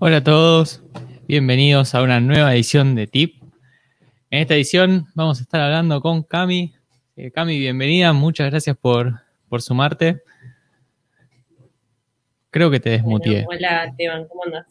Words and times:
Hola 0.00 0.18
a 0.18 0.22
todos, 0.22 0.80
bienvenidos 1.26 1.92
a 1.96 2.02
una 2.02 2.20
nueva 2.20 2.54
edición 2.54 2.94
de 2.94 3.08
TIP. 3.08 3.42
En 4.30 4.42
esta 4.42 4.54
edición 4.54 5.08
vamos 5.16 5.40
a 5.40 5.42
estar 5.42 5.60
hablando 5.60 6.00
con 6.00 6.22
Cami. 6.22 6.72
Eh, 7.16 7.32
Cami, 7.32 7.58
bienvenida, 7.58 8.12
muchas 8.12 8.48
gracias 8.48 8.76
por, 8.76 9.20
por 9.48 9.60
sumarte. 9.60 10.22
Creo 12.50 12.70
que 12.70 12.78
te 12.78 12.90
desmutié. 12.90 13.44
hola, 13.48 13.92
Teban, 13.98 14.28
¿cómo 14.28 14.44
andas? 14.44 14.66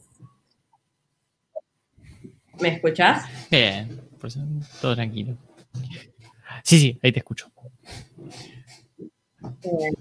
¿Me 2.61 2.69
escuchás? 2.69 3.25
Bien, 3.51 4.01
todo 4.81 4.95
tranquilo. 4.95 5.35
Sí, 6.63 6.79
sí, 6.79 6.99
ahí 7.03 7.11
te 7.11 7.19
escucho. 7.19 7.51
Bien. 9.61 9.93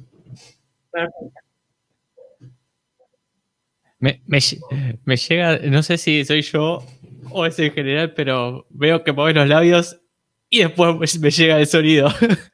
Perfecto. 0.93 1.46
Me, 3.99 4.23
me, 4.27 5.17
llega, 5.17 5.59
no 5.59 5.83
sé 5.83 5.97
si 5.97 6.25
soy 6.25 6.43
yo 6.43 6.85
o 7.31 7.47
es 7.47 7.59
en 7.59 7.73
general, 7.73 8.13
pero 8.15 8.67
veo 8.71 9.03
que 9.03 9.13
mueves 9.13 9.35
los 9.35 9.49
labios 9.49 10.01
y 10.51 10.61
después 10.61 11.19
me 11.19 11.31
llega 11.31 11.59
el 11.59 11.67
sonido. 11.67 12.09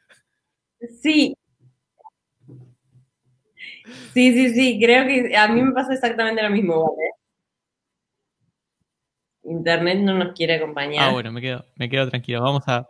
Sí. 1.01 1.37
Sí, 4.13 4.33
sí, 4.33 4.53
sí, 4.53 4.81
creo 4.83 5.07
que 5.07 5.37
a 5.37 5.47
mí 5.47 5.63
me 5.63 5.71
pasa 5.71 5.95
exactamente 5.95 6.43
lo 6.43 6.51
mismo, 6.51 6.83
¿vale? 6.83 7.11
Internet 9.45 10.01
no 10.01 10.15
nos 10.15 10.35
quiere 10.35 10.57
acompañar. 10.57 11.09
Ah, 11.09 11.13
bueno, 11.13 11.31
me 11.31 11.41
quedo, 11.41 11.65
me 11.77 11.89
quedo 11.89 12.09
tranquilo. 12.09 12.43
Vamos 12.43 12.65
a. 12.67 12.89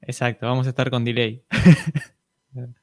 Exacto, 0.00 0.46
vamos 0.46 0.66
a 0.66 0.70
estar 0.70 0.88
con 0.90 1.04
delay. 1.04 1.44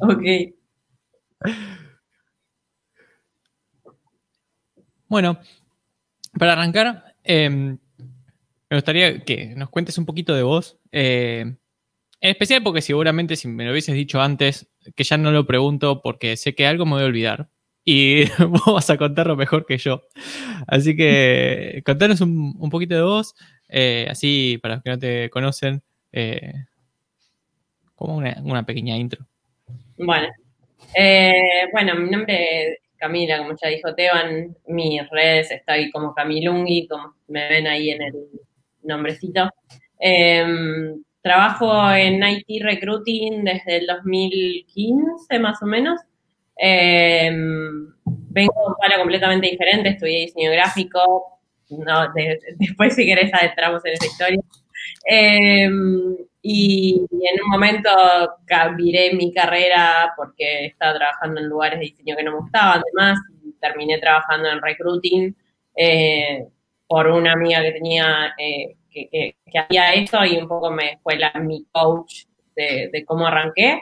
ok. 0.00 0.57
Bueno, 5.08 5.38
para 6.38 6.52
arrancar, 6.52 7.14
em, 7.24 7.78
me 8.70 8.76
gustaría 8.76 9.24
que 9.24 9.54
nos 9.56 9.70
cuentes 9.70 9.96
un 9.98 10.06
poquito 10.06 10.34
de 10.34 10.42
vos. 10.42 10.78
Eh, 10.92 11.56
en 12.20 12.30
especial 12.30 12.62
porque 12.62 12.82
seguramente 12.82 13.36
si 13.36 13.48
me 13.48 13.64
lo 13.64 13.70
hubieses 13.70 13.94
dicho 13.94 14.20
antes, 14.20 14.68
que 14.94 15.04
ya 15.04 15.16
no 15.16 15.30
lo 15.30 15.46
pregunto 15.46 16.02
porque 16.02 16.36
sé 16.36 16.54
que 16.54 16.66
algo 16.66 16.84
me 16.84 16.92
voy 16.92 17.02
a 17.02 17.06
olvidar. 17.06 17.48
Y 17.84 18.24
vos 18.48 18.74
vas 18.74 18.90
a 18.90 18.98
contarlo 18.98 19.36
mejor 19.36 19.64
que 19.64 19.78
yo. 19.78 20.02
Así 20.66 20.94
que 20.94 21.82
contanos 21.86 22.20
un, 22.20 22.68
poquito 22.70 22.94
de 22.94 23.02
vos, 23.02 23.34
eh, 23.68 24.06
así 24.10 24.58
para 24.60 24.74
los 24.74 24.84
que 24.84 24.90
no 24.90 24.98
te 24.98 25.30
conocen, 25.30 25.82
eh, 26.12 26.52
como 27.94 28.16
una 28.16 28.66
pequeña 28.66 28.96
intro. 28.96 29.26
Bueno, 29.96 30.28
eh, 30.94 31.68
bueno, 31.72 31.94
mi 31.94 32.10
nombre 32.10 32.72
es 32.72 32.78
Camila, 32.96 33.38
como 33.38 33.54
ya 33.60 33.68
dijo 33.68 33.94
Teban, 33.94 34.56
mis 34.66 35.08
redes 35.10 35.50
estoy 35.50 35.90
como 35.90 36.14
Camilungi, 36.14 36.88
como 36.88 37.14
me 37.28 37.48
ven 37.48 37.66
ahí 37.66 37.90
en 37.90 38.02
el 38.02 38.14
nombrecito. 38.82 39.48
Em, 39.98 41.02
trabajo 41.22 41.90
en 41.92 42.22
IT 42.22 42.62
Recruiting 42.62 43.44
desde 43.44 43.76
el 43.78 43.86
2015 43.86 45.38
más 45.38 45.62
o 45.62 45.66
menos. 45.66 46.00
Em, 46.56 47.92
vengo 48.04 48.52
de 48.52 48.66
un 48.68 48.74
palo 48.80 48.98
completamente 48.98 49.48
diferente, 49.48 49.90
estudié 49.90 50.20
diseño 50.26 50.50
gráfico, 50.52 51.38
no, 51.70 52.12
después 52.58 52.94
si 52.94 53.04
querés 53.06 53.32
adentramos 53.32 53.84
en 53.84 53.92
esa 53.92 54.06
historia. 54.06 54.40
Em, 55.04 56.16
y 56.42 57.06
en 57.10 57.42
un 57.42 57.50
momento 57.50 57.90
viré 58.76 59.12
mi 59.14 59.32
carrera 59.32 60.12
porque 60.16 60.66
estaba 60.66 60.94
trabajando 60.94 61.40
en 61.40 61.48
lugares 61.48 61.78
de 61.78 61.86
diseño 61.86 62.16
que 62.16 62.22
no 62.22 62.32
me 62.32 62.38
gustaban, 62.38 62.82
además, 62.82 63.18
y 63.44 63.52
terminé 63.60 63.98
trabajando 63.98 64.48
en 64.48 64.62
recruiting 64.62 65.36
eh, 65.76 66.46
por 66.86 67.06
una 67.08 67.32
amiga 67.32 67.62
que 67.62 67.72
tenía, 67.72 68.34
eh, 68.38 68.76
que, 68.90 69.36
hacía 69.58 69.94
eso 69.94 70.24
y 70.24 70.38
un 70.38 70.48
poco 70.48 70.70
me 70.70 70.98
fue 71.02 71.18
la, 71.18 71.32
mi 71.34 71.66
coach 71.70 72.24
de, 72.56 72.88
de 72.92 73.04
cómo 73.04 73.26
arranqué. 73.26 73.80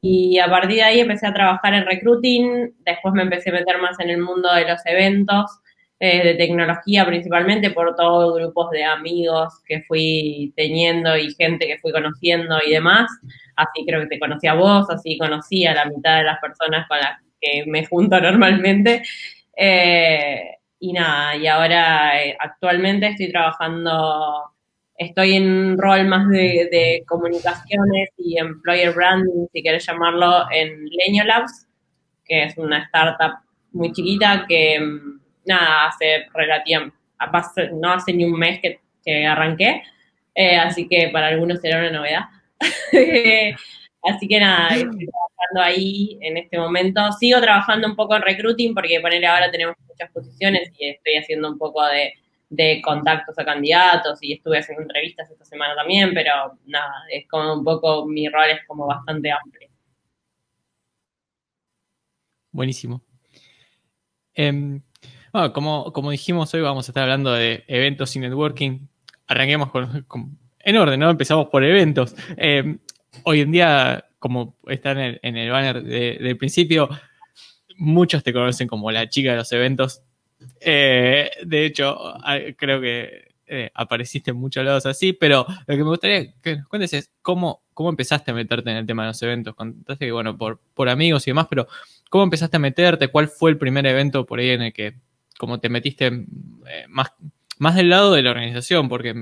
Y 0.00 0.38
a 0.38 0.48
partir 0.48 0.76
de 0.76 0.82
ahí 0.82 1.00
empecé 1.00 1.26
a 1.26 1.32
trabajar 1.32 1.74
en 1.74 1.86
recruiting, 1.86 2.74
después 2.84 3.14
me 3.14 3.22
empecé 3.22 3.50
a 3.50 3.54
meter 3.54 3.78
más 3.78 3.98
en 4.00 4.10
el 4.10 4.20
mundo 4.20 4.52
de 4.52 4.68
los 4.68 4.84
eventos, 4.86 5.60
eh, 6.00 6.22
de 6.22 6.34
tecnología 6.34 7.04
principalmente 7.04 7.70
por 7.70 7.96
todos 7.96 8.36
grupos 8.36 8.70
de 8.70 8.84
amigos 8.84 9.52
que 9.66 9.82
fui 9.82 10.52
teniendo 10.54 11.16
y 11.16 11.34
gente 11.34 11.66
que 11.66 11.78
fui 11.78 11.90
conociendo 11.90 12.58
y 12.64 12.70
demás. 12.70 13.10
Así 13.56 13.84
creo 13.84 14.02
que 14.02 14.06
te 14.06 14.20
conocí 14.20 14.46
a 14.46 14.54
vos, 14.54 14.88
así 14.90 15.18
conocí 15.18 15.66
a 15.66 15.74
la 15.74 15.86
mitad 15.86 16.18
de 16.18 16.24
las 16.24 16.38
personas 16.38 16.86
con 16.86 16.98
las 16.98 17.18
que 17.40 17.64
me 17.66 17.84
junto 17.84 18.20
normalmente. 18.20 19.02
Eh, 19.56 20.58
y 20.78 20.92
nada, 20.92 21.34
y 21.36 21.46
ahora 21.48 22.24
eh, 22.24 22.36
actualmente 22.38 23.08
estoy 23.08 23.32
trabajando, 23.32 24.52
estoy 24.96 25.32
en 25.34 25.50
un 25.50 25.78
rol 25.78 26.06
más 26.06 26.28
de, 26.28 27.02
comunicaciones 27.08 28.10
y 28.18 28.38
employer 28.38 28.94
branding, 28.94 29.46
si 29.52 29.62
querés 29.64 29.84
llamarlo, 29.84 30.46
en 30.52 30.84
Leño 30.86 31.24
Labs, 31.24 31.66
que 32.24 32.44
es 32.44 32.56
una 32.56 32.84
startup 32.84 33.38
muy 33.72 33.92
chiquita 33.92 34.46
que 34.48 34.78
mm, 34.78 35.20
nada, 35.48 35.86
hace 35.86 36.26
relativamente, 36.32 36.96
no 37.72 37.92
hace 37.92 38.12
ni 38.12 38.24
un 38.24 38.38
mes 38.38 38.60
que, 38.60 39.26
arranqué, 39.26 39.82
eh, 40.34 40.56
así 40.56 40.86
que 40.86 41.08
para 41.08 41.28
algunos 41.28 41.60
será 41.60 41.78
una 41.78 41.90
novedad. 41.90 42.24
así 44.02 44.28
que 44.28 44.40
nada, 44.40 44.68
estoy 44.68 45.06
trabajando 45.06 45.62
ahí 45.62 46.18
en 46.20 46.36
este 46.36 46.58
momento. 46.58 47.00
Sigo 47.12 47.40
trabajando 47.40 47.88
un 47.88 47.96
poco 47.96 48.14
en 48.16 48.22
recruiting 48.22 48.74
porque 48.74 49.00
ponerle 49.00 49.26
ahora 49.26 49.50
tenemos 49.50 49.76
muchas 49.88 50.10
posiciones 50.12 50.70
y 50.78 50.90
estoy 50.90 51.16
haciendo 51.16 51.50
un 51.50 51.58
poco 51.58 51.84
de, 51.86 52.12
de 52.50 52.80
contactos 52.82 53.38
a 53.38 53.44
candidatos 53.44 54.18
y 54.22 54.34
estuve 54.34 54.58
haciendo 54.58 54.82
entrevistas 54.82 55.30
esta 55.30 55.44
semana 55.44 55.74
también, 55.74 56.12
pero 56.14 56.58
nada, 56.66 56.92
es 57.10 57.26
como 57.28 57.54
un 57.54 57.64
poco, 57.64 58.06
mi 58.06 58.28
rol 58.28 58.50
es 58.50 58.60
como 58.66 58.86
bastante 58.86 59.30
amplio. 59.30 59.68
Buenísimo. 62.52 63.02
Em, 65.32 65.52
como, 65.52 65.92
como 65.92 66.10
dijimos 66.10 66.52
hoy, 66.54 66.60
vamos 66.60 66.88
a 66.88 66.90
estar 66.90 67.02
hablando 67.02 67.32
de 67.32 67.64
eventos 67.68 68.14
y 68.16 68.20
networking. 68.20 68.86
Arranquemos 69.26 69.70
con, 69.70 70.38
en 70.60 70.76
orden, 70.76 71.00
¿no? 71.00 71.10
Empezamos 71.10 71.48
por 71.48 71.64
eventos. 71.64 72.14
Eh, 72.36 72.78
hoy 73.24 73.40
en 73.40 73.52
día, 73.52 74.04
como 74.18 74.56
está 74.66 74.92
en 74.92 75.36
el, 75.36 75.50
banner 75.50 75.82
del 75.82 76.36
principio, 76.36 76.88
muchos 77.76 78.22
te 78.22 78.32
conocen 78.32 78.68
como 78.68 78.90
la 78.90 79.08
chica 79.08 79.32
de 79.32 79.36
los 79.36 79.52
eventos. 79.52 80.02
Eh, 80.60 81.30
de 81.44 81.66
hecho, 81.66 81.98
creo 82.56 82.80
que 82.80 83.28
eh, 83.50 83.70
apareciste 83.72 84.30
en 84.30 84.36
muchos 84.36 84.62
lados 84.62 84.84
así, 84.84 85.14
pero 85.14 85.46
lo 85.66 85.74
que 85.74 85.82
me 85.82 85.88
gustaría 85.88 86.34
que 86.42 86.56
nos 86.56 86.68
cuentes 86.68 86.92
es 86.92 87.10
cómo, 87.22 87.62
cómo 87.72 87.88
empezaste 87.88 88.30
a 88.30 88.34
meterte 88.34 88.70
en 88.70 88.76
el 88.76 88.86
tema 88.86 89.04
de 89.04 89.08
los 89.08 89.22
eventos. 89.22 89.54
Contaste 89.54 90.04
que, 90.04 90.12
bueno, 90.12 90.36
por, 90.36 90.60
por 90.74 90.90
amigos 90.90 91.26
y 91.26 91.30
demás, 91.30 91.46
pero 91.48 91.66
¿cómo 92.10 92.24
empezaste 92.24 92.58
a 92.58 92.60
meterte? 92.60 93.08
¿Cuál 93.08 93.28
fue 93.28 93.50
el 93.50 93.56
primer 93.56 93.86
evento 93.86 94.26
por 94.26 94.38
ahí 94.38 94.50
en 94.50 94.62
el 94.62 94.72
que 94.74 94.96
como 95.38 95.60
te 95.60 95.68
metiste 95.68 96.06
eh, 96.06 96.84
más, 96.88 97.12
más 97.58 97.76
del 97.76 97.90
lado 97.90 98.12
de 98.12 98.22
la 98.22 98.30
organización, 98.30 98.88
porque 98.88 99.14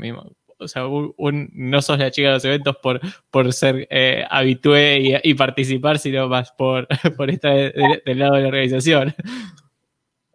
o 0.59 0.69
sea, 0.69 0.82
no 0.82 1.82
sos 1.82 1.99
la 1.99 2.10
chica 2.10 2.28
de 2.28 2.34
los 2.34 2.44
eventos 2.44 2.77
por, 2.82 3.00
por 3.31 3.53
ser 3.53 3.87
eh, 3.91 4.25
habitué 4.31 5.21
y, 5.22 5.34
participar, 5.34 5.99
sino 5.99 6.28
más 6.28 6.50
por, 6.53 6.88
por 7.16 7.31
estar 7.31 7.55
del 7.55 8.19
lado 8.19 8.34
de 8.34 8.43
la 8.43 8.49
organización. 8.49 9.15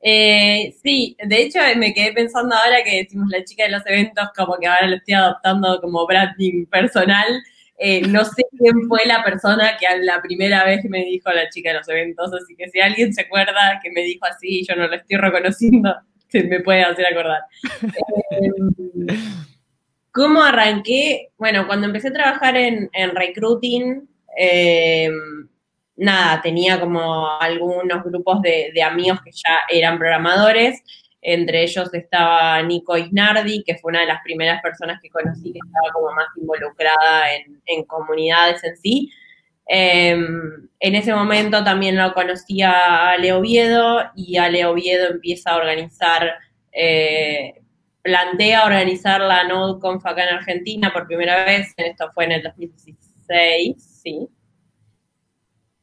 Eh, 0.03 0.75
sí, 0.81 1.15
de 1.23 1.43
hecho 1.43 1.59
me 1.77 1.93
quedé 1.93 2.11
pensando 2.13 2.55
ahora 2.55 2.83
que 2.83 3.03
decimos 3.03 3.29
la 3.29 3.43
chica 3.43 3.65
de 3.65 3.71
los 3.71 3.85
eventos, 3.85 4.29
como 4.35 4.57
que 4.57 4.67
ahora 4.67 4.87
lo 4.87 4.95
estoy 4.95 5.13
adoptando 5.13 5.79
como 5.81 6.07
branding 6.07 6.65
personal. 6.65 7.43
Eh, 7.83 8.07
no 8.07 8.23
sé 8.23 8.43
quién 8.59 8.87
fue 8.87 8.99
la 9.07 9.23
persona 9.23 9.75
que 9.75 9.87
la 10.03 10.21
primera 10.21 10.63
vez 10.65 10.85
me 10.85 11.03
dijo 11.03 11.31
la 11.31 11.49
chica 11.49 11.71
de 11.71 11.79
los 11.79 11.89
eventos, 11.89 12.31
así 12.31 12.55
que 12.55 12.69
si 12.69 12.79
alguien 12.79 13.11
se 13.11 13.21
acuerda 13.21 13.79
que 13.81 13.89
me 13.89 14.03
dijo 14.03 14.23
así 14.27 14.59
y 14.59 14.67
yo 14.67 14.75
no 14.75 14.87
lo 14.87 14.93
estoy 14.93 15.17
reconociendo, 15.17 15.95
se 16.27 16.43
me 16.43 16.59
puede 16.59 16.83
hacer 16.83 17.07
acordar. 17.07 17.41
Eh, 18.29 19.17
¿Cómo 20.11 20.43
arranqué? 20.43 21.29
Bueno, 21.39 21.65
cuando 21.65 21.87
empecé 21.87 22.09
a 22.09 22.13
trabajar 22.13 22.55
en, 22.55 22.91
recruiting, 23.15 24.07
eh, 24.37 25.09
nada, 25.95 26.39
tenía 26.39 26.79
como 26.79 27.39
algunos 27.39 28.03
grupos 28.03 28.43
de 28.43 28.83
amigos 28.83 29.21
que 29.25 29.31
ya 29.31 29.61
eran 29.69 29.97
programadores 29.97 30.83
entre 31.21 31.63
ellos 31.63 31.93
estaba 31.93 32.61
Nico 32.63 32.97
Isnardi, 32.97 33.63
que 33.63 33.77
fue 33.77 33.91
una 33.91 34.01
de 34.01 34.07
las 34.07 34.21
primeras 34.23 34.61
personas 34.61 34.99
que 35.01 35.09
conocí 35.09 35.53
que 35.53 35.59
estaba 35.65 35.93
como 35.93 36.13
más 36.15 36.27
involucrada 36.35 37.25
en, 37.65 37.83
comunidades 37.85 38.63
en 38.63 38.77
sí. 38.77 39.11
Em, 39.67 40.67
en 40.79 40.95
ese 40.95 41.13
momento 41.13 41.63
también 41.63 41.95
lo 41.95 42.13
conocía 42.13 42.71
a 42.71 43.11
Ale 43.11 43.33
Oviedo 43.33 44.11
y 44.15 44.37
Ale 44.37 44.65
Oviedo 44.65 45.09
empieza 45.11 45.51
a 45.51 45.57
organizar, 45.57 46.33
eh, 46.71 47.61
plantea 48.01 48.65
organizar 48.65 49.21
la 49.21 49.43
NodeConf 49.43 50.03
acá 50.05 50.23
en 50.23 50.35
Argentina 50.37 50.91
por 50.91 51.05
primera 51.05 51.45
vez, 51.45 51.73
esto 51.77 52.11
fue 52.13 52.25
en 52.25 52.31
el 52.33 52.43
2016, 52.43 54.01
sí. 54.03 54.27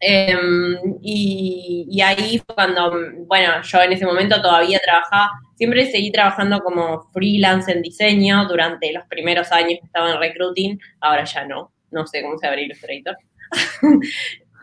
Em, 0.00 0.76
y, 1.02 2.00
ahí 2.02 2.38
fue 2.38 2.54
cuando, 2.54 2.92
bueno, 3.26 3.62
yo 3.62 3.82
en 3.82 3.92
ese 3.92 4.06
momento 4.06 4.40
todavía 4.40 4.78
trabajaba, 4.78 5.30
siempre 5.56 5.90
seguí 5.90 6.12
trabajando 6.12 6.60
como 6.60 7.10
freelance 7.12 7.72
en 7.72 7.82
diseño 7.82 8.46
durante 8.46 8.92
los 8.92 9.04
primeros 9.06 9.50
años 9.50 9.80
que 9.80 9.86
estaba 9.86 10.12
en 10.12 10.20
recruiting, 10.20 10.80
ahora 11.00 11.24
ya 11.24 11.44
no, 11.44 11.72
no 11.90 12.06
sé 12.06 12.22
cómo 12.22 12.38
se 12.38 12.46
abre 12.46 12.62
Illustrator. 12.62 13.16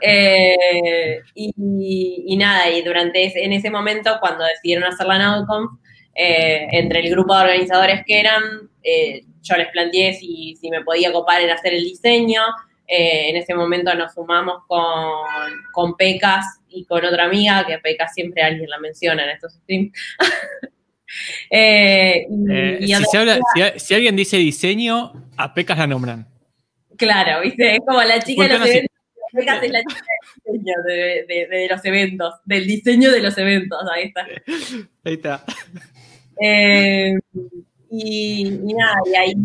eh, 0.01 1.19
y, 1.33 2.37
nada, 2.37 2.69
y 2.69 2.81
durante 2.81 3.25
ese, 3.25 3.43
en 3.43 3.51
ese 3.51 3.69
momento, 3.69 4.17
cuando 4.21 4.45
decidieron 4.45 4.85
hacer 4.85 5.05
la 5.05 5.19
NodeConf, 5.19 5.71
eh, 6.17 6.67
entre 6.71 7.01
el 7.01 7.09
grupo 7.09 7.35
de 7.35 7.41
organizadores 7.41 8.03
que 8.05 8.21
eran, 8.21 8.41
eh, 8.83 9.23
yo 9.41 9.57
les 9.57 9.67
planteé 9.67 10.13
si, 10.13 10.55
si 10.55 10.69
me 10.69 10.81
podía 10.81 11.11
copar 11.11 11.41
en 11.41 11.49
hacer 11.49 11.73
el 11.73 11.83
diseño, 11.83 12.41
eh, 12.87 13.29
en 13.29 13.35
ese 13.37 13.55
momento 13.55 13.93
nos 13.95 14.13
sumamos 14.13 14.63
con, 14.67 14.83
con 15.71 15.95
Pecas 15.97 16.45
y 16.69 16.85
con 16.85 17.03
otra 17.03 17.25
amiga, 17.25 17.65
que 17.65 17.79
Pecas 17.79 18.13
siempre 18.13 18.43
alguien 18.43 18.69
la 18.69 18.79
menciona 18.79 19.23
en 19.23 19.29
estos 19.31 19.53
streams. 19.53 19.91
Eh, 21.49 22.25
eh, 22.49 22.79
si, 23.77 23.93
alguien 23.93 24.15
dice 24.17 24.35
diseño, 24.37 25.13
a 25.37 25.53
Pecas 25.53 25.77
la 25.77 25.87
nombran. 25.87 26.27
Claro, 26.97 27.41
¿viste? 27.41 27.75
Es 27.75 27.79
como 27.87 28.01
la 28.01 28.19
chica 28.19 28.43
de 28.43 28.49
los 28.49 28.67
eventos. 28.67 28.97
Pecas 29.31 29.63
es 29.63 29.71
la 29.71 29.79
chica 29.83 30.03
del 30.43 30.59
diseño 30.59 30.73
de, 30.83 31.67
los 31.69 31.85
eventos, 31.85 32.33
del 32.43 32.67
diseño 32.67 33.11
de 33.11 33.21
los 33.21 33.37
eventos. 33.37 33.79
Ahí 33.93 34.03
está. 34.05 34.27
Ahí 35.05 35.13
está. 35.13 35.45
y, 37.91 38.47
y 38.47 38.73
nada, 38.73 38.97
y 39.05 39.15
ahí 39.15 39.35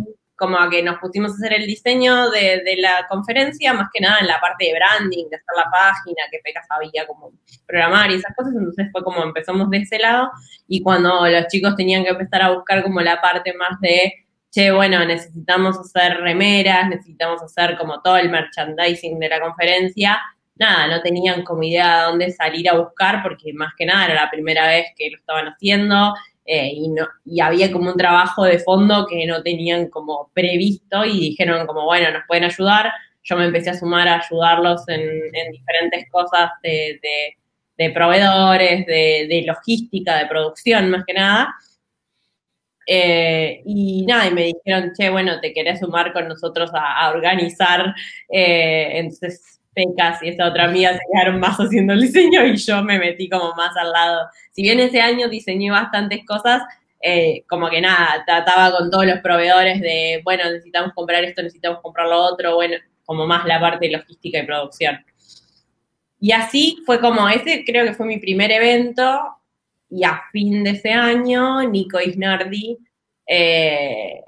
como 0.40 0.58
a 0.58 0.70
que 0.70 0.82
nos 0.82 0.98
pusimos 0.98 1.32
a 1.32 1.34
hacer 1.34 1.52
el 1.52 1.66
diseño 1.66 2.31
de, 2.31 2.62
la 2.78 3.06
conferencia, 3.10 3.75
más 3.75 3.88
que 3.92 4.00
nada 4.00 4.20
en 4.20 4.26
la 4.26 4.40
parte 4.40 4.64
de 4.64 4.72
branding, 4.72 5.28
de 5.28 5.37
hacer 5.37 5.54
la 5.54 5.70
página, 5.70 6.22
que 6.31 6.40
Peca 6.42 6.62
sabía 6.66 7.06
cómo 7.06 7.32
programar 7.66 8.10
y 8.10 8.14
esas 8.14 8.34
cosas, 8.34 8.54
entonces 8.56 8.87
fue 8.90 9.04
como 9.04 9.22
empezamos 9.22 9.69
de 9.69 9.76
ese 9.76 9.98
lado 9.98 10.31
y 10.66 10.82
cuando 10.82 11.28
los 11.28 11.46
chicos 11.48 11.76
tenían 11.76 12.04
que 12.04 12.10
empezar 12.10 12.40
a 12.40 12.52
buscar 12.52 12.82
como 12.82 13.02
la 13.02 13.20
parte 13.20 13.52
más 13.52 13.78
de, 13.82 14.14
che, 14.50 14.72
bueno, 14.72 15.04
necesitamos 15.04 15.78
hacer 15.78 16.16
remeras, 16.22 16.88
necesitamos 16.88 17.42
hacer 17.42 17.76
como 17.76 18.00
todo 18.00 18.16
el 18.16 18.31
merchandising 18.31 19.19
de 19.19 19.28
la 19.28 19.40
conferencia, 19.42 20.19
nada, 20.54 20.87
no 20.87 21.02
tenían 21.02 21.42
como 21.44 21.64
idea 21.64 21.98
de 21.98 22.04
dónde 22.06 22.32
salir 22.32 22.66
a 22.70 22.78
buscar 22.78 23.22
porque 23.22 23.52
más 23.52 23.75
que 23.76 23.84
nada 23.84 24.06
era 24.06 24.14
la 24.14 24.31
primera 24.31 24.69
vez 24.69 24.87
que 24.96 25.10
lo 25.10 25.19
estaban 25.19 25.48
haciendo 25.48 26.14
eh, 26.52 26.73
y, 27.26 27.41
había 27.41 27.70
como 27.70 27.93
un 27.93 27.97
trabajo 27.97 28.43
de 28.43 28.58
fondo 28.58 29.06
que 29.08 29.25
no 29.25 29.41
tenían 29.41 29.88
como 29.88 30.32
previsto 30.35 31.05
y 31.05 31.20
dijeron 31.20 31.64
como, 31.64 31.85
bueno, 31.85 32.11
nos 32.11 32.25
pueden 32.26 32.43
ayudar. 32.43 32.91
Yo 33.23 33.37
me 33.37 33.44
empecé 33.44 33.70
a 33.70 33.79
sumar 33.79 34.08
a 34.08 34.20
ayudarlos 34.20 34.82
en, 34.88 35.00
diferentes 35.52 36.11
cosas 36.11 36.50
de, 36.64 37.93
proveedores, 37.94 38.85
de, 38.85 39.44
logística, 39.47 40.19
de 40.19 40.26
producción 40.26 40.91
más 40.91 41.05
que 41.06 41.14
nada. 41.14 41.55
Eh, 42.85 43.62
y 43.64 44.05
nada, 44.05 44.26
y 44.26 44.35
me 44.35 44.43
dijeron, 44.47 44.91
che, 44.99 45.08
bueno, 45.08 45.41
te 45.41 45.52
querés 45.52 45.79
sumar 45.79 46.12
con 46.12 46.26
nosotros 46.26 46.73
a, 46.75 47.11
organizar. 47.11 47.94
Eh, 48.29 48.99
entonces 48.99 49.60
Pecas 49.75 50.22
y 50.22 50.28
esta 50.28 50.49
otra 50.49 50.64
amiga 50.64 50.93
se 50.93 51.00
quedaron 51.12 51.40
más 51.40 51.56
haciendo 51.58 51.93
el 51.93 52.00
diseño 52.00 52.44
y 52.44 52.56
yo 52.56 52.82
me 52.82 52.99
metí 52.99 53.28
como 53.28 53.55
más 53.55 53.76
al 53.76 53.93
lado. 53.93 54.28
Si 54.52 54.62
bien 54.62 54.81
ese 54.81 55.00
año 55.00 55.28
diseñé 55.28 55.70
bastantes 55.70 56.25
cosas, 56.26 56.62
eh, 57.00 57.44
como 57.49 57.70
que 57.70 57.81
nada, 57.81 58.22
trataba 58.26 58.76
con 58.76 58.90
todos 58.90 59.06
los 59.06 59.20
proveedores 59.20 59.81
de, 59.81 60.20
bueno, 60.25 60.44
necesitamos 60.44 60.93
comprar 60.94 61.25
esto, 61.25 61.43
necesitamos 61.43 61.81
comprar 61.81 62.08
lo 62.08 62.19
otro, 62.19 62.56
bueno, 62.56 62.76
como 63.05 63.26
más 63.26 63.46
la 63.46 63.61
parte 63.61 63.87
de 63.87 63.96
logística 63.96 64.38
y 64.38 64.46
producción. 64.46 65.05
Y 66.20 66.32
así 66.32 66.82
fue 66.84 67.00
como, 67.00 67.28
ese 67.28 67.64
creo 67.64 67.87
que 67.87 67.94
fue 67.94 68.06
mi 68.06 68.19
primer 68.19 68.50
evento 68.52 69.37
y 69.88 70.05
a 70.05 70.23
fin 70.31 70.62
de 70.62 70.70
ese 70.70 70.93
año, 70.93 71.62
Nico 71.62 71.99
Isnardi 72.00 72.78
eh, 73.26 74.20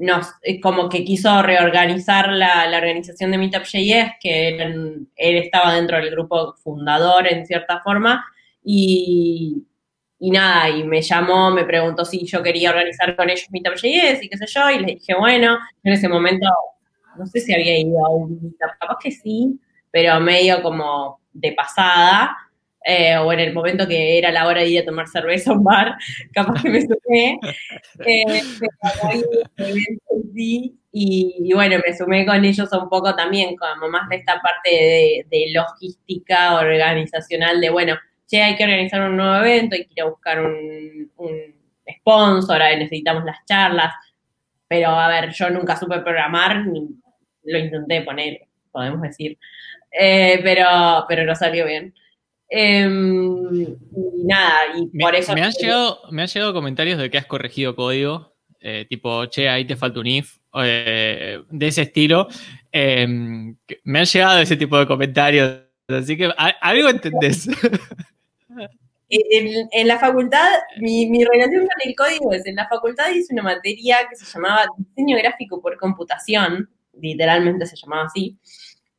nos, 0.00 0.28
eh, 0.42 0.60
como 0.60 0.88
que 0.88 1.04
quiso 1.04 1.42
reorganizar 1.42 2.30
la, 2.30 2.64
organización 2.74 3.30
de 3.30 3.38
Meetup.js, 3.38 4.12
que 4.18 4.48
él, 4.48 5.06
estaba 5.14 5.74
dentro 5.74 5.98
del 5.98 6.10
grupo 6.10 6.54
fundador 6.54 7.30
en 7.30 7.46
cierta 7.46 7.80
forma, 7.82 8.24
y, 8.64 9.62
nada, 10.18 10.70
y 10.70 10.84
me 10.84 11.02
llamó, 11.02 11.50
me 11.50 11.64
preguntó 11.64 12.04
si 12.04 12.26
yo 12.26 12.42
quería 12.42 12.70
organizar 12.70 13.14
con 13.14 13.28
ellos 13.28 13.46
Meetup.js 13.50 14.22
y 14.22 14.28
qué 14.28 14.38
sé 14.38 14.46
yo, 14.46 14.70
y 14.70 14.78
le 14.78 14.86
dije, 14.94 15.14
bueno, 15.14 15.58
en 15.84 15.92
ese 15.92 16.08
momento, 16.08 16.46
no 17.18 17.26
sé 17.26 17.40
si 17.40 17.52
había 17.52 17.78
ido 17.78 18.04
a 18.04 18.08
un 18.08 18.40
Meetup, 18.40 18.78
capaz 18.80 18.96
que 19.02 19.10
sí, 19.10 19.60
pero 19.90 20.18
medio 20.18 20.62
como 20.62 21.20
de 21.32 21.52
pasada, 21.52 22.34
eh, 22.84 23.16
o 23.16 23.32
en 23.32 23.40
el 23.40 23.52
momento 23.52 23.86
que 23.86 24.18
era 24.18 24.30
la 24.30 24.46
hora 24.46 24.62
de 24.62 24.68
ir 24.68 24.80
a 24.80 24.84
tomar 24.84 25.06
cerveza 25.08 25.50
a 25.50 25.54
un 25.54 25.64
bar, 25.64 25.96
capaz 26.32 26.62
que 26.62 26.70
me 26.70 26.80
sumé. 26.80 27.38
Eh, 28.06 28.42
y, 30.92 31.52
bueno, 31.54 31.76
me 31.86 31.96
sumé 31.96 32.26
con 32.26 32.44
ellos 32.44 32.68
un 32.72 32.88
poco 32.88 33.14
también, 33.14 33.54
como 33.56 33.88
más 33.88 34.08
de 34.08 34.16
esta 34.16 34.40
parte 34.40 35.24
de, 35.30 35.52
logística 35.54 36.56
organizacional, 36.56 37.60
de 37.60 37.70
bueno, 37.70 37.96
che, 38.26 38.42
hay 38.42 38.56
que 38.56 38.64
organizar 38.64 39.02
un 39.02 39.16
nuevo 39.16 39.36
evento, 39.44 39.76
hay 39.76 39.84
que 39.84 39.92
ir 39.94 40.02
a 40.02 40.08
buscar 40.08 40.40
un, 40.40 41.10
un 41.16 41.54
sponsor, 41.98 42.58
necesitamos 42.58 43.24
las 43.24 43.44
charlas, 43.44 43.94
pero 44.66 44.90
a 44.90 45.08
ver, 45.08 45.32
yo 45.32 45.50
nunca 45.50 45.76
supe 45.76 46.00
programar, 46.00 46.66
ni 46.66 46.88
lo 47.44 47.58
intenté 47.58 48.02
poner, 48.02 48.40
podemos 48.70 49.02
decir, 49.02 49.38
eh, 49.90 50.40
pero, 50.42 51.04
pero 51.08 51.24
no 51.24 51.34
salió 51.34 51.66
bien. 51.66 51.94
Em, 52.52 53.62
y 53.62 54.24
nada, 54.24 54.60
y 54.74 54.98
por 54.98 55.14
eso. 55.14 55.32
Me 55.34 55.42
han, 55.42 55.52
llegado, 55.52 56.00
me 56.10 56.22
han 56.22 56.28
llegado 56.28 56.52
comentarios 56.52 56.98
de 56.98 57.08
que 57.08 57.18
has 57.18 57.26
corregido 57.26 57.76
código, 57.76 58.34
eh, 58.60 58.86
tipo, 58.88 59.24
che, 59.26 59.48
ahí 59.48 59.64
te 59.64 59.76
falta 59.76 60.00
un 60.00 60.08
if, 60.08 60.38
eh, 60.62 61.40
de 61.48 61.66
ese 61.68 61.82
estilo. 61.82 62.26
Em, 62.72 63.56
me 63.84 64.00
han 64.00 64.04
llegado 64.04 64.40
ese 64.40 64.56
tipo 64.56 64.76
de 64.78 64.86
comentarios, 64.86 65.60
así 65.88 66.16
que 66.16 66.30
algo 66.60 66.88
entendés. 66.88 67.48
En, 69.12 69.88
la 69.88 69.98
facultad, 69.98 70.46
mi, 70.78 71.10
mi, 71.10 71.24
relación 71.24 71.66
con 71.66 71.88
el 71.88 71.96
código 71.96 72.32
es, 72.32 72.46
en 72.46 72.54
la 72.54 72.68
facultad 72.68 73.10
hice 73.10 73.32
una 73.32 73.42
materia 73.42 73.98
que 74.08 74.14
se 74.14 74.24
llamaba 74.24 74.66
diseño 74.78 75.16
gráfico 75.16 75.60
por 75.60 75.76
computación, 75.78 76.70
literalmente 76.92 77.66
se 77.66 77.74
llamaba 77.74 78.04
así, 78.04 78.38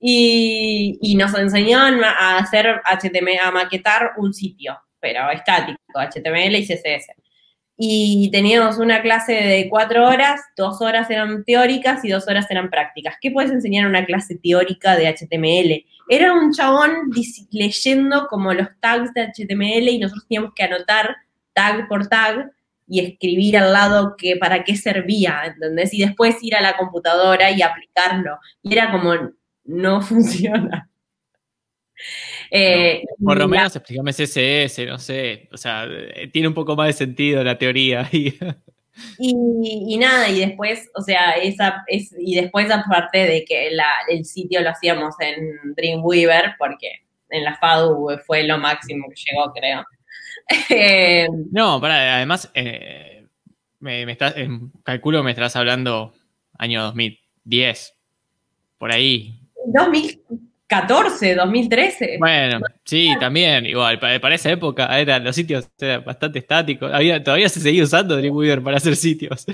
y, 0.01 1.15
nos 1.15 1.37
enseñaban 1.37 2.03
a 2.03 2.39
hacer 2.39 2.81
HTML, 2.85 3.39
a 3.43 3.51
maquetar 3.51 4.13
un 4.17 4.33
sitio, 4.33 4.79
pero 4.99 5.29
estático, 5.29 5.79
HTML 5.93 6.55
y 6.55 6.65
CSS. 6.65 7.13
Y 7.77 8.29
teníamos 8.31 8.77
una 8.77 9.01
clase 9.01 9.33
de 9.33 9.67
cuatro 9.69 10.07
horas, 10.07 10.41
dos 10.55 10.81
horas 10.81 11.09
eran 11.09 11.43
teóricas 11.43 12.03
y 12.03 12.09
dos 12.09 12.27
horas 12.27 12.49
eran 12.49 12.69
prácticas. 12.69 13.15
¿Qué 13.21 13.31
puedes 13.31 13.51
enseñar 13.51 13.83
en 13.83 13.89
una 13.89 14.05
clase 14.05 14.35
teórica 14.35 14.95
de 14.95 15.07
HTML? 15.07 15.85
Era 16.09 16.33
un 16.33 16.51
chabón 16.51 17.11
leyendo 17.51 18.27
como 18.27 18.53
los 18.53 18.67
tags 18.79 19.13
de 19.13 19.27
HTML 19.27 19.89
y 19.89 19.99
nosotros 19.99 20.27
teníamos 20.27 20.53
que 20.55 20.63
anotar 20.63 21.15
tag 21.53 21.87
por 21.87 22.07
tag 22.07 22.51
y 22.87 22.99
escribir 22.99 23.57
al 23.57 23.71
lado 23.71 24.15
que 24.17 24.35
para 24.35 24.63
qué 24.63 24.75
servía, 24.75 25.43
¿entendés? 25.45 25.93
Y 25.93 26.01
después 26.01 26.43
ir 26.43 26.55
a 26.55 26.61
la 26.61 26.75
computadora 26.75 27.49
y 27.49 27.61
aplicarlo. 27.61 28.37
Y 28.61 28.73
era 28.73 28.91
como, 28.91 29.13
no 29.65 30.01
funciona. 30.01 30.87
Eh, 32.49 33.03
por 33.23 33.37
lo 33.37 33.47
menos 33.47 33.75
explícame 33.75 34.11
CSS, 34.11 34.85
no 34.87 34.97
sé, 34.97 35.47
o 35.51 35.57
sea, 35.57 35.85
eh, 35.87 36.29
tiene 36.33 36.47
un 36.47 36.53
poco 36.53 36.75
más 36.75 36.87
de 36.87 36.93
sentido 36.93 37.43
la 37.43 37.57
teoría. 37.57 38.09
Y, 39.17 39.97
nada, 39.97 40.29
y 40.29 40.39
después, 40.39 40.89
o 40.95 41.01
sea, 41.01 41.31
esa 41.31 41.83
es, 41.87 42.13
y 42.19 42.35
después 42.35 42.69
aparte 42.69 43.19
de 43.19 43.45
que 43.45 43.71
el 44.09 44.25
sitio 44.25 44.61
lo 44.61 44.69
hacíamos 44.69 45.15
en 45.19 45.73
Dreamweaver, 45.75 46.55
porque 46.59 47.01
en 47.29 47.43
la 47.45 47.55
FADU 47.55 48.19
fue 48.25 48.43
lo 48.43 48.57
máximo 48.57 49.07
que 49.09 49.15
llegó, 49.15 49.51
creo. 49.53 49.85
Eh, 50.69 51.27
no, 51.51 51.79
para, 51.79 52.17
además, 52.17 52.51
me, 52.53 54.05
me 54.05 54.11
estás, 54.11 54.35
calculo 54.83 55.23
me 55.23 55.31
estás 55.31 55.55
hablando 55.55 56.13
año 56.57 56.83
2010, 56.83 57.95
por 58.77 58.91
ahí, 58.91 59.40
2014, 59.65 61.35
2013. 61.35 62.17
Bueno, 62.19 62.59
sí, 62.85 63.13
también, 63.19 63.65
igual, 63.65 63.99
para, 63.99 64.35
esa 64.35 64.51
época 64.51 64.99
eran 64.99 65.23
los 65.23 65.35
sitios 65.35 65.69
eran 65.79 66.03
bastante 66.03 66.39
estáticos. 66.39 66.91
Había, 66.93 67.23
todavía 67.23 67.49
se 67.49 67.59
seguía 67.59 67.83
usando 67.83 68.15
Dreamweaver 68.15 68.63
para 68.63 68.77
hacer 68.77 68.95
sitios. 68.95 69.45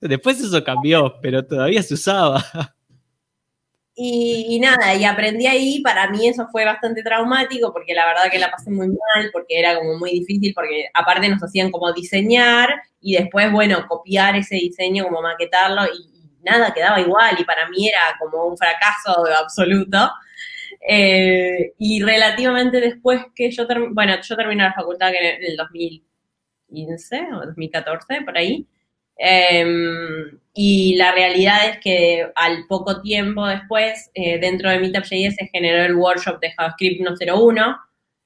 Después 0.00 0.40
eso 0.40 0.62
cambió, 0.64 1.14
pero 1.20 1.44
todavía 1.44 1.82
se 1.82 1.94
usaba. 1.94 2.44
Y, 3.94 4.58
nada, 4.58 4.94
y 4.94 5.04
aprendí 5.04 5.46
ahí, 5.46 5.82
para 5.82 6.08
mí 6.10 6.26
eso 6.26 6.48
fue 6.50 6.64
bastante 6.64 7.02
traumático, 7.02 7.74
porque 7.74 7.92
la 7.92 8.06
verdad 8.06 8.30
que 8.30 8.38
la 8.38 8.50
pasé 8.50 8.70
muy 8.70 8.88
mal, 8.88 9.30
porque 9.32 9.58
era 9.58 9.76
como 9.76 9.98
muy 9.98 10.12
difícil, 10.12 10.54
porque 10.54 10.86
aparte 10.94 11.28
nos 11.28 11.42
hacían 11.42 11.70
como 11.70 11.92
diseñar 11.92 12.70
y 13.02 13.16
después, 13.16 13.52
bueno, 13.52 13.84
copiar 13.86 14.34
ese 14.36 14.54
diseño, 14.56 15.04
como 15.04 15.20
maquetarlo, 15.20 15.82
y, 15.84 16.11
nada 16.42 16.72
quedaba 16.74 17.00
igual 17.00 17.36
y 17.38 17.44
para 17.44 17.68
mí 17.68 17.88
era 17.88 18.16
como 18.18 18.46
un 18.46 18.56
fracaso 18.56 19.24
absoluto. 19.38 20.10
Eh, 20.88 21.74
y 21.78 22.02
relativamente 22.02 22.80
después 22.80 23.22
que 23.34 23.50
yo 23.50 23.66
bueno, 23.92 24.14
yo 24.20 24.36
terminé 24.36 24.64
la 24.64 24.72
facultad 24.72 25.10
en 25.14 25.44
el 25.44 25.56
2015 25.56 27.28
o 27.34 27.46
2014, 27.46 28.22
por 28.22 28.36
ahí. 28.36 28.66
Em, 29.16 30.38
y 30.54 30.96
la 30.96 31.12
realidad 31.12 31.68
es 31.68 31.78
que 31.78 32.26
al 32.34 32.66
poco 32.66 33.00
tiempo 33.02 33.46
después, 33.46 34.10
eh, 34.14 34.38
dentro 34.38 34.70
de 34.70 34.78
Meetup.js 34.80 35.36
se 35.36 35.46
generó 35.52 35.84
el 35.84 35.94
workshop 35.94 36.40
de 36.40 36.52
JavaScript 36.52 36.96
101, 36.96 37.76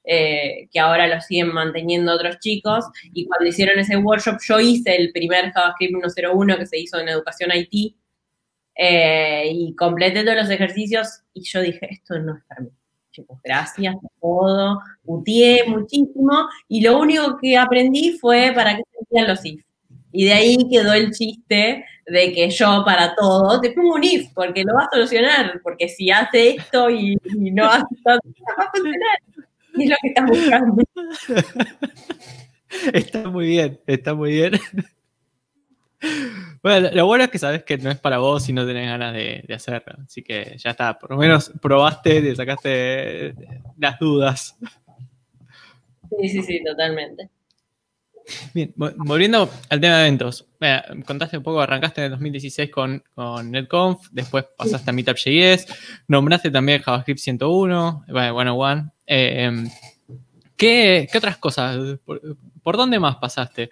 eh, 0.05 0.69
que 0.73 0.81
ahora 0.81 1.07
lo 1.07 1.21
siguen 1.21 1.53
manteniendo 1.53 2.15
otros 2.15 2.39
chicos. 2.41 2.85
Y 3.13 3.27
cuando 3.27 3.47
hicieron 3.47 3.79
ese 3.79 3.97
workshop, 3.97 4.39
yo 4.43 4.61
hice 4.61 4.97
el 4.97 5.13
primer 5.13 5.53
JavaScript 5.53 5.93
101 6.01 6.59
que 6.59 6.67
se 6.67 6.79
hizo 6.79 6.99
en 6.99 7.09
educación 7.09 7.51
IT. 7.55 7.97
Eh, 8.79 9.51
y 9.53 9.75
completé 9.75 10.23
todos 10.23 10.37
los 10.37 10.51
ejercicios 10.51 11.23
y 11.33 11.43
yo 11.43 11.63
dije, 11.63 11.89
esto 11.91 12.19
no 12.19 12.37
es 12.37 12.45
para 12.45 12.63
mí. 12.63 12.71
Gracias 13.43 13.95
por 14.21 14.21
todo, 14.21 14.81
utié 15.05 15.65
muchísimo 15.67 16.47
y 16.69 16.83
lo 16.83 16.99
único 16.99 17.39
que 17.41 17.57
aprendí 17.57 18.19
fue 18.19 18.53
para 18.55 18.77
qué 18.77 18.83
se 18.93 18.99
hacían 19.05 19.29
los 19.29 19.43
if. 19.45 19.65
Y 20.13 20.27
de 20.27 20.33
ahí 20.33 20.57
quedó 20.71 20.93
el 20.93 21.11
chiste 21.13 21.85
de 22.07 22.33
que 22.33 22.51
yo 22.51 22.83
para 22.85 23.15
todo 23.15 23.61
te 23.61 23.71
pongo 23.71 23.95
un 23.95 24.05
if, 24.05 24.31
porque 24.35 24.65
lo 24.65 24.75
va 24.75 24.85
a 24.85 24.91
solucionar, 24.93 25.61
porque 25.63 25.89
si 25.89 26.11
hace 26.11 26.57
esto 26.57 26.91
y, 26.91 27.17
no 27.53 27.65
hace 27.65 27.87
esto, 27.97 28.11
no 28.11 28.55
va 28.59 28.65
a 28.65 28.71
funcionar. 28.71 29.19
Es 29.79 29.91
lo 29.91 29.97
que 30.01 30.09
estás 30.09 30.27
buscando. 30.27 30.83
Está 32.93 33.31
muy 33.31 33.47
bien, 33.47 33.81
está 33.87 34.15
muy 34.15 34.33
bien. 34.33 34.53
Bueno, 36.67 36.91
lo 36.93 37.07
bueno 37.07 37.23
es 37.23 37.31
que 37.31 37.39
sabes 37.39 37.63
que 37.63 37.79
no 37.79 37.93
es 37.93 37.99
para 38.01 38.19
vos 38.19 38.43
si 38.43 38.53
no 38.53 38.67
tenés 38.67 38.89
ganas 38.89 39.15
de, 39.15 39.47
hacerlo. 39.55 39.95
Así 40.05 40.25
que 40.25 40.57
ya 40.59 40.71
está, 40.71 40.99
por 40.99 41.13
lo 41.13 41.17
menos 41.17 41.53
probaste, 41.63 42.21
te 42.21 42.35
sacaste 42.35 43.37
las 43.79 43.97
dudas. 44.01 44.59
Sí, 46.21 46.29
sí, 46.29 46.43
sí, 46.43 46.65
totalmente. 46.65 47.31
Bien, 48.53 48.75
volviendo 48.75 49.49
al 49.69 49.81
tema 49.81 49.99
de 49.99 50.09
eventos. 50.09 50.49
contaste 51.07 51.39
un 51.39 51.45
poco, 51.45 51.61
arrancaste 51.61 52.01
en 52.01 52.07
el 52.07 52.11
2016 52.11 52.69
con, 52.73 53.05
con 53.15 53.49
NetConf, 53.49 54.09
después 54.11 54.47
pasaste 54.59 54.91
a 54.91 54.93
Meetup.js, 54.93 55.67
nombraste 56.09 56.51
también 56.51 56.83
JavaScript 56.83 57.21
101, 57.21 58.07
bueno, 58.09 58.57
One. 58.57 58.91
Eh, 59.07 59.45
em, 59.45 59.71
¿qué, 60.57 61.09
otras 61.15 61.37
cosas? 61.37 62.01
¿Por, 62.05 62.77
dónde 62.77 62.99
más 62.99 63.19
pasaste? 63.19 63.71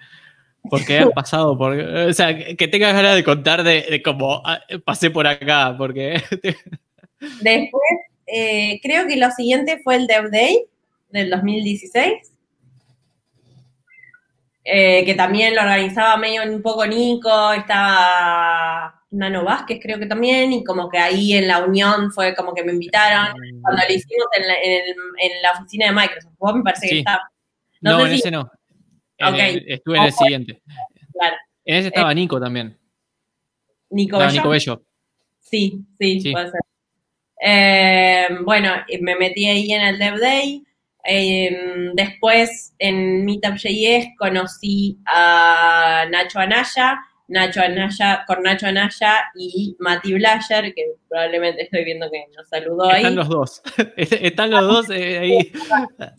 Porque 0.69 0.99
has 0.99 1.11
pasado 1.11 1.57
por. 1.57 1.79
O 1.79 2.13
sea, 2.13 2.37
que 2.37 2.69
tengas 2.69 2.95
ganas 2.95 3.17
de 3.17 3.25
contar 3.25 3.63
de, 3.63 4.03
cómo 4.03 4.43
ah, 4.45 4.61
pasé 4.85 5.11
por 5.11 5.27
acá, 5.27 5.75
porque. 5.77 6.23
Después, 7.41 7.83
eh, 8.27 8.81
creo 8.83 9.07
que 9.07 9.17
lo 9.17 9.31
siguiente 9.31 9.81
fue 9.83 9.97
el 9.97 10.07
Dev 10.07 10.31
Day 10.31 10.65
del 11.11 11.31
2016 11.31 12.35
eh, 14.67 15.05
que 15.05 15.15
también 15.15 15.55
lo 15.55 15.61
organizaba 15.61 16.17
medio 16.17 16.43
un 16.43 16.63
poco 16.63 16.87
Nico, 16.87 17.53
estaba 17.53 18.99
Nano 19.11 19.45
Vázquez 19.45 19.79
creo 19.81 19.99
que 19.99 20.07
también, 20.07 20.55
y 20.55 20.65
como 20.65 20.89
que 20.89 20.97
ahí 20.97 21.35
en 21.35 21.47
la 21.49 21.63
unión 21.63 22.11
fue 22.11 22.35
como 22.35 22.55
que 22.55 22.65
me 22.65 22.73
invitaron, 22.73 23.35
cuando 23.61 23.83
lo 23.87 23.95
hicimos 23.95 24.27
en 24.39 24.49
la, 24.49 24.55
en, 24.55 25.43
la 25.43 25.53
oficina 25.53 25.87
de 25.87 25.93
Microsoft, 25.93 26.33
vos 26.39 26.55
me 26.55 26.63
parece 26.63 26.89
que 26.89 26.99
estaba... 27.01 27.31
No, 27.83 28.07
en 28.07 28.13
ese 28.15 28.31
no. 28.31 28.51
Estuve 29.67 29.99
en 29.99 30.05
el 30.05 30.13
siguiente. 30.13 30.63
Claro. 31.13 31.37
En 31.65 31.77
ese 31.77 31.89
estaba 31.89 32.13
eh, 32.13 32.15
Nico 32.15 32.41
también. 32.41 32.77
Nico 33.91 34.19
Bello. 34.19 34.33
Nico 34.33 34.49
Bello. 34.49 34.83
Sí, 35.41 35.85
sí, 35.99 36.33
puede 36.33 36.51
ser. 36.51 36.61
Eh, 37.47 38.29
bueno, 38.43 38.73
me 39.01 39.17
metí 39.17 39.47
ahí 39.47 39.73
en 39.73 39.83
el 39.83 39.99
Dev 39.99 40.19
Day. 40.19 40.65
Em, 41.05 41.93
después 41.95 42.75
en 42.79 43.25
Meetup.js 43.27 44.09
conocí 44.19 44.99
a 45.05 46.07
Nacho 46.11 46.39
Anaya, 46.39 46.99
Nacho 47.29 47.63
Anaya, 47.63 48.25
con 48.27 48.43
Nacho 48.43 48.67
Anaya 48.67 49.25
y 49.35 49.77
Mati 49.79 50.15
Blayer, 50.15 50.75
que 50.75 50.85
probablemente 51.09 51.63
estoy 51.63 51.85
viendo 51.85 52.11
que 52.11 52.27
nos 52.37 52.49
saludó 52.49 52.91
ahí. 52.91 53.03
Están 53.03 53.17
los 53.17 53.29
dos, 53.29 53.63
están 53.97 54.51
los 54.51 54.63
dos 54.63 54.91
eh, 54.91 55.19
ahí. 55.19 55.53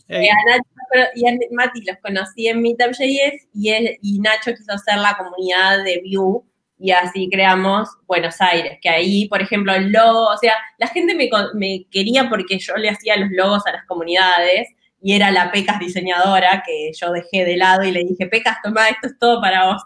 Eh, 0.08 0.28
a 0.30 0.50
Nacho 0.50 1.10
y 1.14 1.28
a 1.28 1.32
Mati 1.52 1.82
los 1.84 1.96
conocí 1.98 2.46
en 2.48 2.62
Meetup.js 2.62 3.48
y, 3.54 3.72
y 4.02 4.18
Nacho 4.20 4.54
quiso 4.54 4.72
hacer 4.72 4.98
la 4.98 5.16
comunidad 5.16 5.82
de 5.84 6.02
Vue 6.04 6.42
y 6.78 6.90
así 6.90 7.28
creamos 7.30 7.88
Buenos 8.06 8.40
Aires, 8.40 8.78
que 8.82 8.88
ahí, 8.88 9.28
por 9.28 9.40
ejemplo, 9.40 9.74
el 9.74 9.90
logo, 9.90 10.26
o 10.26 10.36
sea, 10.36 10.54
la 10.78 10.86
gente 10.88 11.14
me, 11.14 11.28
me, 11.54 11.86
quería 11.90 12.28
porque 12.28 12.58
yo 12.58 12.76
le 12.76 12.90
hacía 12.90 13.16
los 13.16 13.30
logos 13.30 13.66
a 13.66 13.72
las 13.72 13.86
comunidades 13.86 14.68
y 15.00 15.14
era 15.14 15.30
la 15.30 15.50
Pecas 15.50 15.78
diseñadora 15.78 16.62
que 16.66 16.90
yo 16.98 17.12
dejé 17.12 17.44
de 17.44 17.56
lado 17.56 17.84
y 17.84 17.92
le 17.92 18.04
dije, 18.04 18.26
Pecas, 18.26 18.58
toma, 18.62 18.88
esto 18.88 19.06
es 19.06 19.18
todo 19.18 19.40
para 19.40 19.66
vos. 19.66 19.82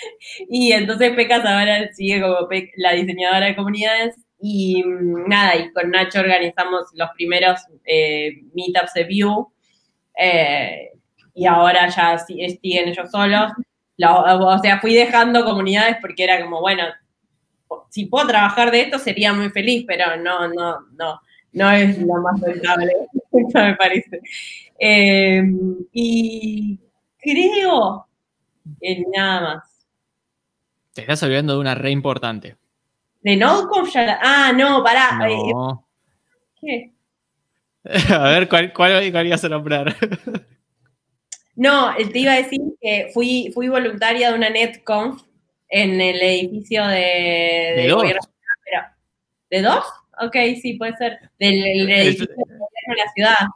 y 0.48 0.72
entonces 0.72 1.12
Pecas 1.14 1.44
ahora 1.44 1.92
sigue 1.92 2.20
como 2.20 2.48
la 2.76 2.92
diseñadora 2.92 3.46
de 3.46 3.56
comunidades 3.56 4.16
y 4.40 4.82
mm, 4.84 5.28
nada, 5.28 5.56
y 5.56 5.72
con 5.72 5.90
Nacho 5.90 6.20
organizamos 6.20 6.84
los 6.94 7.10
primeros 7.16 7.60
eh, 7.84 8.42
meetups 8.54 8.94
de 8.94 9.04
View 9.04 9.52
eh, 10.18 10.90
y 11.34 11.46
ahora 11.46 11.88
ya 11.88 12.18
siguen 12.18 12.88
ellos 12.88 13.10
solos. 13.10 13.52
o 13.98 14.58
sea, 14.60 14.80
fui 14.80 14.94
dejando 14.94 15.44
comunidades 15.44 15.96
porque 16.00 16.24
era 16.24 16.42
como, 16.42 16.60
bueno, 16.60 16.84
si 17.90 18.06
puedo 18.06 18.26
trabajar 18.26 18.70
de 18.70 18.82
esto 18.82 18.98
sería 18.98 19.32
muy 19.32 19.50
feliz, 19.50 19.84
pero 19.86 20.16
no, 20.16 20.48
no, 20.48 20.80
no 20.92 21.20
no 21.52 21.70
es 21.70 21.98
lo 21.98 22.20
más 22.22 22.40
rentable, 22.40 22.92
me 23.54 23.76
parece. 23.76 24.20
Eh, 24.78 25.42
y 25.92 26.78
creo 27.18 28.06
que 28.80 29.04
nada 29.14 29.40
más. 29.40 29.77
Te 30.98 31.02
estás 31.02 31.22
olvidando 31.22 31.52
de 31.52 31.60
una 31.60 31.76
re 31.76 31.92
importante. 31.92 32.56
¿De 33.20 33.38
ya 33.38 34.18
Ah, 34.20 34.52
no, 34.52 34.82
pará. 34.82 35.16
¿Qué? 36.60 36.92
A 38.12 38.30
ver, 38.30 38.48
¿cuál, 38.48 38.72
cuál, 38.72 39.12
cuál 39.12 39.26
ibas 39.28 39.44
a 39.44 39.48
nombrar? 39.48 39.94
No, 41.54 41.92
te 41.96 42.18
iba 42.18 42.32
a 42.32 42.36
decir 42.36 42.60
que 42.80 43.10
fui, 43.12 43.50
fui 43.52 43.68
voluntaria 43.68 44.30
de 44.30 44.36
una 44.36 44.48
NetConf 44.48 45.22
en 45.68 46.00
el 46.00 46.22
edificio 46.22 46.86
de, 46.86 47.74
de, 47.76 47.88
dos. 47.88 48.04
¿De 49.50 49.62
dos? 49.62 49.84
ok, 50.20 50.36
sí, 50.60 50.74
puede 50.74 50.96
ser. 50.96 51.18
Del, 51.38 51.90
edificio 51.90 52.26
de 52.26 52.96
la 52.96 53.12
ciudad. 53.12 53.48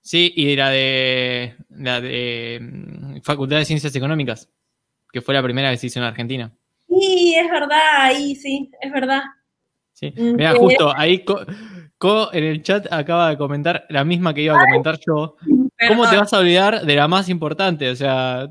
Sí, 0.00 0.32
y 0.34 0.56
la 0.56 0.70
de 0.70 1.56
la 1.68 2.00
de 2.00 2.58
mm, 2.62 3.20
Facultad 3.20 3.58
de 3.58 3.66
Ciencias 3.66 3.94
Económicas, 3.94 4.48
que 5.12 5.20
fue 5.20 5.34
la 5.34 5.42
primera 5.42 5.70
que 5.70 5.76
se 5.76 5.88
hizo 5.88 5.98
en 5.98 6.06
Argentina. 6.06 6.56
Sí, 6.88 7.34
es 7.36 7.50
verdad, 7.50 7.80
ahí 7.98 8.34
sí, 8.34 8.70
es 8.80 8.92
verdad. 8.92 9.22
Sí, 9.92 10.12
mm, 10.16 10.36
mira, 10.36 10.54
justo 10.54 10.92
ahí 10.96 11.24
Co, 11.98 12.32
en 12.32 12.44
el 12.44 12.62
chat 12.62 12.92
acaba 12.92 13.30
de 13.30 13.38
comentar 13.38 13.86
la 13.88 14.04
misma 14.04 14.34
que 14.34 14.42
iba 14.42 14.54
a 14.54 14.66
comentar 14.66 14.98
yo. 15.06 15.36
¿Cómo 15.88 16.08
te 16.08 16.16
vas 16.16 16.32
a 16.32 16.38
olvidar 16.40 16.82
de 16.82 16.94
la 16.94 17.08
más 17.08 17.30
importante? 17.30 17.88
O 17.88 17.96
sea, 17.96 18.50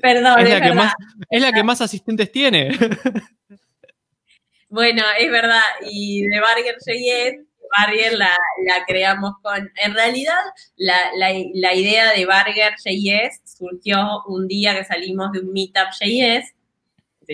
Perdón, 0.00 0.40
es, 0.40 0.50
la, 0.50 0.60
que 0.60 0.72
más, 0.72 0.94
es 1.30 1.42
la 1.42 1.52
que 1.52 1.62
más 1.62 1.80
asistentes 1.80 2.32
tiene. 2.32 2.70
Bueno, 4.72 5.02
es 5.20 5.30
verdad. 5.30 5.60
Y 5.82 6.22
de 6.28 6.40
Barger 6.40 6.76
JS, 6.76 7.44
Barger 7.76 8.14
la, 8.14 8.34
la, 8.64 8.86
creamos 8.86 9.34
con. 9.42 9.70
En 9.76 9.92
realidad, 9.92 10.32
la, 10.76 10.96
la, 11.14 11.74
idea 11.74 12.10
de 12.14 12.24
Barger 12.24 12.72
JS 12.82 13.42
surgió 13.44 14.22
un 14.28 14.48
día 14.48 14.74
que 14.74 14.84
salimos 14.84 15.30
de 15.32 15.40
un 15.40 15.52
Meetup 15.52 15.90
JS. 16.00 16.54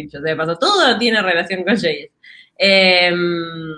Dicho 0.02 0.20
se 0.20 0.36
pasó, 0.36 0.56
todo 0.58 0.98
tiene 0.98 1.22
relación 1.22 1.64
con 1.64 1.76
JS. 1.76 2.10
Em, 2.56 3.74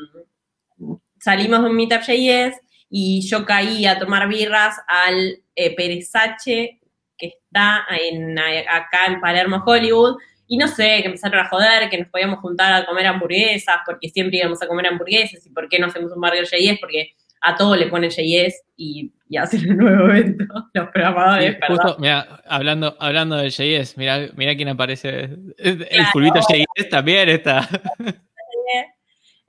salimos 1.19 1.63
de 1.63 1.69
un 1.69 1.77
Meetup 1.77 2.03
JS 2.03 2.61
y 2.89 3.21
yo 3.29 3.45
caí 3.45 3.87
a 3.87 3.99
tomar 3.99 4.29
birras 4.29 4.77
al 4.89 5.43
eh, 5.55 5.75
Perezache 5.77 6.81
que 7.17 7.27
está 7.27 7.87
en, 7.91 8.39
acá 8.39 9.07
en 9.07 9.21
Palermo, 9.21 9.63
Hollywood 9.65 10.17
y 10.47 10.57
no 10.57 10.67
sé, 10.67 10.99
que 11.01 11.07
empezaron 11.07 11.39
a 11.39 11.49
joder, 11.49 11.89
que 11.89 11.99
nos 11.99 12.09
podíamos 12.09 12.41
juntar 12.41 12.73
a 12.73 12.85
comer 12.85 13.07
hamburguesas, 13.07 13.77
porque 13.87 14.09
siempre 14.09 14.39
íbamos 14.39 14.61
a 14.61 14.67
comer 14.67 14.89
hamburguesas, 14.89 15.47
y 15.47 15.51
por 15.51 15.69
qué 15.69 15.79
no 15.79 15.87
hacemos 15.87 16.11
un 16.11 16.21
barrio 16.21 16.43
JS, 16.43 16.81
porque 16.81 17.13
a 17.41 17.57
todo 17.57 17.77
le 17.77 17.87
ponen 17.87 18.11
JS 18.11 18.63
y, 18.77 19.13
y 19.29 19.37
hacen 19.37 19.61
el 19.61 19.77
nuevo 19.77 20.09
evento, 20.11 20.45
los 20.75 20.89
programadores. 20.91 21.57
justo, 21.67 21.97
mira, 21.99 22.43
hablando, 22.47 22.97
hablando 23.01 23.37
de 23.37 23.51
JS, 23.51 23.97
mira, 23.97 24.29
mira 24.37 24.55
quién 24.55 24.69
aparece. 24.69 25.31
El 25.59 25.87
claro. 25.87 26.43
JS 26.49 26.89
también 26.91 27.29
está. 27.29 27.69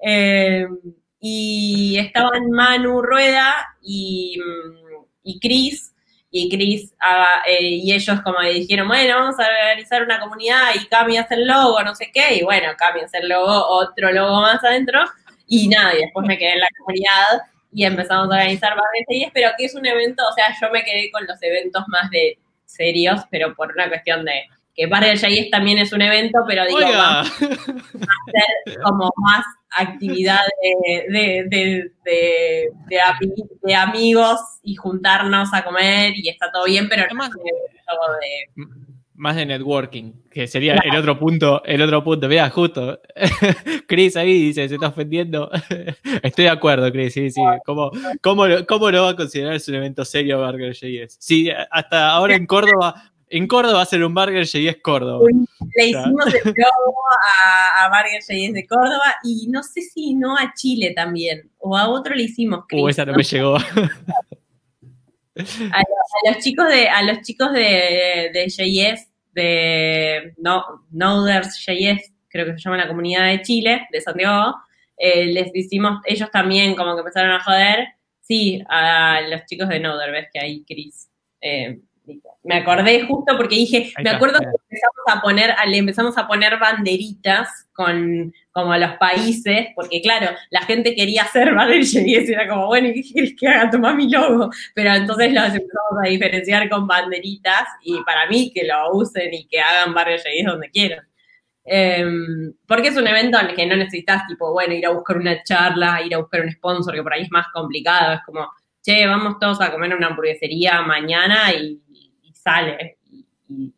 Eh, 0.04 0.66
y 1.20 1.96
estaban 2.00 2.50
Manu 2.50 3.04
Rueda 3.04 3.54
y, 3.84 4.36
y 5.22 5.40
Chris, 5.40 5.94
y 6.32 6.50
Chris 6.50 6.92
eh, 7.46 7.62
y 7.62 7.94
ellos 7.94 8.20
como 8.22 8.42
dijeron, 8.42 8.88
bueno, 8.88 9.16
vamos 9.20 9.40
a 9.40 9.48
organizar 9.48 10.02
una 10.02 10.20
comunidad 10.20 10.74
y 10.74 10.88
cambias 10.88 11.30
el 11.30 11.46
logo, 11.46 11.84
no 11.84 11.94
sé 11.94 12.10
qué, 12.12 12.38
y 12.38 12.44
bueno, 12.44 12.70
cambias 12.76 13.14
el 13.14 13.30
logo, 13.30 13.68
otro 13.68 14.12
logo 14.12 14.42
más 14.42 14.64
adentro, 14.64 15.02
y 15.46 15.68
nada, 15.68 15.94
y 15.94 16.00
después 16.00 16.26
me 16.26 16.40
quedé 16.40 16.54
en 16.54 16.62
la 16.62 16.68
comunidad 16.80 17.51
y 17.74 17.86
empezamos 17.86 18.26
a 18.26 18.36
organizar 18.36 18.72
Barrio 18.72 19.06
J.S., 19.08 19.32
pero 19.34 19.50
que 19.58 19.66
es 19.66 19.76
un 19.76 19.86
evento, 19.86 20.24
o 20.30 20.34
sea, 20.34 20.46
yo 20.60 20.70
me 20.72 20.84
quedé 20.84 21.10
con 21.12 21.26
los 21.26 21.42
eventos 21.42 21.84
más 21.88 22.10
de 22.10 22.38
serios, 22.66 23.22
pero 23.30 23.56
por 23.56 23.72
una 23.74 23.88
cuestión 23.90 24.26
de 24.26 24.44
que 24.76 24.88
Barrio 24.88 25.14
J.S. 25.16 25.50
también 25.52 25.78
es 25.80 25.92
un 25.94 26.02
evento, 26.02 26.40
pero 26.48 26.66
digo, 26.66 26.80
vamos 26.80 27.28
a 27.28 27.42
hacer 27.42 28.82
como 28.84 29.10
más 29.18 29.46
actividad 29.78 30.40
de, 30.62 31.06
de, 31.10 31.44
de, 31.50 31.92
de, 32.06 32.70
de 32.88 32.98
ami- 33.00 33.50
de 33.62 33.76
amigos 33.76 34.40
y 34.64 34.76
juntarnos 34.76 35.54
a 35.54 35.64
comer 35.64 36.14
y 36.16 36.30
está 36.30 36.52
todo 36.52 36.66
bien, 36.66 36.88
pero 36.90 37.04
no 37.14 37.24
es 37.24 37.30
un 37.36 37.42
evento 37.48 38.18
de... 38.22 38.64
Más 39.22 39.36
de 39.36 39.46
networking, 39.46 40.14
que 40.32 40.48
sería 40.48 40.74
el 40.84 40.96
otro 40.98 41.20
punto, 41.20 41.62
el 41.64 41.80
otro 41.84 42.04
punto. 42.04 42.28
Mira, 42.28 42.50
justo. 42.50 43.00
Chris 43.88 44.18
ahí 44.18 44.46
dice, 44.46 44.68
se 44.68 44.74
está 44.74 44.88
ofendiendo. 44.88 45.52
Estoy 46.24 46.46
de 46.46 46.50
acuerdo, 46.50 46.92
Chris, 46.92 47.14
sí, 47.14 47.30
sí. 47.30 47.40
¿Cómo, 47.64 47.92
cómo, 48.20 48.48
lo- 48.48 48.66
cómo 48.66 48.90
lo 48.90 49.04
va 49.04 49.10
a 49.12 49.16
considerar 49.16 49.62
un 49.68 49.76
evento 49.76 50.04
serio 50.06 50.44
Burger 50.44 50.74
JS? 50.74 51.18
Sí, 51.20 51.52
hasta 51.70 52.10
ahora 52.10 52.36
en 52.36 52.48
Córdoba, 52.48 53.12
en 53.30 53.46
Córdoba 53.46 53.76
va 53.76 53.82
a 53.84 53.86
ser 53.86 54.04
un 54.04 54.16
Burger 54.16 54.44
JS 54.44 54.78
Córdoba. 54.82 55.24
Le 55.78 55.86
hicimos 55.86 56.26
el 56.26 56.42
logo 56.44 56.98
a, 57.46 57.86
a 57.86 57.90
Barrio 57.90 58.14
J.S. 58.28 58.54
de 58.54 58.66
Córdoba 58.66 59.18
y 59.24 59.46
no 59.52 59.62
sé 59.62 59.82
si 59.84 60.16
no 60.16 60.36
a 60.36 60.52
Chile 60.56 60.94
también, 60.96 61.52
o 61.60 61.78
a 61.78 61.88
otro 61.90 62.16
le 62.16 62.24
hicimos. 62.24 62.62
Uh, 62.62 62.68
Cris, 62.68 62.88
esa 62.90 63.06
no 63.06 63.14
me 63.14 63.22
llegó. 63.22 63.56
a 65.72 65.84
los 66.28 66.44
chicos 66.44 66.68
de 66.70 66.90
a 66.90 67.04
los 67.04 67.22
chicos 67.22 67.54
de, 67.54 68.32
de 68.34 68.48
JS 68.50 69.11
de 69.34 70.34
no, 70.38 70.86
Noders 70.92 71.58
JS 71.66 72.12
creo 72.30 72.46
que 72.46 72.54
se 72.54 72.60
llama 72.60 72.78
la 72.78 72.88
comunidad 72.88 73.28
de 73.28 73.42
Chile 73.42 73.88
de 73.92 74.02
Santiago 74.02 74.56
eh, 75.04 75.26
les 75.26 75.50
hicimos 75.56 76.00
ellos 76.06 76.30
también 76.30 76.76
como 76.76 76.94
que 76.94 77.00
empezaron 77.00 77.32
a 77.32 77.44
joder. 77.44 77.88
Sí 78.22 78.64
a 78.70 79.20
los 79.22 79.46
chicos 79.46 79.68
de 79.68 79.80
Noder 79.80 80.12
ves 80.12 80.28
que 80.32 80.40
ahí 80.40 80.64
Chris 80.64 81.10
eh, 81.42 81.80
me 82.44 82.56
acordé 82.56 83.02
justo 83.08 83.36
porque 83.36 83.56
dije 83.56 83.92
me 84.04 84.12
acuerdo 84.12 84.40
que 84.40 84.46
empezamos 84.46 85.06
a 85.08 85.22
poner 85.22 85.56
le 85.68 85.78
empezamos 85.78 86.18
a 86.20 86.28
poner 86.28 86.60
banderitas 86.60 87.68
con 87.74 88.32
como 88.52 88.76
los 88.76 88.92
países 88.98 89.68
porque 89.76 90.02
claro 90.02 90.36
la 90.50 90.62
gente 90.62 90.94
quería 90.96 91.24
hacer 91.24 91.54
Barrel 91.56 91.84
JS 91.84 92.06
y 92.06 92.34
era 92.34 92.48
como 92.48 92.68
bueno 92.68 92.90
¿y 92.90 92.94
qué 93.02 93.14
quieres 93.14 93.34
que 93.40 93.48
haga 93.48 93.70
tomar 93.70 93.96
mi 93.96 94.10
logo 94.10 94.50
pero 94.76 94.94
entonces 94.94 95.34
los 95.34 95.46
empezamos 95.46 96.04
a 96.04 96.10
diferenciar 96.10 96.70
con 96.70 96.88
banderitas 96.88 97.68
y 97.84 98.02
para 98.04 98.28
mí 98.28 98.52
que 98.54 98.66
lo 98.66 98.94
usen 98.94 99.34
y 99.34 99.48
que 99.48 99.60
hagan 99.60 99.94
JS 99.94 100.46
donde 100.46 100.70
quieran. 100.70 101.08
Em, 101.64 102.54
porque 102.68 102.88
es 102.90 102.98
un 102.98 103.08
evento 103.08 103.40
en 103.40 103.48
el 103.48 103.56
que 103.56 103.66
no 103.66 103.76
necesitas, 103.76 104.26
tipo, 104.28 104.52
bueno, 104.52 104.74
ir 104.74 104.86
a 104.86 104.92
buscar 104.92 105.18
una 105.18 105.44
charla, 105.44 106.02
ir 106.04 106.16
a 106.16 106.20
buscar 106.20 106.42
un 106.42 106.52
sponsor, 106.52 106.94
que 106.96 107.04
por 107.04 107.14
ahí 107.14 107.24
es 107.24 107.32
más 107.32 107.48
complicado. 107.54 108.14
Es 108.14 108.22
como, 108.26 108.48
che, 108.82 109.06
vamos 109.06 109.38
todos 109.40 109.62
a 109.62 109.72
comer 109.72 109.94
una 109.96 110.08
hamburguesería 110.08 110.82
mañana 110.82 111.54
y, 111.54 111.80
sale. 112.34 112.98
Y- 113.50 113.74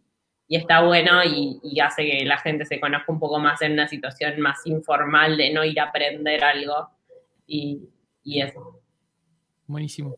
y 0.53 0.57
está 0.57 0.81
bueno 0.81 1.23
y, 1.23 1.59
y 1.63 1.79
hace 1.79 2.05
que 2.05 2.25
la 2.25 2.37
gente 2.37 2.63
se 2.63 2.79
conozca 2.79 3.11
un 3.11 3.19
poco 3.19 3.39
más 3.39 3.59
en 3.63 3.71
una 3.71 3.87
situación 3.87 4.39
más 4.39 4.59
informal 4.67 5.35
de 5.35 5.51
no 5.51 5.65
ir 5.65 5.79
a 5.79 5.85
aprender 5.85 6.43
algo. 6.43 6.89
Y, 7.47 7.89
y 8.23 8.39
eso. 8.39 8.79
Buenísimo. 9.65 10.15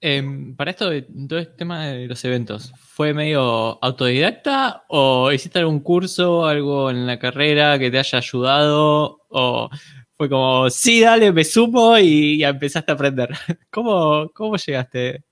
Em, 0.00 0.56
para 0.56 0.72
esto 0.72 0.90
todo 1.28 1.38
este 1.38 1.54
tema 1.54 1.86
de 1.86 2.08
los 2.08 2.24
eventos, 2.24 2.72
¿fue 2.76 3.14
medio 3.14 3.78
autodidacta 3.84 4.82
o 4.88 5.30
hiciste 5.30 5.60
algún 5.60 5.78
curso, 5.78 6.44
algo 6.44 6.90
en 6.90 7.06
la 7.06 7.20
carrera 7.20 7.78
que 7.78 7.92
te 7.92 8.00
haya 8.00 8.18
ayudado? 8.18 9.20
¿O 9.28 9.70
fue 10.16 10.28
como, 10.28 10.68
sí, 10.70 11.02
dale, 11.02 11.30
me 11.30 11.44
sumo 11.44 11.96
y 11.98 12.38
ya 12.38 12.48
empezaste 12.48 12.90
a 12.90 12.94
aprender? 12.96 13.28
¿Cómo, 13.70 14.28
cómo 14.34 14.56
llegaste? 14.56 15.22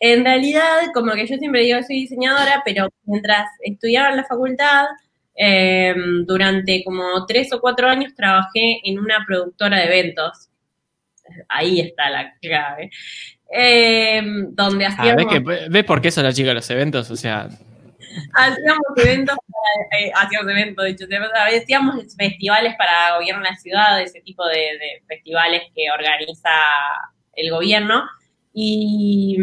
En 0.00 0.24
realidad, 0.24 0.78
como 0.94 1.12
que 1.12 1.26
yo 1.26 1.36
siempre 1.36 1.62
digo, 1.62 1.78
soy 1.82 2.00
diseñadora, 2.00 2.62
pero 2.64 2.88
mientras 3.04 3.46
estudiaba 3.62 4.08
en 4.10 4.16
la 4.16 4.24
facultad, 4.24 4.86
eh, 5.36 5.94
durante 6.26 6.82
como 6.84 7.24
tres 7.26 7.52
o 7.52 7.60
cuatro 7.60 7.86
años 7.88 8.14
trabajé 8.14 8.80
en 8.84 8.98
una 8.98 9.24
productora 9.26 9.78
de 9.78 9.84
eventos. 9.84 10.48
Ahí 11.48 11.80
está 11.80 12.10
la 12.10 12.34
clave. 12.40 12.90
Eh, 13.54 14.22
donde 14.50 14.86
Ah, 14.86 14.88
hacíamos, 14.88 15.16
¿ves, 15.44 15.58
que, 15.60 15.68
¿Ves 15.68 15.84
por 15.84 16.00
qué 16.00 16.10
son 16.10 16.24
las 16.24 16.34
chicas 16.34 16.48
de 16.50 16.54
los 16.54 16.70
eventos? 16.70 17.10
O 17.10 17.16
sea, 17.16 17.48
hacíamos 18.34 18.82
eventos, 18.96 19.36
para- 19.36 20.02
eh, 20.02 20.12
hacíamos 20.14 20.50
eventos, 20.50 20.84
de 20.84 20.90
hecho, 20.90 21.06
hacíamos 21.62 22.16
festivales 22.16 22.74
para 22.76 23.16
gobierno 23.16 23.42
de 23.42 23.50
la 23.50 23.56
ciudad, 23.56 24.00
ese 24.00 24.20
tipo 24.22 24.46
de, 24.46 24.54
de 24.56 25.02
festivales 25.06 25.62
que 25.74 25.90
organiza 25.90 26.50
el 27.34 27.50
gobierno. 27.50 28.04
Y, 28.52 29.36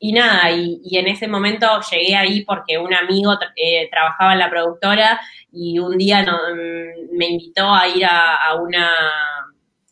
y 0.00 0.12
nada, 0.12 0.50
y, 0.52 0.80
y 0.84 0.98
en 0.98 1.08
ese 1.08 1.26
momento 1.26 1.66
llegué 1.90 2.14
ahí 2.14 2.44
porque 2.44 2.78
un 2.78 2.94
amigo 2.94 3.34
eh, 3.56 3.88
trabajaba 3.90 4.32
en 4.32 4.38
la 4.38 4.50
productora 4.50 5.20
y 5.52 5.78
un 5.78 5.98
día 5.98 6.22
no, 6.22 6.34
mm, 6.34 7.16
me 7.16 7.26
invitó 7.26 7.74
a 7.74 7.88
ir 7.88 8.04
a, 8.04 8.54
una, 8.54 8.92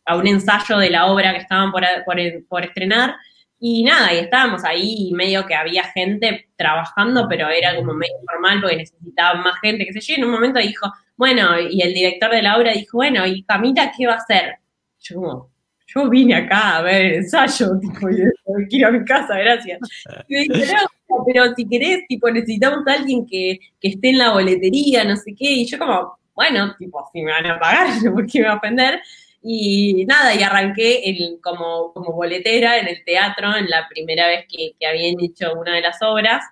a 0.04 0.16
un 0.16 0.26
ensayo 0.26 0.78
de 0.78 0.90
la 0.90 1.06
obra 1.06 1.32
que 1.32 1.40
estaban 1.40 1.72
por, 1.72 1.82
por, 2.04 2.16
por 2.48 2.64
estrenar. 2.64 3.16
Y 3.58 3.84
nada, 3.84 4.12
y 4.12 4.18
estábamos 4.18 4.64
ahí 4.64 5.08
y 5.08 5.14
medio 5.14 5.46
que 5.46 5.54
había 5.54 5.84
gente 5.84 6.50
trabajando, 6.56 7.26
pero 7.28 7.48
era 7.48 7.74
como 7.74 7.94
medio 7.94 8.14
informal 8.20 8.60
porque 8.60 8.76
necesitaban 8.76 9.42
más 9.42 9.58
gente, 9.60 9.86
que 9.86 9.92
se 9.94 10.00
yo. 10.00 10.14
Y 10.14 10.18
en 10.18 10.26
un 10.26 10.32
momento 10.32 10.60
dijo, 10.60 10.92
bueno, 11.16 11.58
y 11.58 11.80
el 11.82 11.94
director 11.94 12.30
de 12.30 12.42
la 12.42 12.58
obra 12.58 12.72
dijo, 12.72 12.98
bueno, 12.98 13.26
¿y 13.26 13.42
Camila 13.44 13.92
qué 13.96 14.06
va 14.06 14.14
a 14.14 14.16
hacer? 14.16 14.58
Yo 15.00 15.16
como, 15.16 15.50
yo 15.86 16.10
vine 16.10 16.34
acá 16.34 16.78
a 16.78 16.82
ver 16.82 17.06
el 17.06 17.14
ensayo, 17.14 17.78
tipo, 17.80 18.08
y 18.10 18.68
quiero 18.68 18.88
a 18.88 18.90
mi 18.90 19.04
casa, 19.04 19.38
gracias. 19.38 19.80
Y 20.28 20.34
me 20.34 20.58
dice, 20.58 20.74
no, 21.08 21.24
pero 21.26 21.54
si 21.54 21.66
querés, 21.68 22.06
tipo, 22.08 22.30
necesitamos 22.30 22.86
a 22.86 22.92
alguien 22.94 23.26
que, 23.26 23.58
que 23.80 23.88
esté 23.88 24.10
en 24.10 24.18
la 24.18 24.32
boletería, 24.32 25.04
no 25.04 25.16
sé 25.16 25.34
qué. 25.36 25.50
Y 25.50 25.66
yo 25.66 25.78
como, 25.78 26.18
bueno, 26.34 26.74
tipo, 26.78 27.08
si 27.12 27.22
me 27.22 27.32
van 27.32 27.46
a 27.46 27.58
pagar, 27.58 27.86
¿por 28.12 28.26
qué 28.26 28.40
me 28.40 28.48
va 28.48 28.54
a 28.54 28.58
ofender? 28.58 29.00
Y 29.42 30.04
nada, 30.06 30.34
y 30.34 30.42
arranqué 30.42 31.08
el, 31.08 31.38
como, 31.40 31.92
como 31.92 32.12
boletera 32.12 32.78
en 32.78 32.88
el 32.88 33.04
teatro, 33.04 33.56
en 33.56 33.70
la 33.70 33.86
primera 33.88 34.26
vez 34.26 34.44
que, 34.48 34.72
que 34.78 34.86
habían 34.86 35.14
hecho 35.22 35.54
una 35.54 35.74
de 35.74 35.82
las 35.82 36.02
obras, 36.02 36.44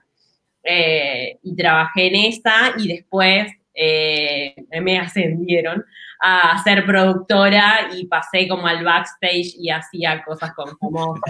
eh, 0.62 1.38
y 1.42 1.56
trabajé 1.56 2.06
en 2.06 2.14
esa, 2.14 2.72
y 2.78 2.88
después 2.88 3.52
eh, 3.74 4.54
me 4.80 4.98
ascendieron 4.98 5.84
a 6.26 6.56
ser 6.64 6.86
productora 6.86 7.90
y 7.92 8.06
pasé 8.06 8.48
como 8.48 8.66
al 8.66 8.82
backstage 8.82 9.56
y 9.58 9.68
hacía 9.68 10.24
cosas 10.24 10.54
con 10.54 10.74
famosos, 10.78 11.20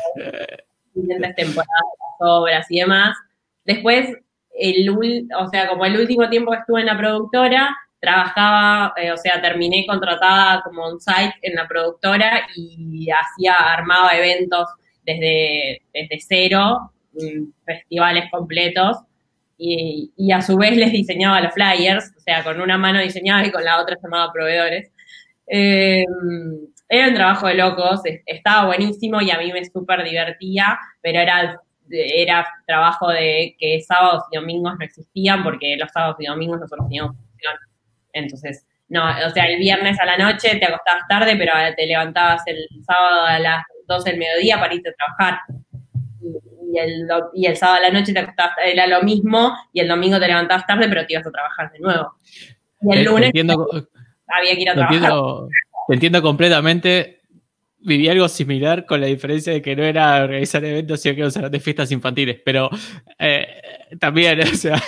siguientes 0.92 1.34
temporadas, 1.34 1.84
obras 2.20 2.66
y 2.70 2.78
demás. 2.78 3.16
Después, 3.64 4.16
el, 4.56 4.88
o 5.36 5.48
sea, 5.48 5.66
como 5.68 5.84
el 5.84 5.98
último 5.98 6.28
tiempo 6.30 6.52
que 6.52 6.58
estuve 6.58 6.80
en 6.82 6.86
la 6.86 6.96
productora, 6.96 7.76
trabajaba, 7.98 8.92
eh, 8.96 9.10
o 9.10 9.16
sea, 9.16 9.42
terminé 9.42 9.84
contratada 9.84 10.62
como 10.62 10.84
on-site 10.84 11.34
en 11.42 11.56
la 11.56 11.66
productora 11.66 12.46
y 12.54 13.08
hacía, 13.10 13.54
armaba 13.54 14.12
eventos 14.12 14.68
desde, 15.04 15.82
desde 15.92 16.18
cero, 16.20 16.92
mm, 17.14 17.50
festivales 17.64 18.30
completos, 18.30 18.98
y, 19.66 20.12
y, 20.16 20.32
a 20.32 20.42
su 20.42 20.56
vez 20.56 20.76
les 20.76 20.92
diseñaba 20.92 21.40
los 21.40 21.54
flyers, 21.54 22.12
o 22.16 22.20
sea, 22.20 22.44
con 22.44 22.60
una 22.60 22.76
mano 22.78 23.00
diseñaba 23.00 23.46
y 23.46 23.50
con 23.50 23.64
la 23.64 23.80
otra 23.80 23.96
llamaba 24.02 24.32
proveedores. 24.32 24.92
Eh, 25.46 26.04
era 26.88 27.08
un 27.08 27.14
trabajo 27.14 27.46
de 27.46 27.54
locos, 27.54 28.00
estaba 28.26 28.66
buenísimo 28.66 29.20
y 29.20 29.30
a 29.30 29.38
mí 29.38 29.52
me 29.52 29.64
súper 29.64 30.04
divertía, 30.04 30.78
pero 31.00 31.20
era, 31.20 31.60
era 31.90 32.46
trabajo 32.66 33.08
de 33.08 33.56
que 33.58 33.80
sábados 33.80 34.24
y 34.30 34.36
domingos 34.36 34.74
no 34.78 34.84
existían 34.84 35.42
porque 35.42 35.76
los 35.76 35.90
sábados 35.90 36.16
y 36.18 36.26
domingos 36.26 36.60
nosotros 36.60 36.86
teníamos 36.88 37.16
función. 37.16 37.54
Entonces, 38.12 38.66
no, 38.88 39.04
o 39.26 39.30
sea, 39.30 39.46
el 39.46 39.58
viernes 39.58 39.98
a 39.98 40.04
la 40.04 40.18
noche 40.18 40.56
te 40.56 40.66
acostabas 40.66 41.08
tarde, 41.08 41.36
pero 41.36 41.52
te 41.76 41.86
levantabas 41.86 42.42
el 42.46 42.68
sábado 42.84 43.26
a 43.26 43.38
las 43.38 43.64
12 43.86 44.10
del 44.10 44.18
mediodía 44.18 44.58
para 44.60 44.74
irte 44.74 44.90
a 44.90 44.92
trabajar. 44.92 45.40
Y, 46.74 46.78
el, 46.78 47.08
y 47.34 47.46
el 47.46 47.56
sábado 47.56 47.78
a 47.78 47.88
la 47.88 47.90
noche 47.90 48.12
te 48.12 48.18
acostabas, 48.18 48.56
era 48.64 48.86
lo 48.88 49.02
mismo, 49.02 49.54
y 49.72 49.80
el 49.80 49.86
domingo 49.86 50.18
te 50.18 50.26
levantabas 50.26 50.66
tarde, 50.66 50.88
pero 50.88 51.06
te 51.06 51.12
ibas 51.12 51.26
a 51.26 51.30
trabajar 51.30 51.70
de 51.70 51.78
nuevo. 51.78 52.14
Y 52.82 52.92
el 52.92 52.98
te, 52.98 53.04
lunes 53.04 53.26
entiendo, 53.26 53.68
había 54.26 54.54
que 54.54 54.60
ir 54.60 54.70
a 54.70 54.74
trabajar. 54.74 54.96
Entiendo, 54.96 55.48
te 55.88 55.94
entiendo 55.94 56.22
completamente. 56.22 57.20
Viví 57.78 58.08
algo 58.08 58.28
similar 58.28 58.86
con 58.86 59.00
la 59.00 59.06
diferencia 59.06 59.52
de 59.52 59.60
que 59.60 59.76
no 59.76 59.84
era 59.84 60.24
organizar 60.24 60.64
eventos, 60.64 61.00
sino 61.00 61.14
que 61.14 61.20
era 61.20 61.28
un 61.28 61.32
salón 61.32 61.52
de 61.52 61.60
fiestas 61.60 61.92
infantiles. 61.92 62.40
Pero 62.42 62.70
eh, 63.18 63.46
también, 64.00 64.40
o 64.52 64.54
sea, 64.56 64.82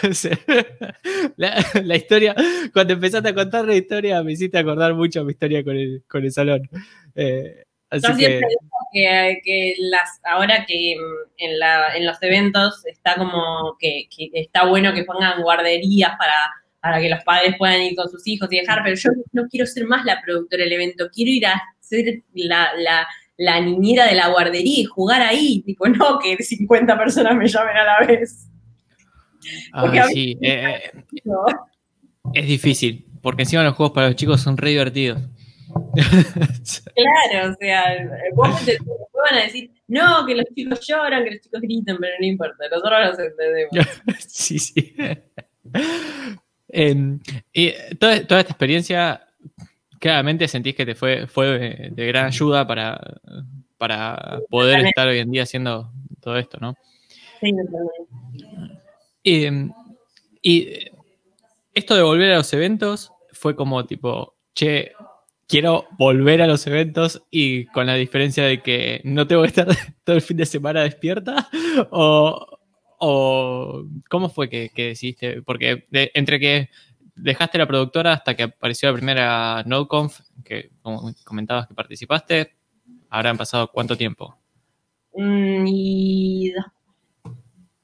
la, 1.37 1.65
la, 1.85 1.97
historia, 1.97 2.35
cuando 2.73 2.95
empezaste 2.95 3.29
a 3.29 3.35
contar 3.35 3.67
la 3.67 3.77
historia, 3.77 4.23
me 4.23 4.33
hiciste 4.33 4.59
acordar 4.59 4.95
mucho 4.95 5.25
mi 5.25 5.33
historia 5.33 5.63
con 5.63 5.77
el, 5.77 6.03
con 6.09 6.25
el 6.25 6.33
salón. 6.33 6.69
Eh, 7.15 7.66
así 7.91 8.07
Yo 8.07 8.15
siempre 8.15 8.49
digo 8.49 8.79
que, 8.93 9.41
que 9.45 9.75
las, 9.79 10.21
ahora 10.25 10.65
que 10.67 10.97
en, 11.39 11.59
la, 11.59 11.97
en 11.97 12.07
los 12.07 12.23
eventos 12.23 12.85
está 12.87 13.17
como 13.17 13.77
que, 13.79 14.09
que, 14.15 14.31
está 14.33 14.67
bueno 14.67 14.93
que 14.95 15.05
pongan 15.05 15.43
guarderías 15.43 16.13
para, 16.19 16.51
para 16.81 17.01
que 17.01 17.09
los 17.09 17.23
padres 17.25 17.55
puedan 17.59 17.83
ir 17.83 17.97
con 17.97 18.09
sus 18.09 18.27
hijos 18.27 18.49
y 18.53 18.61
dejar, 18.61 18.83
pero 18.85 18.97
yo 18.97 19.11
no 19.33 19.47
quiero 19.49 19.67
ser 19.67 19.87
más 19.87 20.05
la 20.05 20.21
productora 20.23 20.65
del 20.65 20.73
evento, 20.73 21.09
quiero 21.13 21.31
ir 21.31 21.47
a 21.47 21.63
ser 21.81 22.23
la, 22.35 22.71
la, 22.77 23.07
la 23.37 23.61
niñera 23.61 24.07
de 24.07 24.15
la 24.15 24.29
guardería 24.29 24.81
y 24.81 24.85
jugar 24.85 25.23
ahí, 25.23 25.63
tipo, 25.63 25.89
no 25.89 26.19
que 26.19 26.37
50 26.43 26.99
personas 26.99 27.37
me 27.37 27.49
llamen 27.49 27.77
a 27.77 27.85
la 27.85 28.07
vez. 28.07 28.49
Ay, 29.73 30.01
sí, 30.13 30.39
eh, 30.41 30.81
eh, 30.93 31.03
es 32.35 32.47
difícil, 32.47 33.07
porque 33.23 33.43
encima 33.43 33.63
los 33.63 33.75
juegos 33.75 33.95
para 33.95 34.09
los 34.09 34.17
chicos 34.17 34.41
son 34.41 34.57
re 34.57 34.71
divertidos. 34.71 35.23
claro, 36.95 37.53
o 37.53 37.55
sea, 37.59 38.09
vos 38.35 38.65
te, 38.65 38.79
van 38.79 39.41
a 39.41 39.43
decir, 39.45 39.71
no, 39.89 40.25
que 40.27 40.35
los 40.35 40.47
chicos 40.55 40.81
lloran, 40.87 41.25
que 41.25 41.31
los 41.33 41.41
chicos 41.41 41.61
gritan, 41.61 41.97
pero 42.01 42.15
no 42.19 42.27
importa, 42.27 42.69
nosotros 42.71 43.01
los 43.07 43.19
entendemos. 43.19 43.89
sí, 44.29 44.59
sí. 44.59 44.97
Em, 46.69 47.21
y 47.53 47.73
toda, 47.99 48.27
toda, 48.27 48.41
esta 48.41 48.53
experiencia, 48.53 49.27
claramente 49.99 50.49
sentís 50.49 50.75
que 50.75 50.87
te 50.87 50.95
fue, 50.95 51.27
fue 51.27 51.91
de, 51.91 52.07
gran 52.07 52.27
ayuda 52.27 52.67
para, 52.67 53.01
para 53.79 54.41
poder 54.51 54.87
estar 54.87 55.09
hoy 55.09 55.19
en 55.19 55.31
día 55.31 55.45
haciendo 55.45 55.93
todo 56.21 56.37
esto, 56.37 56.59
¿no? 56.61 56.75
Sí, 57.41 57.53
y, 59.23 59.47
y 60.43 60.91
esto 61.75 61.95
de 61.95 62.03
volver 62.03 62.33
a 62.33 62.39
los 62.39 62.53
eventos 62.53 63.13
fue 63.33 63.55
como 63.55 63.85
tipo, 63.85 64.35
che, 64.55 64.93
quiero 65.49 65.87
volver 65.99 66.43
a 66.43 66.47
los 66.47 66.67
eventos 66.67 67.23
y 67.31 67.67
con 67.67 67.87
la 67.87 67.95
diferencia 67.95 68.45
de 68.45 68.63
que 68.63 69.01
no 69.05 69.27
tengo 69.27 69.43
que 69.43 69.49
estar 69.49 69.67
todo 70.05 70.17
el 70.17 70.23
fin 70.23 70.37
de 70.37 70.47
semana 70.47 70.83
despierta 70.83 71.49
o, 71.91 72.47
cómo 74.09 74.29
fue 74.31 74.49
que, 74.49 74.71
decidiste, 74.75 75.43
porque 75.43 75.87
entre 75.91 76.41
que 76.41 76.71
dejaste 77.15 77.59
la 77.59 77.67
productora 77.67 78.13
hasta 78.15 78.35
que 78.35 78.45
apareció 78.45 78.89
la 78.91 78.97
primera 78.97 79.63
NodeConf, 79.67 80.21
que 80.45 80.71
como 80.83 81.13
comentabas 81.25 81.67
que 81.67 81.75
participaste, 81.75 82.57
habrán 83.11 83.37
pasado 83.37 83.71
cuánto 83.73 83.97
tiempo? 83.97 84.37
Mm, 85.15 85.67
y 85.67 86.53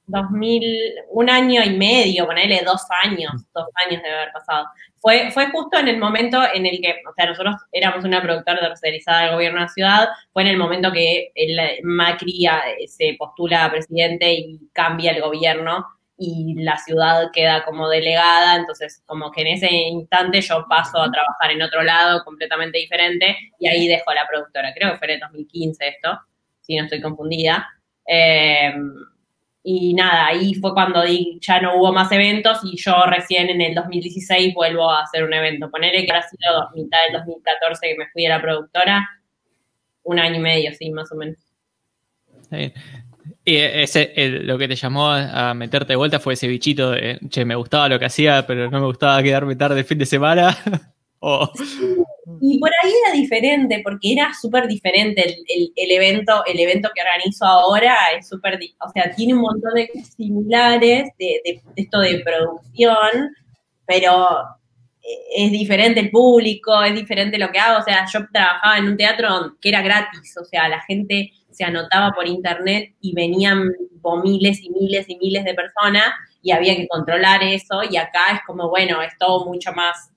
2000, 0.07 0.95
un 1.11 1.31
año 1.31 1.63
y 1.63 1.77
medio, 1.77 2.27
ponerle 2.27 2.63
dos 2.65 2.83
años, 3.03 3.33
dos 3.55 3.67
años 3.87 4.03
debe 4.03 4.15
haber 4.15 4.33
pasado. 4.33 4.67
Fue, 5.03 5.33
fue 5.33 5.51
justo 5.51 5.81
en 5.81 5.89
el 5.89 5.99
momento 5.99 6.41
en 6.55 6.65
el 6.65 6.81
que, 6.81 6.95
o 7.11 7.13
sea, 7.17 7.27
nosotros 7.27 7.57
éramos 7.73 8.05
una 8.05 8.23
productora 8.23 8.61
tercerizada 8.61 9.23
del 9.23 9.33
gobierno 9.33 9.59
de 9.59 9.65
la 9.65 9.69
ciudad, 9.69 10.09
fue 10.33 10.43
en 10.43 10.49
el 10.49 10.57
momento 10.57 10.93
que 10.93 11.33
el 11.35 11.59
Macri 11.83 12.47
eh, 12.47 12.87
se 12.87 13.17
postula 13.19 13.65
a 13.65 13.71
presidente 13.73 14.33
y 14.33 14.61
cambia 14.73 15.11
el 15.11 15.21
gobierno 15.21 15.85
y 16.17 16.55
la 16.63 16.77
ciudad 16.77 17.33
queda 17.33 17.65
como 17.65 17.89
delegada, 17.89 18.55
entonces 18.55 19.03
como 19.05 19.33
que 19.33 19.41
en 19.41 19.49
ese 19.49 19.73
instante 19.73 20.41
yo 20.41 20.67
paso 20.69 20.99
a 21.03 21.11
trabajar 21.11 21.51
en 21.51 21.63
otro 21.63 21.83
lado 21.83 22.23
completamente 22.23 22.79
diferente 22.79 23.37
y 23.59 23.67
ahí 23.67 23.89
dejo 23.89 24.13
la 24.15 24.29
productora. 24.29 24.73
Creo 24.73 24.93
que 24.93 24.99
fue 24.99 25.09
en 25.09 25.15
el 25.15 25.21
2015 25.21 25.89
esto, 25.89 26.21
si 26.61 26.77
no 26.77 26.85
estoy 26.85 27.01
confundida. 27.01 27.69
Eh, 28.07 28.73
y 29.65 29.95
nada, 29.95 30.27
ahí 30.27 30.55
fue 30.55 30.73
cuando 30.75 31.05
ya 31.41 31.61
no 31.61 31.77
hubo 31.77 31.93
más 31.93 32.11
eventos 32.11 32.59
y 32.65 32.77
yo 32.77 33.05
recién 33.07 33.49
en 33.49 33.61
el 33.61 33.75
2016 33.75 34.55
vuelvo 34.55 34.91
a 34.91 35.03
hacer 35.03 35.23
un 35.23 35.33
evento. 35.33 35.71
Ponerle 35.71 36.05
que 36.05 36.13
ha 36.13 36.23
sido 36.23 36.69
mitad 36.75 36.99
del 37.07 37.19
2014 37.19 37.87
que 37.87 37.97
me 37.97 38.09
fui 38.13 38.27
a 38.27 38.31
la 38.31 38.43
productora, 38.43 39.09
un 40.03 40.19
año 40.19 40.37
y 40.37 40.41
medio, 40.41 40.73
sí, 40.75 40.91
más 40.91 41.13
o 41.13 41.15
menos. 41.15 41.37
Y 43.45 43.57
ese, 43.57 44.13
lo 44.43 44.59
que 44.59 44.67
te 44.67 44.75
llamó 44.75 45.11
a 45.11 45.55
meterte 45.55 45.93
de 45.93 45.97
vuelta 45.97 46.19
fue 46.19 46.35
ese 46.35 46.49
bichito 46.49 46.91
de, 46.91 47.21
che, 47.29 47.45
me 47.45 47.55
gustaba 47.55 47.89
lo 47.89 48.01
que 48.01 48.07
hacía, 48.07 48.45
pero 48.47 48.69
no 48.69 48.81
me 48.81 48.87
gustaba 48.87 49.23
quedarme 49.23 49.55
tarde 49.55 49.81
el 49.81 49.87
fin 49.87 49.99
de 49.99 50.07
semana. 50.07 50.57
Y 52.41 52.59
por 52.59 52.71
ahí 52.83 52.93
era 53.05 53.15
diferente, 53.15 53.81
porque 53.85 54.13
era 54.13 54.33
súper 54.35 54.67
diferente 54.67 55.25
el, 55.25 55.91
evento, 55.91 56.45
el 56.47 56.59
evento 56.59 56.91
que 56.95 57.03
organizo 57.03 57.45
ahora 57.45 57.95
es 58.17 58.29
súper, 58.29 58.59
o 58.81 58.91
sea, 58.91 59.15
tiene 59.15 59.35
un 59.35 59.43
montón 59.43 59.75
de 59.75 59.89
similares 60.17 61.11
de, 61.19 61.63
esto 61.77 62.01
de 62.01 62.21
producción, 62.21 63.35
pero 63.87 64.29
es 65.37 65.53
diferente 65.53 66.01
el 66.01 66.11
público, 66.11 66.83
es 66.83 66.95
diferente 66.95 67.39
lo 67.39 67.51
que 67.51 67.59
hago, 67.59 67.81
o 67.81 67.85
sea, 67.85 68.07
yo 68.13 68.21
trabajaba 68.33 68.79
en 68.79 68.87
un 68.87 68.97
teatro 68.97 69.57
que 69.61 69.69
era 69.69 69.83
gratis, 69.83 70.37
o 70.41 70.45
sea, 70.45 70.69
la 70.69 70.81
gente 70.83 71.33
se 71.51 71.65
anotaba 71.65 72.13
por 72.13 72.27
internet 72.27 72.95
y 73.01 73.15
venían 73.15 73.71
miles 74.25 74.61
y 74.63 74.71
miles 74.71 75.09
y 75.09 75.17
miles 75.17 75.45
de 75.45 75.55
personas 75.55 76.13
y 76.43 76.51
había 76.51 76.75
que 76.75 76.89
controlar 76.89 77.43
eso 77.43 77.83
y 77.89 77.97
acá 77.97 78.21
es 78.35 78.41
como, 78.47 78.69
bueno, 78.69 79.01
es 79.03 79.17
todo 79.19 79.47
mucho 79.47 79.73
más 79.73 80.12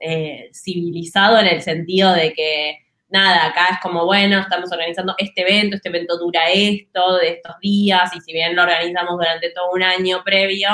eh, 0.00 0.50
civilizado 0.52 1.38
en 1.38 1.46
el 1.46 1.62
sentido 1.62 2.12
de 2.12 2.32
que, 2.32 2.78
nada, 3.08 3.46
acá 3.46 3.68
es 3.72 3.80
como, 3.80 4.04
bueno, 4.04 4.40
estamos 4.40 4.70
organizando 4.72 5.14
este 5.18 5.42
evento, 5.42 5.76
este 5.76 5.88
evento 5.88 6.18
dura 6.18 6.50
esto, 6.50 7.16
de 7.16 7.28
estos 7.28 7.56
días, 7.60 8.14
y 8.14 8.20
si 8.20 8.32
bien 8.32 8.54
lo 8.54 8.62
organizamos 8.62 9.16
durante 9.16 9.50
todo 9.50 9.70
un 9.72 9.82
año 9.82 10.22
previo, 10.24 10.68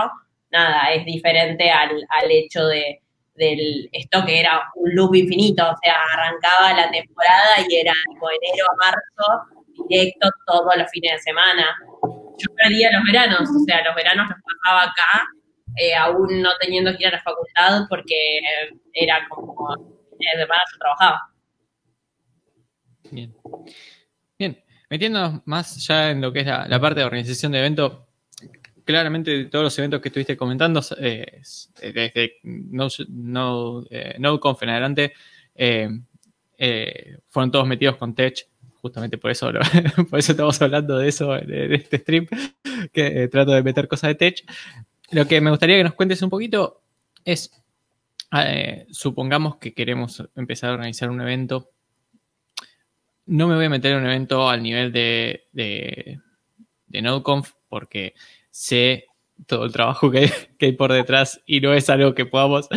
nada, 0.51 0.93
es 0.93 1.05
diferente 1.05 1.71
al, 1.71 1.91
al 2.09 2.31
hecho 2.31 2.67
de, 2.67 3.01
del 3.35 3.89
esto 3.93 4.25
que 4.25 4.41
era 4.41 4.63
un 4.75 4.95
loop 4.95 5.15
infinito, 5.15 5.63
o 5.63 5.77
sea, 5.83 5.97
arrancaba 6.13 6.75
la 6.75 6.91
temporada 6.91 7.57
y 7.69 7.77
era 7.77 7.93
tipo 8.09 8.29
enero 8.31 8.67
a 8.71 8.77
marzo, 8.77 9.63
directo 9.89 10.29
todos 10.47 10.77
los 10.77 10.91
fines 10.91 11.13
de 11.13 11.19
semana. 11.19 11.67
Yo 12.39 12.55
perdía 12.57 12.93
los 12.93 13.05
veranos, 13.05 13.49
o 13.49 13.65
sea, 13.67 13.83
los 13.85 13.95
veranos 13.95 14.29
los 14.29 14.39
pasaba 14.43 14.83
acá 14.85 15.29
eh, 15.77 15.95
aún 15.95 16.43
no 16.43 16.51
teniendo 16.61 16.91
que 16.93 17.05
ir 17.05 17.09
a 17.09 17.13
la 17.13 17.23
facultad 17.23 17.87
porque 17.89 18.41
era 18.93 19.27
como 19.29 19.77
de 20.19 20.43
semana 20.43 20.63
trabajaba. 20.79 21.33
Bien. 23.11 23.35
Bien, 24.39 24.63
metiéndonos 24.89 25.43
más 25.47 25.87
ya 25.87 26.11
en 26.11 26.21
lo 26.21 26.33
que 26.33 26.41
es 26.41 26.47
la, 26.47 26.81
parte 26.81 27.01
de 27.01 27.07
organización 27.07 27.53
de 27.53 27.59
eventos, 27.59 27.99
claramente 28.85 29.47
todos 29.47 29.65
los 29.65 29.79
eventos 29.79 30.01
que 30.01 30.09
estuviste 30.09 30.37
comentando, 30.37 30.81
eh, 30.99 31.43
desde 31.81 32.37
no, 32.43 32.89
no, 33.09 33.85
eh, 33.91 34.15
en 34.17 34.69
adelante, 34.69 35.13
fueron 37.29 37.51
todos 37.51 37.67
metidos 37.67 37.97
con 37.97 38.15
Tech, 38.15 38.47
justamente 38.81 39.19
por 39.19 39.31
eso, 39.31 39.51
por 40.11 40.19
eso 40.19 40.33
estamos 40.33 40.61
hablando 40.63 40.99
de 40.99 41.09
eso, 41.09 41.33
de, 41.33 41.75
este 41.75 41.99
stream, 41.99 42.27
que 42.93 43.29
trato 43.29 43.53
de 43.53 43.63
meter 43.63 43.89
cosas 43.89 44.09
de 44.09 44.15
Tech, 44.15 44.45
lo 45.13 45.27
que 45.27 45.41
me 45.41 45.51
gustaría 45.51 45.77
que 45.77 45.85
nos 45.85 45.95
cuentes 45.95 46.23
un 46.23 46.31
poquito 46.31 46.81
es, 47.25 47.51
eh, 48.37 48.87
supongamos 48.91 49.57
que 49.57 49.75
queremos 49.75 50.23
empezar 50.35 50.71
a 50.71 50.75
organizar 50.75 51.11
un 51.11 51.21
evento. 51.21 51.71
No 53.27 53.47
me 53.47 53.55
voy 53.55 53.67
a 53.67 53.71
meter 53.71 53.93
en 53.93 53.99
un 53.99 54.07
evento 54.07 54.49
al 54.49 54.63
nivel 54.63 54.91
de, 54.91 55.45
de, 55.53 56.19
NodeConf 56.89 57.53
porque 57.69 58.15
sé 58.51 59.07
todo 59.47 59.65
el 59.65 59.73
trabajo 59.73 60.11
que 60.11 60.31
hay, 60.61 60.73
por 60.73 60.93
detrás 60.93 61.41
y 61.47 61.61
no 61.61 61.75
es 61.75 61.91
algo 61.91 62.15
que 62.15 62.27
podamos, 62.27 62.69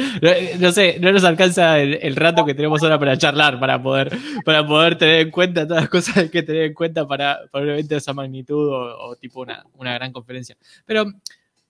no, 0.60 0.72
sé, 0.72 0.98
no 1.00 1.12
nos 1.12 1.24
alcanza 1.24 1.80
el, 1.80 2.16
rato 2.16 2.46
que 2.46 2.54
tenemos 2.54 2.82
ahora 2.84 3.00
para 3.00 3.18
charlar, 3.18 3.60
para 3.60 3.82
poder, 3.82 4.18
para 4.44 4.66
poder 4.66 4.98
tener 4.98 5.22
en 5.22 5.32
cuenta 5.32 5.68
todas 5.68 5.84
las 5.84 5.90
cosas 5.90 6.14
que 6.16 6.20
hay 6.22 6.30
que 6.30 6.44
tener 6.44 6.64
en 6.64 6.74
cuenta 6.74 7.08
para, 7.08 7.40
un 7.54 7.70
evento 7.70 7.90
de 7.96 7.98
esa 7.98 8.14
magnitud 8.14 8.70
o, 8.72 9.16
tipo 9.16 9.42
una, 9.42 9.64
una, 9.76 9.94
gran 9.94 10.12
conferencia. 10.12 10.58
Pero 10.86 11.06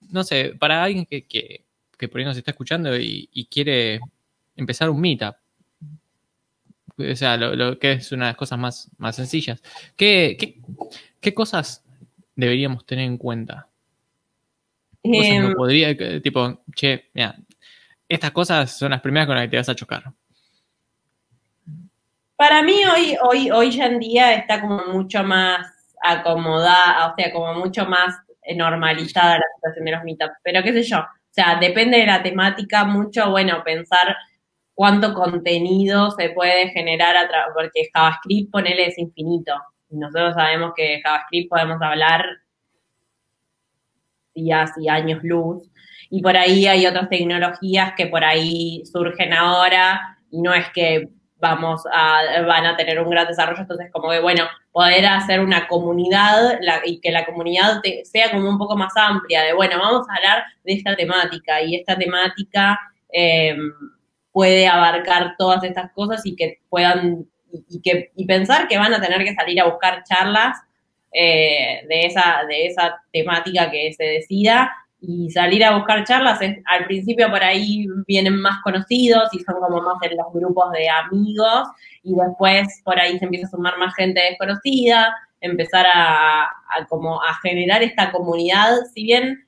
no 0.09 0.23
sé, 0.23 0.55
para 0.59 0.83
alguien 0.83 1.05
que, 1.05 1.25
que, 1.25 2.07
por 2.07 2.19
ahí 2.19 2.25
nos 2.25 2.37
está 2.37 2.51
escuchando 2.51 2.95
y, 2.97 3.47
quiere 3.49 3.99
empezar 4.55 4.89
un 4.89 5.01
meetup, 5.01 5.35
o 6.97 7.15
sea, 7.15 7.37
lo, 7.37 7.77
que 7.77 7.93
es 7.93 8.11
una 8.11 8.25
de 8.25 8.31
las 8.31 8.37
cosas 8.37 8.59
más, 8.59 8.91
más 8.97 9.15
sencillas, 9.15 9.61
¿qué, 9.95 10.61
qué, 11.19 11.33
cosas 11.33 11.83
deberíamos 12.35 12.85
tener 12.85 13.05
en 13.05 13.17
cuenta? 13.17 13.67
Cosas 15.03 15.25
em, 15.25 15.53
podría, 15.53 16.21
tipo, 16.21 16.63
che, 16.75 17.09
mira, 17.13 17.35
estas 18.07 18.31
cosas 18.31 18.77
son 18.77 18.91
las 18.91 19.01
primeras 19.01 19.27
con 19.27 19.35
las 19.35 19.45
que 19.45 19.51
te 19.51 19.57
vas 19.57 19.69
a 19.69 19.75
chocar. 19.75 20.11
Para 22.35 22.61
mí 22.63 22.81
hoy, 22.85 23.15
hoy, 23.23 23.51
hoy 23.51 23.81
en 23.81 23.99
día 23.99 24.33
está 24.33 24.59
como 24.61 24.83
mucho 24.87 25.23
más 25.23 25.67
acomodada, 26.01 27.11
o 27.11 27.15
sea, 27.15 27.31
como 27.31 27.53
mucho 27.53 27.85
más 27.85 28.15
normalizada 28.55 29.37
la 29.37 29.45
situación 29.55 29.85
de 29.85 29.91
los 29.91 30.03
meetups, 30.03 30.37
pero 30.43 30.61
qué 30.61 30.73
sé 30.73 30.83
yo, 30.83 30.99
o 30.99 31.33
sea, 31.35 31.57
depende 31.59 31.97
de 31.97 32.05
la 32.05 32.21
temática 32.21 32.83
mucho, 32.85 33.29
bueno, 33.31 33.61
pensar 33.63 34.15
cuánto 34.73 35.13
contenido 35.13 36.11
se 36.11 36.29
puede 36.29 36.69
generar 36.69 37.17
a 37.17 37.27
porque 37.53 37.89
JavaScript, 37.93 38.51
ponele, 38.51 38.87
es 38.87 38.97
infinito. 38.97 39.53
Nosotros 39.89 40.33
sabemos 40.35 40.73
que 40.75 41.01
JavaScript 41.01 41.49
podemos 41.49 41.81
hablar 41.81 42.25
días 44.33 44.71
y 44.77 44.89
años 44.89 45.23
luz, 45.23 45.69
y 46.09 46.21
por 46.21 46.37
ahí 46.37 46.67
hay 46.67 46.85
otras 46.85 47.09
tecnologías 47.09 47.93
que 47.95 48.07
por 48.07 48.23
ahí 48.23 48.83
surgen 48.85 49.33
ahora, 49.33 50.19
y 50.29 50.41
no 50.41 50.53
es 50.53 50.69
que 50.73 51.09
vamos 51.45 51.83
a, 51.91 52.41
van 52.41 52.65
a 52.65 52.75
tener 52.75 52.99
un 52.99 53.09
gran 53.09 53.27
desarrollo, 53.27 53.61
entonces 53.61 53.91
como 53.91 54.09
que, 54.09 54.19
bueno, 54.19 54.45
poder 54.71 55.05
hacer 55.05 55.39
una 55.39 55.67
comunidad 55.67 56.59
y 56.85 56.99
que 56.99 57.11
la 57.11 57.25
comunidad 57.25 57.81
sea 58.03 58.31
como 58.31 58.49
un 58.49 58.57
poco 58.57 58.75
más 58.75 58.93
amplia, 58.97 59.43
de, 59.43 59.53
bueno, 59.53 59.77
vamos 59.77 60.07
a 60.09 60.15
hablar 60.15 60.43
de 60.63 60.73
esta 60.73 60.95
temática 60.95 61.61
y 61.61 61.75
esta 61.75 61.95
temática 61.95 62.79
em, 63.09 63.71
puede 64.31 64.67
abarcar 64.67 65.35
todas 65.37 65.63
estas 65.63 65.91
cosas 65.91 66.25
y 66.25 66.35
que 66.35 66.59
puedan 66.67 67.27
y, 67.69 67.81
que, 67.81 68.11
y 68.15 68.25
pensar 68.25 68.67
que 68.67 68.77
van 68.77 68.93
a 68.93 69.01
tener 69.01 69.23
que 69.23 69.35
salir 69.35 69.61
a 69.61 69.65
buscar 69.65 70.03
charlas 70.03 70.57
eh, 71.13 71.85
de, 71.87 72.05
esa, 72.07 72.41
de 72.49 72.65
esa 72.65 73.01
temática 73.13 73.69
que 73.69 73.93
se 73.93 74.03
decida 74.03 74.73
y 75.07 75.29
salir 75.29 75.63
a 75.63 75.75
buscar 75.77 76.03
charlas. 76.03 76.41
Es, 76.41 76.57
al 76.65 76.85
principio 76.85 77.29
por 77.29 77.43
ahí 77.43 77.87
vienen 78.07 78.39
más 78.39 78.61
conocidos 78.63 79.29
y 79.33 79.39
son 79.39 79.55
como 79.55 79.81
más 79.81 79.95
en 80.01 80.17
los 80.17 80.27
grupos 80.33 80.71
de 80.71 80.89
amigos 80.89 81.67
y 82.03 82.15
después 82.15 82.81
por 82.83 82.99
ahí 82.99 83.17
se 83.19 83.25
empieza 83.25 83.47
a 83.47 83.51
sumar 83.51 83.77
más 83.77 83.93
gente 83.95 84.21
desconocida, 84.21 85.15
empezar 85.41 85.85
a, 85.93 86.49
como 86.89 87.21
a 87.21 87.35
generar 87.41 87.83
esta 87.83 88.11
comunidad, 88.11 88.77
si 88.93 89.03
bien 89.03 89.45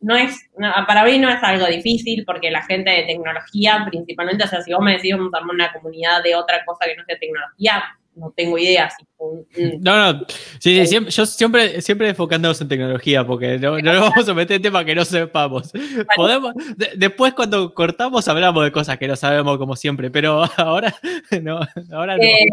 no 0.00 0.14
es, 0.14 0.48
para 0.86 1.04
mí 1.04 1.18
no 1.18 1.28
es 1.28 1.42
algo 1.42 1.66
difícil 1.66 2.24
porque 2.24 2.50
la 2.50 2.62
gente 2.62 2.90
de 2.90 3.04
tecnología 3.04 3.84
principalmente, 3.88 4.44
o 4.44 4.46
sea, 4.46 4.60
si 4.60 4.72
vos 4.72 4.82
me 4.82 4.92
decís 4.92 5.16
vamos 5.16 5.34
a 5.34 5.38
armar 5.38 5.54
una 5.54 5.72
comunidad 5.72 6.22
de 6.22 6.36
otra 6.36 6.64
cosa 6.64 6.84
que 6.84 6.96
no 6.96 7.04
sea 7.04 7.18
tecnología, 7.18 7.82
no 8.16 8.32
tengo 8.34 8.58
idea. 8.58 8.90
Si, 8.90 9.78
no, 9.80 10.12
no, 10.12 10.26
sí, 10.58 10.86
siempre, 10.86 11.12
yo 11.12 11.26
siempre, 11.26 11.82
siempre 11.82 12.08
enfocándonos 12.08 12.60
en 12.60 12.68
tecnología 12.68 13.26
porque 13.26 13.58
no, 13.58 13.78
no 13.78 13.92
nos 13.92 14.10
vamos 14.10 14.28
a 14.28 14.34
meter 14.34 14.56
en 14.56 14.62
temas 14.62 14.84
que 14.84 14.94
no 14.94 15.04
sepamos. 15.04 15.72
Podemos, 16.16 16.54
después 16.96 17.34
cuando 17.34 17.72
cortamos 17.74 18.26
hablamos 18.28 18.64
de 18.64 18.72
cosas 18.72 18.98
que 18.98 19.06
no 19.06 19.16
sabemos 19.16 19.58
como 19.58 19.76
siempre, 19.76 20.10
pero 20.10 20.44
ahora 20.56 20.94
no. 21.42 21.60
Ahora 21.92 22.16
no. 22.16 22.22
Eh, 22.22 22.48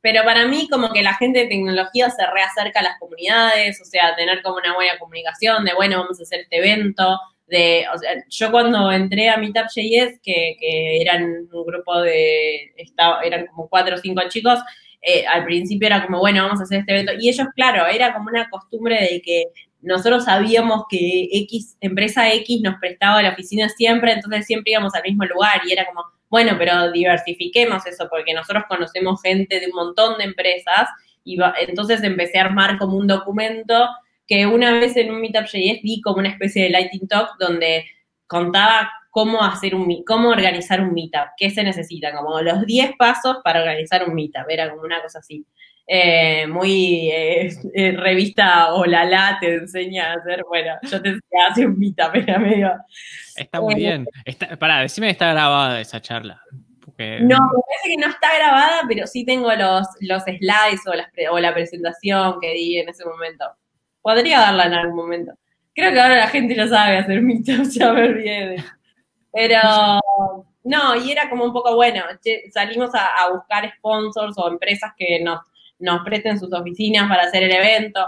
pero 0.00 0.24
para 0.24 0.46
mí 0.46 0.66
como 0.70 0.92
que 0.92 1.02
la 1.02 1.14
gente 1.14 1.40
de 1.40 1.46
tecnología 1.46 2.08
se 2.10 2.24
reacerca 2.26 2.80
a 2.80 2.84
las 2.84 2.98
comunidades, 2.98 3.80
o 3.82 3.84
sea, 3.84 4.16
tener 4.16 4.40
como 4.42 4.56
una 4.56 4.74
buena 4.74 4.98
comunicación 4.98 5.64
de, 5.64 5.74
bueno, 5.74 5.98
vamos 5.98 6.18
a 6.20 6.22
hacer 6.22 6.40
este 6.40 6.58
evento, 6.58 7.18
de, 7.50 7.84
o 7.92 7.98
sea, 7.98 8.12
yo 8.28 8.50
cuando 8.50 8.90
entré 8.92 9.28
a 9.28 9.36
Meetup.js, 9.36 10.20
que, 10.22 10.56
que 10.58 11.00
eran 11.02 11.24
un 11.52 11.66
grupo 11.66 12.00
de, 12.00 12.72
eran 13.24 13.46
como 13.48 13.68
cuatro 13.68 13.96
o 13.96 13.98
cinco 13.98 14.22
chicos, 14.28 14.60
eh, 15.02 15.26
al 15.26 15.44
principio 15.44 15.86
era 15.86 16.04
como, 16.04 16.18
bueno, 16.18 16.44
vamos 16.44 16.60
a 16.60 16.62
hacer 16.62 16.80
este 16.80 16.92
evento. 16.92 17.12
Y 17.18 17.28
ellos, 17.28 17.48
claro, 17.56 17.86
era 17.86 18.12
como 18.12 18.28
una 18.28 18.48
costumbre 18.50 19.00
de 19.00 19.20
que 19.20 19.46
nosotros 19.82 20.24
sabíamos 20.24 20.84
que 20.88 21.28
X, 21.32 21.76
empresa 21.80 22.30
X 22.32 22.60
nos 22.62 22.78
prestaba 22.78 23.22
la 23.22 23.30
oficina 23.30 23.68
siempre, 23.68 24.12
entonces 24.12 24.46
siempre 24.46 24.72
íbamos 24.72 24.94
al 24.94 25.02
mismo 25.02 25.24
lugar 25.24 25.62
y 25.66 25.72
era 25.72 25.86
como, 25.86 26.04
bueno, 26.28 26.54
pero 26.58 26.92
diversifiquemos 26.92 27.86
eso, 27.86 28.06
porque 28.10 28.34
nosotros 28.34 28.64
conocemos 28.68 29.20
gente 29.22 29.58
de 29.58 29.66
un 29.66 29.72
montón 29.72 30.18
de 30.18 30.24
empresas 30.24 30.88
y 31.24 31.38
entonces 31.66 32.02
empecé 32.02 32.38
a 32.38 32.44
armar 32.44 32.78
como 32.78 32.96
un 32.96 33.06
documento 33.06 33.88
que 34.30 34.46
una 34.46 34.78
vez 34.78 34.96
en 34.96 35.10
un 35.10 35.20
Meetup.js 35.20 35.82
di 35.82 36.00
como 36.00 36.20
una 36.20 36.28
especie 36.28 36.62
de 36.62 36.70
Lighting 36.70 37.08
Talk 37.08 37.30
donde 37.40 37.84
contaba 38.28 38.88
cómo 39.10 39.42
hacer 39.42 39.74
un 39.74 40.04
cómo 40.04 40.28
organizar 40.28 40.80
un 40.80 40.94
meetup, 40.94 41.30
qué 41.36 41.50
se 41.50 41.64
necesita, 41.64 42.14
como 42.14 42.40
los 42.40 42.64
10 42.64 42.92
pasos 42.96 43.38
para 43.42 43.58
organizar 43.58 44.08
un 44.08 44.14
meetup, 44.14 44.48
era 44.48 44.70
como 44.70 44.82
una 44.82 45.02
cosa 45.02 45.18
así. 45.18 45.44
Eh, 45.84 46.46
muy 46.46 47.10
eh, 47.10 47.50
eh, 47.74 47.92
revista 47.96 48.72
Olala 48.74 49.38
te 49.40 49.56
enseña 49.56 50.12
a 50.12 50.14
hacer, 50.14 50.44
bueno, 50.48 50.74
yo 50.82 51.02
te 51.02 51.08
enseñé 51.08 51.42
a 51.42 51.50
hacer 51.50 51.66
un 51.66 51.78
meetup, 51.80 52.14
era 52.14 52.38
medio... 52.38 52.72
Está 53.34 53.60
muy 53.60 53.74
bien. 53.74 54.06
Está, 54.24 54.56
pará, 54.56 54.82
decime 54.82 55.08
que 55.08 55.12
está 55.12 55.32
grabada 55.32 55.80
esa 55.80 56.00
charla. 56.00 56.40
No, 56.98 57.38
me 57.38 57.62
parece 57.66 57.88
que 57.88 57.96
no 57.96 58.08
está 58.08 58.36
grabada, 58.36 58.82
pero 58.86 59.06
sí 59.06 59.24
tengo 59.24 59.50
los, 59.54 59.88
los 60.00 60.22
slides 60.22 60.82
o, 60.86 61.32
o 61.32 61.38
la 61.40 61.54
presentación 61.54 62.38
que 62.40 62.52
di 62.52 62.78
en 62.78 62.90
ese 62.90 63.04
momento. 63.06 63.46
Podría 64.02 64.40
darla 64.40 64.66
en 64.66 64.74
algún 64.74 64.96
momento. 64.96 65.32
Creo 65.74 65.92
que 65.92 66.00
ahora 66.00 66.16
la 66.16 66.28
gente 66.28 66.54
ya 66.54 66.66
sabe 66.66 66.98
hacer 66.98 67.22
meetups, 67.22 67.74
ya 67.78 67.92
me 67.92 68.04
olvidé. 68.04 68.64
Pero 69.32 70.00
no, 70.64 70.96
y 70.96 71.10
era 71.10 71.28
como 71.30 71.44
un 71.44 71.52
poco 71.52 71.74
bueno. 71.74 72.02
Salimos 72.52 72.90
a, 72.94 73.30
buscar 73.32 73.72
sponsors 73.78 74.36
o 74.36 74.48
empresas 74.48 74.92
que 74.96 75.20
nos, 75.20 75.40
nos 75.78 76.04
presten 76.04 76.38
sus 76.38 76.52
oficinas 76.52 77.08
para 77.08 77.24
hacer 77.24 77.44
el 77.44 77.52
evento. 77.52 78.06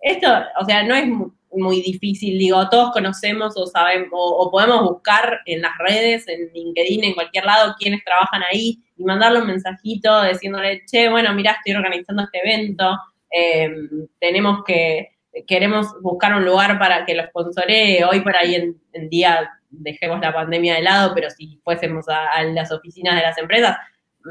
Esto, 0.00 0.28
o 0.60 0.64
sea, 0.64 0.82
no 0.82 0.94
es 0.94 1.06
muy, 1.52 1.82
difícil, 1.82 2.38
digo, 2.38 2.68
todos 2.70 2.92
conocemos 2.92 3.56
o 3.56 3.66
sabemos, 3.66 4.08
o, 4.12 4.50
podemos 4.50 4.82
buscar 4.82 5.40
en 5.46 5.62
las 5.62 5.76
redes, 5.78 6.26
en 6.26 6.50
LinkedIn, 6.52 7.04
en 7.04 7.14
cualquier 7.14 7.44
lado, 7.44 7.76
quienes 7.78 8.02
trabajan 8.04 8.42
ahí 8.42 8.78
y 8.96 9.04
mandarle 9.04 9.40
un 9.40 9.48
mensajito 9.48 10.22
diciéndole, 10.24 10.82
che, 10.86 11.08
bueno, 11.08 11.32
mira, 11.34 11.52
estoy 11.52 11.74
organizando 11.74 12.22
este 12.24 12.38
evento, 12.38 12.98
eh, 13.30 13.70
tenemos 14.18 14.64
que, 14.64 15.11
queremos 15.46 15.88
buscar 16.00 16.34
un 16.34 16.44
lugar 16.44 16.78
para 16.78 17.04
que 17.04 17.14
lo 17.14 17.24
sponsoree. 17.24 18.04
Hoy 18.04 18.20
por 18.20 18.36
ahí 18.36 18.54
en, 18.54 19.08
día 19.08 19.50
dejemos 19.70 20.20
la 20.20 20.32
pandemia 20.32 20.74
de 20.74 20.82
lado, 20.82 21.12
pero 21.14 21.30
si 21.30 21.60
fuésemos 21.64 22.06
a, 22.08 22.42
las 22.44 22.70
oficinas 22.72 23.16
de 23.16 23.22
las 23.22 23.38
empresas, 23.38 23.76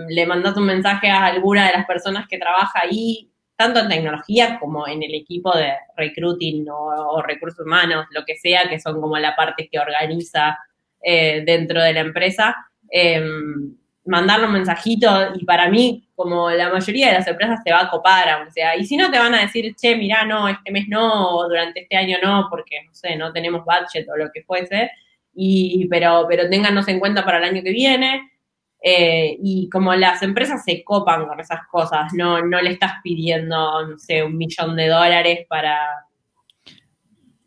le 0.10 0.26
mandas 0.26 0.56
un 0.56 0.66
mensaje 0.66 1.10
a 1.10 1.26
alguna 1.26 1.68
de 1.68 1.74
las 1.74 1.86
personas 1.86 2.28
que 2.28 2.38
trabaja 2.38 2.82
ahí, 2.84 3.30
tanto 3.56 3.80
en 3.80 3.90
tecnología 3.90 4.58
como 4.60 4.88
en 4.88 5.04
el 5.04 5.14
equipo 5.14 5.56
de 5.56 5.74
recruiting 5.98 6.68
o, 6.70 7.22
recursos 7.22 7.66
humanos, 7.66 8.06
lo 8.12 8.24
que 8.26 8.36
sea, 8.36 8.70
que 8.70 8.80
son 8.80 9.02
como 9.02 9.18
la 9.18 9.36
parte 9.36 9.68
que 9.72 9.80
organiza 9.80 10.58
eh, 11.04 11.44
dentro 11.46 11.82
de 11.82 11.94
la 11.94 12.00
empresa. 12.02 12.56
Em, 12.90 13.76
mandarle 14.12 14.45
un 14.45 14.52
mensajito 14.52 15.10
y 15.36 15.45
para 15.45 15.69
mí, 15.69 16.06
como 16.15 16.52
la 16.52 16.69
mayoría 16.69 17.08
de 17.08 17.13
las 17.13 17.28
empresas, 17.28 17.62
se 17.63 17.71
va 17.71 17.84
a 17.84 17.89
copar, 17.89 18.45
o 18.45 18.52
sea, 18.52 18.76
y 18.76 18.84
si 18.86 18.97
no 18.97 19.10
te 19.10 19.17
van 19.17 19.34
a 19.34 19.41
decir, 19.41 19.74
che, 19.76 19.95
mirá, 19.95 20.26
no, 20.26 20.50
este 20.50 20.69
mes 20.69 20.86
no, 20.89 21.38
o 21.38 21.47
durante 21.47 21.80
este 21.80 21.95
año 21.95 22.17
no, 22.21 22.47
porque, 22.50 22.84
no 22.86 22.93
sé, 22.93 23.15
no 23.15 23.32
tenemos 23.32 23.63
budget 23.63 24.08
o 24.10 24.17
lo 24.17 24.30
que 24.32 24.43
fuese, 24.43 24.91
y, 25.34 25.88
pero, 25.89 26.26
pero 26.28 26.50
téngannos 26.50 26.89
en 26.89 27.00
cuenta 27.00 27.24
para 27.24 27.38
el 27.38 27.45
año 27.45 27.63
que 27.63 27.71
viene, 27.71 28.30
eh, 28.84 29.38
y 29.41 29.69
como 29.69 29.95
las 29.95 30.21
empresas 30.24 30.63
se 30.65 30.84
copan 30.84 31.26
con 31.26 31.39
esas 31.39 31.65
cosas, 31.71 32.12
no, 32.13 32.41
no 32.41 32.62
le 32.62 32.71
estás 32.71 32.95
pidiendo, 33.02 33.88
no 33.88 33.97
sé, 33.97 34.24
un 34.24 34.38
millón 34.38 34.76
de 34.76 34.89
dólares 34.89 35.45
para... 35.47 35.80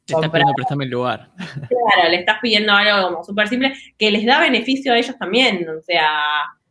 Te 0.07 0.13
estás 0.13 0.31
pidiendo 0.31 0.53
préstame 0.55 0.85
el 0.85 0.91
lugar. 0.91 1.29
Claro, 1.69 2.11
le 2.11 2.17
estás 2.17 2.39
pidiendo 2.43 2.73
algo 2.73 3.09
como 3.09 3.25
súper 3.25 3.49
simple 3.49 3.75
que 3.99 4.11
les 4.11 4.27
da 4.27 4.41
beneficio 4.41 4.93
a 4.93 4.99
ellos 4.99 5.17
también, 5.19 5.67
o 5.69 5.81
sea, 5.81 6.09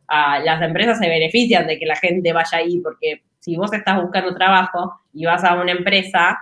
a 0.06 0.38
las 0.40 0.62
empresas 0.62 0.98
se 0.98 1.08
benefician 1.08 1.66
de 1.66 1.78
que 1.78 1.86
la 1.86 1.96
gente 1.96 2.32
vaya 2.32 2.58
ahí, 2.58 2.80
porque 2.80 3.22
si 3.40 3.56
vos 3.56 3.72
estás 3.72 4.00
buscando 4.00 4.34
trabajo 4.34 5.00
y 5.12 5.24
vas 5.24 5.44
a 5.44 5.54
una 5.54 5.72
empresa 5.72 6.38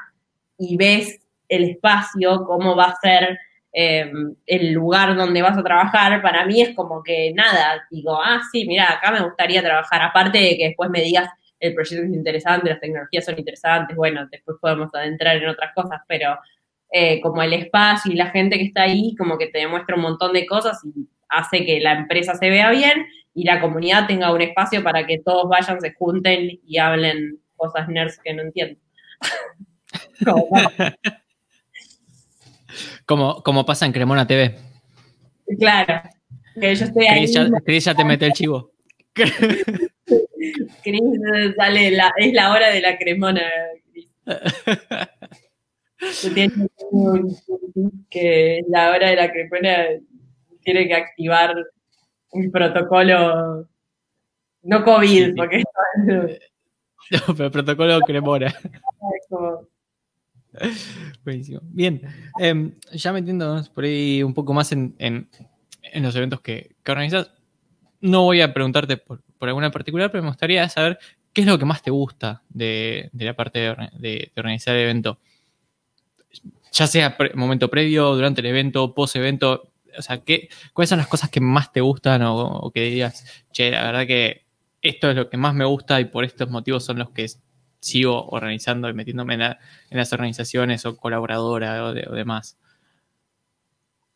y 0.58 0.76
ves 0.76 1.20
el 1.48 1.64
espacio, 1.64 2.44
cómo 2.44 2.76
va 2.76 2.84
a 2.84 2.96
ser 2.96 3.38
em, 3.72 4.34
el 4.46 4.72
lugar 4.72 5.16
donde 5.16 5.42
vas 5.42 5.56
a 5.56 5.62
trabajar, 5.62 6.20
para 6.22 6.44
mí 6.46 6.60
es 6.60 6.74
como 6.74 7.02
que 7.02 7.32
nada, 7.34 7.82
digo, 7.90 8.20
ah, 8.22 8.40
sí, 8.50 8.66
mira, 8.66 8.92
acá 8.92 9.10
me 9.10 9.22
gustaría 9.22 9.62
trabajar, 9.62 10.02
aparte 10.02 10.38
de 10.38 10.56
que 10.56 10.66
después 10.68 10.90
me 10.90 11.00
digas, 11.00 11.28
el 11.58 11.74
proyecto 11.74 12.04
es 12.04 12.12
interesante, 12.12 12.70
las 12.70 12.80
tecnologías 12.80 13.24
son 13.24 13.38
interesantes, 13.38 13.96
bueno, 13.96 14.26
después 14.30 14.58
podemos 14.60 14.94
adentrar 14.94 15.36
en 15.36 15.48
otras 15.48 15.72
cosas, 15.74 16.00
pero 16.08 16.38
eh, 16.92 17.20
como 17.22 17.42
el 17.42 17.54
espacio 17.54 18.12
y 18.12 18.16
la 18.16 18.30
gente 18.30 18.58
que 18.58 18.64
está 18.64 18.82
ahí, 18.82 19.14
como 19.16 19.38
que 19.38 19.46
te 19.46 19.60
demuestra 19.60 19.96
un 19.96 20.02
montón 20.02 20.32
de 20.34 20.44
cosas 20.46 20.78
y 20.84 21.08
hace 21.28 21.64
que 21.64 21.80
la 21.80 21.92
empresa 21.92 22.34
se 22.34 22.50
vea 22.50 22.70
bien 22.70 23.06
y 23.34 23.44
la 23.44 23.60
comunidad 23.60 24.06
tenga 24.06 24.32
un 24.32 24.42
espacio 24.42 24.82
para 24.82 25.06
que 25.06 25.18
todos 25.18 25.48
vayan, 25.48 25.80
se 25.80 25.94
junten 25.94 26.60
y 26.66 26.78
hablen 26.78 27.38
cosas 27.56 27.88
nerds 27.88 28.20
que 28.22 28.34
no 28.34 28.42
entiendo. 28.42 28.78
como, 33.06 33.42
como 33.42 33.64
pasa 33.64 33.86
en 33.86 33.92
Cremona 33.92 34.26
TV. 34.26 34.58
Claro. 35.58 36.02
Que 36.60 36.74
yo 36.74 36.84
estoy 36.84 37.06
ahí. 37.06 37.24
Cris 37.64 37.84
ya, 37.84 37.94
te 37.94 38.04
mete 38.04 38.26
el 38.26 38.32
chivo. 38.32 38.72
Cris 39.14 41.02
sale, 41.56 41.90
la, 41.92 42.12
es 42.18 42.32
la 42.32 42.50
hora 42.50 42.68
de 42.70 42.80
la 42.80 42.98
cremona, 42.98 43.42
que 48.10 48.60
la 48.68 48.90
hora 48.90 49.10
de 49.10 49.16
la 49.16 49.30
cremona 49.30 49.86
tiene 50.62 50.86
que 50.88 50.94
activar 50.94 51.54
un 52.32 52.50
protocolo, 52.50 53.68
no 54.62 54.84
COVID, 54.84 55.36
porque... 55.36 55.62
No, 57.10 57.34
pero 57.36 57.50
protocolo 57.50 58.00
cremora. 58.00 58.54
Buenísimo. 61.24 61.60
Bien, 61.64 62.00
em, 62.38 62.72
ya 62.92 63.12
metiéndonos 63.12 63.68
por 63.68 63.84
ahí 63.84 64.22
un 64.22 64.32
poco 64.34 64.54
más 64.54 64.72
en, 64.72 65.28
los 65.94 66.16
eventos 66.16 66.40
que, 66.40 66.76
organizas, 66.86 67.32
no 68.00 68.22
voy 68.22 68.40
a 68.40 68.54
preguntarte 68.54 68.96
por, 68.96 69.20
alguna 69.40 69.66
en 69.66 69.72
particular, 69.72 70.10
pero 70.10 70.22
me 70.22 70.30
gustaría 70.30 70.68
saber 70.68 70.98
qué 71.32 71.42
es 71.42 71.46
lo 71.46 71.58
que 71.58 71.64
más 71.64 71.82
te 71.82 71.90
gusta 71.90 72.42
de, 72.48 73.10
la 73.12 73.34
parte 73.34 73.74
de, 73.98 74.32
organizar 74.36 74.74
el 74.76 74.82
evento. 74.82 75.18
Ya 76.72 76.86
sea 76.86 77.16
momento 77.34 77.68
previo, 77.68 78.14
durante 78.14 78.40
el 78.40 78.46
evento, 78.46 78.94
post 78.94 79.16
evento, 79.16 79.72
o 79.96 80.02
sea, 80.02 80.18
¿qué, 80.18 80.48
¿cuáles 80.72 80.88
son 80.88 80.98
las 80.98 81.06
cosas 81.06 81.30
que 81.30 81.40
más 81.40 81.70
te 81.70 81.80
gustan 81.80 82.22
o, 82.24 82.70
que 82.74 82.82
digas, 82.84 83.44
che, 83.52 83.70
la 83.70 83.84
verdad 83.84 84.06
que 84.06 84.46
esto 84.80 85.10
es 85.10 85.16
lo 85.16 85.28
que 85.28 85.36
más 85.36 85.54
me 85.54 85.64
gusta 85.64 86.00
y 86.00 86.06
por 86.06 86.24
estos 86.24 86.50
motivos 86.50 86.84
son 86.84 86.98
los 86.98 87.10
que 87.10 87.26
sigo 87.80 88.26
organizando 88.28 88.88
y 88.88 88.94
metiéndome 88.94 89.34
en, 89.34 89.56
las 89.90 90.12
organizaciones 90.12 90.86
o 90.86 90.96
colaboradora 90.96 91.84
o, 91.84 91.92
demás? 91.92 92.58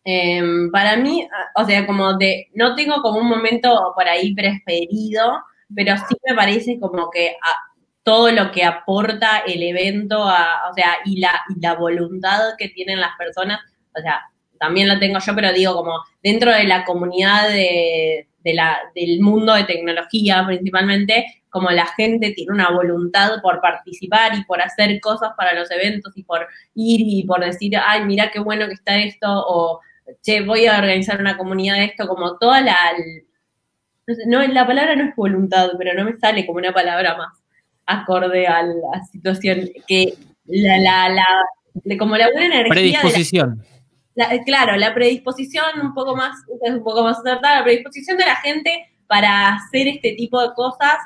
Em, 0.04 0.70
para 0.70 0.96
mí, 0.96 1.28
o 1.56 1.64
sea, 1.64 1.86
como 1.86 2.16
de, 2.16 2.48
no 2.54 2.74
tengo 2.74 3.02
como 3.02 3.20
un 3.20 3.28
momento 3.28 3.92
por 3.94 4.08
ahí 4.08 4.34
preferido, 4.34 5.42
pero 5.74 5.96
sí 5.96 6.14
me 6.26 6.34
parece 6.34 6.78
como 6.78 7.10
que 7.10 7.34
todo 8.06 8.30
lo 8.30 8.52
que 8.52 8.62
aporta 8.62 9.38
el 9.38 9.64
evento, 9.64 10.22
o 10.22 10.74
sea, 10.76 10.98
y 11.04 11.18
la, 11.18 11.42
y 11.48 11.60
la 11.60 11.74
voluntad 11.74 12.54
que 12.56 12.68
tienen 12.68 13.00
las 13.00 13.16
personas, 13.18 13.58
o 13.98 14.00
sea, 14.00 14.22
también 14.60 14.86
lo 14.86 15.00
tengo 15.00 15.18
yo, 15.18 15.34
pero 15.34 15.52
digo 15.52 15.74
como 15.74 15.98
dentro 16.22 16.52
de 16.52 16.62
la 16.64 16.84
comunidad 16.84 17.48
de, 17.48 18.28
la, 18.44 18.78
del 18.94 19.18
mundo 19.18 19.54
de 19.54 19.64
tecnología 19.64 20.44
principalmente, 20.46 21.42
como 21.50 21.70
la 21.70 21.86
gente 21.96 22.30
tiene 22.30 22.52
una 22.52 22.70
voluntad 22.70 23.42
por 23.42 23.60
participar 23.60 24.38
y 24.38 24.44
por 24.44 24.60
hacer 24.62 25.00
cosas 25.00 25.32
para 25.36 25.52
los 25.54 25.68
eventos 25.72 26.16
y 26.16 26.22
por 26.22 26.46
ir 26.76 27.00
y 27.00 27.24
por 27.24 27.44
decir, 27.44 27.72
ay, 27.76 28.04
mira 28.04 28.30
qué 28.30 28.38
bueno 28.38 28.68
que 28.68 28.74
está 28.74 28.98
esto, 28.98 29.26
o 29.28 29.80
che, 30.22 30.42
voy 30.42 30.66
a 30.66 30.78
organizar 30.78 31.20
una 31.20 31.36
comunidad 31.36 31.74
de 31.74 31.86
esto, 31.86 32.06
como 32.06 32.38
toda 32.38 32.60
la... 32.60 32.76
No, 34.28 34.46
la 34.46 34.64
palabra 34.64 34.94
no 34.94 35.08
es 35.08 35.16
voluntad, 35.16 35.70
pero 35.76 35.92
no 35.92 36.04
me 36.04 36.16
sale 36.18 36.46
como 36.46 36.58
una 36.58 36.72
palabra 36.72 37.16
más 37.16 37.45
acorde 37.86 38.46
a 38.46 38.62
la 38.62 39.04
situación, 39.10 39.68
que 39.86 40.14
la, 40.46 40.78
la, 40.78 41.08
la 41.08 41.98
como 41.98 42.16
la 42.16 42.30
buena 42.32 42.60
energía... 42.60 43.00
Predisposición. 43.00 43.64
claro, 44.44 44.76
la 44.76 44.94
predisposición 44.94 45.80
un 45.82 45.94
poco 45.94 46.16
más, 46.16 46.36
es 46.62 46.72
un 46.72 46.82
poco 46.82 47.02
más 47.02 47.18
acertada, 47.18 47.58
la 47.58 47.64
predisposición 47.64 48.16
de 48.16 48.26
la 48.26 48.36
gente 48.36 48.86
para 49.06 49.54
hacer 49.54 49.88
este 49.88 50.12
tipo 50.12 50.40
de 50.40 50.54
cosas 50.54 50.96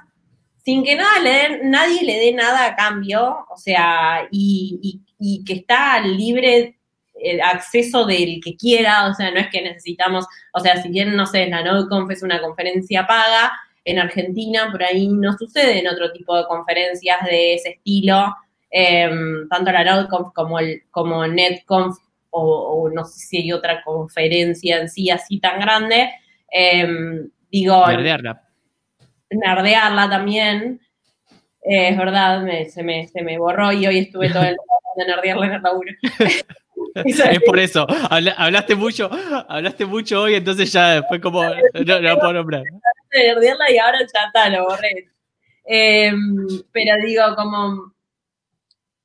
sin 0.64 0.84
que 0.84 0.94
nada 0.94 1.20
le 1.20 1.64
nadie 1.64 2.02
le 2.04 2.18
dé 2.18 2.32
nada 2.32 2.66
a 2.66 2.76
cambio, 2.76 3.46
o 3.48 3.56
sea, 3.56 4.28
y, 4.30 5.00
que 5.46 5.52
está 5.54 6.00
libre 6.00 6.78
el 7.14 7.40
acceso 7.40 8.06
del 8.06 8.40
que 8.42 8.56
quiera, 8.56 9.06
o 9.06 9.14
sea, 9.14 9.30
no 9.30 9.40
es 9.40 9.48
que 9.48 9.62
necesitamos, 9.62 10.26
o 10.54 10.60
sea, 10.60 10.82
si 10.82 10.88
bien, 10.88 11.16
no 11.16 11.26
sé, 11.26 11.46
la 11.48 11.62
NodeConf 11.62 12.10
es 12.10 12.22
una 12.22 12.40
conferencia 12.40 13.06
paga, 13.06 13.52
en 13.84 13.98
Argentina 13.98 14.68
por 14.70 14.82
ahí 14.82 15.08
no 15.08 15.36
sucede 15.36 15.78
en 15.78 15.88
otro 15.88 16.12
tipo 16.12 16.36
de 16.36 16.44
conferencias 16.46 17.24
de 17.24 17.54
ese 17.54 17.70
estilo, 17.70 18.34
em, 18.70 19.48
tanto 19.48 19.72
la 19.72 19.84
NodeConf 19.84 20.32
como, 20.34 20.58
el, 20.58 20.82
como 20.90 21.26
NetConf 21.26 21.96
o, 22.32 22.88
no 22.94 23.04
sé 23.04 23.18
si 23.18 23.36
hay 23.38 23.52
otra 23.52 23.82
conferencia 23.82 24.78
en 24.78 24.88
sí 24.88 25.10
así 25.10 25.40
tan 25.40 25.58
grande. 25.58 26.10
Em, 26.50 27.28
digo. 27.50 27.86
Nerdearla. 27.86 28.42
Nerdearla 29.30 30.08
también. 30.08 30.80
Eh, 31.62 31.88
es 31.88 31.96
verdad, 31.96 32.46
se, 32.68 32.82
me, 32.82 33.08
se 33.08 33.22
me 33.22 33.36
borró 33.38 33.72
y 33.72 33.86
hoy 33.86 33.98
estuve 33.98 34.30
todo 34.30 34.44
el 34.44 34.54
día 34.54 35.04
de 35.04 35.06
nerdearla 35.06 35.46
en 35.46 35.52
el 35.52 35.62
laburo. 35.62 35.90
es 37.04 37.40
por 37.44 37.58
eso, 37.58 37.86
hablaste 38.10 38.74
mucho, 38.74 39.10
hablaste 39.48 39.86
mucho 39.86 40.22
hoy, 40.22 40.34
entonces 40.34 40.72
ya 40.72 41.04
fue 41.08 41.20
como, 41.20 41.42
no, 41.44 42.00
no 42.00 42.16
puedo 42.18 42.32
nombrar. 42.32 42.64
Nerdearla 43.12 43.70
y 43.70 43.78
ahora 43.78 43.98
ya 44.00 44.26
está, 44.26 44.48
lo 44.48 44.64
borré. 44.66 45.10
Em, 45.64 46.46
pero 46.72 46.96
digo, 47.04 47.22
como 47.36 47.92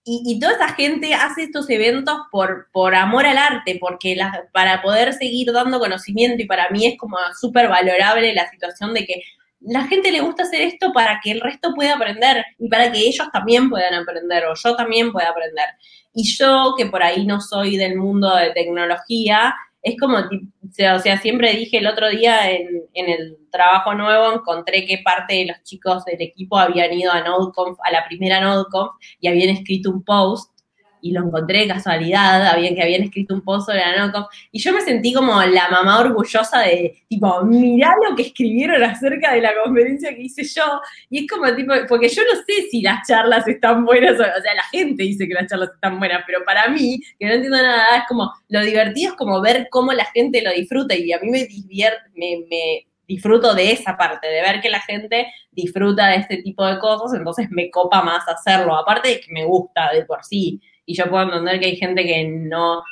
y, 0.07 0.39
toda 0.39 0.53
esa 0.53 0.67
gente 0.75 1.15
hace 1.15 1.43
estos 1.43 1.67
eventos 1.67 2.15
por, 2.31 2.69
por 2.71 2.93
amor 2.93 3.25
al 3.25 3.39
arte, 3.39 3.77
porque 3.81 4.15
para 4.53 4.83
poder 4.83 5.13
seguir 5.13 5.51
dando 5.51 5.79
conocimiento 5.79 6.43
y 6.43 6.45
para 6.45 6.69
mí 6.69 6.85
es 6.85 6.97
como 6.97 7.17
súper 7.39 7.67
valorable 7.67 8.33
la 8.35 8.47
situación 8.51 8.93
de 8.93 9.03
que 9.05 9.23
la 9.61 9.87
gente 9.87 10.11
le 10.11 10.21
gusta 10.21 10.43
hacer 10.43 10.61
esto 10.61 10.93
para 10.93 11.19
que 11.23 11.31
el 11.31 11.41
resto 11.41 11.73
pueda 11.73 11.95
aprender 11.95 12.45
y 12.59 12.69
para 12.69 12.91
que 12.91 12.99
ellos 12.99 13.27
también 13.33 13.67
puedan 13.67 13.95
aprender 13.95 14.45
o 14.45 14.53
yo 14.53 14.75
también 14.75 15.11
pueda 15.11 15.29
aprender. 15.29 15.65
Y 16.13 16.23
yo, 16.37 16.75
que 16.77 16.85
por 16.85 17.01
ahí 17.01 17.25
no 17.25 17.41
soy 17.41 17.75
del 17.75 17.95
mundo 17.97 18.35
de 18.35 18.51
tecnología, 18.51 19.55
es 19.85 19.95
como, 19.99 20.17
o 20.17 20.71
sea, 20.71 20.99
siempre 21.19 21.53
dije 21.53 21.77
el 21.77 21.85
otro 21.85 22.09
día 22.09 22.51
en, 22.51 22.67
en, 22.95 23.07
el 23.07 23.37
trabajo 23.51 23.93
nuevo, 23.93 24.33
encontré 24.33 24.83
que 24.83 24.97
parte 24.97 25.35
de 25.35 25.45
los 25.45 25.61
chicos 25.61 26.03
del 26.05 26.19
equipo 26.23 26.57
habían 26.57 26.91
ido 26.91 27.11
a 27.11 27.21
NodeConf, 27.21 27.77
a 27.83 27.91
la 27.91 28.03
primera 28.07 28.41
NodeConf, 28.41 28.93
y 29.19 29.27
habían 29.27 29.49
escrito 29.49 29.91
un 29.91 30.03
post 30.03 30.54
y 31.05 31.11
lo 31.11 31.23
encontré 31.23 31.59
de 31.59 31.67
casualidad, 31.67 32.47
habían, 32.47 32.73
que 32.73 32.81
habían 32.81 33.03
escrito 33.03 33.35
un 33.35 33.41
post 33.41 33.67
sobre 33.67 33.79
la 33.79 34.07
NoConf, 34.07 34.25
y 34.51 34.57
yo 34.57 34.73
me 34.73 34.81
sentí 34.81 35.13
como 35.13 35.39
la 35.39 35.69
mamá 35.69 35.99
orgullosa 35.99 36.61
de, 36.61 37.03
tipo, 37.07 37.43
mirá 37.43 37.93
lo 38.09 38.15
que 38.15 38.23
escribieron 38.23 38.81
acerca 38.81 39.35
de 39.35 39.41
la 39.41 39.51
conferencia 39.63 40.15
que 40.15 40.23
hice 40.23 40.43
yo, 40.43 40.81
y 41.11 41.19
es 41.19 41.27
como, 41.29 41.53
tipo, 41.55 41.73
porque 41.87 42.09
yo 42.09 42.23
no 42.23 42.41
sé 42.41 42.69
si 42.71 42.81
las 42.81 43.07
charlas 43.07 43.47
están 43.47 43.85
buenas, 43.85 44.13
o 44.13 44.17
sea, 44.17 44.55
la 44.55 44.63
gente 44.71 45.03
dice 45.03 45.27
que 45.27 45.35
las 45.35 45.47
charlas 45.47 45.69
están 45.75 45.99
buenas, 45.99 46.23
pero 46.25 46.43
para 46.43 46.69
mí, 46.69 46.99
que 47.19 47.27
no 47.27 47.33
entiendo 47.33 47.61
nada, 47.61 47.97
es 47.97 48.03
como, 48.07 48.33
lo 48.49 48.61
divertido 48.61 49.11
es 49.11 49.15
como 49.15 49.39
ver 49.41 49.67
cómo 49.69 49.93
la 49.93 50.05
gente 50.05 50.41
lo 50.41 50.51
disfruta, 50.53 50.95
y 50.95 51.13
a 51.13 51.19
mí 51.19 51.29
me 51.29 51.45
divierte, 51.45 52.09
me, 52.15 52.47
me 52.49 52.87
disfruto 53.07 53.53
de 53.53 53.73
esa 53.73 53.95
parte, 53.95 54.25
de 54.25 54.41
ver 54.41 54.59
que 54.59 54.71
la 54.71 54.81
gente 54.81 55.31
disfruta 55.51 56.07
de 56.07 56.15
este 56.15 56.37
tipo 56.37 56.65
de 56.65 56.79
cosas, 56.79 57.15
entonces 57.15 57.47
me 57.51 57.69
copa 57.69 58.01
más 58.01 58.27
hacerlo, 58.27 58.75
aparte 58.75 59.09
de 59.09 59.19
que 59.19 59.31
me 59.31 59.45
gusta 59.45 59.91
de 59.93 60.03
por 60.03 60.23
sí 60.23 60.59
y 60.85 60.95
yo 60.95 61.09
puedo 61.09 61.23
entender 61.23 61.59
que 61.59 61.67
hay 61.67 61.75
gente 61.75 62.03
que 62.03 62.23
no, 62.25 62.83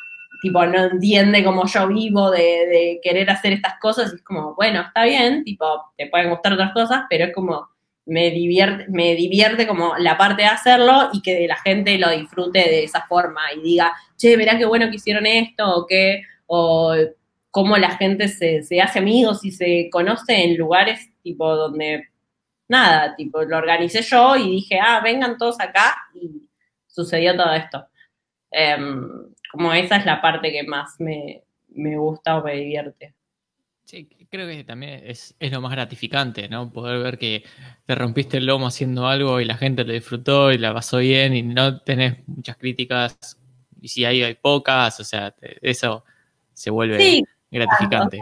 tipo, 0.42 0.66
no 0.66 0.86
entiende 0.86 1.44
cómo 1.44 1.66
yo 1.66 1.88
vivo 1.88 2.30
de, 2.32 3.00
querer 3.02 3.30
hacer 3.30 3.54
estas 3.54 3.80
cosas, 3.80 4.12
y 4.12 4.16
es 4.18 4.24
como, 4.24 4.56
bueno, 4.56 4.82
está 4.82 5.06
bien, 5.06 5.44
tipo, 5.44 5.66
te 5.98 6.08
pueden 6.08 6.30
gustar 6.30 6.54
otras 6.54 6.74
cosas, 6.74 7.04
pero 7.10 7.26
es 7.26 7.34
como, 7.34 7.70
me 8.06 8.30
divierte, 8.32 8.86
me 8.90 9.16
divierte 9.16 9.66
como 9.66 9.96
la 9.98 10.18
parte 10.18 10.42
de 10.42 10.50
hacerlo 10.50 11.10
y 11.14 11.22
que 11.22 11.48
la 11.48 11.56
gente 11.56 11.98
lo 11.98 12.10
disfrute 12.10 12.60
de 12.60 12.84
esa 12.84 13.06
forma 13.08 13.42
y 13.56 13.62
diga, 13.62 13.94
che, 14.18 14.36
verá 14.36 14.58
qué 14.58 14.66
bueno 14.66 14.90
que 14.90 14.98
hicieron 14.98 15.26
esto, 15.26 15.78
o 15.78 15.88
qué, 15.88 16.24
o 16.48 16.94
cómo 17.50 17.78
la 17.78 17.92
gente 17.92 18.28
se, 18.28 18.64
se 18.64 18.82
hace 18.82 19.00
amigos 19.00 19.46
y 19.46 19.52
se 19.52 19.90
conoce 19.92 20.44
en 20.44 20.58
lugares, 20.58 21.10
tipo, 21.22 21.56
donde, 21.56 22.10
nada, 22.68 23.16
tipo, 23.16 23.44
lo 23.44 23.58
organicé 23.58 24.02
yo 24.02 24.36
y 24.36 24.52
dije, 24.52 24.80
ah, 24.82 25.00
vengan 25.02 25.38
todos 25.38 25.60
acá 25.62 25.96
y 26.14 26.50
sucedió 26.94 27.36
todo 27.36 27.54
esto. 27.54 27.88
Em, 28.52 29.34
como 29.52 29.74
esa 29.74 29.98
es 29.98 30.06
la 30.06 30.22
parte 30.22 30.52
que 30.52 30.64
más 30.64 30.96
me, 31.00 31.44
gusta 31.98 32.38
o 32.38 32.44
me 32.44 32.56
divierte. 32.56 33.16
Sí, 33.84 34.08
creo 34.30 34.48
que 34.48 34.64
también 34.64 35.02
es, 35.04 35.36
lo 35.40 35.60
más 35.60 35.72
gratificante, 35.72 36.48
¿no? 36.48 36.72
Poder 36.72 37.04
ver 37.04 37.18
que 37.18 37.44
te 37.86 37.96
rompiste 37.96 38.38
el 38.38 38.46
lomo 38.46 38.68
haciendo 38.68 39.08
algo 39.08 39.42
y 39.42 39.46
la 39.46 39.58
gente 39.58 39.84
lo 39.84 39.92
disfrutó 39.92 40.52
y 40.52 40.58
la 40.58 40.74
pasó 40.74 41.00
bien 41.00 41.36
y 41.36 41.42
no 41.42 41.82
tenés 41.82 42.26
muchas 42.28 42.58
críticas 42.58 43.38
y 43.82 43.90
si 43.90 44.06
hay, 44.06 44.24
hay 44.24 44.36
pocas, 44.36 45.00
o 45.00 45.04
sea, 45.04 45.36
eso 45.62 46.06
se 46.54 46.70
vuelve 46.70 47.24
gratificante. 47.52 48.20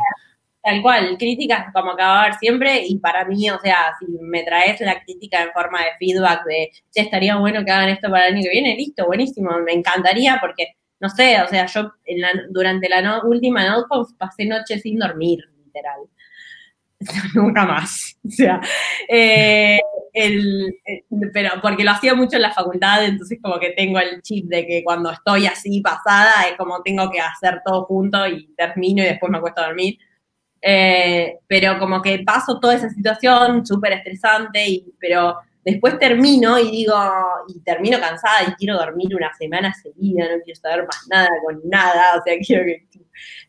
Tal 0.63 0.81
cual, 0.83 1.17
críticas 1.17 1.73
como 1.73 1.95
que 1.95 2.03
va 2.03 2.19
a 2.19 2.23
haber 2.23 2.35
siempre 2.35 2.83
y 2.85 2.99
para 2.99 3.25
mí, 3.25 3.49
o 3.49 3.59
sea, 3.59 3.95
si 3.99 4.05
me 4.21 4.43
traes 4.43 4.79
la 4.81 5.01
crítica 5.03 5.41
en 5.41 5.51
forma 5.53 5.79
de 5.79 5.97
feedback 5.97 6.45
de, 6.45 6.69
che, 6.91 7.01
estaría 7.01 7.35
bueno 7.37 7.65
que 7.65 7.71
hagan 7.71 7.89
esto 7.89 8.11
para 8.11 8.27
el 8.27 8.35
año 8.35 8.43
que 8.43 8.49
viene, 8.49 8.75
listo, 8.75 9.07
buenísimo, 9.07 9.49
me 9.65 9.73
encantaría 9.73 10.37
porque, 10.39 10.75
no 10.99 11.09
sé, 11.09 11.41
o 11.41 11.47
sea, 11.47 11.65
yo 11.65 11.91
durante 12.51 12.87
la 12.89 13.21
última 13.23 13.67
NodeConf 13.67 14.13
pasé 14.19 14.45
noches 14.45 14.83
sin 14.83 14.99
dormir, 14.99 15.39
literal. 15.65 16.01
Nunca 17.33 17.65
más. 17.65 18.15
O 18.23 18.29
sea, 18.29 18.61
eh, 19.09 19.79
el, 20.13 20.75
pero 21.33 21.53
porque 21.59 21.83
lo 21.83 21.89
hacía 21.89 22.13
mucho 22.13 22.35
en 22.35 22.43
la 22.43 22.53
facultad, 22.53 23.03
entonces 23.03 23.39
como 23.41 23.59
que 23.59 23.71
tengo 23.71 23.99
el 23.99 24.21
chip 24.21 24.45
de 24.47 24.67
que 24.67 24.83
cuando 24.83 25.09
estoy 25.09 25.47
así 25.47 25.81
pasada 25.81 26.43
es 26.47 26.55
como 26.55 26.83
tengo 26.83 27.09
que 27.09 27.19
hacer 27.19 27.61
todo 27.65 27.85
junto 27.85 28.27
y 28.27 28.53
termino 28.55 29.01
y 29.01 29.07
después 29.07 29.31
me 29.31 29.39
acuesto 29.39 29.61
a 29.61 29.67
dormir 29.67 29.97
eh, 30.61 31.39
pero 31.47 31.79
como 31.79 32.01
que 32.01 32.19
paso 32.19 32.59
toda 32.59 32.75
esa 32.75 32.89
situación 32.89 33.65
súper 33.65 33.93
estresante, 33.93 34.67
y, 34.67 34.93
pero 34.99 35.37
después 35.63 35.97
termino 35.97 36.59
y 36.59 36.69
digo, 36.69 36.95
y 37.47 37.59
termino 37.61 37.99
cansada 37.99 38.43
y 38.47 38.53
quiero 38.53 38.77
dormir 38.77 39.15
una 39.15 39.33
semana 39.33 39.73
seguida, 39.73 40.25
no 40.25 40.41
quiero 40.43 40.59
saber 40.59 40.85
más 40.85 41.07
nada 41.09 41.29
con 41.43 41.61
nada, 41.69 42.17
o 42.19 42.23
sea, 42.23 42.35
quiero 42.45 42.65
que... 42.65 42.87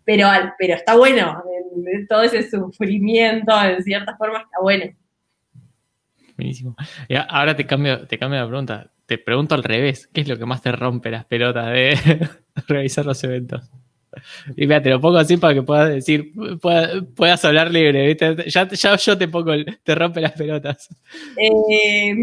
Pero, 0.05 0.29
pero 0.59 0.75
está 0.75 0.97
bueno, 0.97 1.43
todo 2.09 2.23
ese 2.23 2.51
sufrimiento, 2.51 3.53
en 3.63 3.83
cierta 3.83 4.17
forma, 4.17 4.41
está 4.41 4.61
bueno. 4.61 4.93
Buenísimo. 6.37 6.75
Y 7.09 7.15
ahora 7.15 7.55
te 7.55 7.67
cambio, 7.67 8.07
te 8.07 8.19
cambio 8.19 8.41
la 8.41 8.49
pregunta. 8.49 8.91
Te 9.07 9.19
pregunto 9.19 9.55
al 9.55 9.63
revés, 9.63 10.09
¿qué 10.13 10.23
es 10.23 10.29
lo 10.29 10.37
que 10.37 10.47
más 10.47 10.61
te 10.61 10.73
rompe 10.73 11.11
las 11.11 11.25
pelotas 11.25 11.67
de 11.67 12.29
realizar 12.67 13.07
los 13.07 13.23
eventos? 13.23 13.71
Y 14.57 14.67
mira, 14.67 14.83
te 14.83 14.91
lo 14.91 15.01
pongo 15.01 15.19
así 15.19 15.37
para 15.37 15.55
que 15.55 15.63
puedas 15.63 15.89
decir, 15.89 16.33
puedas, 16.61 17.45
hablar 17.45 17.71
libre, 17.71 18.07
¿viste? 18.07 18.51
Ya, 18.51 18.97
yo 18.97 19.19
te 19.19 19.29
pongo, 19.29 19.53
te 19.83 19.95
rompe 19.95 20.21
las 20.21 20.33
pelotas. 20.33 20.89
Eh, 21.37 22.15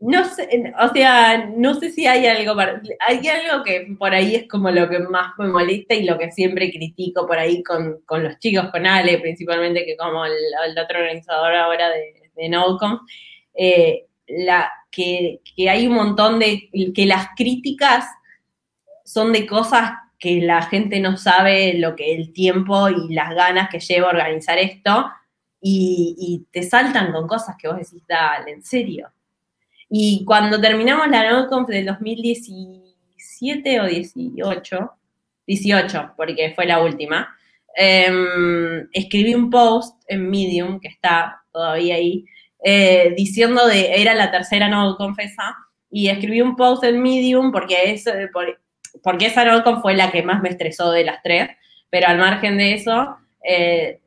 no 0.00 0.24
sé, 0.26 0.72
o 0.80 0.92
sea, 0.92 1.46
no 1.56 1.74
sé 1.74 1.90
si 1.90 2.06
hay 2.06 2.24
algo, 2.26 2.60
hay 2.60 3.28
algo 3.28 3.64
que 3.64 3.96
por 3.98 4.14
ahí 4.14 4.36
es 4.36 4.48
como 4.48 4.70
lo 4.70 4.88
que 4.88 5.00
más 5.00 5.32
me 5.38 5.48
molesta 5.48 5.94
y 5.94 6.04
lo 6.04 6.16
que 6.16 6.30
siempre 6.30 6.70
critico 6.70 7.26
por 7.26 7.36
ahí 7.36 7.64
con, 7.64 8.00
los 8.22 8.38
chicos, 8.38 8.70
con 8.70 8.86
Ale 8.86 9.18
principalmente, 9.18 9.84
que 9.84 9.96
como 9.96 10.24
el, 10.24 10.32
otro 10.80 11.00
organizador 11.00 11.52
ahora 11.54 11.90
de, 11.90 12.30
de 12.36 12.48
NodeConf, 12.48 13.00
eh, 13.54 14.06
la, 14.28 14.70
que, 14.90 15.40
que 15.56 15.68
hay 15.68 15.86
un 15.86 15.94
montón 15.94 16.38
de, 16.38 16.70
que 16.94 17.06
las 17.06 17.28
críticas 17.36 18.04
son 19.08 19.32
de 19.32 19.46
cosas 19.46 19.92
que 20.18 20.40
la 20.40 20.62
gente 20.62 21.00
no 21.00 21.16
sabe 21.16 21.74
lo 21.74 21.96
que 21.96 22.14
el 22.14 22.32
tiempo 22.32 22.88
y 22.88 23.14
las 23.14 23.34
ganas 23.34 23.70
que 23.70 23.80
lleva 23.80 24.08
a 24.08 24.10
organizar 24.10 24.58
esto. 24.58 25.10
y, 25.60 26.46
te 26.52 26.62
saltan 26.62 27.12
con 27.12 27.26
cosas 27.26 27.56
que 27.58 27.66
vos 27.66 27.78
decís, 27.78 28.02
dale, 28.06 28.52
en 28.52 28.62
serio. 28.62 29.10
Y 29.90 30.24
cuando 30.24 30.60
terminamos 30.60 31.08
la 31.08 31.28
NodeConf 31.30 31.68
del 31.68 31.86
2017 31.86 33.80
o 33.80 33.86
18, 33.86 34.92
18, 35.46 36.12
porque 36.16 36.52
fue 36.54 36.66
la 36.66 36.80
última, 36.80 37.34
em, 37.74 38.88
escribí 38.92 39.34
un 39.34 39.50
post 39.50 40.00
en 40.06 40.30
Medium, 40.30 40.78
que 40.78 40.88
está 40.88 41.42
todavía 41.50 41.96
ahí, 41.96 42.24
eh, 42.62 43.14
diciendo 43.16 43.66
de, 43.66 44.00
era 44.00 44.14
la 44.14 44.30
tercera 44.30 44.68
NodeConf 44.68 45.18
esa, 45.18 45.56
y 45.90 46.08
escribí 46.08 46.40
un 46.40 46.54
post 46.54 46.84
en 46.84 47.00
Medium 47.02 47.50
porque, 47.50 47.92
es, 47.92 48.04
porque 49.02 49.26
esa 49.26 49.44
NodeConf 49.44 49.82
fue 49.82 49.94
la 49.94 50.10
que 50.10 50.22
más 50.22 50.42
me 50.42 50.48
estresó 50.48 50.90
de 50.90 51.04
las 51.04 51.22
tres, 51.22 51.48
pero 51.90 52.08
al 52.08 52.18
margen 52.18 52.58
de 52.58 52.74
eso, 52.74 53.16
eh, 53.42 54.00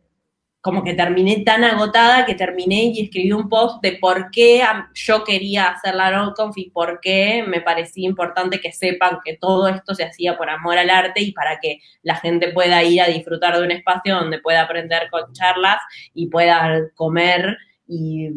como 0.61 0.83
que 0.83 0.93
terminé 0.93 1.41
tan 1.43 1.63
agotada 1.63 2.25
que 2.25 2.35
terminé 2.35 2.83
y 2.83 3.05
escribí 3.05 3.31
un 3.31 3.49
post 3.49 3.81
de 3.81 3.93
por 3.93 4.29
qué 4.29 4.61
yo 4.93 5.23
quería 5.23 5.69
hacer 5.69 5.95
la 5.95 6.11
NodeConf 6.11 6.55
y 6.57 6.69
por 6.69 6.99
qué 7.01 7.43
me 7.47 7.61
parecía 7.61 8.07
importante 8.07 8.61
que 8.61 8.71
sepan 8.71 9.17
que 9.25 9.37
todo 9.37 9.67
esto 9.67 9.95
se 9.95 10.03
hacía 10.03 10.37
por 10.37 10.49
amor 10.51 10.77
al 10.77 10.91
arte 10.91 11.21
y 11.21 11.31
para 11.31 11.59
que 11.59 11.79
la 12.03 12.15
gente 12.15 12.51
pueda 12.51 12.83
ir 12.83 13.01
a 13.01 13.07
disfrutar 13.07 13.57
de 13.57 13.63
un 13.63 13.71
espacio 13.71 14.15
donde 14.15 14.39
pueda 14.39 14.61
aprender 14.61 15.09
con 15.09 15.33
charlas 15.33 15.77
y 16.13 16.27
pueda 16.27 16.79
comer 16.93 17.57
y 17.87 18.29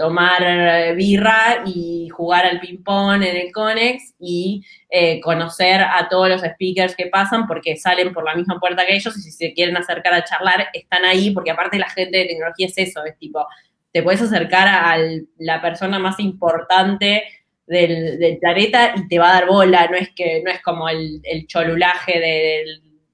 tomar 0.00 0.42
eh, 0.42 0.94
birra 0.94 1.62
y 1.66 2.08
jugar 2.08 2.46
al 2.46 2.58
ping-pong 2.58 3.22
en 3.22 3.36
el 3.36 3.52
Conex 3.52 4.14
y 4.18 4.64
eh, 4.88 5.20
conocer 5.20 5.82
a 5.82 6.08
todos 6.08 6.30
los 6.30 6.40
speakers 6.40 6.96
que 6.96 7.08
pasan 7.08 7.46
porque 7.46 7.76
salen 7.76 8.14
por 8.14 8.24
la 8.24 8.34
misma 8.34 8.58
puerta 8.58 8.86
que 8.86 8.94
ellos 8.96 9.14
y 9.18 9.20
si 9.20 9.30
se 9.30 9.52
quieren 9.52 9.76
acercar 9.76 10.14
a 10.14 10.24
charlar 10.24 10.68
están 10.72 11.04
ahí 11.04 11.32
porque 11.32 11.50
aparte 11.50 11.78
la 11.78 11.90
gente 11.90 12.16
de 12.16 12.24
tecnología 12.24 12.68
es 12.68 12.78
eso, 12.78 13.04
es 13.04 13.18
tipo, 13.18 13.46
te 13.92 14.02
puedes 14.02 14.22
acercar 14.22 14.68
a 14.68 14.96
la 15.36 15.60
persona 15.60 15.98
más 15.98 16.18
importante 16.18 17.22
del, 17.66 18.38
planeta 18.40 18.94
y 18.96 19.06
te 19.06 19.18
va 19.18 19.28
a 19.28 19.34
dar 19.34 19.48
bola, 19.48 19.86
no 19.88 19.98
es 19.98 20.08
que 20.14 20.42
no 20.42 20.50
es 20.50 20.62
como 20.62 20.88
el, 20.88 21.20
cholulaje 21.46 22.18
de, 22.18 22.64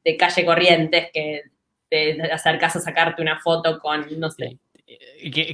de 0.05 0.17
calle 0.17 0.45
Corrientes 0.45 1.09
que 1.13 1.43
te 1.91 2.23
acercas 2.31 2.77
a 2.77 2.81
sacarte 2.81 3.23
una 3.23 3.41
foto 3.41 3.81
con, 3.81 4.07
no 4.21 4.31
sé, 4.31 4.61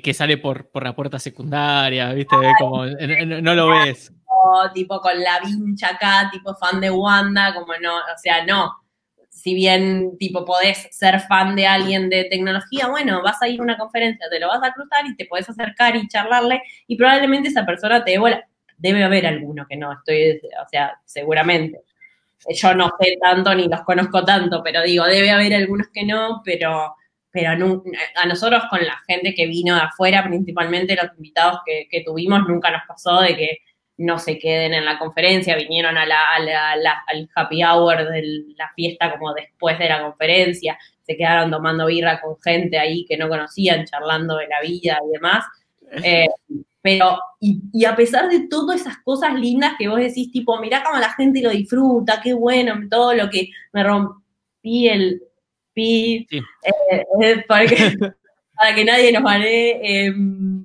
que, 0.02 0.14
sale 0.14 0.38
por, 0.38 0.68
por, 0.70 0.84
la 0.84 0.94
puerta 0.94 1.18
secundaria, 1.18 2.12
¿viste? 2.12 2.36
Como, 2.58 2.84
no, 2.86 3.54
lo 3.54 3.68
ves. 3.68 4.12
Tipo 4.74 5.00
con 5.00 5.20
la 5.20 5.40
vincha 5.40 5.88
acá, 5.88 6.28
tipo 6.32 6.54
fan 6.54 6.80
de 6.80 6.90
Wanda, 6.90 7.54
como 7.54 7.72
no, 7.80 7.96
o 7.96 8.18
sea, 8.20 8.44
no. 8.44 8.72
Si 9.28 9.54
bien, 9.54 10.18
tipo, 10.18 10.44
podés 10.44 10.88
ser 10.90 11.20
fan 11.20 11.56
de 11.56 11.66
alguien 11.66 12.10
de 12.10 12.24
tecnología, 12.24 12.88
bueno, 12.88 13.22
vas 13.22 13.40
a 13.40 13.48
ir 13.48 13.60
a 13.60 13.62
una 13.62 13.78
conferencia, 13.78 14.28
te 14.30 14.38
lo 14.38 14.48
vas 14.48 14.62
a 14.62 14.72
cruzar 14.72 15.06
y 15.06 15.16
te 15.16 15.24
podés 15.24 15.48
acercar 15.48 15.96
y 15.96 16.06
charlarle 16.06 16.62
y 16.86 16.96
probablemente 16.96 17.48
esa 17.48 17.64
persona 17.64 18.04
te 18.04 18.18
dé 18.18 18.44
Debe 18.78 19.04
haber 19.04 19.26
alguno 19.26 19.64
que 19.68 19.76
no, 19.76 19.92
estoy, 19.92 20.40
o 20.60 20.68
sea, 20.68 20.98
seguramente. 21.04 21.82
Yo 22.48 22.74
no 22.74 22.90
sé 23.00 23.16
tanto 23.22 23.54
ni 23.54 23.68
los 23.68 23.82
conozco 23.82 24.24
tanto, 24.24 24.60
pero 24.64 24.82
digo, 24.82 25.04
debe 25.04 25.30
haber 25.30 25.54
algunos 25.54 25.86
que 25.92 26.04
no, 26.04 26.42
pero 26.44 26.96
pero 27.32 27.82
a 28.16 28.26
nosotros 28.26 28.62
con 28.68 28.84
la 28.84 29.00
gente 29.08 29.34
que 29.34 29.46
vino 29.46 29.74
de 29.74 29.80
afuera, 29.80 30.22
principalmente 30.22 30.94
los 30.94 31.16
invitados 31.16 31.60
que, 31.64 32.02
tuvimos, 32.04 32.46
nunca 32.46 32.70
nos 32.70 32.82
pasó 32.86 33.20
de 33.20 33.34
que 33.34 33.58
no 33.96 34.18
se 34.18 34.38
queden 34.38 34.74
en 34.74 34.84
la 34.84 34.98
conferencia, 34.98 35.56
vinieron 35.56 35.96
a 35.96 36.04
la, 36.04 36.18
al 36.34 37.30
happy 37.34 37.64
hour 37.64 38.10
de 38.10 38.44
la 38.56 38.70
fiesta 38.76 39.12
como 39.12 39.32
después 39.32 39.78
de 39.78 39.88
la 39.88 40.02
conferencia, 40.02 40.78
se 41.06 41.16
quedaron 41.16 41.50
tomando 41.50 41.86
birra 41.86 42.20
con 42.20 42.36
gente 42.40 42.78
ahí 42.78 43.06
que 43.06 43.16
no 43.16 43.28
conocían, 43.28 43.86
charlando 43.86 44.36
de 44.36 44.48
la 44.48 44.60
vida 44.60 44.98
y 45.08 45.12
demás. 45.12 45.44
Eh, 46.04 46.26
pero, 46.82 47.18
y, 47.40 47.84
a 47.84 47.94
pesar 47.96 48.28
de 48.28 48.48
todas 48.48 48.80
esas 48.80 48.98
cosas 48.98 49.34
lindas 49.34 49.74
que 49.78 49.88
vos 49.88 50.00
decís, 50.00 50.30
tipo, 50.30 50.60
mirá 50.60 50.82
cómo 50.82 50.98
la 50.98 51.12
gente 51.14 51.40
lo 51.40 51.50
disfruta, 51.50 52.20
qué 52.22 52.34
bueno, 52.34 52.74
todo 52.90 53.14
lo 53.14 53.30
que 53.30 53.50
me 53.72 53.84
rompí 53.84 54.88
el, 54.88 55.22
pi, 55.72 56.26
eh, 56.30 57.04
eh, 57.22 57.44
para, 57.46 57.66
que, 57.66 57.76
nadie 58.84 59.12
nos 59.12 59.22
vale, 59.22 60.06
em, 60.06 60.64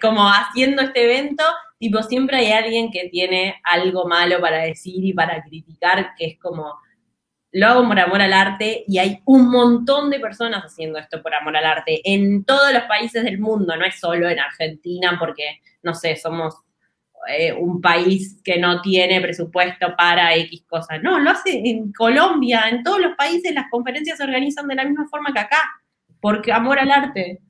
como 0.00 0.22
haciendo 0.28 0.82
este 0.82 1.04
evento, 1.04 1.44
tipo, 1.78 2.02
siempre 2.02 2.38
hay 2.38 2.52
alguien 2.52 2.90
que 2.90 3.08
tiene 3.08 3.60
algo 3.64 4.06
malo 4.06 4.40
para 4.40 4.58
decir 4.58 5.04
y 5.04 5.12
para 5.12 5.42
criticar, 5.42 6.14
que 6.16 6.26
es 6.26 6.38
como, 6.38 6.78
lo 7.52 7.66
hago 7.66 7.86
por 7.86 7.98
amor 7.98 8.20
al 8.20 8.32
arte 8.32 8.84
y 8.86 8.98
hay 8.98 9.20
un 9.24 9.50
montón 9.50 10.10
de 10.10 10.20
personas 10.20 10.62
haciendo 10.62 10.98
esto 10.98 11.22
por 11.22 11.34
amor 11.34 11.56
al 11.56 11.64
arte 11.64 12.00
en 12.04 12.44
todos 12.44 12.72
los 12.72 12.84
países 12.84 13.24
del 13.24 13.38
mundo, 13.38 13.76
no 13.76 13.84
es 13.84 13.98
solo 13.98 14.28
en 14.28 14.38
Argentina, 14.38 15.16
porque, 15.18 15.60
no 15.82 15.94
sé, 15.94 16.16
somos 16.16 16.54
eh, 17.28 17.52
un 17.52 17.80
país 17.80 18.40
que 18.42 18.58
no 18.58 18.80
tiene 18.80 19.20
presupuesto 19.20 19.94
para 19.96 20.34
X 20.34 20.64
cosas. 20.66 21.02
No, 21.02 21.18
lo 21.18 21.30
hace 21.30 21.60
en 21.64 21.92
Colombia, 21.92 22.64
en 22.70 22.82
todos 22.82 23.00
los 23.00 23.16
países 23.16 23.54
las 23.54 23.70
conferencias 23.70 24.18
se 24.18 24.24
organizan 24.24 24.66
de 24.66 24.74
la 24.74 24.84
misma 24.84 25.06
forma 25.08 25.32
que 25.32 25.40
acá, 25.40 25.60
porque 26.20 26.52
amor 26.52 26.78
al 26.78 26.90
arte. 26.90 27.40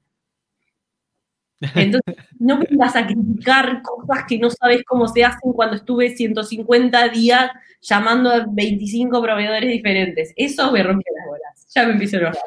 Entonces, 1.61 2.17
no 2.39 2.59
vas 2.71 2.97
a 2.97 3.07
criticar 3.07 3.83
cosas 3.83 4.25
que 4.27 4.39
no 4.39 4.49
sabes 4.51 4.83
cómo 4.85 5.07
se 5.09 5.25
hacen 5.25 5.53
cuando 5.53 5.77
estuve 5.77 6.09
150 6.09 7.09
días 7.11 7.51
llamando 7.83 8.31
a 8.31 8.47
25 8.49 9.23
proveedores 9.23 9.71
diferentes. 9.71 10.33
Eso 10.37 10.73
me 10.73 10.83
rompió 10.83 11.13
las 11.17 11.27
bolas. 11.27 11.67
Ya 11.75 11.87
me 11.87 11.93
empiezo 11.93 12.17
a 12.17 12.21
enojar. 12.21 12.43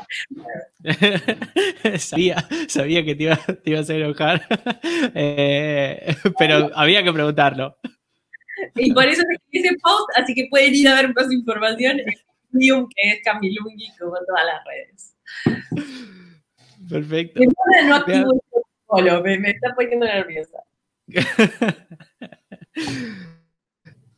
sabía, 1.99 2.47
sabía 2.67 3.05
que 3.05 3.15
te, 3.15 3.23
iba, 3.23 3.35
te 3.37 3.69
ibas 3.69 3.89
a 3.89 3.95
enojar, 3.95 4.45
eh, 5.15 6.15
pero 6.37 6.71
había 6.75 7.03
que 7.03 7.13
preguntarlo. 7.13 7.77
Y 8.75 8.93
por 8.93 9.05
eso 9.05 9.21
escribí 9.21 9.65
ese 9.65 9.77
post, 9.81 10.09
así 10.17 10.33
que 10.33 10.47
pueden 10.49 10.75
ir 10.75 10.87
a 10.87 10.95
ver 10.95 11.13
más 11.13 11.31
información 11.31 11.99
en 11.99 12.05
Medium, 12.51 12.87
que 12.89 13.09
es 13.09 13.21
Camilungi, 13.23 13.91
como 13.99 14.13
todas 14.27 14.45
las 14.45 14.63
redes. 14.65 15.15
Perfecto. 16.89 17.39
no 17.87 17.95
activo 17.95 18.41
me, 19.01 19.39
me 19.39 19.49
está 19.51 19.73
poniendo 19.75 20.05
nerviosa. 20.05 20.59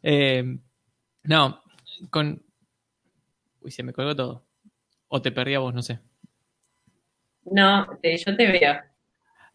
eh, 0.04 0.58
no, 1.24 1.64
con. 2.10 2.42
Uy, 3.62 3.72
se 3.72 3.84
me 3.84 3.94
colgó 3.94 4.16
todo. 4.16 4.46
O 5.08 5.22
te 5.22 5.32
perdí 5.32 5.56
a 5.56 5.60
vos, 5.60 5.74
no 5.74 5.82
sé. 5.82 6.00
No, 7.46 7.88
yo 8.02 8.38
te 8.38 8.52
veo. 8.52 8.76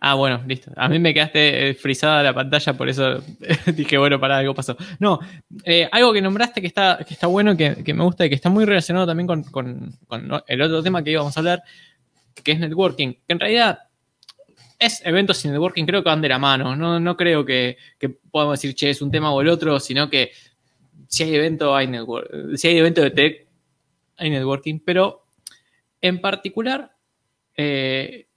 Ah, 0.03 0.15
bueno, 0.15 0.43
listo. 0.47 0.73
A 0.77 0.89
mí 0.89 0.99
me 0.99 1.13
quedaste 1.13 1.71
eh, 1.71 1.75
frisada 1.75 2.23
la 2.23 2.33
pantalla, 2.33 2.73
por 2.73 2.89
eso 2.89 3.23
dije, 3.75 3.99
bueno, 3.99 4.19
para 4.19 4.39
algo 4.39 4.55
pasó. 4.55 4.77
No, 4.99 5.21
eh, 5.65 5.89
algo 5.93 6.13
que 6.15 6.23
nombraste 6.23 6.63
que 6.63 6.67
está, 6.67 6.99
que 7.07 7.13
está 7.13 7.27
bueno, 7.27 7.55
que, 7.55 7.85
que, 7.85 7.93
me 7.93 8.03
gusta 8.03 8.25
y 8.25 8.31
que 8.31 8.35
está 8.35 8.49
muy 8.49 8.65
relacionado 8.65 9.07
también 9.07 9.27
con, 9.27 9.43
con, 9.43 9.95
el 10.47 10.63
otro 10.63 10.83
tema 10.83 11.05
que 11.05 11.11
íbamos 11.11 11.37
a 11.37 11.41
hablar, 11.41 11.63
que 12.43 12.53
es 12.53 12.61
networking. 12.61 13.13
Que 13.13 13.33
en 13.35 13.41
realidad 13.41 13.81
es 14.81 15.01
eventos 15.05 15.45
y 15.45 15.49
networking, 15.49 15.85
creo 15.85 16.03
que 16.03 16.09
van 16.09 16.23
de 16.23 16.29
la 16.29 16.39
mano. 16.39 16.75
No, 16.75 16.99
no 16.99 17.17
creo 17.17 17.45
que, 17.45 17.77
que 17.99 18.09
podamos 18.09 18.59
decir, 18.59 18.75
che, 18.75 18.91
es 18.91 19.03
un 19.03 19.11
tema 19.11 19.33
o 19.33 19.41
el 19.41 19.49
otro, 19.49 19.79
sino 19.79 20.11
que 20.11 20.33
si 21.07 21.25
hay 21.25 21.35
evento, 21.35 21.77
hay. 21.77 21.89
Si 22.57 22.69
hay 22.69 22.79
evento 22.79 23.03
de 23.03 23.11
tech, 23.11 23.47
hay 24.17 24.31
networking. 24.31 24.81
Pero 24.81 25.27
en 26.01 26.21
particular, 26.21 26.97
eh, 27.57 28.29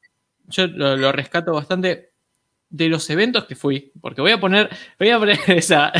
yo 0.47 0.67
lo, 0.67 1.11
rescato 1.11 1.53
bastante 1.53 2.11
de 2.69 2.89
los 2.89 3.07
eventos 3.11 3.45
que 3.45 3.55
fui, 3.55 3.91
porque 4.01 4.21
voy 4.21 4.31
a 4.31 4.39
poner, 4.39 4.69
voy 4.97 5.09
a 5.11 5.19
poner 5.19 5.37
esa, 5.47 5.93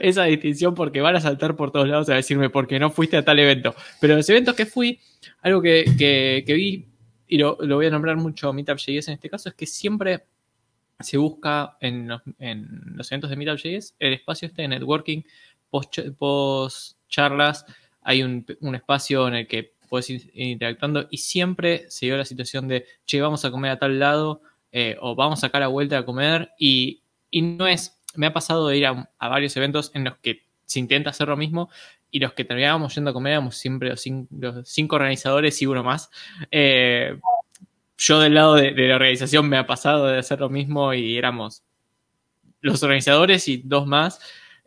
esa 0.00 0.24
distinción 0.24 0.74
porque 0.74 1.00
van 1.00 1.16
a 1.16 1.20
saltar 1.20 1.56
por 1.56 1.72
todos 1.72 1.88
lados 1.88 2.08
a 2.08 2.14
decirme 2.14 2.48
por 2.48 2.68
qué 2.68 2.78
no 2.78 2.90
fuiste 2.90 3.16
a 3.16 3.24
tal 3.24 3.38
evento. 3.38 3.74
Pero 4.00 4.14
los 4.14 4.28
eventos 4.30 4.54
que 4.54 4.66
fui, 4.66 5.00
algo 5.42 5.60
que, 5.60 6.44
vi, 6.46 6.86
y 7.30 7.38
lo, 7.38 7.56
voy 7.56 7.86
a 7.86 7.90
nombrar 7.90 8.16
mucho 8.16 8.52
Meetup.js 8.52 9.08
en 9.08 9.14
este 9.14 9.30
caso, 9.30 9.48
es 9.48 9.54
que 9.54 9.66
siempre 9.66 10.26
se 10.98 11.16
busca 11.16 11.76
en 11.80 12.08
los, 12.08 12.20
en 12.38 12.68
los 12.96 13.10
eventos 13.10 13.30
de 13.30 13.36
Meetup.js 13.36 13.94
el 13.98 14.12
espacio 14.12 14.48
este 14.48 14.62
de 14.62 14.68
networking 14.68 15.22
post, 15.70 16.96
charlas 17.08 17.64
hay 18.02 18.22
un, 18.22 18.44
espacio 18.74 19.28
en 19.28 19.34
el 19.34 19.46
que 19.46 19.74
puedes 19.88 20.10
ir 20.10 20.30
interactuando 20.34 21.06
y 21.10 21.18
siempre 21.18 21.88
se 21.88 22.06
dio 22.06 22.16
la 22.16 22.24
situación 22.24 22.68
de, 22.68 22.86
che, 23.04 23.20
vamos 23.20 23.44
a 23.44 23.50
comer 23.50 23.72
a 23.72 23.78
tal 23.78 23.98
lado 23.98 24.42
eh, 24.72 24.96
o 25.00 25.14
vamos 25.14 25.38
a 25.38 25.42
sacar 25.42 25.62
a 25.62 25.68
vuelta 25.68 25.98
a 25.98 26.04
comer 26.04 26.50
y, 26.58 27.02
no 27.32 27.66
es, 27.66 28.00
me 28.14 28.26
ha 28.26 28.32
pasado 28.32 28.68
de 28.68 28.78
ir 28.78 28.86
a, 28.86 29.08
varios 29.20 29.56
eventos 29.56 29.92
en 29.94 30.04
los 30.04 30.16
que 30.18 30.46
se 30.70 30.78
intenta 30.78 31.10
hacer 31.10 31.26
lo 31.26 31.36
mismo 31.36 31.68
y 32.12 32.20
los 32.20 32.32
que 32.32 32.44
terminábamos 32.44 32.94
yendo 32.94 33.10
a 33.10 33.12
comer 33.12 33.32
éramos 33.32 33.56
siempre 33.56 33.88
los 33.88 34.00
cinco, 34.64 34.94
organizadores 34.94 35.60
y 35.60 35.66
uno 35.66 35.82
más. 35.82 36.10
Eh, 36.52 37.18
yo 37.98 38.20
del 38.20 38.34
lado 38.34 38.54
de, 38.54 38.70
la 38.72 38.94
organización 38.94 39.48
me 39.48 39.56
ha 39.56 39.66
pasado 39.66 40.06
de 40.06 40.18
hacer 40.18 40.38
lo 40.38 40.48
mismo 40.48 40.94
y 40.94 41.18
éramos 41.18 41.64
los 42.60 42.80
organizadores 42.84 43.48
y 43.48 43.62
dos 43.64 43.86
más. 43.86 44.20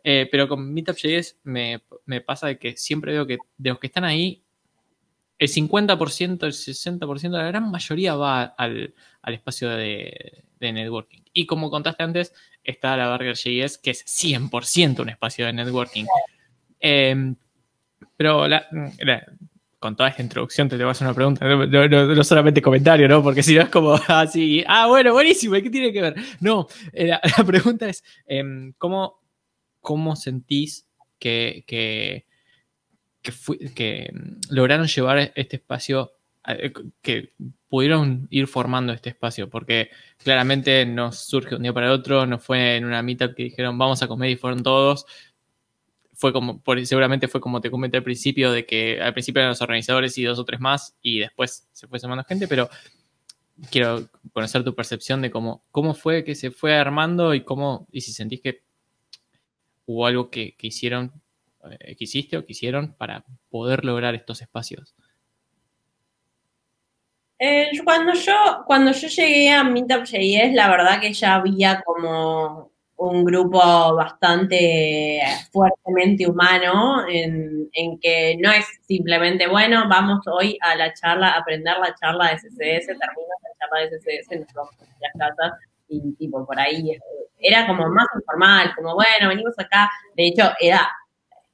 Eh, 0.06 0.28
pero 0.30 0.46
con 0.46 0.74
Meetup.js 0.74 1.38
me, 1.44 1.82
me 2.04 2.20
pasa 2.20 2.48
de 2.48 2.58
que 2.58 2.76
siempre 2.76 3.12
veo 3.12 3.26
que 3.26 3.38
de 3.56 3.70
los 3.70 3.78
que 3.78 3.86
están 3.86 4.04
ahí, 4.04 4.43
el 5.38 5.48
50%, 5.48 6.44
el 6.44 6.52
60%, 6.52 7.30
la 7.30 7.44
gran 7.44 7.70
mayoría 7.70 8.14
va 8.14 8.44
al, 8.44 8.94
espacio 9.26 9.70
de, 9.70 10.44
networking. 10.60 11.20
Y 11.32 11.44
como 11.44 11.70
contaste 11.70 12.02
antes, 12.02 12.32
está 12.62 12.96
la 12.96 13.10
Burger 13.10 13.34
JS, 13.34 13.78
que 13.78 13.90
es 13.90 14.04
100% 14.06 15.00
un 15.00 15.10
espacio 15.10 15.44
de 15.44 15.52
networking. 15.52 16.06
Em, 16.80 17.36
pero 18.16 18.46
con 19.78 19.94
toda 19.94 20.08
esta 20.08 20.22
introducción 20.22 20.68
te, 20.68 20.78
te 20.78 20.84
voy 20.84 20.94
a 20.98 21.04
una 21.04 21.12
pregunta, 21.12 21.46
no, 21.46 22.24
solamente 22.24 22.62
comentario, 22.62 23.06
¿no? 23.06 23.22
Porque 23.22 23.42
si 23.42 23.54
no 23.54 23.62
es 23.62 23.68
como 23.68 23.94
así, 24.08 24.64
ah, 24.66 24.86
bueno, 24.86 25.12
buenísimo, 25.12 25.54
¿qué 25.56 25.68
tiene 25.68 25.92
que 25.92 26.00
ver? 26.00 26.14
No, 26.40 26.66
eh, 26.94 27.08
la, 27.08 27.44
pregunta 27.44 27.88
es, 27.88 28.02
em, 28.26 28.72
¿cómo, 28.78 29.20
¿cómo 29.80 30.16
sentís 30.16 30.86
que 31.18 32.24
que, 33.74 34.10
mm, 34.12 34.54
lograron 34.54 34.86
llevar 34.86 35.32
este 35.34 35.56
espacio, 35.56 36.12
eh, 36.46 36.72
que 37.02 37.32
pudieron 37.68 38.28
ir 38.30 38.46
formando 38.46 38.92
este 38.92 39.10
espacio, 39.10 39.48
porque 39.50 39.90
claramente 40.22 40.84
nos 40.86 41.18
surge 41.18 41.56
un 41.56 41.62
día 41.62 41.72
para 41.72 41.86
el 41.86 41.92
otro, 41.92 42.26
no 42.26 42.38
fue 42.38 42.76
en 42.76 42.84
una 42.84 43.02
meetup 43.02 43.34
que 43.34 43.44
dijeron 43.44 43.78
vamos 43.78 44.02
a 44.02 44.08
comer 44.08 44.30
y 44.30 44.36
fueron 44.36 44.62
todos. 44.62 45.06
Fue 46.12 46.32
como, 46.32 46.62
seguramente 46.84 47.26
fue 47.28 47.40
como 47.40 47.60
te 47.60 47.70
comenté 47.70 47.96
al 47.96 48.04
principio, 48.04 48.52
de 48.52 48.66
que 48.66 49.00
al 49.00 49.12
principio 49.12 49.40
eran 49.40 49.50
los 49.50 49.62
organizadores 49.62 50.16
y 50.18 50.24
dos 50.24 50.38
o 50.38 50.44
tres 50.44 50.60
más, 50.60 50.96
y 51.02 51.18
después 51.20 51.68
se 51.72 51.88
fue 51.88 51.98
sumando 51.98 52.24
gente, 52.24 52.46
pero 52.46 52.68
quiero 53.70 54.08
conocer 54.32 54.64
tu 54.64 54.74
percepción 54.74 55.22
de 55.22 55.30
cómo, 55.30 55.64
cómo 55.70 55.94
fue 55.94 56.24
que 56.24 56.34
se 56.34 56.50
fue 56.50 56.74
armando 56.74 57.34
y 57.34 57.42
cómo, 57.42 57.88
y 57.90 58.02
si 58.02 58.12
sentís 58.12 58.40
que 58.40 58.62
hubo 59.86 60.06
algo 60.06 60.30
que, 60.30 60.54
que 60.56 60.68
hicieron 60.68 61.12
eh, 61.70 61.96
quisiste 61.96 62.36
o 62.36 62.44
quisieron 62.44 62.94
para 62.94 63.24
poder 63.50 63.84
lograr 63.84 64.14
estos 64.14 64.42
espacios? 64.42 64.94
Eh, 67.38 67.70
cuando, 67.84 68.14
yo, 68.14 68.64
cuando 68.66 68.92
yo 68.92 69.08
llegué 69.08 69.50
a 69.50 69.64
Meetup.js, 69.64 70.54
la 70.54 70.68
verdad 70.68 71.00
que 71.00 71.12
ya 71.12 71.34
había 71.34 71.82
como 71.82 72.72
un 72.96 73.24
grupo 73.24 73.58
bastante 73.94 75.20
fuertemente 75.52 76.26
humano 76.26 77.04
en, 77.08 77.68
que 78.00 78.36
no 78.38 78.52
es 78.52 78.66
simplemente, 78.86 79.48
bueno, 79.48 79.84
vamos 79.88 80.20
hoy 80.26 80.56
a 80.60 80.76
la 80.76 80.92
charla, 80.94 81.30
a 81.30 81.38
aprender 81.38 81.74
la 81.78 81.94
charla 81.94 82.30
de 82.30 82.36
CSS, 82.36 82.86
termino 82.86 83.34
la 83.42 83.50
charla 83.58 83.80
de 83.80 83.98
CSS, 83.98 84.40
nos 84.40 84.54
vamos 84.54 84.74
a 84.80 84.84
las 84.84 85.12
casas 85.36 85.58
y 85.88 86.14
tipo 86.14 86.46
por 86.46 86.58
ahí 86.58 86.92
eh, 86.92 87.00
era 87.40 87.66
como 87.66 87.88
más 87.90 88.06
informal, 88.14 88.72
como 88.76 88.94
bueno, 88.94 89.28
venimos 89.28 89.54
acá, 89.58 89.90
de 90.16 90.28
hecho 90.28 90.50
era 90.60 90.88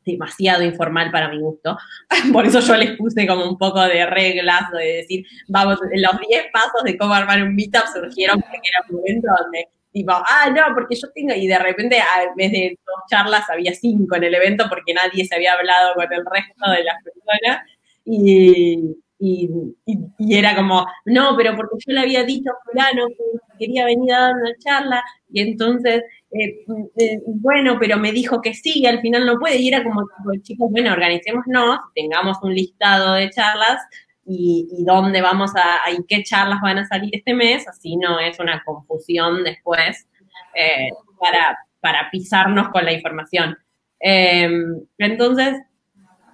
demasiado 0.04 0.62
informal 0.62 1.10
para 1.10 1.28
mi 1.28 1.40
gusto. 1.40 1.76
Por 2.32 2.46
eso 2.46 2.60
yo 2.60 2.76
les 2.76 2.96
puse 2.96 3.26
como 3.26 3.48
un 3.48 3.58
poco 3.58 3.80
de 3.82 4.06
reglas, 4.06 4.70
de 4.72 4.84
decir, 4.84 5.26
vamos, 5.48 5.78
los 5.80 6.28
10 6.28 6.46
pasos 6.52 6.82
de 6.84 6.96
cómo 6.96 7.14
armar 7.14 7.42
un 7.42 7.54
meetup 7.54 7.86
surgieron 7.92 8.40
porque 8.40 8.68
era 8.68 8.86
un 8.88 8.96
momento 8.96 9.28
donde, 9.42 9.68
tipo, 9.92 10.12
ah, 10.12 10.50
no, 10.54 10.74
porque 10.74 10.96
yo 10.96 11.08
tengo, 11.14 11.34
y 11.34 11.46
de 11.46 11.58
repente, 11.58 11.96
en 11.96 12.34
vez 12.36 12.52
de 12.52 12.78
dos 12.86 13.04
charlas, 13.10 13.48
había 13.50 13.74
cinco 13.74 14.16
en 14.16 14.24
el 14.24 14.34
evento 14.34 14.66
porque 14.68 14.94
nadie 14.94 15.24
se 15.24 15.34
había 15.34 15.54
hablado 15.54 15.94
con 15.94 16.12
el 16.12 16.24
resto 16.24 16.70
de 16.70 16.84
las 16.84 16.96
personas. 17.02 17.66
Y, 18.04 18.96
y, 19.18 19.50
y, 20.18 20.34
era 20.34 20.56
como, 20.56 20.86
no, 21.04 21.36
pero 21.36 21.54
porque 21.54 21.76
yo 21.86 21.92
le 21.92 22.00
había 22.00 22.24
dicho 22.24 22.50
a 22.50 22.64
fulano 22.64 23.06
que 23.08 23.66
quería 23.66 23.84
venir 23.84 24.12
a 24.14 24.20
dar 24.20 24.34
una 24.34 24.56
charla, 24.58 25.04
y 25.28 25.42
entonces 25.42 26.02
eh, 26.32 26.64
eh, 26.96 27.20
bueno, 27.26 27.76
pero 27.80 27.98
me 27.98 28.12
dijo 28.12 28.40
que 28.40 28.54
sí, 28.54 28.86
al 28.86 29.00
final 29.00 29.26
no 29.26 29.38
puede, 29.38 29.58
y 29.58 29.68
era 29.68 29.82
como, 29.82 30.06
chicos, 30.42 30.70
bueno, 30.70 30.92
organicémonos, 30.92 31.80
tengamos 31.94 32.38
un 32.42 32.54
listado 32.54 33.14
de 33.14 33.30
charlas 33.30 33.80
y, 34.24 34.84
dónde 34.86 35.22
vamos 35.22 35.50
a, 35.56 35.90
y 35.90 36.04
qué 36.06 36.22
charlas 36.22 36.60
van 36.62 36.78
a 36.78 36.86
salir 36.86 37.10
este 37.12 37.34
mes, 37.34 37.66
así 37.66 37.96
no 37.96 38.20
es 38.20 38.38
una 38.38 38.62
confusión 38.64 39.42
después 39.42 40.06
eh, 40.54 40.90
para, 41.80 42.10
pisarnos 42.12 42.68
con 42.68 42.84
la 42.84 42.92
información. 42.92 43.56
Em, 43.98 44.80
entonces, 44.98 45.56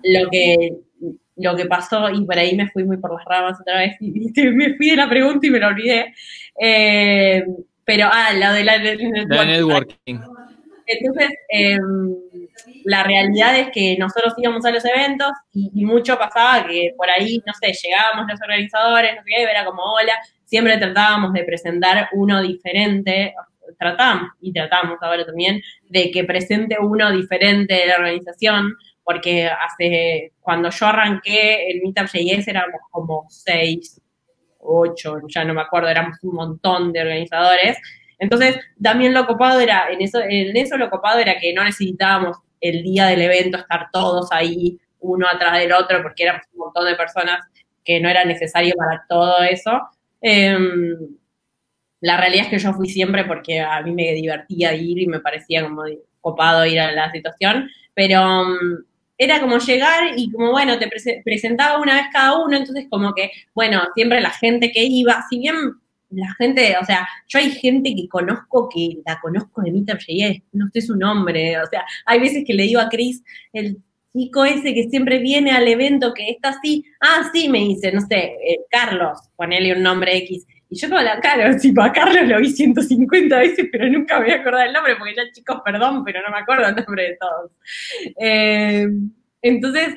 lo 0.03 0.28
que, 0.28 0.76
lo 1.36 1.57
que 1.57 1.64
pasó, 1.64 2.11
y 2.11 2.22
por 2.26 2.38
ahí 2.38 2.55
me 2.55 2.68
fui 2.68 2.84
muy 2.84 2.99
por 2.99 3.14
las 3.14 3.24
ramas 3.24 3.59
otra 3.59 3.78
vez, 3.78 3.97
y, 4.01 4.11
me 4.53 4.74
fui 4.74 4.90
de 4.90 4.97
la 4.97 5.09
pregunta 5.09 5.47
y 5.47 5.51
me 5.51 5.59
lo 5.59 5.68
olvidé, 5.68 6.12
pero, 7.87 8.09
ah, 8.12 8.32
lo 8.34 8.53
de 8.53 8.64
la, 8.64 8.78
networking. 8.78 10.20
Entonces, 10.87 11.30
em, 11.49 12.14
la 12.84 13.05
realidad 13.05 13.57
es 13.59 13.68
que 13.70 13.97
nosotros 13.99 14.34
íbamos 14.37 14.64
a 14.64 14.72
los 14.72 14.84
eventos 14.84 15.30
y, 15.53 15.84
mucho 15.84 16.18
pasaba 16.18 16.66
que 16.66 16.93
por 16.97 17.09
ahí, 17.09 17.41
no 17.47 17.53
sé, 17.55 17.72
llegábamos 17.72 18.26
los 18.28 18.41
organizadores, 18.41 19.12
no 19.14 19.22
sé 19.22 19.28
qué, 19.37 19.43
era 19.43 19.64
como 19.64 19.82
hola, 19.82 20.14
siempre 20.45 20.76
tratábamos 20.78 21.32
de 21.32 21.45
presentar 21.45 22.09
uno 22.12 22.43
diferente, 22.43 23.34
tratamos 23.78 24.30
y 24.41 24.53
tratamos 24.53 24.99
ahora 25.01 25.24
también 25.24 25.61
de 25.89 26.11
que 26.11 26.24
presente 26.24 26.76
uno 26.80 27.12
diferente 27.12 27.74
de 27.74 27.87
la 27.87 27.97
organización, 27.97 28.72
porque 29.05 29.49
hace, 29.49 30.32
cuando 30.41 30.70
yo 30.70 30.87
arranqué 30.87 31.70
el 31.70 31.82
Meetup 31.82 32.07
JS 32.07 32.49
éramos 32.49 32.80
como 32.91 33.26
seis 33.28 34.01
ocho, 34.66 35.18
ya 35.28 35.44
no 35.44 35.54
me 35.54 35.62
acuerdo, 35.62 35.88
éramos 35.88 36.18
un 36.22 36.34
montón 36.34 36.92
de 36.92 37.00
organizadores. 37.00 37.78
Entonces, 38.18 38.58
también 38.82 39.14
lo 39.14 39.26
copado 39.26 39.60
era, 39.60 39.90
en 39.90 40.00
eso, 40.02 40.20
en 40.20 40.56
eso 40.56 40.76
lo 40.76 40.90
copado 40.90 41.18
era 41.18 41.38
que 41.38 41.52
no 41.52 41.64
necesitábamos 41.64 42.38
el 42.60 42.82
día 42.82 43.06
del 43.06 43.22
evento 43.22 43.58
estar 43.58 43.88
todos 43.92 44.32
ahí, 44.32 44.78
uno 45.00 45.26
atrás 45.30 45.58
del 45.58 45.72
otro, 45.72 46.02
porque 46.02 46.24
éramos 46.24 46.42
un 46.52 46.60
montón 46.60 46.86
de 46.86 46.94
personas 46.94 47.40
que 47.84 48.00
no 48.00 48.08
era 48.08 48.24
necesario 48.24 48.74
para 48.76 49.04
todo 49.08 49.42
eso. 49.42 49.80
Em, 50.20 51.16
la 52.00 52.16
realidad 52.16 52.46
es 52.46 52.50
que 52.50 52.58
yo 52.58 52.72
fui 52.72 52.88
siempre 52.88 53.24
porque 53.24 53.60
a 53.60 53.80
mí 53.82 53.92
me 53.92 54.12
divertía 54.12 54.74
ir 54.74 54.98
y 54.98 55.06
me 55.06 55.20
parecía 55.20 55.62
como 55.62 55.82
copado 56.20 56.66
ir 56.66 56.80
a 56.80 56.92
la 56.92 57.10
situación, 57.12 57.70
pero 57.94 58.42
em, 58.42 58.84
era 59.18 59.40
como 59.40 59.58
llegar 59.58 60.12
y 60.16 60.30
como, 60.30 60.50
bueno, 60.50 60.78
te 60.78 60.88
presentaba 61.24 61.80
una 61.80 61.94
vez 61.94 62.04
cada 62.12 62.38
uno, 62.38 62.56
entonces 62.56 62.86
como 62.90 63.14
que, 63.14 63.30
bueno, 63.54 63.82
siempre 63.94 64.20
la 64.20 64.30
gente 64.30 64.70
que 64.72 64.84
iba, 64.84 65.24
si 65.30 65.38
bien 65.38 65.54
la 66.10 66.32
gente, 66.34 66.76
o 66.80 66.84
sea, 66.84 67.08
yo 67.28 67.38
hay 67.38 67.50
gente 67.50 67.94
que 67.94 68.08
conozco 68.08 68.68
que 68.68 68.98
la 69.04 69.18
conozco 69.20 69.62
de 69.62 69.72
Meetup.js, 69.72 70.42
no 70.52 70.68
sé 70.72 70.80
su 70.80 70.96
nombre, 70.96 71.58
o 71.60 71.66
sea, 71.66 71.84
hay 72.04 72.20
veces 72.20 72.44
que 72.46 72.54
le 72.54 72.64
digo 72.64 72.80
a 72.80 72.88
Chris, 72.88 73.22
el 73.52 73.78
chico 74.12 74.44
ese 74.44 74.72
que 74.72 74.88
siempre 74.88 75.18
viene 75.18 75.50
al 75.50 75.68
evento, 75.68 76.14
que 76.14 76.30
está 76.30 76.50
así, 76.50 76.84
ah, 77.00 77.28
sí, 77.32 77.48
me 77.48 77.58
dice, 77.58 77.92
no 77.92 78.00
sé, 78.00 78.36
eh, 78.46 78.60
Carlos, 78.70 79.18
ponele 79.36 79.74
un 79.74 79.82
nombre 79.82 80.16
X, 80.18 80.46
y 80.68 80.78
yo 80.78 80.88
como 80.88 81.00
la 81.00 81.20
cara, 81.20 81.56
tipo, 81.60 81.82
a 81.82 81.92
Carlos 81.92 82.26
lo 82.26 82.40
vi 82.40 82.50
150 82.50 83.38
veces, 83.38 83.66
pero 83.70 83.88
nunca 83.88 84.18
me 84.18 84.26
voy 84.26 84.34
a 84.34 84.40
acordar 84.40 84.66
el 84.66 84.72
nombre, 84.72 84.96
porque 84.96 85.14
ya 85.14 85.22
chicos, 85.32 85.60
perdón, 85.64 86.04
pero 86.04 86.20
no 86.22 86.30
me 86.30 86.40
acuerdo 86.40 86.68
el 86.68 86.74
nombre 86.74 87.02
de 87.02 87.16
todos. 87.16 87.50
Eh, 88.20 88.86
entonces, 89.42 89.96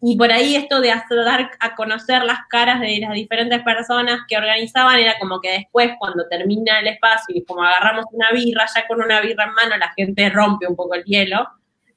y 0.00 0.16
por 0.16 0.30
ahí 0.30 0.54
esto 0.54 0.80
de 0.80 0.88
dar 0.88 1.50
a 1.58 1.74
conocer 1.74 2.22
las 2.22 2.40
caras 2.48 2.80
de 2.80 2.98
las 3.00 3.14
diferentes 3.14 3.62
personas 3.62 4.20
que 4.28 4.36
organizaban 4.36 4.98
era 4.98 5.18
como 5.18 5.40
que 5.40 5.50
después, 5.50 5.92
cuando 5.98 6.28
termina 6.28 6.78
el 6.80 6.88
espacio 6.88 7.34
y 7.34 7.44
como 7.44 7.64
agarramos 7.64 8.04
una 8.12 8.30
birra, 8.32 8.66
ya 8.74 8.86
con 8.86 9.02
una 9.02 9.20
birra 9.20 9.44
en 9.44 9.54
mano, 9.54 9.76
la 9.76 9.92
gente 9.96 10.28
rompe 10.30 10.66
un 10.66 10.76
poco 10.76 10.94
el 10.94 11.04
hielo. 11.04 11.48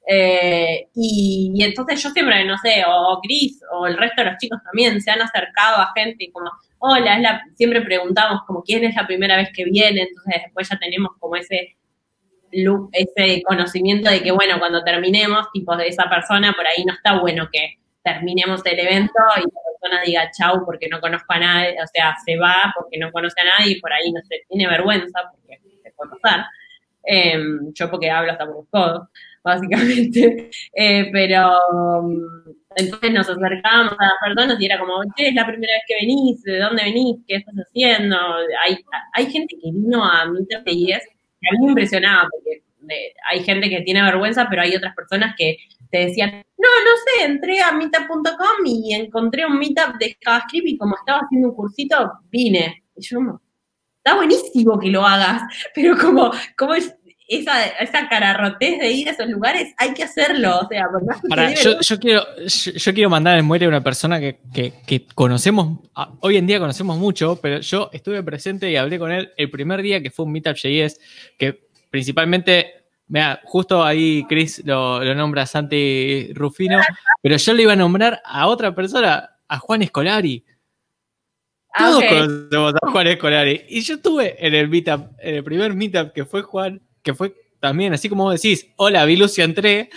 Eh, 0.08 0.88
y, 0.94 1.52
entonces 1.62 2.02
yo 2.02 2.10
siempre, 2.10 2.44
no 2.44 2.56
sé, 2.58 2.84
o 2.86 3.20
Chris 3.22 3.60
o 3.72 3.86
el 3.86 3.96
resto 3.96 4.22
de 4.22 4.30
los 4.30 4.38
chicos 4.38 4.60
también 4.64 5.00
se 5.00 5.10
han 5.10 5.20
acercado 5.20 5.78
a 5.78 5.92
gente 5.94 6.24
y 6.24 6.32
como, 6.32 6.50
hola, 6.78 7.16
es 7.16 7.22
la, 7.22 7.42
siempre 7.54 7.80
preguntamos 7.82 8.42
como 8.46 8.62
quién 8.62 8.84
es 8.84 8.94
la 8.94 9.06
primera 9.06 9.36
vez 9.36 9.50
que 9.54 9.64
viene, 9.64 10.02
entonces 10.02 10.42
después 10.44 10.68
ya 10.68 10.78
tenemos 10.78 11.12
como 11.18 11.36
ese 11.36 11.76
ese 12.92 13.42
conocimiento 13.42 14.10
de 14.10 14.22
que, 14.22 14.30
bueno, 14.30 14.58
cuando 14.58 14.82
terminemos, 14.82 15.50
tipo 15.52 15.76
de 15.76 15.88
esa 15.88 16.08
persona, 16.08 16.52
por 16.52 16.66
ahí 16.66 16.84
no 16.84 16.94
está 16.94 17.18
bueno 17.20 17.48
que 17.52 17.74
terminemos 18.02 18.64
el 18.64 18.78
evento 18.78 19.20
y 19.36 19.40
la 19.40 19.60
persona 19.80 20.02
diga 20.04 20.30
chau 20.30 20.64
porque 20.64 20.88
no 20.88 21.00
conozco 21.00 21.32
a 21.32 21.38
nadie, 21.38 21.76
o 21.82 21.86
sea, 21.92 22.14
se 22.24 22.36
va 22.36 22.72
porque 22.74 22.98
no 22.98 23.10
conoce 23.10 23.40
a 23.40 23.58
nadie 23.58 23.72
y 23.72 23.80
por 23.80 23.92
ahí 23.92 24.12
no 24.12 24.20
se 24.22 24.44
tiene 24.48 24.68
vergüenza 24.68 25.20
porque 25.32 25.60
se 25.82 25.90
puede 25.90 26.12
pasar. 26.20 26.46
Em, 27.02 27.72
yo 27.72 27.90
porque 27.90 28.10
hablo 28.10 28.32
hasta 28.32 28.46
por 28.46 28.56
los 28.56 28.68
codos, 28.68 29.08
básicamente. 29.46 30.50
Eh, 30.78 31.08
pero 31.10 31.52
entonces 32.76 33.12
nos 33.12 33.28
acercábamos 33.30 33.94
a 33.98 34.04
las 34.04 34.14
personas 34.22 34.60
y 34.60 34.66
era 34.66 34.78
como, 34.78 35.02
che, 35.16 35.28
es 35.28 35.34
la 35.34 35.46
primera 35.46 35.72
vez 35.72 35.82
que 35.88 35.94
venís, 35.94 36.42
¿de 36.42 36.58
dónde 36.58 36.84
venís? 36.84 37.16
¿Qué 37.26 37.36
estás 37.36 37.54
haciendo? 37.54 38.16
Hay, 38.62 38.78
hay 39.14 39.26
gente 39.30 39.56
que 39.62 39.70
vino 39.72 40.04
a 40.04 40.26
Meetup 40.26 40.66
y 40.66 40.92
es, 40.92 41.02
que 41.40 41.48
a 41.48 41.52
mí 41.52 41.58
me 41.64 41.68
impresionaba 41.68 42.28
porque 42.30 42.62
hay 43.30 43.42
gente 43.42 43.70
que 43.70 43.80
tiene 43.80 44.02
vergüenza, 44.02 44.46
pero 44.50 44.62
hay 44.62 44.76
otras 44.76 44.94
personas 44.94 45.34
que 45.38 45.56
te 45.90 46.06
decían, 46.06 46.30
no, 46.58 46.68
no 46.68 46.90
sé, 47.04 47.24
entré 47.24 47.60
a 47.62 47.72
meetup.com 47.72 48.66
y 48.66 48.94
encontré 48.94 49.46
un 49.46 49.58
meetup 49.58 49.96
de 49.98 50.16
JavaScript 50.20 50.66
y 50.68 50.76
como 50.76 50.96
estaba 50.96 51.20
haciendo 51.20 51.48
un 51.48 51.54
cursito, 51.54 52.12
vine. 52.30 52.84
Y 52.96 53.02
yo, 53.02 53.40
está 53.96 54.16
buenísimo 54.16 54.78
que 54.78 54.90
lo 54.90 55.06
hagas, 55.06 55.42
pero 55.74 55.96
como, 55.96 56.30
como 56.58 56.74
esa, 57.28 57.66
esa 57.66 58.08
cararrotez 58.08 58.78
de 58.78 58.90
ir 58.92 59.08
a 59.08 59.12
esos 59.12 59.28
lugares, 59.28 59.74
hay 59.78 59.92
que 59.94 60.04
hacerlo. 60.04 60.60
O 60.60 60.68
sea, 60.68 60.86
Para, 61.28 61.54
yo, 61.54 61.80
yo, 61.80 61.98
quiero, 61.98 62.24
yo, 62.46 62.94
quiero 62.94 63.10
mandar 63.10 63.38
en 63.38 63.44
muere 63.44 63.66
a 63.66 63.68
una 63.68 63.82
persona 63.82 64.20
que, 64.20 64.38
que, 64.52 65.06
conocemos, 65.14 65.80
hoy 66.20 66.36
en 66.36 66.46
día 66.46 66.60
conocemos 66.60 66.98
mucho, 66.98 67.38
pero 67.42 67.60
yo 67.60 67.90
estuve 67.92 68.22
presente 68.22 68.70
y 68.70 68.76
hablé 68.76 68.98
con 68.98 69.10
él 69.10 69.32
el 69.36 69.50
primer 69.50 69.82
día 69.82 70.00
que 70.00 70.10
fue 70.10 70.24
un 70.24 70.32
Meetup 70.32 70.56
JS, 70.56 71.00
que 71.36 71.68
principalmente, 71.90 72.84
vea, 73.08 73.40
justo 73.44 73.82
ahí 73.82 74.24
Chris 74.28 74.62
lo, 74.64 75.02
lo 75.02 75.14
nombra 75.14 75.46
Santi 75.46 76.32
Rufino, 76.32 76.80
pero 77.22 77.36
yo 77.36 77.54
le 77.54 77.62
iba 77.62 77.72
a 77.72 77.76
nombrar 77.76 78.22
a 78.24 78.46
otra 78.46 78.74
persona, 78.74 79.30
a 79.48 79.58
Juan 79.58 79.82
Escolari. 79.82 80.44
Ah, 81.72 81.90
Todos 81.90 82.04
conocemos 82.04 82.74
a 82.82 82.90
Juan 82.90 83.06
Escolari. 83.08 83.64
Y 83.68 83.82
yo 83.82 83.96
estuve 83.96 84.46
en 84.46 84.54
el 84.54 84.68
meetup, 84.68 85.08
en 85.18 85.34
el 85.34 85.44
primer 85.44 85.74
meetup 85.74 86.12
que 86.12 86.24
fue 86.24 86.42
Juan, 86.42 86.80
que 87.06 87.14
fue 87.14 87.32
también, 87.60 87.94
así 87.94 88.08
como 88.08 88.32
decís, 88.32 88.68
hola, 88.76 89.04
vi 89.04 89.16
Lucia 89.16 89.44
entré. 89.44 89.90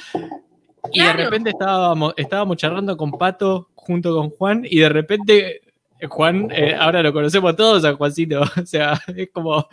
Y 0.93 1.01
de 1.01 1.11
repente 1.13 1.49
estábamos, 1.49 2.13
estábamos 2.15 2.55
charlando 2.57 2.95
con 2.95 3.11
Pato 3.11 3.71
junto 3.73 4.15
con 4.15 4.29
Juan, 4.29 4.61
y 4.63 4.79
de 4.79 4.89
repente 4.89 5.61
eh, 5.99 6.07
Juan, 6.07 6.49
eh, 6.51 6.75
ahora 6.79 7.01
lo 7.01 7.11
conocemos 7.11 7.55
todos 7.55 7.83
a 7.83 7.95
Juancito. 7.95 8.41
O 8.61 8.65
sea, 8.65 8.93
es 9.17 9.29
como, 9.33 9.67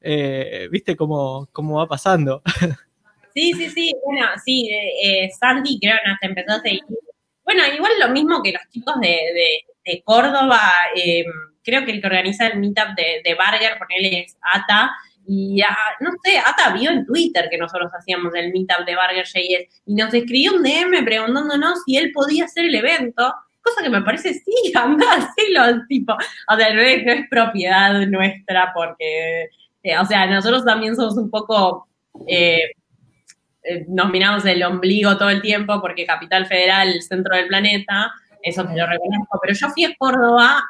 eh, 0.00 0.68
viste 0.70 0.94
cómo, 0.94 1.48
cómo 1.52 1.78
va 1.78 1.88
pasando. 1.88 2.42
Sí, 3.34 3.52
sí, 3.54 3.68
sí. 3.70 3.92
Bueno, 4.04 4.26
sí, 4.44 4.70
Sandy 5.40 5.80
creo 5.80 5.96
que 6.20 6.26
empezó 6.28 6.52
a 6.52 6.60
seguir. 6.60 6.82
Bueno, 7.44 7.62
igual 7.74 7.92
lo 7.98 8.10
mismo 8.10 8.42
que 8.42 8.52
los 8.52 8.62
chicos 8.70 8.94
de, 9.00 9.64
de 9.84 10.02
Córdoba, 10.02 10.60
em, 10.94 11.26
creo 11.64 11.84
que 11.84 11.92
el 11.92 12.00
que 12.00 12.06
organiza 12.06 12.46
el 12.46 12.60
meetup 12.60 12.94
de, 12.96 13.22
de 13.24 13.34
Barger, 13.34 13.76
él 13.88 14.14
es 14.14 14.36
Ata, 14.40 14.92
y 15.26 15.62
no 16.00 16.10
sé, 16.22 16.38
Ata 16.38 16.74
vio 16.74 16.90
en 16.90 17.06
Twitter 17.06 17.48
que 17.50 17.58
nosotros 17.58 17.90
hacíamos 17.98 18.34
el 18.34 18.52
meetup 18.52 18.84
de 18.86 18.94
Barger 18.94 19.24
JS 19.24 19.82
y 19.86 19.94
nos 19.94 20.12
escribió 20.12 20.54
un 20.54 20.62
DM 20.62 21.04
preguntándonos 21.04 21.82
si 21.84 21.96
él 21.96 22.12
podía 22.12 22.44
hacer 22.44 22.66
el 22.66 22.74
evento, 22.74 23.34
cosa 23.62 23.82
que 23.82 23.90
me 23.90 24.02
parece, 24.02 24.34
sí, 24.34 24.72
anda, 24.74 25.32
los 25.52 25.86
tipo, 25.88 26.12
o 26.14 26.56
sea, 26.56 26.74
no 26.74 26.80
es, 26.80 27.04
no 27.04 27.12
es 27.12 27.28
propiedad 27.30 28.06
nuestra 28.06 28.72
porque, 28.74 29.48
eh, 29.82 29.98
o 29.98 30.04
sea, 30.04 30.26
nosotros 30.26 30.64
también 30.64 30.96
somos 30.96 31.16
un 31.16 31.30
poco... 31.30 31.88
Eh, 32.26 32.70
eh, 33.66 33.86
nos 33.88 34.10
miramos 34.10 34.44
el 34.44 34.62
ombligo 34.62 35.16
todo 35.16 35.30
el 35.30 35.40
tiempo 35.40 35.80
porque 35.80 36.04
Capital 36.04 36.46
Federal, 36.46 36.88
el 36.88 37.02
centro 37.02 37.34
del 37.34 37.46
planeta, 37.46 38.12
eso 38.42 38.62
te 38.66 38.76
lo 38.76 38.86
reconozco, 38.86 39.40
pero 39.40 39.54
yo 39.54 39.70
fui 39.70 39.84
a 39.84 39.94
Córdoba 39.96 40.62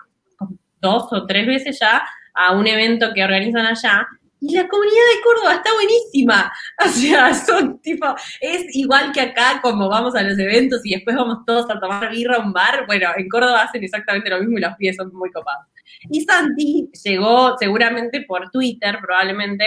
dos 0.80 1.12
o 1.12 1.26
tres 1.26 1.44
veces 1.44 1.80
ya 1.80 2.04
a 2.34 2.52
un 2.52 2.68
evento 2.68 3.12
que 3.12 3.24
organizan 3.24 3.66
allá 3.66 4.06
y 4.46 4.54
la 4.54 4.68
comunidad 4.68 4.94
de 4.94 5.22
Córdoba 5.22 5.54
está 5.54 5.72
buenísima. 5.72 6.52
O 6.84 6.88
sea, 6.88 7.34
son 7.34 7.80
tipo, 7.80 8.06
es 8.40 8.74
igual 8.74 9.12
que 9.12 9.20
acá, 9.20 9.60
como 9.62 9.88
vamos 9.88 10.14
a 10.14 10.22
los 10.22 10.38
eventos 10.38 10.80
y 10.84 10.94
después 10.94 11.16
vamos 11.16 11.38
todos 11.46 11.70
a 11.70 11.80
tomar 11.80 12.10
birra 12.10 12.36
a 12.36 12.40
un 12.40 12.52
bar. 12.52 12.86
Bueno, 12.86 13.08
en 13.16 13.28
Córdoba 13.28 13.62
hacen 13.62 13.82
exactamente 13.82 14.30
lo 14.30 14.40
mismo 14.40 14.58
y 14.58 14.60
los 14.60 14.74
pies 14.76 14.96
son 14.96 15.12
muy 15.14 15.30
copados. 15.30 15.66
Y 16.10 16.20
Santi 16.22 16.90
llegó 17.04 17.56
seguramente 17.58 18.22
por 18.22 18.50
Twitter, 18.50 18.98
probablemente, 19.00 19.64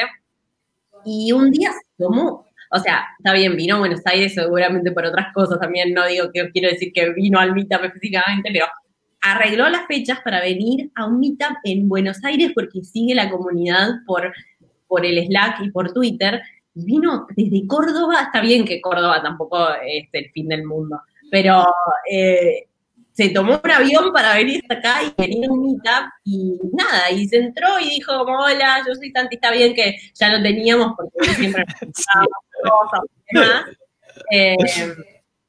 y 1.06 1.32
un 1.32 1.52
día 1.52 1.72
se 1.72 2.04
tomó 2.04 2.48
o 2.70 2.80
sea, 2.80 3.06
está 3.18 3.34
bien, 3.34 3.56
vino 3.56 3.76
a 3.76 3.80
Buenos 3.80 4.02
Aires 4.06 4.34
seguramente 4.34 4.92
por 4.92 5.06
otras 5.06 5.34
cosas 5.34 5.60
también, 5.60 5.94
no 5.94 6.06
digo 6.06 6.30
que 6.34 6.50
quiero 6.52 6.70
decir 6.70 6.92
que 6.94 7.14
vino 7.14 7.40
al 7.40 7.54
meetup 7.54 7.84
específicamente, 7.84 8.50
pero 8.52 8.66
arregló 9.22 9.70
las 9.70 9.86
fechas 9.88 10.20
para 10.22 10.42
venir 10.42 10.92
a 10.96 11.06
un 11.06 11.20
meetup 11.20 11.58
en 11.64 11.88
Buenos 11.88 12.24
Aires 12.24 12.52
porque 12.54 12.84
sigue 12.84 13.16
la 13.16 13.30
comunidad 13.30 13.90
por, 14.06 14.34
por 14.88 15.06
el 15.06 15.26
Slack 15.26 15.62
y 15.62 15.72
por 15.72 15.94
Twitter. 15.94 16.42
Y 16.74 16.86
vino 16.86 17.28
desde 17.36 17.66
Córdoba, 17.68 18.22
está 18.24 18.42
bien 18.42 18.66
que 18.66 18.82
Córdoba 18.82 19.22
tampoco 19.22 19.70
es 19.86 20.08
el 20.12 20.32
fin 20.32 20.48
del 20.48 20.64
mundo, 20.66 21.02
pero 21.32 21.66
eh, 22.10 22.68
se 23.18 23.30
tomó 23.30 23.60
un 23.64 23.72
avión 23.72 24.14
para 24.14 24.36
venir 24.36 24.62
hasta 24.62 24.76
acá 24.76 25.04
y 25.04 25.22
venir 25.22 25.50
a 25.50 25.52
un 25.52 25.64
meetup 25.64 26.12
y 26.24 26.60
nada, 26.74 27.10
y 27.10 27.28
se 27.28 27.38
entró 27.38 27.80
y 27.80 27.90
dijo 27.90 28.24
como, 28.24 28.38
hola, 28.38 28.84
yo 28.88 28.94
soy 28.94 29.10
Santi, 29.10 29.38
está 29.38 29.50
bien 29.50 29.74
que 29.74 29.98
ya 30.14 30.30
lo 30.30 30.42
teníamos 30.44 30.94
porque 30.96 31.34
siempre 31.34 31.66
cosas 32.64 33.02
demás. 33.32 33.66
Eh, 34.32 34.56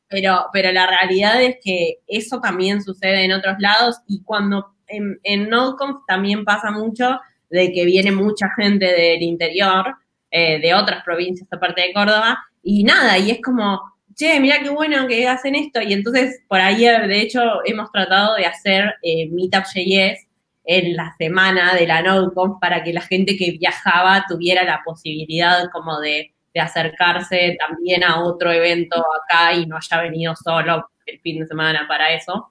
pero, 0.09 0.47
pero 0.51 0.73
la 0.73 0.87
realidad 0.87 1.43
es 1.43 1.57
que 1.63 1.99
eso 2.07 2.41
también 2.41 2.83
sucede 2.83 3.25
en 3.25 3.33
otros 3.33 3.57
lados 3.59 3.99
y 4.07 4.23
cuando 4.23 4.75
en, 4.87 5.21
en 5.23 5.51
NodeConf 5.51 6.07
también 6.07 6.47
pasa 6.47 6.71
mucho 6.71 7.21
de 7.51 7.73
que 7.73 7.85
viene 7.85 8.13
mucha 8.13 8.49
gente 8.57 8.87
del 8.87 9.23
interior, 9.23 9.95
eh, 10.31 10.61
de 10.61 10.75
otras 10.75 11.03
provincias 11.05 11.49
aparte 11.51 11.83
de 11.83 11.93
Córdoba, 11.93 12.39
y 12.63 12.85
nada, 12.85 13.19
y 13.19 13.31
es 13.31 13.41
como, 13.43 13.81
che, 14.15 14.41
mira 14.41 14.61
qué 14.63 14.69
bueno 14.69 15.07
que 15.07 15.27
hacen 15.27 15.55
esto. 15.55 15.81
Y 15.81 15.93
entonces, 15.93 16.43
por 16.49 16.61
ahí, 16.61 16.85
de 16.85 17.21
hecho, 17.21 17.41
hemos 17.65 17.91
tratado 17.93 18.35
de 18.35 18.47
hacer 18.47 18.95
eh, 19.03 19.29
Meetup.js 19.31 20.27
en 20.65 20.97
la 20.97 21.15
semana 21.17 21.75
de 21.75 21.87
la 21.87 22.03
NodeConf 22.03 22.61
para 22.61 22.85
que 22.85 22.93
la 22.93 23.01
gente 23.01 23.37
que 23.39 23.53
viajaba 23.53 24.27
tuviera 24.29 24.65
la 24.65 24.83
posibilidad 24.85 25.71
como 25.73 25.99
de, 26.01 26.33
acercarse 26.61 27.57
también 27.57 28.03
a 28.03 28.21
otro 28.25 28.51
evento 28.51 28.97
acá 29.23 29.53
y 29.53 29.65
no 29.67 29.77
haya 29.77 30.03
venido 30.03 30.35
solo 30.35 30.91
el 31.07 31.21
fin 31.21 31.39
de 31.39 31.47
semana 31.47 31.87
para 31.87 32.13
eso. 32.13 32.51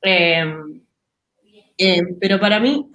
Em, 0.00 0.80
em, 1.76 2.18
pero 2.18 2.40
para 2.40 2.58
mí... 2.58 2.88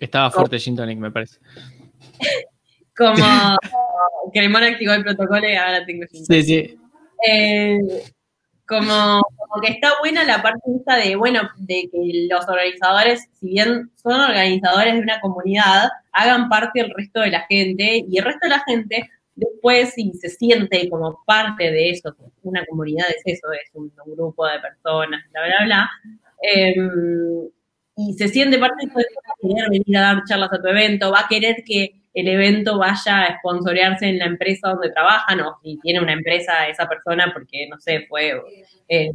Estaba 0.00 0.30
fuerte 0.30 0.58
Gin 0.58 0.76
me 0.98 1.10
parece. 1.10 1.38
como 2.96 3.14
Cremón 4.32 4.64
activó 4.64 4.94
el 4.94 5.04
protocolo 5.04 5.48
y 5.48 5.54
ahora 5.54 5.84
tengo 5.84 6.06
Sí, 6.10 6.42
sí. 6.42 6.78
Eh, 7.26 7.78
como, 8.66 9.20
que 9.62 9.72
está 9.72 9.90
buena 10.00 10.24
la 10.24 10.42
parte 10.42 10.60
esta 10.76 10.96
de, 10.96 11.16
bueno, 11.16 11.42
de 11.56 11.88
que 11.90 12.28
los 12.30 12.48
organizadores, 12.48 13.28
si 13.40 13.48
bien 13.48 13.90
son 13.96 14.20
organizadores 14.20 14.94
de 14.94 15.00
una 15.00 15.20
comunidad, 15.20 15.88
hagan 16.12 16.48
parte 16.48 16.80
del 16.80 16.94
resto 16.94 17.20
de 17.20 17.32
la 17.32 17.40
gente 17.48 18.04
y 18.08 18.18
el 18.18 18.24
resto 18.24 18.40
de 18.42 18.48
la 18.48 18.62
gente 18.66 19.10
después 19.34 19.94
si 19.94 20.12
se 20.12 20.28
siente 20.28 20.88
como 20.88 21.18
parte 21.26 21.70
de 21.70 21.90
eso, 21.90 22.14
una 22.42 22.64
comunidad 22.66 23.06
es 23.10 23.22
eso, 23.24 23.52
es 23.52 23.70
un, 23.74 23.92
grupo 24.06 24.46
de 24.46 24.60
personas, 24.60 25.22
bla, 25.32 25.46
bla, 25.46 25.64
bla, 25.64 25.90
em, 26.42 27.48
y 28.00 28.14
se 28.14 28.28
siente 28.28 28.58
parte 28.58 28.86
de 28.86 29.68
venir 29.70 29.96
a 29.96 30.00
dar 30.00 30.24
charlas 30.26 30.52
a 30.52 30.60
tu 30.60 30.68
evento, 30.68 31.10
va 31.10 31.20
a 31.20 31.28
querer 31.28 31.56
que 31.66 32.00
el 32.14 32.28
evento 32.28 32.78
vaya 32.78 33.24
a 33.24 33.38
sponsorearse 33.38 34.06
en 34.06 34.18
la 34.18 34.26
empresa 34.26 34.70
donde 34.70 34.90
trabajan 34.90 35.40
o 35.40 35.58
si 35.62 35.78
tiene 35.80 36.00
una 36.00 36.12
empresa 36.12 36.68
esa 36.68 36.88
persona 36.88 37.30
porque, 37.32 37.68
no 37.68 37.78
sé, 37.78 38.06
fue, 38.08 38.40
eh, 38.88 39.10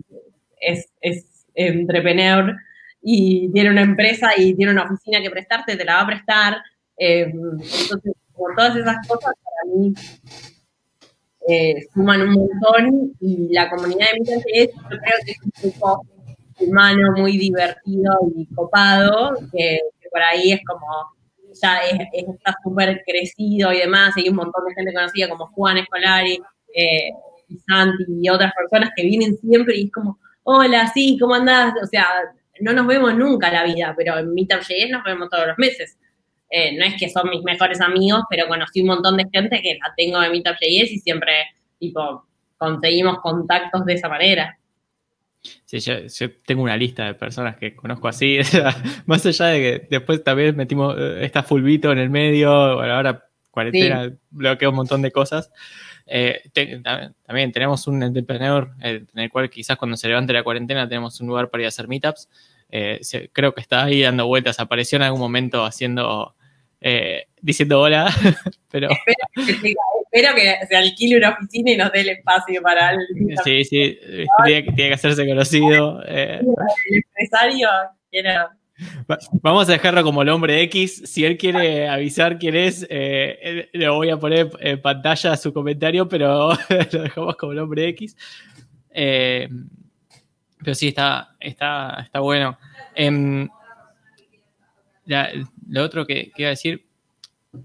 es, 0.61 0.89
es 1.01 1.45
entrepreneur 1.55 2.55
y 3.01 3.51
tiene 3.51 3.69
una 3.71 3.81
empresa 3.81 4.31
y 4.37 4.53
tiene 4.55 4.71
una 4.71 4.83
oficina 4.83 5.21
que 5.21 5.29
prestarte, 5.29 5.75
te 5.75 5.85
la 5.85 5.95
va 5.95 6.01
a 6.01 6.07
prestar. 6.07 6.57
Eh, 6.97 7.31
entonces, 7.31 8.13
por 8.33 8.55
todas 8.55 8.75
esas 8.75 9.07
cosas 9.07 9.33
para 9.43 9.75
mí 9.75 9.93
eh, 11.47 11.75
suman 11.93 12.21
un 12.21 12.33
montón 12.33 13.13
y 13.19 13.53
la 13.53 13.69
comunidad 13.69 14.07
de 14.19 14.43
es, 14.53 14.69
yo 14.73 14.97
creo 14.97 15.17
que 15.25 15.31
es 15.31 15.41
un 15.43 15.51
grupo 15.61 16.01
humano 16.59 17.11
muy 17.17 17.37
divertido 17.37 18.13
y 18.35 18.45
copado, 18.53 19.33
que 19.51 19.79
por 20.11 20.21
ahí 20.21 20.53
es 20.53 20.61
como 20.65 20.85
ya 21.61 21.77
está 22.11 22.55
súper 22.63 23.01
crecido 23.05 23.71
y 23.71 23.79
demás, 23.79 24.13
hay 24.17 24.29
un 24.29 24.35
montón 24.35 24.65
de 24.65 24.73
gente 24.73 24.93
conocida 24.93 25.29
como 25.29 25.47
Juan 25.47 25.77
Escolari, 25.77 26.39
eh, 26.73 27.09
y 27.47 27.57
Santi 27.59 28.03
y 28.21 28.29
otras 28.29 28.53
personas 28.53 28.91
que 28.95 29.03
vienen 29.05 29.37
siempre 29.37 29.77
y 29.77 29.85
es 29.85 29.91
como, 29.91 30.19
hola, 30.43 30.91
sí, 30.93 31.17
¿cómo 31.19 31.35
andás? 31.35 31.73
O 31.81 31.85
sea, 31.85 32.05
no 32.59 32.73
nos 32.73 32.87
vemos 32.87 33.15
nunca 33.15 33.51
la 33.51 33.63
vida, 33.63 33.93
pero 33.97 34.17
en 34.17 34.33
Meetup.js 34.33 34.89
nos 34.91 35.03
vemos 35.03 35.29
todos 35.29 35.47
los 35.47 35.57
meses. 35.57 35.97
Eh, 36.49 36.77
no 36.77 36.85
es 36.85 36.95
que 36.97 37.09
son 37.09 37.29
mis 37.29 37.43
mejores 37.43 37.81
amigos, 37.81 38.23
pero 38.29 38.47
conocí 38.47 38.81
un 38.81 38.87
montón 38.87 39.17
de 39.17 39.25
gente 39.31 39.61
que 39.61 39.77
la 39.81 39.93
tengo 39.95 40.21
en 40.21 40.31
Meetup.js 40.31 40.91
y 40.91 40.99
siempre, 40.99 41.33
tipo, 41.79 42.25
conseguimos 42.57 43.19
contactos 43.19 43.85
de 43.85 43.93
esa 43.93 44.09
manera. 44.09 44.57
Sí, 45.65 45.79
yo, 45.79 45.95
tengo 46.45 46.63
una 46.63 46.77
lista 46.77 47.05
de 47.05 47.13
personas 47.13 47.57
que 47.57 47.75
conozco 47.75 48.07
así, 48.07 48.39
más 49.05 49.25
allá 49.25 49.45
de 49.47 49.59
que 49.59 49.87
después 49.89 50.23
también 50.23 50.55
metimos, 50.55 50.95
eh, 50.97 51.25
esta 51.25 51.43
fulbito 51.43 51.91
en 51.91 51.99
el 51.99 52.09
medio, 52.09 52.75
bueno, 52.75 52.93
ahora 52.93 53.25
cuarentena 53.51 54.11
bloquea 54.31 54.69
un 54.69 54.75
montón 54.75 55.01
de 55.01 55.11
cosas. 55.11 55.51
Eh, 56.07 56.43
también 57.25 57.51
tenemos 57.51 57.87
un 57.87 58.03
entrepreneur 58.03 58.71
eh, 58.81 59.05
en 59.13 59.19
el 59.19 59.29
cual 59.31 59.49
quizás 59.49 59.77
cuando 59.77 59.97
se 59.97 60.07
levante 60.07 60.33
la 60.33 60.43
cuarentena 60.43 60.87
tenemos 60.87 61.19
un 61.21 61.27
lugar 61.27 61.49
para 61.49 61.63
ir 61.63 61.65
a 61.65 61.69
hacer 61.69 61.87
meetups. 61.87 62.29
creo 63.31 63.53
que 63.53 63.61
está 63.61 63.85
ahí 63.85 64.01
dando 64.01 64.27
vueltas, 64.27 64.59
apareció 64.59 64.97
en 64.97 65.03
algún 65.03 65.21
momento 65.21 65.63
haciendo 65.63 66.35
eh, 66.87 67.27
diciendo 67.41 67.81
hola, 67.81 68.13
pero... 68.71 68.89
Espero 68.91 69.61
que, 69.61 69.73
se 70.67 70.75
alquile 70.75 71.17
una 71.17 71.31
oficina 71.31 71.71
y 71.71 71.77
nos 71.77 71.91
dé 71.91 72.01
el 72.01 72.09
espacio 72.09 72.61
para 72.61 72.91
el... 72.91 72.99
Sí, 73.43 73.63
sí, 73.65 73.99
tiene, 74.45 74.75
que 74.75 74.93
hacerse 74.93 75.27
conocido. 75.27 76.01
Eh. 76.07 76.39
El 76.89 76.97
empresario 76.97 77.69
Vamos 79.41 79.69
a 79.69 79.73
dejarlo 79.73 80.03
como 80.03 80.21
el 80.21 80.29
hombre 80.29 80.61
X. 80.63 81.03
Si 81.05 81.23
él 81.23 81.37
quiere 81.37 81.87
avisar 81.87 82.37
quién 82.37 82.55
es, 82.55 82.85
eh, 82.89 83.69
le 83.71 83.89
voy 83.89 84.09
a 84.09 84.17
poner 84.17 84.49
en 84.59 84.81
pantalla 84.81 85.37
su 85.37 85.53
comentario, 85.53 86.07
pero 86.07 86.49
lo 86.91 87.03
dejamos 87.03 87.35
como 87.35 87.53
el 87.53 87.59
hombre 87.59 87.87
X. 87.89 88.15
Eh, 88.91 89.49
pero 90.59 90.75
sí, 90.75 90.89
está, 90.89 91.35
está, 91.39 92.01
está 92.05 92.19
bueno. 92.19 92.57
Em, 92.95 93.47
lo 95.67 95.83
otro 95.83 96.05
que, 96.05 96.31
que, 96.31 96.41
iba 96.41 96.47
a 96.47 96.51
decir, 96.51 96.85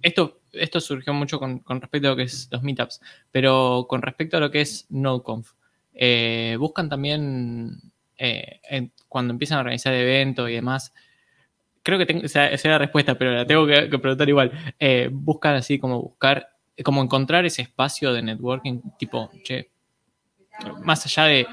esto, 0.03 0.40
esto 0.53 0.81
surgió 0.81 1.13
mucho 1.15 1.39
con, 1.39 1.63
respecto 1.81 2.09
a 2.09 2.11
lo 2.11 2.17
que 2.17 2.25
es 2.25 2.49
los 2.51 2.63
meetups, 2.63 3.01
pero 3.31 3.87
con 3.89 4.03
respecto 4.03 4.37
a 4.37 4.41
lo 4.41 4.51
que 4.51 4.61
es 4.61 4.87
NodeConf, 4.91 5.53
eh, 5.95 6.57
buscan 6.59 6.89
también 6.89 7.81
eh, 8.17 8.61
cuando 9.09 9.33
empiezan 9.33 9.59
a 9.59 9.61
organizar 9.63 9.93
eventos 9.95 10.49
y 10.51 10.55
demás, 10.55 10.93
creo 11.83 11.99
que 11.99 12.07
tengo, 12.07 12.29
sea, 12.29 12.51
la 12.65 12.79
respuesta, 12.79 13.17
pero 13.17 13.33
la 13.33 13.47
tengo 13.47 13.67
que, 13.67 13.99
preguntar 13.99 14.29
igual. 14.29 14.53
Eh, 14.79 15.09
buscan 15.11 15.55
así 15.55 15.79
como 15.79 16.01
buscar, 16.01 16.49
como 16.85 17.03
encontrar 17.03 17.45
ese 17.45 17.63
espacio 17.63 18.13
de 18.13 18.23
networking, 18.23 18.81
tipo, 18.99 19.31
che, 19.43 19.71
más 20.83 21.05
allá 21.07 21.25
de, 21.25 21.47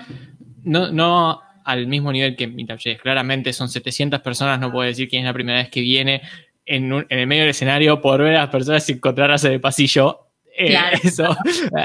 no, 0.64 0.92
no 0.92 1.42
al 1.64 1.86
mismo 1.88 2.12
nivel 2.14 2.36
que 2.36 2.48
Meetup, 2.48 2.80
claramente 3.02 3.52
son 3.52 3.68
700 3.68 4.22
personas, 4.22 4.60
no 4.60 4.72
puedo 4.72 4.88
decir 4.88 5.10
quién 5.10 5.24
es 5.24 5.28
la 5.28 5.34
primera 5.34 5.60
vez 5.60 5.70
que 5.70 5.82
viene 5.82 6.22
en, 6.68 7.06
el 7.10 7.28
medio 7.28 7.44
del 7.44 7.52
escenario 7.52 8.02
por 8.02 8.22
ver 8.22 8.36
a 8.36 8.42
las 8.42 8.50
personas 8.50 8.88
y 8.90 8.94
encontrarlas 8.94 9.44
en 9.46 9.54
el 9.54 9.62
pasillo. 9.62 10.28
Eh, 10.56 10.76
eso, 11.04 11.36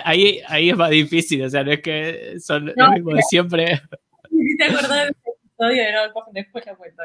ahí, 0.04 0.40
ahí 0.48 0.70
es 0.70 0.76
más 0.76 0.90
difícil, 0.90 1.44
o 1.44 1.50
sea, 1.50 1.62
no 1.62 1.72
es 1.72 1.80
que 1.80 2.40
son 2.40 2.72
lo 2.74 2.90
mismo 2.92 3.14
de 3.14 3.22
siempre. 3.22 3.80
Si 4.32 4.56
te 4.56 4.64
acordás 4.64 4.88
de 4.88 5.10
ese 5.10 5.30
episodio, 5.44 5.82
no, 5.92 6.24
después 6.32 6.64
la 6.66 6.74
cuento, 6.74 7.02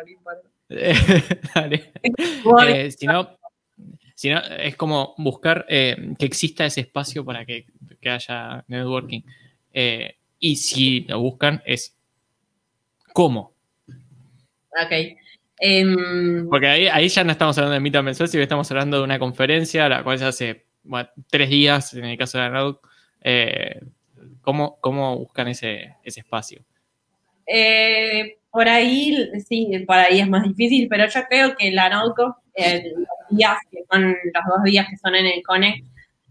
Dale. 1.55 1.91
Eh, 2.03 2.91
si, 2.91 3.05
no, 3.05 3.37
si 4.15 4.29
no, 4.29 4.39
es 4.39 4.75
como 4.75 5.13
buscar 5.17 5.65
eh, 5.69 6.13
que 6.17 6.25
exista 6.25 6.65
ese 6.65 6.81
espacio 6.81 7.23
para 7.23 7.45
que, 7.45 7.65
que 8.01 8.09
haya 8.09 8.63
networking. 8.67 9.21
Eh, 9.73 10.15
y 10.39 10.55
si 10.55 11.01
lo 11.01 11.19
buscan, 11.19 11.61
es 11.65 11.95
cómo. 13.13 13.53
Ok. 13.87 15.17
Em, 15.59 16.47
Porque 16.49 16.67
ahí, 16.67 16.87
ahí 16.87 17.07
ya 17.07 17.23
no 17.23 17.31
estamos 17.31 17.57
hablando 17.57 17.73
de 17.73 17.79
mitad 17.79 18.03
mensual, 18.03 18.29
sino 18.29 18.39
que 18.39 18.43
estamos 18.43 18.69
hablando 18.71 18.97
de 18.97 19.03
una 19.03 19.19
conferencia, 19.19 19.89
la 19.89 20.03
cual 20.03 20.19
se 20.19 20.25
hace 20.25 20.65
tres 21.29 21.49
días, 21.49 21.93
en 21.93 22.05
el 22.05 22.17
caso 22.17 22.37
de 22.37 22.49
la 22.49 22.75
eh, 23.21 23.81
¿cómo, 24.41 24.77
¿cómo, 24.79 25.17
buscan 25.17 25.47
ese, 25.47 25.95
ese 26.03 26.21
espacio? 26.21 26.61
Eh, 27.45 28.37
por 28.51 28.67
ahí, 28.67 29.29
sí, 29.47 29.83
por 29.85 29.97
ahí 29.97 30.19
es 30.19 30.29
más 30.29 30.43
difícil, 30.43 30.87
pero 30.89 31.07
yo 31.07 31.21
creo 31.29 31.55
que 31.55 31.71
la 31.71 31.87
eh, 32.55 32.83
los 32.95 33.37
días 33.37 33.57
que 33.71 33.79
son 33.91 34.03
los 34.03 34.43
dos 34.47 34.63
días 34.63 34.87
que 34.89 34.97
son 34.97 35.15
en 35.15 35.25
el 35.25 35.43
Connect, 35.43 35.85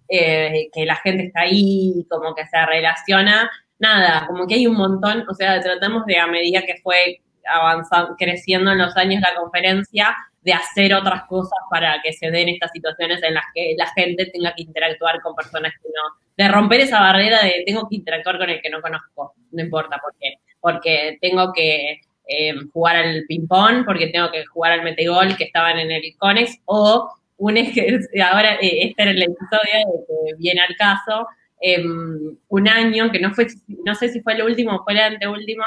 eh, 0.08 0.68
que 0.72 0.86
la 0.86 0.96
gente 0.96 1.24
está 1.24 1.40
ahí, 1.40 2.06
como 2.08 2.34
que 2.34 2.46
se 2.46 2.64
relaciona, 2.66 3.50
nada, 3.78 4.26
como 4.26 4.46
que 4.46 4.54
hay 4.54 4.66
un 4.66 4.76
montón, 4.76 5.24
o 5.28 5.34
sea, 5.34 5.60
tratamos 5.60 6.06
de 6.06 6.18
a 6.18 6.26
medida 6.26 6.62
que 6.62 6.76
fue 6.82 7.20
avanzando, 7.52 8.14
creciendo 8.16 8.72
en 8.72 8.78
los 8.78 8.96
años 8.96 9.20
la 9.20 9.34
conferencia, 9.34 10.14
de 10.42 10.52
hacer 10.52 10.94
otras 10.94 11.24
cosas 11.24 11.58
para 11.70 12.00
que 12.02 12.12
se 12.12 12.30
den 12.30 12.48
estas 12.48 12.70
situaciones 12.70 13.20
en 13.24 13.34
las 13.34 13.44
que 13.52 13.74
la 13.76 13.88
gente 13.94 14.26
tenga 14.26 14.54
que 14.54 14.62
interactuar 14.62 15.20
con 15.20 15.34
personas 15.34 15.72
que 15.82 15.88
no, 15.88 16.24
de 16.36 16.52
romper 16.52 16.82
esa 16.82 17.00
barrera 17.00 17.42
de 17.42 17.64
tengo 17.66 17.88
que 17.88 17.96
interactuar 17.96 18.38
con 18.38 18.50
el 18.50 18.60
que 18.62 18.70
no 18.70 18.80
conozco, 18.80 19.34
no 19.50 19.62
importa 19.62 19.98
por 19.98 20.14
qué 20.20 20.38
porque 20.66 21.16
tengo 21.20 21.52
que 21.52 22.00
eh, 22.26 22.54
jugar 22.72 22.96
al 22.96 23.24
ping-pong, 23.28 23.84
porque 23.84 24.08
tengo 24.08 24.32
que 24.32 24.44
jugar 24.46 24.72
al 24.72 24.82
metegol 24.82 25.36
que 25.36 25.44
estaban 25.44 25.78
en 25.78 25.92
el 25.92 26.02
Conex, 26.18 26.58
o 26.64 27.08
un 27.36 27.56
ahora 28.24 28.54
eh, 28.56 28.88
este 28.88 29.02
era 29.02 29.12
el 29.12 29.22
episodio 29.22 30.04
que 30.08 30.34
viene 30.38 30.60
al 30.60 30.74
caso, 30.76 31.28
em, 31.60 32.36
un 32.48 32.68
año 32.68 33.12
que 33.12 33.20
no 33.20 33.32
fue, 33.32 33.46
no 33.84 33.94
sé 33.94 34.08
si 34.08 34.20
fue 34.22 34.34
el 34.34 34.42
último 34.42 34.74
o 34.74 34.82
fue 34.82 34.94
el 34.94 34.98
anteúltimo, 34.98 35.62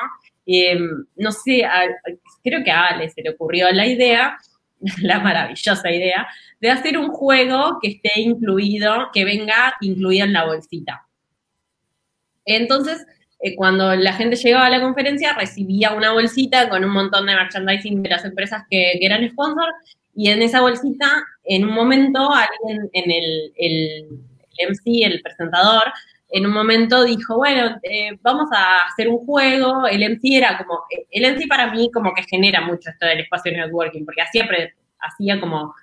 em, 0.52 1.06
no 1.16 1.32
sé, 1.32 1.64
creo 2.44 2.64
que 2.64 2.72
a 2.72 2.88
Ale 2.88 3.10
se 3.10 3.22
le 3.22 3.32
ocurrió 3.32 3.72
la 3.72 3.86
idea, 3.86 4.38
la 5.02 5.20
maravillosa 5.20 5.92
idea, 5.92 6.28
de 6.60 6.72
hacer 6.72 6.98
un 6.98 7.10
juego 7.10 7.80
que 7.82 7.90
esté 7.90 8.20
incluido, 8.20 9.10
que 9.14 9.26
venga 9.26 9.76
incluido 9.82 10.26
en 10.26 10.34
la 10.34 10.46
bolsita. 10.46 11.06
Entonces, 12.46 13.06
eh, 13.42 13.56
cuando 13.56 13.96
la 13.96 14.14
gente 14.14 14.36
llegaba 14.36 14.66
a 14.66 14.70
la 14.70 14.82
conferencia 14.82 15.34
recibía 15.34 15.94
una 15.94 16.12
bolsita 16.12 16.68
con 16.70 16.84
un 16.84 16.92
montón 16.92 17.26
de 17.26 17.36
merchandising 17.36 18.04
de 18.04 18.10
las 18.10 18.26
empresas 18.26 18.64
que, 18.70 18.94
eran 19.02 19.30
sponsors 19.30 19.74
y 20.16 20.30
en 20.30 20.42
esa 20.42 20.62
bolsita, 20.62 21.24
en 21.46 21.66
un 21.66 21.74
momento, 21.74 22.30
alguien 22.32 22.90
en 22.94 23.12
el, 23.12 23.54
el, 23.56 24.08
MC, 24.68 25.06
el 25.06 25.22
presentador, 25.22 25.84
en 26.32 26.46
un 26.46 26.54
momento 26.54 27.04
dijo, 27.04 27.38
bueno, 27.38 27.80
eh, 27.84 28.12
vamos 28.22 28.50
a 28.54 28.86
hacer 28.86 29.08
un 29.08 29.26
juego, 29.26 29.88
el 29.88 30.04
MC 30.04 30.38
era 30.38 30.58
como, 30.58 30.84
el 31.10 31.36
MC 31.36 31.48
para 31.48 31.72
mí 31.72 31.90
como 31.92 32.14
que 32.14 32.24
genera 32.24 32.62
mucho 32.62 32.92
esto 32.92 33.06
del 33.06 33.22
espacio 33.22 33.52
networking, 33.52 34.06
porque 34.06 34.22
hacía, 34.22 34.48
hacía 35.00 35.40
como 35.40 35.74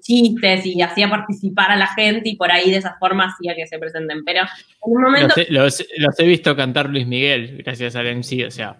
chistes 0.00 0.66
y 0.66 0.80
hacía 0.82 1.08
participar 1.08 1.70
a 1.70 1.76
la 1.76 1.86
gente 1.88 2.30
y 2.30 2.36
por 2.36 2.50
ahí 2.50 2.70
de 2.70 2.78
esa 2.78 2.96
forma 2.98 3.26
hacía 3.26 3.54
que 3.54 3.66
se 3.66 3.78
presenten. 3.78 4.24
Pero 4.24 4.40
en 4.40 4.48
un 4.82 5.02
momento... 5.02 5.34
Los 5.50 5.80
he, 6.18 6.26
visto 6.26 6.56
cantar 6.56 6.88
Luis 6.88 7.06
Miguel 7.06 7.62
gracias 7.62 7.94
al 7.94 8.06
MC, 8.16 8.46
o 8.46 8.50
sea... 8.50 8.76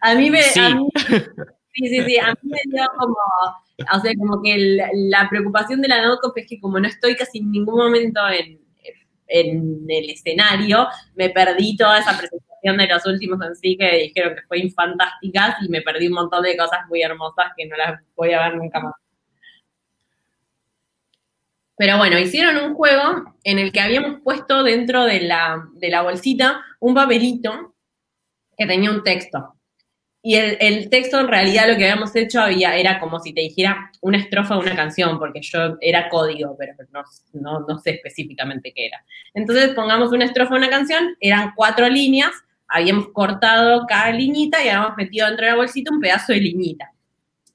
A 0.00 0.14
mí 0.14 0.30
me... 0.30 0.42
Sí. 0.42 0.60
sí, 1.74 1.88
sí, 1.88 2.04
sí, 2.04 2.18
a 2.18 2.28
mí 2.30 2.50
me 2.50 2.60
dio 2.66 2.84
como... 2.98 3.16
O 3.94 4.00
sea, 4.00 4.12
como 4.18 4.42
que 4.42 4.80
la 4.92 5.28
preocupación 5.30 5.80
de 5.80 5.86
la 5.86 6.02
NOCOP 6.02 6.36
es 6.38 6.48
que 6.48 6.58
como 6.58 6.80
no 6.80 6.88
estoy 6.88 7.14
casi 7.14 7.38
en 7.38 7.52
ningún 7.52 7.76
momento 7.76 8.20
en, 8.28 8.58
en 9.28 9.84
el 9.88 10.10
escenario, 10.10 10.88
me 11.14 11.30
perdí 11.30 11.76
toda 11.76 11.98
esa 11.98 12.16
presentación 12.18 12.76
de 12.76 12.86
los 12.86 13.06
últimos 13.06 13.40
en 13.46 13.54
sí 13.54 13.76
que 13.78 13.98
dijeron 13.98 14.34
que 14.34 14.42
fue 14.48 14.70
fantásticas 14.70 15.56
y 15.62 15.68
me 15.68 15.82
perdí 15.82 16.08
un 16.08 16.14
montón 16.14 16.42
de 16.42 16.56
cosas 16.56 16.80
muy 16.88 17.02
hermosas 17.02 17.52
que 17.56 17.66
no 17.66 17.76
las 17.76 18.00
voy 18.16 18.32
a 18.32 18.48
ver 18.48 18.56
nunca 18.56 18.80
más. 18.80 18.94
Pero 21.78 21.96
bueno, 21.96 22.18
hicieron 22.18 22.56
un 22.56 22.74
juego 22.74 23.36
en 23.44 23.60
el 23.60 23.70
que 23.70 23.80
habíamos 23.80 24.20
puesto 24.22 24.64
dentro 24.64 25.04
de 25.04 25.20
la, 25.20 25.68
bolsita 26.02 26.64
un 26.80 26.92
papelito 26.92 27.74
que 28.56 28.66
tenía 28.66 28.90
un 28.90 29.04
texto. 29.04 29.54
Y 30.28 30.34
el, 30.34 30.90
texto 30.90 31.18
en 31.20 31.28
realidad 31.28 31.68
lo 31.68 31.78
que 31.78 31.84
habíamos 31.84 32.14
hecho 32.14 32.42
había, 32.42 32.76
era 32.76 33.00
como 33.00 33.18
si 33.18 33.32
te 33.32 33.40
dijera 33.40 33.90
una 34.02 34.18
estrofa 34.18 34.56
de 34.56 34.60
una 34.60 34.76
canción, 34.76 35.18
porque 35.18 35.40
yo 35.40 35.78
era 35.80 36.10
código, 36.10 36.54
pero 36.58 36.74
no, 37.32 37.60
no, 37.66 37.78
sé 37.78 37.92
específicamente 37.92 38.74
qué 38.76 38.88
era. 38.88 39.02
Entonces 39.32 39.70
pongamos 39.70 40.12
una 40.12 40.26
estrofa 40.26 40.52
de 40.52 40.58
una 40.58 40.68
canción, 40.68 41.16
eran 41.20 41.52
cuatro 41.56 41.88
líneas, 41.88 42.32
habíamos 42.66 43.08
cortado 43.14 43.86
cada 43.88 44.12
liñita 44.12 44.62
y 44.62 44.68
habíamos 44.68 44.98
metido 44.98 45.28
dentro 45.28 45.46
de 45.46 45.52
la 45.52 45.56
bolsita 45.56 45.94
un 45.94 46.00
pedazo 46.00 46.34
de 46.34 46.40
liñita. 46.40 46.92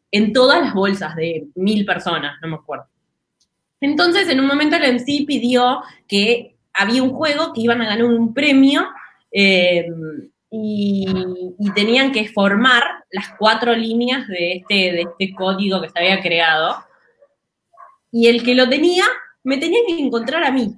En 0.09 0.33
todas 0.33 0.59
las 0.59 0.73
bolsas 0.73 1.15
de 1.15 1.45
mil 1.53 1.85
personas, 1.85 2.37
no 2.41 2.47
me 2.47 2.55
acuerdo. 2.55 2.87
Entonces, 3.81 4.27
en 4.29 4.39
un 4.39 4.47
momento 4.47 4.77
el 4.77 4.95
MC 4.95 5.27
pidió 5.27 5.83
que 6.07 6.55
había 6.73 7.03
un 7.03 7.11
juego 7.11 7.53
que 7.53 7.61
iban 7.61 7.83
a 7.83 7.85
ganar 7.85 8.03
un 8.03 8.33
premio 8.33 8.83
eh, 9.31 9.85
y, 10.55 11.07
tenían 11.73 12.11
que 12.11 12.29
formar 12.29 12.83
las 13.09 13.29
cuatro 13.39 13.73
líneas 13.73 14.27
de 14.27 14.57
este, 14.57 14.73
de 14.73 15.01
este 15.01 15.33
código 15.33 15.81
que 15.81 15.89
se 15.89 15.97
había 15.97 16.21
creado. 16.21 16.77
Y 18.11 18.27
el 18.27 18.43
que 18.43 18.53
lo 18.53 18.69
tenía, 18.69 19.03
me 19.43 19.57
tenía 19.57 19.79
que 19.87 19.99
encontrar 19.99 20.43
a 20.43 20.51
mí. 20.51 20.75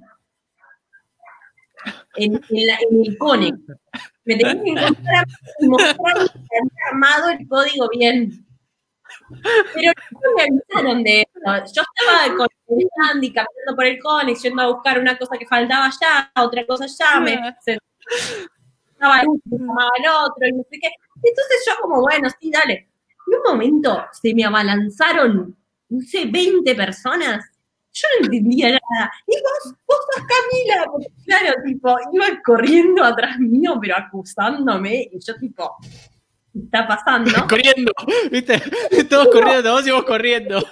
En, 2.14 2.40
el 2.48 3.18
Connect. 3.18 3.58
Me 4.24 4.36
tenía 4.36 4.62
que 4.62 4.70
encontrar 4.70 5.16
a 5.16 5.26
mí 5.26 5.32
y 5.60 5.68
mostrarme 5.68 6.26
que 6.26 6.56
había 6.58 6.90
armado 6.90 7.28
el 7.28 7.46
código 7.46 7.88
bien. 7.90 8.46
Pero 9.74 9.92
no 10.10 10.20
me 10.36 10.42
avisaron 10.42 11.02
de 11.02 11.20
eso. 11.20 11.74
Yo 11.74 11.82
estaba 11.82 12.34
con 12.34 12.48
el 12.68 12.88
Andy 13.12 13.30
caminando 13.30 13.76
por 13.76 13.84
el 13.84 13.98
Conex, 13.98 14.42
yendo 14.42 14.62
a 14.62 14.72
buscar 14.72 14.98
una 14.98 15.18
cosa 15.18 15.36
que 15.36 15.46
faltaba 15.46 15.86
allá, 15.86 16.32
otra 16.34 16.66
cosa 16.66 16.84
allá, 16.84 17.20
me 17.20 17.38
estaba 18.96 19.20
el 19.20 20.08
otro, 20.08 20.46
y 20.46 20.52
no 20.52 20.62
sé 20.70 20.78
qué. 20.80 20.90
Entonces 21.22 21.64
yo 21.66 21.72
como, 21.80 22.00
bueno, 22.00 22.28
sí, 22.40 22.50
dale. 22.50 22.88
En 23.26 23.34
un 23.34 23.42
momento 23.44 24.04
se 24.12 24.34
me 24.34 24.44
abalanzaron, 24.44 25.56
no 25.88 26.00
sé, 26.02 26.26
20 26.26 26.74
personas. 26.74 27.44
Yo 27.92 28.06
no 28.20 28.26
entendía 28.26 28.68
nada. 28.68 29.10
Y 29.26 29.36
vos, 29.40 29.74
vos 29.86 29.98
sos 30.12 30.24
Camila, 30.26 30.84
porque 30.90 31.06
claro, 31.24 31.54
tipo, 31.64 31.96
iba 32.12 32.26
corriendo 32.44 33.02
atrás 33.02 33.38
mío, 33.38 33.78
pero 33.80 33.96
acusándome, 33.96 35.08
y 35.12 35.18
yo 35.18 35.34
tipo, 35.36 35.76
está 36.54 36.86
pasando. 36.86 37.30
corriendo, 37.48 37.92
¿viste? 38.30 38.62
Todos 39.08 39.28
corriendo, 39.28 39.62
todos 39.62 39.86
íbamos 39.86 40.04
corriendo. 40.04 40.58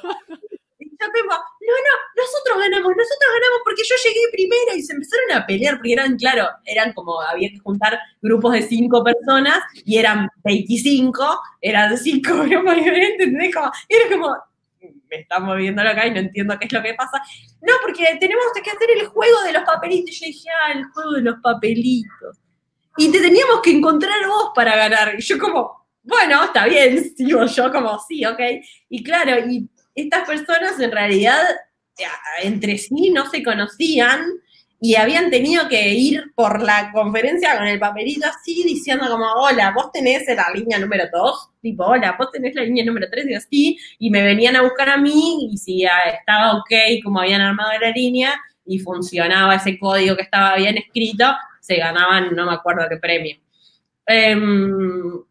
Y 0.79 0.91
yo 0.91 1.07
tipo, 1.13 1.35
no, 1.67 1.73
no, 1.73 2.23
nosotros 2.23 2.59
ganamos, 2.59 2.93
nosotros 2.97 3.31
ganamos 3.33 3.61
porque 3.65 3.83
yo 3.89 3.95
llegué 4.05 4.21
primero 4.33 4.77
y 4.77 4.83
se 4.83 4.93
empezaron 4.93 5.33
a 5.33 5.47
pelear 5.47 5.77
porque 5.77 5.93
eran, 5.93 6.17
claro, 6.17 6.49
eran 6.65 6.93
como, 6.93 7.21
había 7.21 7.51
que 7.51 7.59
juntar 7.59 7.99
grupos 8.21 8.53
de 8.53 8.63
cinco 8.63 9.03
personas 9.03 9.61
y 9.85 9.97
eran 9.97 10.29
25, 10.45 11.41
eran 11.61 11.97
cinco 11.97 12.39
grupos 12.45 12.77
diferentes, 12.77 13.27
¿entendés? 13.27 13.55
Como, 13.55 13.71
era 13.89 14.11
como, 14.11 14.37
me 15.11 15.17
están 15.21 15.45
moviéndolo 15.45 15.91
acá 15.91 16.07
y 16.07 16.11
no 16.11 16.21
entiendo 16.21 16.59
qué 16.59 16.67
es 16.67 16.73
lo 16.73 16.83
que 16.83 16.95
pasa. 16.95 17.23
No, 17.63 17.73
porque 17.81 18.05
tenemos 18.21 18.45
que 18.63 18.71
hacer 18.71 18.91
el 18.99 19.07
juego 19.07 19.43
de 19.43 19.53
los 19.53 19.63
papelitos. 19.63 20.19
Yo 20.21 20.27
dije, 20.27 20.49
ah, 20.51 20.73
el 20.73 20.85
juego 20.85 21.13
de 21.13 21.23
los 21.23 21.37
papelitos. 21.41 22.39
Y 22.97 23.11
te 23.11 23.21
teníamos 23.21 23.61
que 23.63 23.71
encontrar 23.71 24.27
vos 24.27 24.51
para 24.55 24.77
ganar. 24.77 25.15
Y 25.19 25.23
yo 25.23 25.39
como, 25.39 25.87
bueno, 26.03 26.45
está 26.45 26.67
bien, 26.67 27.13
digo 27.17 27.47
yo 27.47 27.73
como, 27.73 27.99
sí, 28.07 28.25
ok. 28.25 28.41
Y 28.91 29.03
claro, 29.03 29.39
y 29.39 29.69
estas 29.95 30.27
personas 30.27 30.79
en 30.81 30.91
realidad 30.91 31.41
entre 32.43 32.79
sí 32.79 33.11
no 33.11 33.29
se 33.31 33.43
conocían 33.43 34.25
y 34.81 34.97
habían 34.97 35.31
tenido 35.31 35.67
que 35.69 35.95
ir 35.95 36.33
por 36.35 36.63
la 36.63 36.91
conferencia 36.93 37.57
con 37.57 37.67
el 37.67 37.79
papelito 37.79 38.27
así 38.27 38.65
diciendo 38.65 39.07
como, 39.09 39.25
hola, 39.25 39.73
vos 39.75 39.91
tenés 39.93 40.27
la 40.29 40.47
línea 40.55 40.79
número 40.79 41.05
2, 41.11 41.51
tipo, 41.63 41.85
hola, 41.85 42.17
vos 42.19 42.31
tenés 42.31 42.55
la 42.55 42.65
línea 42.65 42.85
número 42.85 43.07
3 43.11 43.27
y 43.29 43.35
así, 43.35 43.79
y 43.99 44.11
me 44.11 44.23
venían 44.23 44.57
a 44.57 44.63
buscar 44.63 44.91
a 44.91 44.99
mí 44.99 45.49
y 45.53 45.57
si 45.57 45.85
estaba 45.85 46.59
ok 46.59 47.03
como 47.03 47.21
habían 47.21 47.41
armado 47.41 47.71
la 47.81 47.91
línea 47.91 48.39
y 48.67 48.79
funcionaba 48.79 49.55
ese 49.55 49.79
código 49.79 50.17
que 50.17 50.23
estaba 50.23 50.57
bien 50.57 50.77
escrito, 50.77 51.33
se 51.61 51.77
ganaban, 51.77 52.35
no 52.35 52.45
me 52.47 52.53
acuerdo 52.53 52.87
qué 52.89 52.97
premio. 52.99 53.37
Em, 54.07 55.23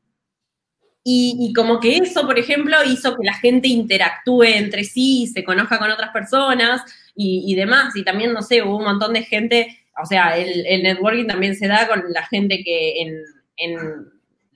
y, 1.05 1.51
como 1.53 1.81
que 1.81 1.97
eso, 1.97 2.25
por 2.25 2.39
ejemplo, 2.39 2.77
hizo 2.85 3.15
que 3.17 3.25
la 3.25 3.33
gente 3.33 3.67
interactúe 3.67 4.43
entre 4.43 4.85
sí, 4.85 5.27
se 5.27 5.43
conozca 5.43 5.77
con 5.77 5.91
otras 5.91 6.11
personas 6.11 6.81
y, 7.13 7.53
demás. 7.55 7.93
Y 7.95 8.03
también, 8.03 8.31
no 8.31 8.41
sé, 8.41 8.63
hubo 8.63 8.77
un 8.77 8.85
montón 8.85 9.11
de 9.13 9.23
gente, 9.23 9.85
o 10.01 10.05
sea, 10.05 10.37
el, 10.37 10.81
networking 10.81 11.27
también 11.27 11.55
se 11.55 11.67
da 11.67 11.87
con 11.89 12.03
la 12.09 12.25
gente 12.27 12.63
que 12.63 13.01
en, 13.01 13.17
en 13.57 13.77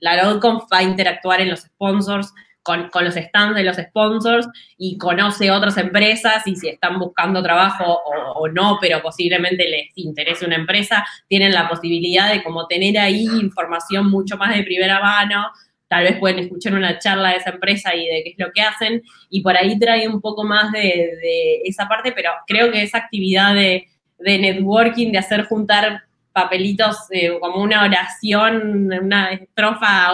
la 0.00 0.22
LoadConf 0.22 0.64
va 0.72 0.78
a 0.78 0.82
interactuar 0.82 1.42
en 1.42 1.50
los 1.50 1.60
sponsors, 1.60 2.32
con, 2.62 2.90
los 3.02 3.14
stands 3.14 3.54
de 3.54 3.62
los 3.62 3.76
sponsors 3.76 4.46
y 4.76 4.98
conoce 4.98 5.50
otras 5.50 5.76
empresas 5.78 6.46
y 6.46 6.54
si 6.54 6.68
están 6.68 6.98
buscando 6.98 7.42
trabajo 7.42 7.84
o, 7.84 8.32
o, 8.40 8.48
no, 8.48 8.78
pero 8.80 9.00
posiblemente 9.00 9.66
les 9.68 9.86
interese 9.96 10.44
una 10.44 10.56
empresa, 10.56 11.06
tienen 11.28 11.52
la 11.52 11.68
posibilidad 11.68 12.30
de 12.30 12.42
como 12.42 12.66
tener 12.66 12.98
ahí 12.98 13.24
información 13.40 14.10
mucho 14.10 14.36
más 14.36 14.54
de 14.54 14.64
primera 14.64 15.00
mano 15.00 15.46
tal 15.88 16.04
vez 16.04 16.18
pueden 16.18 16.38
escuchar 16.38 16.74
una 16.74 16.98
charla 16.98 17.30
de 17.30 17.36
esa 17.36 17.50
empresa 17.50 17.94
y 17.94 18.06
de 18.06 18.22
qué 18.24 18.30
es 18.30 18.38
lo 18.38 18.52
que 18.52 18.62
hacen, 18.62 19.02
y 19.30 19.40
por 19.40 19.56
ahí 19.56 19.78
trae 19.78 20.06
un 20.06 20.20
poco 20.20 20.44
más 20.44 20.70
de, 20.72 21.62
esa 21.64 21.88
parte, 21.88 22.12
pero 22.12 22.30
creo 22.46 22.70
que 22.70 22.82
esa 22.82 22.98
actividad 22.98 23.54
de, 23.54 23.88
networking, 24.18 25.12
de 25.12 25.18
hacer 25.18 25.44
juntar 25.44 26.02
papelitos 26.32 26.96
eh, 27.10 27.38
como 27.40 27.62
una 27.62 27.84
oración, 27.84 28.92
una 28.92 29.32
estrofa 29.32 30.08
a, 30.08 30.12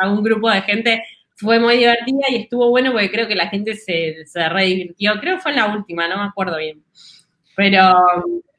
a 0.00 0.10
un 0.10 0.22
grupo 0.22 0.50
de 0.50 0.62
gente, 0.62 1.02
fue 1.36 1.58
muy 1.58 1.76
divertida 1.76 2.24
y 2.28 2.36
estuvo 2.36 2.70
bueno 2.70 2.92
porque 2.92 3.10
creo 3.10 3.28
que 3.28 3.34
la 3.34 3.48
gente 3.48 3.74
se, 3.74 4.24
se 4.24 4.48
redivirtió. 4.48 5.20
Creo 5.20 5.36
que 5.36 5.42
fue 5.42 5.52
en 5.52 5.58
la 5.58 5.66
última, 5.66 6.08
no 6.08 6.16
me 6.16 6.24
acuerdo 6.24 6.56
bien. 6.56 6.82
Pero, 7.54 7.94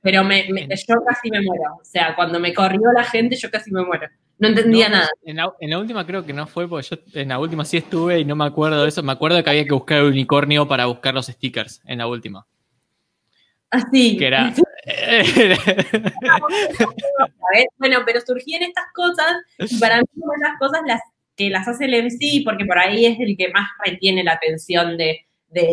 pero 0.01 0.23
me, 0.23 0.47
yo 0.47 0.95
casi 1.05 1.31
me 1.31 1.41
muero. 1.41 1.75
O 1.81 1.83
sea, 1.83 2.15
cuando 2.15 2.39
me 2.39 2.53
corrió 2.53 2.91
la 2.95 3.03
gente, 3.03 3.35
yo 3.35 3.49
casi 3.49 3.71
me 3.71 3.83
muero. 3.83 4.07
No 4.39 4.49
entendía 4.49 4.89
nada. 4.89 5.09
En 5.23 5.37
la, 5.37 5.79
última 5.79 6.05
creo 6.05 6.25
que 6.25 6.33
no 6.33 6.45
fue, 6.45 6.69
porque 6.69 6.87
yo 6.89 6.97
en 7.19 7.29
la 7.29 7.39
última 7.39 7.65
sí 7.65 7.77
estuve 7.77 8.19
y 8.19 8.25
no 8.25 8.35
me 8.35 8.45
acuerdo 8.45 8.83
de 8.83 8.89
eso. 8.89 9.01
Me 9.01 9.11
acuerdo 9.11 9.43
que 9.43 9.49
había 9.49 9.65
que 9.65 9.73
buscar 9.73 9.97
el 9.99 10.05
unicornio 10.05 10.67
para 10.67 10.85
buscar 10.85 11.13
los 11.13 11.25
stickers 11.25 11.81
en 11.85 11.97
la 11.99 12.07
última. 12.07 12.45
Así. 13.69 14.17
Que 14.17 14.27
era. 14.27 14.53
bueno, 17.77 17.99
pero 18.05 18.21
surgían 18.21 18.63
estas 18.63 18.85
cosas 18.93 19.35
y 19.57 19.77
para 19.79 19.99
mí 19.99 20.07
son 20.13 20.39
las 20.41 20.57
cosas 20.59 20.81
las 20.85 21.01
que 21.35 21.49
las 21.49 21.67
hace 21.67 21.85
el 21.85 22.03
MC 22.03 22.43
porque 22.43 22.65
por 22.65 22.79
ahí 22.79 23.05
es 23.05 23.19
el 23.19 23.37
que 23.37 23.49
más 23.49 23.69
retiene 23.85 24.23
la 24.23 24.33
atención 24.33 24.97
de, 24.97 25.23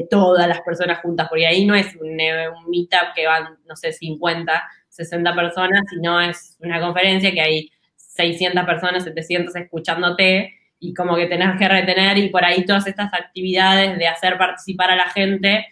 todas 0.09 0.47
las 0.49 0.63
personas 0.63 1.01
juntas, 1.01 1.27
porque 1.29 1.47
ahí 1.47 1.67
no 1.67 1.75
es 1.75 1.95
un, 1.97 2.13
un 2.13 2.71
meetup 2.71 3.13
que 3.15 3.27
van, 3.27 3.59
no 3.67 3.77
sé, 3.77 3.93
50, 3.93 4.63
60 4.89 5.35
personas, 5.35 5.83
sino 5.91 6.19
es 6.21 6.57
una 6.61 6.81
conferencia 6.81 7.33
que 7.33 7.41
hay 7.41 7.71
600 8.15 8.65
personas, 8.65 9.05
700 9.05 9.55
escuchándote 9.57 10.55
y 10.79 10.95
como 10.95 11.17
que 11.17 11.27
tenés 11.27 11.59
que 11.59 11.69
retener 11.69 12.19
y 12.19 12.29
por 12.29 12.45
ahí 12.45 12.65
todas 12.65 12.87
estas 12.87 13.13
actividades 13.13 13.99
de 13.99 14.07
hacer 14.07 14.37
participar 14.39 14.91
a 14.91 14.97
la 14.97 15.09
gente, 15.11 15.67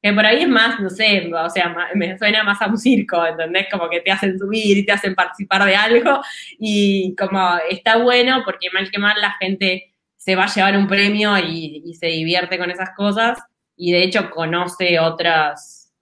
que 0.00 0.12
por 0.12 0.24
ahí 0.24 0.42
es 0.42 0.48
más, 0.48 0.80
no 0.80 0.90
sé, 0.90 1.30
o 1.32 1.50
sea, 1.50 1.74
me 1.94 2.18
suena 2.18 2.42
más 2.42 2.60
a 2.62 2.66
un 2.66 2.78
circo, 2.78 3.24
¿entendés? 3.24 3.66
Como 3.70 3.88
que 3.88 4.00
te 4.00 4.10
hacen 4.10 4.38
subir 4.38 4.78
y 4.78 4.86
te 4.86 4.92
hacen 4.92 5.14
participar 5.14 5.64
de 5.64 5.76
algo 5.76 6.20
y 6.58 7.14
como 7.16 7.56
está 7.70 7.98
bueno 7.98 8.42
porque 8.44 8.68
mal 8.72 8.90
que 8.90 8.98
mal 8.98 9.20
la 9.20 9.32
gente 9.40 9.94
se 10.16 10.36
va 10.36 10.44
a 10.44 10.54
llevar 10.54 10.76
un 10.76 10.86
premio 10.86 11.36
y, 11.38 11.94
se 11.98 12.06
divierte 12.06 12.58
con 12.58 12.70
esas 12.70 12.90
cosas 12.96 13.38
y 13.76 13.92
de 13.92 14.02
hecho 14.02 14.30
conoce 14.30 14.98
otras, 14.98 15.92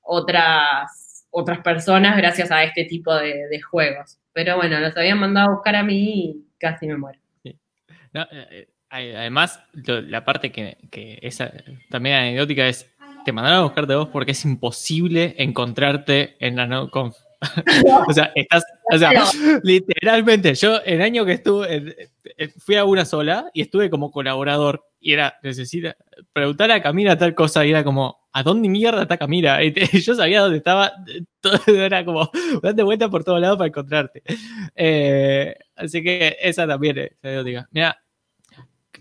otras, 0.00 1.26
otras 1.30 1.58
personas 1.60 2.16
gracias 2.16 2.50
a 2.50 2.62
este 2.64 2.84
tipo 2.84 3.14
de 3.14 3.60
juegos. 3.62 4.19
Pero 4.32 4.56
bueno, 4.56 4.78
los 4.80 4.96
habían 4.96 5.18
mandado 5.18 5.48
a 5.48 5.54
buscar 5.54 5.76
a 5.76 5.82
mí 5.82 5.96
y 5.96 6.44
casi 6.58 6.86
me 6.86 6.96
muero. 6.96 7.18
Eh, 7.44 7.56
eh, 8.12 8.68
además, 8.90 9.62
la 9.72 10.24
parte 10.24 10.50
que, 10.50 10.78
que 10.90 11.18
esa 11.22 11.52
también 11.90 12.16
anecdótica 12.16 12.66
es, 12.66 12.92
te 13.24 13.32
mandaron 13.32 13.60
a 13.60 13.62
buscarte 13.62 13.94
vos 13.94 14.08
porque 14.08 14.32
es 14.32 14.44
imposible 14.44 15.34
encontrarte 15.38 16.36
en 16.44 16.56
la 16.56 16.66
no 16.66 16.90
o 18.06 18.12
sea, 18.12 18.32
estás, 18.34 18.64
o 18.92 18.98
sea, 18.98 19.12
literalmente, 19.62 20.54
yo 20.54 20.78
el 20.82 21.00
año 21.00 21.24
que 21.24 21.32
estuve, 21.32 22.10
fui 22.58 22.76
a 22.76 22.84
una 22.84 23.06
sola 23.06 23.50
y 23.54 23.62
estuve 23.62 23.88
como 23.88 24.10
colaborador 24.10 24.89
y 25.00 25.12
era, 25.12 25.38
necesita, 25.42 25.96
preguntar 26.32 26.70
a 26.70 26.82
Camila 26.82 27.16
tal 27.16 27.34
cosa 27.34 27.64
y 27.64 27.70
era 27.70 27.82
como, 27.82 28.28
¿a 28.32 28.42
dónde 28.42 28.68
mierda 28.68 29.02
está 29.02 29.16
Camila? 29.16 29.62
Y 29.64 29.72
yo 30.00 30.14
sabía 30.14 30.42
dónde 30.42 30.58
estaba, 30.58 30.92
todo 31.40 31.58
era 31.66 32.04
como, 32.04 32.30
date 32.62 32.82
vuelta 32.82 33.08
por 33.08 33.24
todos 33.24 33.40
lados 33.40 33.56
para 33.56 33.68
encontrarte. 33.68 34.22
Eh, 34.74 35.56
así 35.76 36.02
que 36.02 36.36
esa 36.40 36.66
también 36.66 37.10
es 37.22 37.44
diga. 37.44 37.68
Mira, 37.72 38.00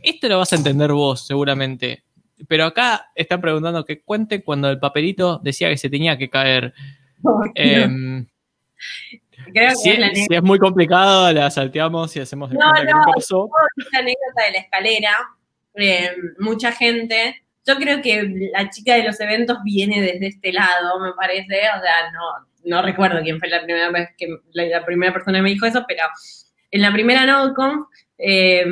esto 0.02 0.28
lo 0.30 0.38
vas 0.38 0.54
a 0.54 0.56
entender 0.56 0.92
vos 0.94 1.28
seguramente, 1.28 2.04
pero 2.48 2.66
acá 2.66 3.12
están 3.16 3.42
preguntando 3.42 3.84
que 3.84 4.02
cuente 4.02 4.44
cuando 4.44 4.70
el 4.70 4.80
papelito 4.80 5.40
decía 5.44 5.70
que 5.70 5.78
se 5.78 5.90
tenía 5.90 6.18
que 6.18 6.30
caer. 6.30 6.74
Em, 7.56 8.26
si, 9.76 9.90
es, 10.30 10.44
muy 10.44 10.58
complicado, 10.58 11.32
la 11.34 11.52
salteamos 11.52 12.16
y 12.16 12.22
hacemos 12.22 12.50
de 12.50 12.58
no, 12.58 12.72
no, 12.72 12.82
que 12.82 13.12
pasó. 13.16 13.50
La 13.92 14.00
anécdota 14.00 14.44
de 14.46 14.52
la 14.54 14.58
escalera, 14.60 15.18
eh, 15.76 16.12
mucha 16.40 16.72
gente. 16.72 17.44
Yo 17.66 17.76
creo 17.76 18.02
que 18.02 18.50
la 18.54 18.70
chica 18.70 18.96
de 18.96 19.04
los 19.04 19.20
eventos 19.20 19.58
viene 19.64 20.02
desde 20.02 20.28
este 20.28 20.52
lado, 20.52 21.00
me 21.00 21.14
parece. 21.14 21.56
O 21.78 21.82
sea, 21.82 22.12
no, 22.12 22.48
no 22.66 22.82
recuerdo 22.82 23.22
quién 23.22 23.40
fue 23.40 23.50
la 23.50 23.64
primera 23.64 23.90
vez 23.92 24.10
que 24.18 24.28
la, 24.54 24.86
primera 24.86 25.14
persona 25.14 25.40
que 25.40 25.44
me 25.44 25.50
dijo 25.52 25.66
eso, 25.66 25.86
pero 25.88 26.04
en 26.72 26.82
la 26.82 26.92
primera 26.92 27.26
NodeConf, 27.26 27.88
eh, 28.18 28.66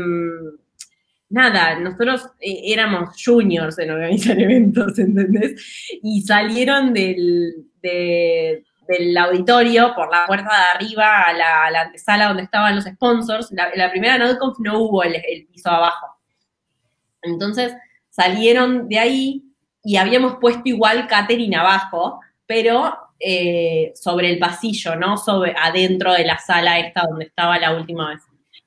nada, 1.30 1.80
nosotros 1.80 2.30
eh, 2.40 2.62
éramos 2.66 3.22
juniors 3.24 3.78
en 3.80 3.92
organizar 3.92 4.40
eventos, 4.40 4.98
¿entendés? 5.00 6.00
Y 6.04 6.22
salieron 6.22 6.94
del, 6.94 7.66
del 7.82 9.18
auditorio 9.18 9.94
por 9.96 10.12
la 10.12 10.26
puerta 10.26 10.50
de 10.50 10.86
arriba 10.86 11.24
a 11.24 11.34
la, 11.34 11.82
antesala 11.82 12.28
donde 12.28 12.44
estaban 12.44 12.76
los 12.76 12.86
sponsors. 12.86 13.52
La, 13.52 13.72
la 13.76 13.92
primera 13.92 14.18
NodeConf 14.18 14.60
no 14.60 14.80
hubo 14.80 15.04
el, 15.04 15.16
piso 15.52 15.70
abajo. 15.70 16.17
Entonces 17.22 17.74
salieron 18.10 18.88
de 18.88 19.00
ahí 19.00 19.44
y 19.84 19.98
habíamos 19.98 20.38
puesto 20.42 20.64
igual 20.66 21.08
catering 21.08 21.56
abajo, 21.56 22.20
pero 22.46 22.96
eh, 23.20 23.94
sobre 23.96 24.30
el 24.30 24.40
pasillo, 24.40 24.96
¿no? 24.96 25.18
Sobre, 25.18 25.56
adentro 25.58 26.14
de 26.14 26.26
la 26.26 26.38
sala 26.38 26.80
esta 26.80 27.04
donde 27.10 27.26
estaba 27.26 27.58
la 27.58 27.76
última 27.76 28.10
vez. 28.10 28.22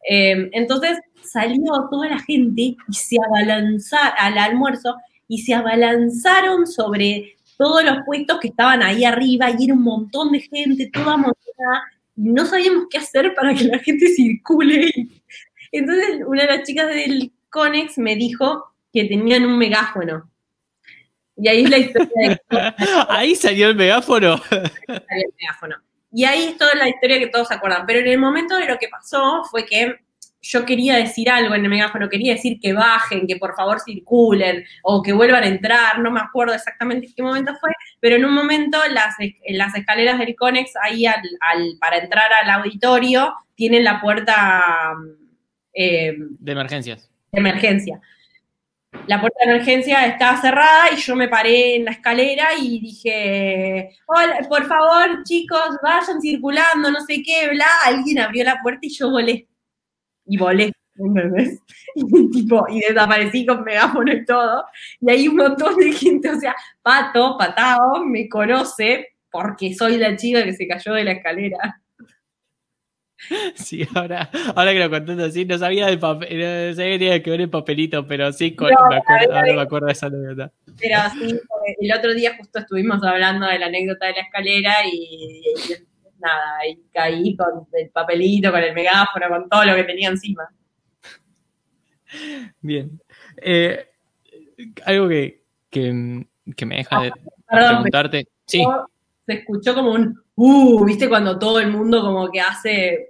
Eh, 0.08 0.48
entonces 0.52 0.98
salió 1.22 1.88
toda 1.90 2.08
la 2.08 2.18
gente 2.18 2.76
y 2.88 2.92
se 2.92 3.16
abalanzaron 3.24 4.14
al 4.18 4.38
almuerzo 4.38 4.96
y 5.28 5.38
se 5.42 5.54
abalanzaron 5.54 6.66
sobre 6.66 7.36
todos 7.56 7.84
los 7.84 7.98
puestos 8.06 8.40
que 8.40 8.48
estaban 8.48 8.82
ahí 8.82 9.04
arriba 9.04 9.50
y 9.50 9.64
era 9.64 9.74
un 9.74 9.82
montón 9.82 10.32
de 10.32 10.40
gente, 10.40 10.90
toda 10.92 11.16
montada. 11.16 11.82
No 12.16 12.46
sabíamos 12.46 12.86
qué 12.90 12.98
hacer 12.98 13.34
para 13.34 13.54
que 13.54 13.64
la 13.64 13.78
gente 13.78 14.06
circule. 14.08 14.90
Entonces, 15.72 16.22
una 16.26 16.42
de 16.42 16.56
las 16.56 16.66
chicas 16.66 16.88
del 16.88 17.30
Conex 17.50 17.98
me 17.98 18.16
dijo 18.16 18.72
que 18.92 19.04
tenían 19.04 19.44
un 19.44 19.58
megáfono. 19.58 20.30
Y 21.36 21.48
ahí 21.48 21.64
es 21.64 21.70
la 21.70 21.78
historia 21.78 22.10
de... 22.16 22.40
ahí 23.08 23.34
salió 23.34 23.68
el 23.68 23.76
megáfono. 23.76 24.38
salió 24.38 24.64
el 24.88 25.34
megáfono. 25.40 25.76
Y 26.12 26.24
ahí 26.24 26.44
es 26.44 26.56
toda 26.56 26.74
la 26.74 26.88
historia 26.88 27.18
que 27.18 27.28
todos 27.28 27.48
se 27.48 27.54
acuerdan. 27.54 27.86
Pero 27.86 28.00
en 28.00 28.08
el 28.08 28.18
momento 28.18 28.56
de 28.56 28.66
lo 28.66 28.78
que 28.78 28.88
pasó 28.88 29.44
fue 29.44 29.64
que 29.64 30.00
yo 30.42 30.64
quería 30.64 30.96
decir 30.96 31.28
algo 31.28 31.54
en 31.54 31.64
el 31.64 31.70
megáfono, 31.70 32.08
quería 32.08 32.32
decir 32.32 32.58
que 32.60 32.72
bajen, 32.72 33.26
que 33.26 33.36
por 33.36 33.54
favor 33.54 33.80
circulen 33.80 34.64
o 34.82 35.02
que 35.02 35.12
vuelvan 35.12 35.44
a 35.44 35.48
entrar, 35.48 35.98
no 35.98 36.10
me 36.10 36.20
acuerdo 36.20 36.54
exactamente 36.54 37.06
en 37.06 37.14
qué 37.14 37.22
momento 37.22 37.52
fue, 37.60 37.70
pero 38.00 38.16
en 38.16 38.24
un 38.24 38.34
momento 38.34 38.78
las, 38.90 39.16
las 39.48 39.74
escaleras 39.74 40.18
del 40.18 40.34
Conex 40.34 40.72
ahí 40.82 41.04
al, 41.06 41.22
para 41.78 41.98
entrar 41.98 42.32
al 42.32 42.50
auditorio 42.50 43.34
tienen 43.54 43.84
la 43.84 44.00
puerta 44.00 44.94
eh, 45.74 46.16
de 46.16 46.52
emergencias. 46.52 47.09
De 47.32 47.40
emergencia. 47.40 48.00
La 49.06 49.20
puerta 49.20 49.38
de 49.44 49.52
emergencia 49.52 50.04
estaba 50.06 50.40
cerrada 50.40 50.90
y 50.92 50.96
yo 50.96 51.14
me 51.14 51.28
paré 51.28 51.76
en 51.76 51.84
la 51.84 51.92
escalera 51.92 52.48
y 52.60 52.80
dije, 52.80 53.90
hola, 54.06 54.40
por 54.48 54.66
favor, 54.66 55.22
chicos, 55.22 55.78
vayan 55.82 56.20
circulando, 56.20 56.90
no 56.90 57.00
sé 57.02 57.22
qué, 57.24 57.48
bla. 57.50 57.66
Alguien 57.84 58.18
abrió 58.18 58.44
la 58.44 58.60
puerta 58.60 58.80
y 58.82 58.90
yo 58.90 59.10
volé 59.10 59.48
y 60.30 60.36
volé, 60.36 60.72
¿entendés? 60.96 61.58
Y, 61.96 62.30
tipo, 62.30 62.64
y 62.70 62.78
desaparecí 62.80 63.44
con 63.44 63.64
megáfono 63.64 64.12
y 64.12 64.24
todo. 64.24 64.64
Y 65.00 65.10
hay 65.10 65.26
un 65.26 65.36
montón 65.36 65.74
de 65.74 65.92
gente, 65.92 66.30
o 66.30 66.38
sea, 66.38 66.54
Pato, 66.82 67.36
Patao, 67.36 68.04
me 68.06 68.28
conoce 68.28 69.08
porque 69.28 69.74
soy 69.74 69.96
la 69.98 70.14
chica 70.16 70.44
que 70.44 70.52
se 70.52 70.68
cayó 70.68 70.92
de 70.94 71.04
la 71.04 71.12
escalera. 71.12 71.79
Sí, 73.54 73.86
ahora, 73.94 74.30
ahora 74.54 74.72
que 74.72 74.78
lo 74.78 74.90
contando 74.90 75.24
así, 75.24 75.44
no 75.44 75.58
sabía 75.58 75.86
del 75.86 75.98
papel, 75.98 76.38
no 76.38 76.74
sabía 76.74 76.92
que 76.92 76.98
tenía 76.98 77.22
que 77.22 77.30
ver 77.30 77.40
el 77.42 77.50
papelito, 77.50 78.06
pero 78.06 78.32
sí, 78.32 78.56
me 78.58 78.96
acuerdo, 78.96 79.34
ahora 79.34 79.54
me 79.54 79.60
acuerdo 79.60 79.86
de 79.86 79.92
esa 79.92 80.06
anécdota. 80.06 80.52
Pero 80.78 80.98
sí, 81.18 81.40
el 81.80 81.92
otro 81.92 82.14
día 82.14 82.36
justo 82.36 82.58
estuvimos 82.58 83.02
hablando 83.02 83.46
de 83.46 83.58
la 83.58 83.66
anécdota 83.66 84.06
de 84.06 84.12
la 84.12 84.20
escalera 84.20 84.72
y 84.90 85.52
nada, 86.18 86.58
ahí 86.60 86.82
caí 86.92 87.36
con 87.36 87.66
el 87.72 87.90
papelito, 87.90 88.50
con 88.50 88.62
el 88.62 88.74
megáfono, 88.74 89.28
con 89.28 89.48
todo 89.48 89.64
lo 89.64 89.74
que 89.74 89.84
tenía 89.84 90.08
encima. 90.08 90.48
Bien. 92.60 93.00
Eh, 93.36 93.86
algo 94.84 95.08
que, 95.08 95.44
que, 95.70 95.92
me 95.92 96.76
deja 96.76 97.00
de 97.02 97.12
preguntarte. 97.48 98.28
Sí. 98.46 98.64
Se 99.26 99.34
escuchó 99.34 99.74
como 99.74 99.92
un 99.92 100.20
uh, 100.34 100.84
viste 100.84 101.08
cuando 101.08 101.38
todo 101.38 101.60
el 101.60 101.70
mundo 101.70 102.00
como 102.00 102.30
que 102.30 102.40
hace 102.40 103.09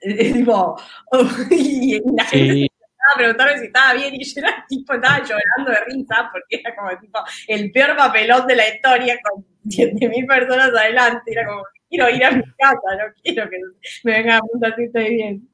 tipo, 0.32 0.80
y 1.50 2.00
la 2.16 2.24
gente 2.24 2.64
estaba 2.64 3.16
preguntando 3.16 3.58
si 3.58 3.66
estaba 3.66 3.94
bien 3.94 4.14
y 4.14 4.24
yo 4.24 4.40
era 4.40 4.64
tipo, 4.68 4.94
estaba 4.94 5.18
llorando 5.18 5.70
de 5.70 5.84
risa 5.86 6.30
porque 6.32 6.62
era 6.64 6.76
como 6.76 6.98
tipo 6.98 7.18
el 7.48 7.70
peor 7.72 7.96
papelón 7.96 8.46
de 8.46 8.56
la 8.56 8.68
historia 8.68 9.18
con 9.22 9.44
7.000 9.64 10.26
personas 10.26 10.68
adelante, 10.68 11.32
era 11.32 11.46
como 11.46 11.62
quiero 11.88 12.08
ir 12.10 12.24
a 12.24 12.30
mi 12.30 12.42
casa, 12.42 12.96
no 12.98 13.12
quiero 13.22 13.50
que 13.50 13.56
me 14.04 14.12
vengan 14.12 14.38
a 14.38 14.40
preguntar 14.40 14.74
si 14.76 14.84
estoy 14.84 15.14
bien. 15.14 15.48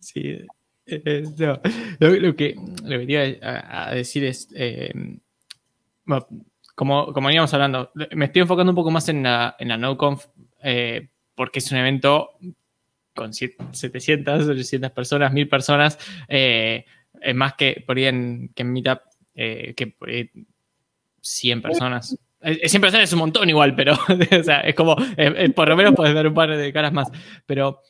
Sí, 0.00 0.46
eh, 0.86 1.22
no. 1.38 1.60
lo, 2.00 2.36
que, 2.36 2.56
lo 2.82 2.98
que 2.98 3.06
iba 3.06 3.22
a, 3.42 3.94
decir 3.94 4.24
es, 4.24 4.48
eh, 4.56 4.92
como, 6.74 7.12
como 7.12 7.28
veníamos 7.28 7.54
hablando, 7.54 7.92
me 8.16 8.24
estoy 8.24 8.42
enfocando 8.42 8.72
un 8.72 8.76
poco 8.76 8.90
más 8.90 9.08
en 9.08 9.22
la, 9.22 9.54
en 9.58 9.68
la 9.68 9.76
NoConf 9.76 10.26
eh, 10.64 11.11
porque 11.34 11.58
es 11.60 11.70
un 11.72 11.78
evento 11.78 12.30
con 13.14 13.32
700, 13.32 14.48
800 14.48 14.90
personas, 14.90 15.32
1000 15.32 15.48
personas, 15.48 15.98
es 16.28 16.84
más 17.34 17.54
que 17.54 17.82
por 17.86 17.96
ahí 17.96 18.06
en, 18.06 18.50
que 18.54 18.62
en 18.62 18.72
Meetup, 18.72 19.00
que 19.34 19.94
por 19.98 20.08
ahí 20.08 20.30
100 21.20 21.62
personas. 21.62 22.18
Eh, 22.42 22.68
siempre 22.68 22.90
es 23.02 23.12
un 23.12 23.20
montón 23.20 23.48
igual, 23.48 23.74
pero 23.74 23.94
o 24.40 24.42
sea, 24.42 24.60
es 24.60 24.74
como, 24.74 24.96
eh, 25.16 25.32
eh, 25.36 25.50
por 25.50 25.68
lo 25.68 25.76
menos 25.76 25.94
puedes 25.94 26.14
ver 26.14 26.26
un 26.26 26.34
par 26.34 26.54
de 26.54 26.72
caras 26.72 26.92
más. 26.92 27.08
Pero 27.46 27.80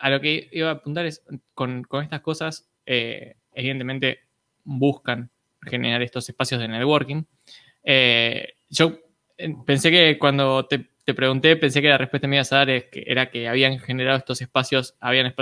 a 0.00 0.08
lo 0.08 0.20
que 0.20 0.48
iba 0.52 0.70
a 0.70 0.72
apuntar 0.72 1.04
es, 1.04 1.22
con, 1.52 1.86
estas 2.02 2.22
cosas, 2.22 2.70
evidentemente 2.86 4.20
buscan 4.64 5.30
generar 5.60 6.00
estos 6.00 6.26
espacios 6.26 6.60
de 6.60 6.68
networking. 6.68 7.22
yo 8.70 8.98
pensé 9.66 9.90
que 9.90 10.18
cuando 10.18 10.64
te, 10.64 10.88
pregunté, 11.14 11.56
pensé 11.56 11.80
que 11.80 11.88
la 11.88 11.98
respuesta 11.98 12.28
me 12.28 12.36
ibas 12.36 12.52
a 12.52 12.56
dar 12.56 12.70
es 12.70 12.84
que 12.84 13.04
era 13.06 13.30
que 13.30 13.48
habían 13.48 13.78
generado 13.78 14.18
estos 14.18 14.40
espacios, 14.40 14.96
habían 15.00 15.34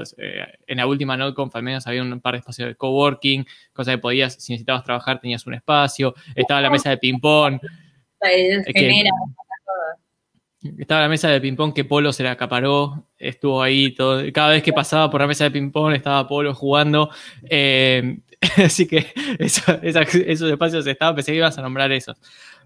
en 0.67 0.77
la 0.77 0.87
última 0.87 1.17
NodeConf 1.17 1.55
al 1.57 1.63
menos 1.63 1.87
había 1.87 2.03
un 2.03 2.21
par 2.21 2.35
de 2.35 2.39
espacios 2.39 2.69
de 2.69 2.75
coworking, 2.75 3.47
cosa 3.73 3.93
que 3.93 3.99
podías, 3.99 4.35
si 4.35 4.53
necesitabas 4.53 4.85
trabajar 4.85 5.21
tenías 5.21 5.47
un 5.47 5.55
espacio, 5.55 6.15
estaba 6.35 6.61
la 6.61 6.71
mesa 6.71 6.91
de 6.91 6.99
ping-pong. 6.99 7.61
Estaba 10.79 11.03
la 11.03 11.09
mesa 11.09 11.29
de 11.29 11.41
ping-pong 11.41 11.73
que 11.73 11.85
Polo 11.85 12.13
se 12.13 12.23
la 12.23 12.33
acaparó, 12.33 13.07
estuvo 13.19 13.63
ahí 13.63 13.95
todo. 13.95 14.23
Cada 14.33 14.51
vez 14.51 14.63
que 14.63 14.73
pasaba 14.73 15.11
por 15.11 15.21
la 15.21 15.27
mesa 15.27 15.45
de 15.45 15.51
ping-pong 15.51 15.95
estaba 15.95 16.27
Polo 16.27 16.55
jugando. 16.55 17.11
Eh, 17.49 18.19
así 18.65 18.87
que 18.87 19.07
esos 19.39 20.51
espacios 20.51 20.87
estaban, 20.87 21.15
pensé 21.15 21.33
que 21.33 21.39
ibas 21.39 21.59
a 21.59 21.63
nombrar 21.63 21.93
esos. 21.93 22.17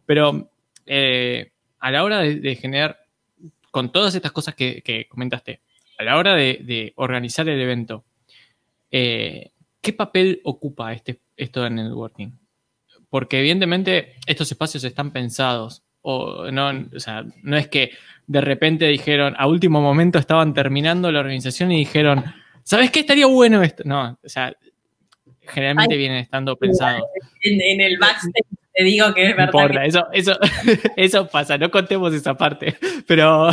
Pero 0.07 0.51
eh, 0.87 1.53
a 1.81 1.91
la 1.91 2.05
hora 2.05 2.21
de, 2.21 2.57
generar, 2.57 3.01
con 3.71 3.91
todas 3.91 4.15
estas 4.15 4.33
cosas 4.33 4.55
que, 4.55 5.07
comentaste, 5.09 5.61
a 5.99 6.05
la 6.05 6.17
hora 6.17 6.35
de, 6.35 6.93
organizar 6.97 7.49
el 7.49 7.61
evento, 7.61 8.05
eh, 8.91 9.51
¿qué 9.81 9.93
papel 9.93 10.41
ocupa 10.45 10.93
este, 10.93 11.21
esto 11.37 11.63
de 11.63 11.71
networking? 11.71 12.31
porque 13.11 13.41
evidentemente 13.41 14.15
estos 14.25 14.51
espacios 14.51 14.85
están 14.85 15.11
pensados. 15.11 15.83
O 16.03 16.51
no, 16.51 16.71
o 16.95 17.01
sea, 17.01 17.25
no 17.43 17.59
es 17.59 17.69
que 17.69 17.91
de 18.27 18.41
repente 18.41 18.87
dijeron, 18.87 19.35
a 19.37 19.47
último 19.47 19.83
momento 19.83 20.19
estaban 20.19 20.55
terminando 20.55 21.13
la 21.13 21.21
organización 21.21 21.73
y 21.73 21.81
dijeron, 21.81 22.25
¿sabes 22.63 22.91
qué 22.91 23.01
estaría 23.01 23.27
bueno 23.27 23.63
esto? 23.63 23.83
No, 23.85 24.19
o 24.23 24.29
sea, 24.29 24.57
generalmente 25.43 25.97
vienen 25.97 26.19
estando 26.19 26.57
pensados. 26.57 27.03
En, 27.43 27.81
el 27.81 27.99
backstage 27.99 28.47
te 28.81 28.85
digo 28.85 29.13
que 29.13 29.29
es 29.29 29.37
verdad. 29.37 29.85
eso, 29.85 30.07
eso, 30.11 30.39
eso 30.97 31.27
pasa, 31.29 31.59
no 31.59 31.71
contemos 31.71 32.15
esa 32.15 32.35
parte, 32.35 32.77
pero 33.07 33.51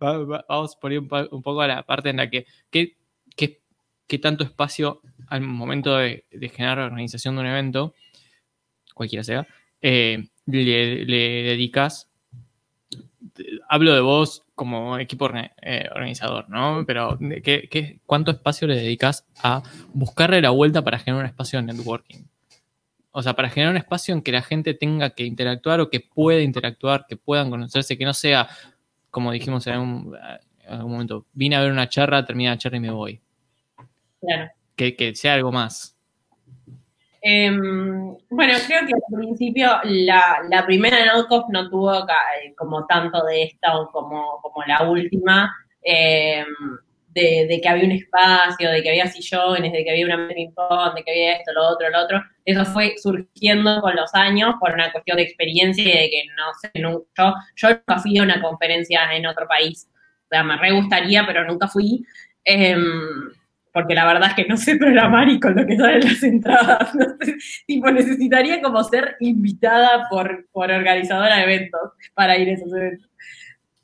vamos 0.00 0.76
a 0.76 0.80
poner 0.80 1.00
un, 1.00 1.08
poco 1.08 1.60
a 1.60 1.66
la 1.68 1.82
parte 1.82 2.08
en 2.08 2.16
la 2.16 2.30
que, 2.30 2.46
¿qué, 2.70 2.96
qué, 3.36 4.18
tanto 4.18 4.42
espacio 4.42 5.02
al 5.28 5.42
momento 5.42 5.96
de, 5.96 6.24
de 6.30 6.48
generar 6.48 6.78
la 6.78 6.86
organización 6.86 7.34
de 7.34 7.40
un 7.42 7.46
evento 7.48 7.94
cualquiera 8.94 9.24
sea, 9.24 9.46
eh, 9.82 10.28
le, 10.46 11.04
dedicas, 11.06 12.10
hablo 13.68 13.94
de 13.94 14.00
vos 14.00 14.42
como 14.54 14.98
equipo 14.98 15.30
eh, 15.34 15.88
organizador, 15.94 16.48
¿no? 16.48 16.84
Pero 16.86 17.18
¿qué, 17.42 18.00
cuánto 18.06 18.30
espacio 18.30 18.68
le 18.68 18.76
dedicas 18.76 19.26
a 19.42 19.62
buscarle 19.92 20.40
la 20.40 20.50
vuelta 20.50 20.82
para 20.82 20.98
generar 20.98 21.24
un 21.24 21.30
espacio 21.30 21.60
de 21.60 21.72
networking? 21.72 22.24
O 23.12 23.22
sea, 23.22 23.34
para 23.34 23.50
generar 23.50 23.72
un 23.72 23.78
espacio 23.78 24.14
en 24.14 24.22
que 24.22 24.32
la 24.32 24.42
gente 24.42 24.74
tenga 24.74 25.10
que 25.10 25.24
interactuar 25.24 25.80
o 25.80 25.90
que 25.90 26.00
pueda 26.00 26.40
interactuar, 26.40 27.06
que 27.08 27.16
puedan 27.16 27.50
conocerse, 27.50 27.98
que 27.98 28.04
no 28.04 28.14
sea, 28.14 28.48
como 29.10 29.32
dijimos 29.32 29.66
en 29.66 29.72
algún, 29.72 30.16
momento, 30.82 31.26
vine 31.32 31.56
a 31.56 31.60
ver 31.60 31.72
una 31.72 31.88
charla, 31.88 32.24
termina 32.24 32.50
la 32.50 32.58
charla 32.58 32.78
y 32.78 32.80
me 32.80 32.90
voy. 32.90 33.20
Claro. 34.20 34.50
Que, 34.76 34.94
que 34.94 35.14
sea 35.14 35.34
algo 35.34 35.50
más. 35.50 35.96
Em, 37.22 38.16
bueno, 38.30 38.54
creo 38.66 38.86
que 38.86 38.94
al 38.94 39.18
principio 39.18 39.68
la, 39.84 40.38
la 40.48 40.64
primera 40.64 41.04
NodeConf 41.04 41.50
no 41.50 41.68
tuvo 41.68 41.92
como 42.56 42.86
tanto 42.86 43.22
de 43.24 43.42
esta 43.42 43.72
como, 43.92 44.40
como 44.40 44.64
la 44.66 44.88
última, 44.88 45.54
em, 45.82 46.46
de, 47.12 47.60
que 47.62 47.68
había 47.68 47.84
un 47.84 47.92
espacio, 47.92 48.70
de 48.70 48.82
que 48.82 48.90
había 48.90 49.06
sillones, 49.06 49.72
de 49.72 49.84
que 49.84 49.90
había 49.90 50.06
una 50.06 50.28
ping 50.28 50.50
de 50.94 51.02
que 51.04 51.10
había 51.10 51.32
esto, 51.36 51.52
lo 51.52 51.68
otro, 51.68 51.90
lo 51.90 52.04
otro. 52.04 52.22
Eso 52.44 52.64
fue 52.64 52.94
surgiendo 52.98 53.80
con 53.80 53.96
los 53.96 54.14
años 54.14 54.54
por 54.60 54.72
una 54.72 54.92
cuestión 54.92 55.16
de 55.16 55.24
experiencia 55.24 55.82
y 55.82 55.98
de 55.98 56.10
que 56.10 56.22
no 56.36 56.44
sé, 56.60 56.70
yo, 56.74 57.06
yo 57.56 57.68
nunca 57.68 57.98
fui 57.98 58.18
a 58.18 58.22
una 58.22 58.40
conferencia 58.40 59.12
en 59.12 59.26
otro 59.26 59.46
país. 59.48 59.88
O 60.24 60.28
sea, 60.30 60.44
me 60.44 60.56
re 60.56 60.72
gustaría, 60.72 61.26
pero 61.26 61.44
nunca 61.44 61.68
fui. 61.68 62.04
Em, 62.44 63.30
porque 63.72 63.94
la 63.94 64.06
verdad 64.06 64.30
es 64.30 64.34
que 64.34 64.48
no 64.48 64.56
sé 64.56 64.76
programar 64.76 65.28
y 65.28 65.38
con 65.38 65.54
lo 65.54 65.66
que 65.66 65.76
salen 65.76 66.00
las 66.00 66.22
entradas, 66.22 66.92
tipo, 67.66 67.90
necesitaría 67.90 68.60
como 68.60 68.82
ser 68.84 69.16
invitada 69.20 70.08
por, 70.08 70.46
por 70.50 70.70
organizadora 70.70 71.36
de 71.36 71.42
eventos 71.42 71.80
para 72.14 72.36
ir 72.38 72.48
a 72.48 72.52
esos 72.52 72.72
eventos. 72.72 73.08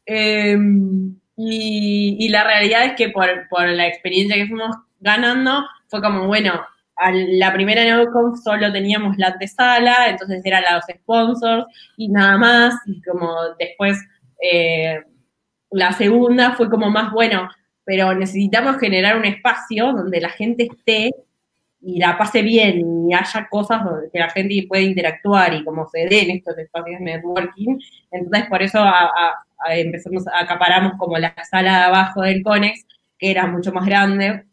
Em, 0.07 1.17
y, 1.37 2.29
la 2.31 2.45
realidad 2.45 2.85
es 2.87 2.93
que 2.95 3.11
por, 3.11 3.29
la 3.69 3.87
experiencia 3.87 4.37
que 4.37 4.47
fuimos 4.47 4.77
ganando, 5.01 5.67
fue 5.89 6.01
como, 6.01 6.27
bueno, 6.27 6.61
a 6.97 7.13
la 7.13 7.53
primera 7.53 7.85
NeoConf 7.85 8.41
solo 8.43 8.73
teníamos 8.73 9.19
la 9.19 9.29
antesala, 9.29 10.09
entonces 10.09 10.41
eran 10.45 10.65
los 10.73 10.85
sponsors 10.85 11.67
y 11.97 12.09
nada 12.09 12.39
más, 12.39 12.75
y 12.87 13.03
como 13.03 13.35
después 13.59 13.99
eh, 14.41 15.03
la 15.71 15.93
segunda 15.93 16.53
fue 16.53 16.71
como 16.71 16.91
más, 16.91 17.13
bueno, 17.13 17.51
pero 17.85 18.15
necesitamos 18.15 18.79
generar 18.79 19.17
un 19.17 19.27
espacio 19.27 19.93
donde 19.93 20.21
la 20.21 20.31
gente 20.31 20.65
esté 20.65 21.11
y 21.83 21.99
la 21.99 22.17
pase 22.17 22.43
bien 22.43 23.09
y 23.09 23.15
haya 23.15 23.47
cosas 23.49 23.85
donde 23.85 24.11
la 24.13 24.31
gente 24.31 24.67
pueda 24.67 24.83
interactuar 24.83 25.55
y 25.55 25.65
como 25.65 25.87
se 25.89 26.07
den 26.07 26.31
estos 26.31 26.57
espacios 26.59 26.99
de 26.99 27.05
networking. 27.05 27.79
Entonces, 28.11 28.49
por 28.49 28.63
eso 28.63 28.83
empezamos, 29.71 30.25
acaparamos 30.33 30.93
como 30.99 31.19
la 31.19 31.35
sala 31.45 31.79
de 31.79 31.85
abajo 31.85 32.23
del 32.23 32.43
CONEX 32.43 32.87
que 33.19 33.31
era 33.31 33.47
mucho 33.47 33.73
más 33.73 33.87
grande 33.87 34.45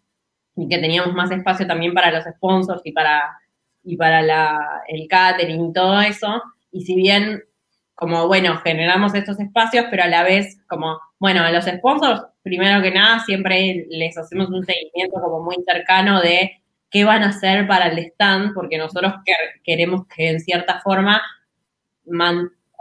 y 0.55 0.67
que 0.67 0.77
teníamos 0.77 1.13
más 1.13 1.31
espacio 1.31 1.67
también 1.67 1.93
para 1.93 2.11
los 2.11 2.23
sponsors 2.23 2.81
y 2.85 2.91
para, 2.91 3.37
y 3.83 3.97
para 3.97 4.21
el 4.87 5.07
catering 5.07 5.69
y 5.69 5.73
todo 5.73 5.99
eso. 6.01 6.41
Y 6.71 6.81
si 6.81 6.95
bien, 6.95 7.43
como 7.95 8.27
bueno, 8.27 8.57
generamos 8.57 9.13
estos 9.15 9.39
espacios, 9.39 9.87
pero 9.89 10.03
a 10.03 10.07
la 10.07 10.23
vez, 10.23 10.59
como, 10.67 10.99
bueno, 11.19 11.49
los 11.51 11.65
sponsors, 11.65 12.23
primero 12.43 12.81
que 12.81 12.91
nada, 12.91 13.19
siempre 13.19 13.85
les 13.89 14.17
hacemos 14.17 14.49
un 14.49 14.63
seguimiento 14.63 15.19
como 15.19 15.43
muy 15.43 15.57
cercano 15.65 16.21
de 16.21 16.61
qué 16.89 17.03
van 17.03 17.23
a 17.23 17.29
hacer 17.29 17.67
para 17.67 17.87
el 17.87 17.97
stand, 17.97 18.53
porque 18.53 18.77
nosotros 18.77 19.13
queremos 19.63 20.05
que 20.07 20.29
en 20.29 20.39
cierta 20.39 20.79
forma, 20.81 21.21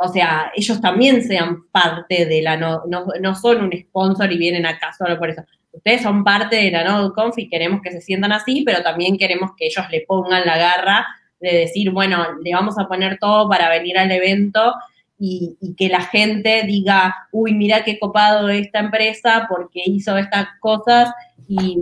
o 0.04 0.08
sea, 0.08 0.50
ellos 0.56 0.80
también 0.80 1.22
sean 1.22 1.68
parte 1.70 2.26
de 2.26 2.42
la, 2.42 2.56
no, 2.56 2.82
no, 2.86 3.34
son 3.36 3.62
un 3.62 3.72
sponsor 3.72 4.32
y 4.32 4.36
vienen 4.36 4.66
acá 4.66 4.92
solo 4.92 5.16
por 5.16 5.30
eso. 5.30 5.42
Ustedes 5.70 6.02
son 6.02 6.24
parte 6.24 6.56
de 6.56 6.72
la 6.72 6.82
NodeConf 6.82 7.38
y 7.38 7.48
queremos 7.48 7.80
que 7.82 7.92
se 7.92 8.00
sientan 8.00 8.32
así, 8.32 8.64
pero 8.66 8.82
también 8.82 9.16
queremos 9.16 9.52
que 9.56 9.66
ellos 9.66 9.84
le 9.92 10.04
pongan 10.06 10.44
la 10.44 10.58
garra 10.58 11.06
de 11.38 11.56
decir, 11.56 11.90
bueno, 11.92 12.26
le 12.42 12.52
vamos 12.52 12.78
a 12.78 12.88
poner 12.88 13.18
todo 13.20 13.48
para 13.48 13.70
venir 13.70 13.96
al 13.96 14.10
evento 14.10 14.74
y, 15.20 15.56
y, 15.60 15.74
que 15.76 15.88
la 15.88 16.00
gente 16.00 16.64
diga, 16.66 17.14
uy, 17.30 17.54
mira 17.54 17.84
qué 17.84 18.00
copado 18.00 18.48
esta 18.48 18.80
empresa 18.80 19.46
porque 19.48 19.82
hizo 19.86 20.16
estas 20.18 20.48
cosas 20.60 21.12
y, 21.46 21.78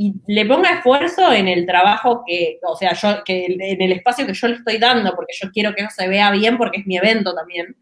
y 0.00 0.14
le 0.28 0.46
ponga 0.46 0.74
esfuerzo 0.74 1.32
en 1.32 1.48
el 1.48 1.66
trabajo 1.66 2.22
que, 2.24 2.60
o 2.62 2.76
sea, 2.76 2.94
yo, 2.94 3.24
que 3.24 3.46
en 3.46 3.82
el 3.82 3.90
espacio 3.90 4.24
que 4.24 4.32
yo 4.32 4.46
le 4.46 4.54
estoy 4.54 4.78
dando, 4.78 5.12
porque 5.16 5.34
yo 5.36 5.50
quiero 5.50 5.74
que 5.74 5.82
eso 5.82 5.90
se 5.90 6.06
vea 6.06 6.30
bien, 6.30 6.56
porque 6.56 6.78
es 6.78 6.86
mi 6.86 6.96
evento 6.96 7.34
también. 7.34 7.74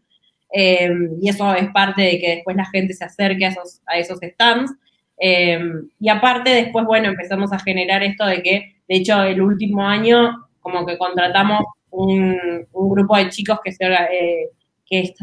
Eh, 0.51 0.89
y 1.21 1.29
eso 1.29 1.53
es 1.53 1.69
parte 1.69 2.01
de 2.01 2.19
que 2.19 2.35
después 2.37 2.57
la 2.57 2.65
gente 2.65 2.95
se 2.95 3.05
acerque 3.05 3.45
a 3.45 3.49
esos, 3.49 3.81
a 3.85 3.99
esos 3.99 4.17
stands. 4.19 4.73
Eh, 5.19 5.59
y 5.99 6.09
aparte, 6.09 6.49
después, 6.49 6.85
bueno, 6.85 7.09
empezamos 7.09 7.53
a 7.53 7.59
generar 7.59 8.01
esto 8.01 8.25
de 8.25 8.41
que, 8.41 8.75
de 8.87 8.95
hecho, 8.95 9.21
el 9.21 9.39
último 9.39 9.83
año, 9.83 10.47
como 10.59 10.87
que 10.87 10.97
contratamos 10.97 11.65
un, 11.91 12.65
grupo 12.73 13.15
de 13.15 13.29
chicos 13.29 13.59
que 13.63 13.71
se, 13.71 13.85
eh, 13.85 14.49
que, 14.87 15.13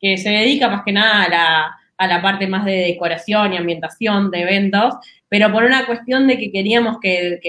que 0.00 0.16
se 0.16 0.30
dedica 0.30 0.70
más 0.70 0.82
que 0.82 0.92
nada 0.92 1.24
a 1.24 1.28
la, 1.28 1.77
a 1.98 2.06
la 2.06 2.22
parte 2.22 2.46
más 2.46 2.64
de 2.64 2.72
decoración 2.72 3.52
y 3.52 3.56
ambientación 3.56 4.30
de 4.30 4.42
eventos, 4.42 4.94
pero 5.28 5.52
por 5.52 5.64
una 5.64 5.84
cuestión 5.84 6.26
de 6.26 6.38
que 6.38 6.50
queríamos 6.50 6.98
que, 7.00 7.40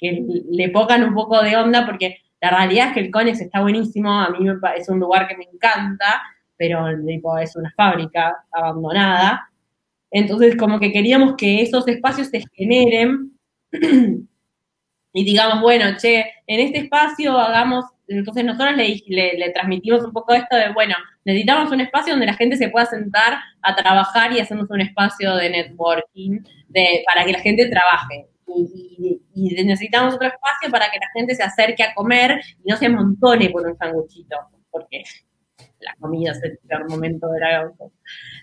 le 0.00 0.68
pongan 0.70 1.02
un 1.02 1.14
poco 1.14 1.42
de 1.42 1.56
onda, 1.56 1.84
porque 1.84 2.18
la 2.40 2.50
realidad 2.50 2.88
es 2.88 2.94
que 2.94 3.00
el 3.00 3.10
Conex 3.10 3.40
está 3.40 3.60
buenísimo, 3.60 4.12
a 4.12 4.30
mí 4.30 4.38
es 4.76 4.88
un 4.88 5.00
lugar 5.00 5.26
que 5.26 5.36
me 5.36 5.44
encanta, 5.52 6.22
pero 6.56 6.86
es 7.40 7.56
una 7.56 7.72
fábrica 7.76 8.36
abandonada. 8.52 9.50
Entonces, 10.10 10.56
como 10.56 10.78
que 10.78 10.92
queríamos 10.92 11.34
que 11.36 11.60
esos 11.60 11.86
espacios 11.88 12.28
se 12.28 12.44
generen 12.54 13.32
y 15.12 15.24
digamos, 15.24 15.60
bueno, 15.60 15.96
che, 16.00 16.24
en 16.46 16.60
este 16.60 16.78
espacio 16.78 17.36
hagamos 17.36 17.84
entonces 18.08 18.44
nosotros 18.44 18.74
le, 18.76 19.50
transmitimos 19.52 20.02
un 20.02 20.12
poco 20.12 20.34
esto 20.34 20.56
de, 20.56 20.72
bueno, 20.72 20.94
necesitamos 21.28 21.70
un 21.70 21.80
espacio 21.80 22.14
donde 22.14 22.26
la 22.26 22.34
gente 22.34 22.56
se 22.56 22.70
pueda 22.70 22.86
sentar 22.86 23.38
a 23.60 23.76
trabajar 23.76 24.32
y 24.32 24.40
hacemos 24.40 24.70
un 24.70 24.80
espacio 24.80 25.36
de 25.36 25.50
networking 25.50 26.40
de, 26.68 27.04
para 27.06 27.26
que 27.26 27.32
la 27.32 27.40
gente 27.40 27.68
trabaje. 27.68 28.26
Y, 28.46 29.20
necesitamos 29.34 30.14
otro 30.14 30.26
espacio 30.26 30.70
para 30.70 30.90
que 30.90 30.98
la 30.98 31.08
gente 31.14 31.34
se 31.34 31.42
acerque 31.42 31.82
a 31.82 31.94
comer 31.94 32.40
y 32.64 32.70
no 32.70 32.76
se 32.76 32.86
amontone 32.86 33.50
por 33.50 33.66
un 33.66 33.76
sanguchito, 33.76 34.36
porque 34.70 35.04
la 35.80 35.94
comida 36.00 36.32
es 36.32 36.42
el 36.42 36.58
peor 36.66 36.88
momento 36.88 37.28
de 37.28 37.40
la 37.40 37.70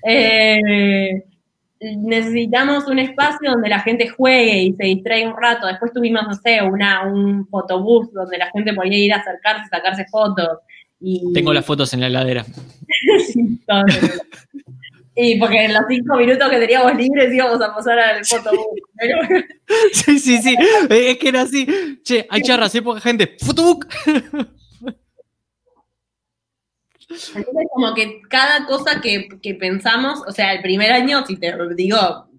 eh, 0.04 1.24
necesitamos 1.80 2.88
un 2.88 3.00
espacio 3.00 3.52
donde 3.52 3.70
la 3.70 3.80
gente 3.80 4.08
juegue 4.08 4.62
y 4.62 4.74
se 4.74 4.84
distraiga 4.86 5.30
un 5.30 5.42
rato. 5.42 5.68
Después 5.68 5.92
tuvimos, 5.92 6.24
no 6.28 6.36
sé, 6.36 6.62
una, 6.62 7.08
un 7.08 7.48
fotobús 7.48 8.14
donde 8.14 8.38
la 8.38 8.52
gente 8.52 8.74
podía 8.74 8.98
ir 8.98 9.14
a 9.14 9.18
acercarse, 9.18 9.68
sacarse 9.70 10.06
fotos. 10.06 10.60
Y... 11.00 11.34
Tengo 11.34 11.54
las 11.54 11.66
fotos 11.66 11.93
en 11.93 12.02
la 12.02 12.08
heladera. 12.08 12.46
sí, 13.34 13.60
y 15.18 15.39
porque 15.39 15.66
en 15.66 15.74
los 15.74 15.84
cinco 15.88 16.18
minutos 16.18 16.50
que 16.50 16.60
teníamos 16.60 16.96
libres 16.96 17.34
íbamos 17.34 17.62
a 17.62 17.74
pasar 17.74 17.98
al 18.00 18.26
fotobús. 18.26 18.66
sí, 19.93 20.20
sí, 20.20 20.41
sí. 20.41 20.56
Es 20.89 21.18
que 21.18 21.30
era 21.30 21.43
así. 21.43 21.66
Che, 22.04 22.28
hay 22.30 22.41
charras, 22.41 22.76
hay 22.76 22.82
poca 22.82 23.00
gente. 23.00 23.38
¡Fotobook! 23.39 23.88
Entonces, 27.08 27.68
como 27.74 27.93
que 27.93 28.22
cada 28.30 28.66
cosa 28.66 29.00
que, 29.00 29.30
pensamos, 29.60 30.22
o 30.28 30.32
sea, 30.32 30.54
el 30.54 30.62
primer 30.62 30.91
año, 30.91 31.26
si 31.26 31.38
te 31.38 31.54
digo, 31.76 32.30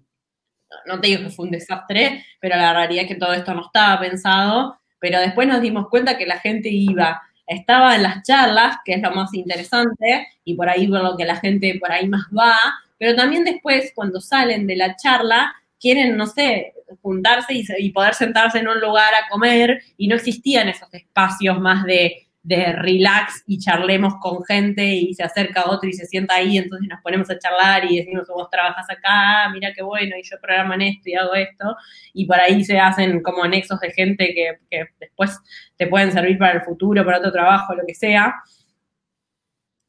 no 0.85 0.99
te 0.99 1.07
digo 1.07 1.23
que 1.23 1.29
fue 1.29 1.45
un 1.45 1.51
desastre, 1.51 2.25
pero 2.39 2.57
la 2.57 2.73
realidad 2.73 3.03
es 3.03 3.07
que 3.07 3.15
todo 3.15 3.33
esto 3.33 3.53
no 3.53 3.65
estaba 3.65 3.99
pensado, 3.99 4.77
pero 4.99 5.19
después 5.19 5.47
nos 5.47 5.61
dimos 5.61 5.87
cuenta 5.89 6.17
que 6.17 6.25
la 6.25 6.39
gente 6.39 6.69
iba, 6.69 7.21
estaba 7.47 7.95
en 7.95 8.03
las 8.03 8.23
charlas, 8.23 8.77
que 8.85 8.93
es 8.93 9.01
lo 9.01 9.11
más 9.11 9.33
interesante, 9.33 10.27
y 10.43 10.55
por 10.55 10.69
ahí 10.69 10.87
por 10.87 11.01
lo 11.01 11.17
que 11.17 11.25
la 11.25 11.37
gente 11.37 11.77
por 11.79 11.91
ahí 11.91 12.07
más 12.07 12.25
va, 12.37 12.55
pero 12.99 13.15
también 13.15 13.43
después, 13.43 13.91
cuando 13.95 14.21
salen 14.21 14.67
de 14.67 14.75
la 14.75 14.95
charla, 14.95 15.55
quieren, 15.79 16.17
no 16.17 16.27
sé, 16.27 16.73
juntarse 17.01 17.53
y 17.79 17.91
poder 17.91 18.13
sentarse 18.13 18.59
en 18.59 18.67
un 18.67 18.79
lugar 18.79 19.13
a 19.13 19.29
comer, 19.29 19.81
y 19.97 20.07
no 20.07 20.15
existían 20.15 20.67
esos 20.69 20.93
espacios 20.93 21.59
más 21.59 21.83
de 21.85 22.27
de 22.47 22.71
relax 22.71 23.43
y 23.45 23.59
charlemos 23.59 24.13
con 24.21 24.41
gente 24.45 24.85
y 24.85 25.13
se 25.13 25.21
acerca 25.21 25.65
otro 25.69 25.89
y 25.89 25.93
se 25.93 26.05
sienta 26.05 26.35
ahí, 26.35 26.57
entonces 26.57 26.87
nos 26.87 27.01
ponemos 27.01 27.29
a 27.29 27.37
charlar 27.37 27.83
y 27.91 27.97
decimos, 27.97 28.25
vos 28.29 28.49
trabajas 28.49 28.89
acá, 28.89 29.49
mira 29.51 29.73
qué 29.75 29.83
bueno, 29.83 30.15
y 30.17 30.23
yo 30.23 30.37
programo 30.41 30.73
en 30.75 30.83
esto 30.83 31.09
y 31.09 31.15
hago 31.15 31.35
esto, 31.35 31.75
y 32.13 32.25
por 32.25 32.39
ahí 32.39 32.63
se 32.63 32.79
hacen 32.79 33.21
como 33.21 33.43
anexos 33.43 33.81
de 33.81 33.91
gente 33.91 34.33
que, 34.33 34.85
después 34.97 35.37
te 35.77 35.87
pueden 35.87 36.11
servir 36.11 36.37
para 36.37 36.53
el 36.53 36.61
futuro, 36.61 37.05
para 37.05 37.19
otro 37.19 37.31
trabajo, 37.31 37.75
lo 37.75 37.85
que 37.85 37.95
sea. 37.95 38.35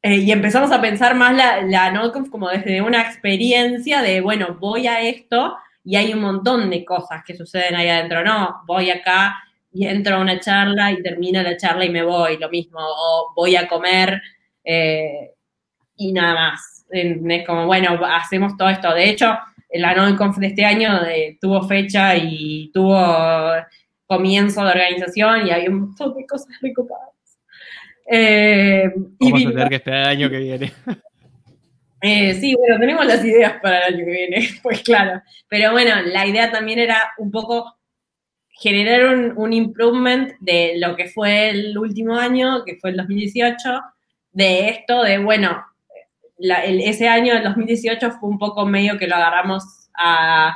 Eh, 0.01 0.17
y 0.17 0.31
empezamos 0.31 0.71
a 0.71 0.79
pensar 0.79 1.15
más 1.15 1.35
la, 1.35 1.61
la 1.61 2.11
como 2.31 2.49
desde 2.49 2.81
una 2.81 3.01
experiencia 3.01 4.01
de, 4.01 4.21
bueno, 4.21 4.57
voy 4.59 4.87
a 4.87 5.01
esto 5.01 5.57
y 5.83 5.95
hay 5.97 6.13
un 6.13 6.21
montón 6.21 6.69
de 6.69 6.85
cosas 6.85 7.23
que 7.25 7.35
suceden 7.35 7.75
ahí 7.75 7.89
adentro, 7.89 8.23
no, 8.23 8.61
voy 8.65 8.91
acá 8.91 9.35
y 9.71 9.87
entro 9.87 10.15
a 10.15 10.19
una 10.19 10.39
charla 10.39 10.91
y 10.91 11.01
termino 11.03 11.41
la 11.41 11.57
charla 11.57 11.85
y 11.85 11.89
me 11.89 12.03
voy, 12.03 12.37
lo 12.37 12.49
mismo, 12.49 12.79
o 12.79 13.33
voy 13.35 13.55
a 13.55 13.67
comer 13.67 14.21
eh, 14.63 15.31
y 15.97 16.13
nada 16.13 16.33
más. 16.33 16.85
Es 16.89 17.45
como, 17.45 17.65
bueno, 17.67 17.99
hacemos 18.05 18.57
todo 18.57 18.69
esto. 18.69 18.93
De 18.93 19.09
hecho, 19.09 19.37
la 19.73 19.93
NONCONF 19.93 20.37
de 20.37 20.47
este 20.47 20.65
año 20.65 21.05
eh, 21.05 21.37
tuvo 21.39 21.67
fecha 21.67 22.15
y 22.15 22.71
tuvo 22.73 22.97
comienzo 24.09 24.63
de 24.63 24.71
organización 24.71 25.45
y 25.45 25.51
hay 25.51 25.67
un 25.67 25.81
montón 25.81 26.15
de 26.15 26.25
cosas 26.25 26.49
recopadas. 26.61 27.13
Eh, 28.11 28.91
Vamos 29.19 29.45
a 29.45 29.49
tener 29.49 29.69
que 29.69 29.75
esperar 29.75 30.01
el 30.01 30.07
año 30.07 30.29
que 30.29 30.37
viene. 30.39 30.73
Eh, 32.01 32.33
sí, 32.35 32.55
bueno, 32.55 32.79
tenemos 32.79 33.05
las 33.05 33.25
ideas 33.25 33.59
para 33.61 33.79
el 33.79 33.93
año 33.93 34.05
que 34.05 34.11
viene, 34.11 34.49
pues 34.63 34.83
claro. 34.83 35.21
Pero 35.49 35.73
bueno, 35.73 36.01
la 36.01 36.25
idea 36.25 36.49
también 36.49 36.79
era 36.79 37.11
un 37.17 37.29
poco 37.29 37.77
generar 38.51 39.33
un, 39.35 39.51
improvement 39.51 40.31
de 40.39 40.75
lo 40.77 40.95
que 40.95 41.09
fue 41.09 41.49
el 41.49 41.77
último 41.77 42.15
año, 42.15 42.63
que 42.63 42.77
fue 42.77 42.91
el 42.91 42.95
2018, 42.95 43.81
de 44.31 44.69
esto, 44.69 45.03
de 45.03 45.17
bueno, 45.17 45.61
ese 46.39 47.09
año, 47.09 47.33
el 47.33 47.43
2018, 47.43 48.11
fue 48.11 48.29
un 48.29 48.39
poco 48.39 48.65
medio 48.65 48.97
que 48.97 49.07
lo 49.07 49.17
agarramos 49.17 49.89
a, 49.93 50.55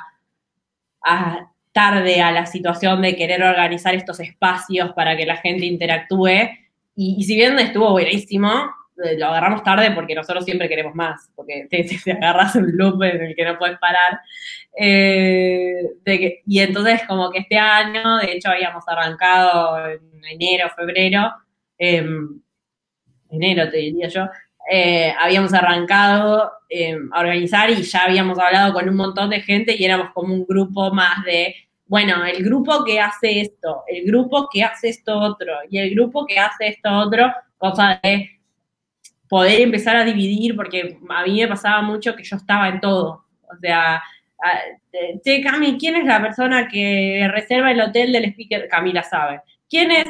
tarde 1.74 2.22
a 2.22 2.32
la 2.32 2.45
situación 2.45 3.02
de 3.02 3.16
querer 3.16 3.44
organizar 3.44 3.95
estos 3.95 4.20
espacios 4.20 4.94
para 4.94 5.18
que 5.18 5.26
la 5.26 5.38
gente 5.38 5.66
interactúe. 5.66 6.50
Y, 6.95 7.24
si 7.24 7.36
bien 7.36 7.58
estuvo 7.60 7.91
buenísimo, 7.91 8.50
eh, 9.04 9.18
lo 9.18 9.28
agarramos 9.28 9.64
tarde 9.64 9.91
porque 9.91 10.14
nosotros 10.14 10.45
siempre 10.45 10.70
queremos 10.70 10.94
más, 10.94 11.32
porque 11.36 11.68
te, 11.70 11.86
agarras 12.12 12.56
un 12.56 12.78
loop 12.78 13.02
en 13.04 13.22
el 13.24 13.36
que 13.36 13.44
no 13.44 13.58
puedes 13.58 13.80
parar. 13.80 14.22
Eh, 14.80 15.82
y 16.45 16.60
entonces 16.60 17.02
como 17.08 17.32
que 17.32 17.40
este 17.40 17.58
año, 17.58 18.18
de 18.18 18.34
hecho 18.34 18.50
habíamos 18.50 18.84
arrancado 18.88 19.90
en 19.90 20.00
enero, 20.26 20.70
febrero, 20.76 21.32
em, 21.78 22.40
enero 23.30 23.70
te 23.70 23.78
diría 23.78 24.08
yo, 24.08 24.28
eh, 24.72 25.14
habíamos 25.20 25.54
arrancado 25.54 26.52
em, 26.70 27.10
a 27.12 27.20
organizar 27.20 27.70
y 27.70 27.82
ya 27.84 28.06
habíamos 28.06 28.40
hablado 28.40 28.74
con 28.74 28.88
un 28.88 28.95
montón 28.95 29.30
de 29.30 29.41
gente 29.41 29.76
y 29.78 29.84
éramos 29.84 30.12
como 30.14 30.34
un 30.34 30.45
grupo 30.45 30.94
más 30.94 31.24
de, 31.26 31.56
bueno, 31.85 32.26
el 32.26 32.43
grupo 32.43 32.84
que 32.84 32.99
hace 32.99 33.41
esto, 33.41 33.84
el 33.88 34.05
grupo 34.05 34.47
que 34.51 34.64
hace 34.64 34.89
esto 34.89 35.18
otro 35.18 35.53
y 35.69 35.77
el 35.77 35.91
grupo 35.91 36.26
que 36.26 36.39
hace 36.39 36.69
esto 36.69 36.89
otro, 36.91 37.31
cosa 37.57 37.99
de 38.01 38.39
poder 39.27 39.61
empezar 39.61 39.95
a 39.95 40.05
dividir, 40.05 40.55
porque 40.55 40.97
a 41.10 41.23
mí 41.23 41.41
me 41.41 41.47
pasaba 41.47 41.81
mucho 41.81 42.15
que 42.15 42.23
yo 42.23 42.35
estaba 42.35 42.69
en 42.69 42.80
todo. 42.80 43.26
O 43.41 43.55
sea, 43.60 44.01
che, 45.23 45.41
Cami, 45.41 45.77
¿quién 45.77 45.95
es 45.95 46.05
la 46.05 46.22
persona 46.22 46.68
que 46.68 47.27
reserva 47.31 47.72
el 47.72 47.81
hotel 47.81 48.11
del 48.11 48.26
speaker? 48.26 48.68
Camila 48.68 49.03
sabe. 49.03 49.41
¿Quién 49.69 49.91
es? 49.91 50.05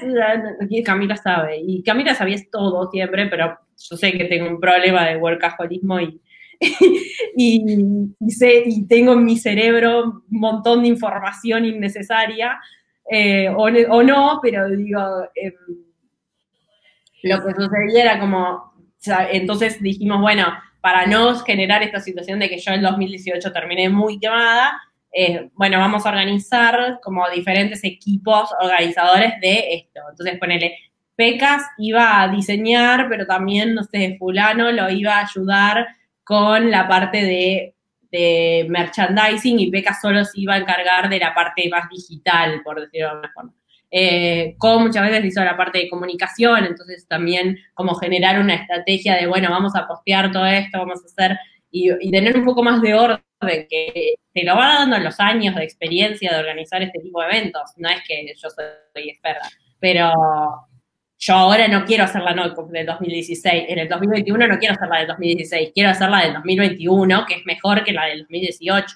Camila 0.83 1.15
sabe. 1.15 1.57
Y 1.65 1.83
Camila 1.83 2.13
sabía 2.15 2.37
todo 2.51 2.89
siempre, 2.91 3.27
pero 3.27 3.57
yo 3.77 3.97
sé 3.97 4.11
que 4.11 4.25
tengo 4.25 4.49
un 4.49 4.59
problema 4.59 5.05
de 5.05 5.17
workaholismo 5.17 6.01
y, 6.01 6.21
y, 7.37 8.85
tengo 8.87 9.13
en 9.13 9.25
mi 9.25 9.37
cerebro 9.37 10.23
un 10.29 10.39
montón 10.39 10.81
de 10.81 10.89
información 10.89 11.65
innecesaria, 11.65 12.59
eh, 13.09 13.49
o, 13.49 14.03
no, 14.03 14.39
pero 14.41 14.69
digo, 14.69 15.01
em, 15.35 15.53
lo 17.23 17.45
que 17.45 17.53
sucedía 17.53 18.03
era 18.03 18.19
como, 18.19 18.73
entonces 19.31 19.81
dijimos, 19.81 20.21
bueno, 20.21 20.45
para 20.81 21.05
no 21.05 21.35
generar 21.39 21.83
esta 21.83 21.99
situación 21.99 22.39
de 22.39 22.49
que 22.49 22.59
yo 22.59 22.71
en 22.71 22.81
2018 22.81 23.51
terminé 23.51 23.89
muy 23.89 24.19
quemada, 24.19 24.81
eh, 25.13 25.49
bueno, 25.53 25.77
vamos 25.79 26.05
a 26.05 26.09
organizar 26.09 26.99
como 27.01 27.29
diferentes 27.29 27.83
equipos 27.83 28.49
organizadores 28.59 29.39
de 29.41 29.75
esto. 29.75 30.01
Entonces, 30.09 30.39
ponele, 30.39 30.75
Pecas 31.15 31.61
iba 31.77 32.21
a 32.21 32.27
diseñar, 32.29 33.07
pero 33.07 33.27
también, 33.27 33.75
no 33.75 33.83
sé, 33.83 34.15
fulano 34.17 34.71
lo 34.71 34.89
iba 34.89 35.17
a 35.17 35.25
ayudar 35.25 35.87
con 36.23 36.71
la 36.71 36.87
parte 36.87 37.23
de, 37.23 37.69
merchandising 38.69 39.59
y 39.59 39.71
Pecas 39.71 39.99
solo 39.99 40.23
se 40.23 40.41
iba 40.41 40.53
a 40.53 40.59
encargar 40.59 41.09
de 41.09 41.17
la 41.17 41.33
parte 41.33 41.67
más 41.67 41.89
digital, 41.89 42.61
por 42.63 42.79
decirlo 42.79 43.07
de 43.07 43.11
alguna 43.11 43.31
forma. 43.33 43.53
Eh, 43.89 44.55
como 44.59 44.85
muchas 44.85 45.09
veces 45.09 45.25
hizo 45.25 45.43
la 45.43 45.57
parte 45.57 45.79
de 45.79 45.89
comunicación, 45.89 46.63
entonces 46.65 47.07
también 47.07 47.57
como 47.73 47.95
generar 47.95 48.39
una 48.39 48.53
estrategia 48.53 49.15
de, 49.15 49.25
bueno, 49.25 49.49
vamos 49.49 49.75
a 49.75 49.87
postear 49.87 50.31
todo 50.31 50.45
esto, 50.45 50.77
vamos 50.77 51.01
a 51.01 51.05
hacer, 51.05 51.37
y, 51.71 51.91
y 52.07 52.11
tener 52.11 52.37
un 52.37 52.45
poco 52.45 52.61
más 52.61 52.81
de 52.83 52.93
orden, 52.93 53.23
que 53.41 54.13
te 54.31 54.43
lo 54.43 54.55
va 54.55 54.79
dando 54.79 54.99
los 54.99 55.19
años 55.19 55.55
de 55.55 55.63
experiencia 55.63 56.31
de 56.31 56.39
organizar 56.39 56.81
este 56.83 56.99
tipo 56.99 57.19
de 57.21 57.27
eventos, 57.27 57.63
no 57.77 57.89
es 57.89 58.01
que 58.07 58.31
yo 58.35 58.49
soy 58.49 59.09
experta, 59.09 59.49
pero 59.79 60.11
yo 61.25 61.35
ahora 61.35 61.69
no 61.69 61.85
quiero 61.85 62.03
hacer 62.03 62.21
la 62.21 62.33
NotConf 62.35 62.69
del 62.69 62.85
2016, 62.85 63.65
en 63.69 63.79
el 63.79 63.87
2021 63.87 64.45
no 64.45 64.59
quiero 64.59 64.75
hacer 64.75 64.89
la 64.89 64.97
del 64.99 65.07
2016, 65.07 65.71
quiero 65.73 65.89
hacer 65.89 66.09
la 66.09 66.19
del 66.19 66.33
2021, 66.33 67.25
que 67.25 67.35
es 67.35 67.45
mejor 67.45 67.81
que 67.85 67.93
la 67.93 68.07
del 68.07 68.19
2018. 68.23 68.93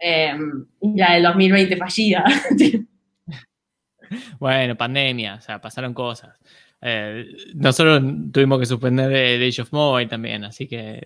Em, 0.00 0.66
y 0.80 0.96
la 0.96 1.12
del 1.12 1.24
2020 1.24 1.76
fallida. 1.76 2.24
bueno, 4.40 4.76
pandemia, 4.76 5.34
o 5.34 5.40
sea, 5.42 5.60
pasaron 5.60 5.92
cosas. 5.92 6.38
Eh, 6.80 7.26
nosotros 7.54 8.02
tuvimos 8.32 8.58
que 8.58 8.64
suspender 8.64 9.10
de 9.10 9.46
Age 9.46 9.60
of 9.60 9.72
Mobile 9.72 10.08
también, 10.08 10.44
así 10.44 10.66
que 10.66 11.04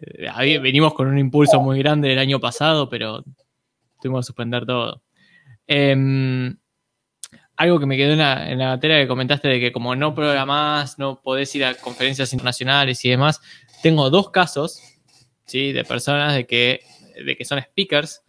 venimos 0.62 0.94
con 0.94 1.08
un 1.08 1.18
impulso 1.18 1.60
muy 1.60 1.80
grande 1.80 2.12
el 2.12 2.20
año 2.20 2.38
pasado, 2.38 2.88
pero 2.88 3.24
tuvimos 4.00 4.20
que 4.20 4.26
suspender 4.28 4.64
todo. 4.64 5.02
Eh, 5.66 6.54
algo 7.56 7.78
que 7.78 7.86
me 7.86 7.96
quedó 7.96 8.12
en 8.12 8.18
la, 8.18 8.50
en 8.50 8.58
materia 8.58 8.98
que 8.98 9.08
comentaste 9.08 9.48
de 9.48 9.60
que 9.60 9.72
como 9.72 9.94
no 9.94 10.14
programás, 10.14 10.98
no 10.98 11.20
podés 11.20 11.54
ir 11.54 11.64
a 11.64 11.74
conferencias 11.74 12.32
internacionales 12.32 13.04
y 13.04 13.10
demás, 13.10 13.40
tengo 13.82 14.10
dos 14.10 14.30
casos, 14.30 14.80
¿sí? 15.44 15.72
De 15.72 15.84
personas 15.84 16.34
de 16.34 16.46
que, 16.46 16.80
de 17.24 17.36
que 17.36 17.44
son 17.44 17.60
speakers, 17.60 18.22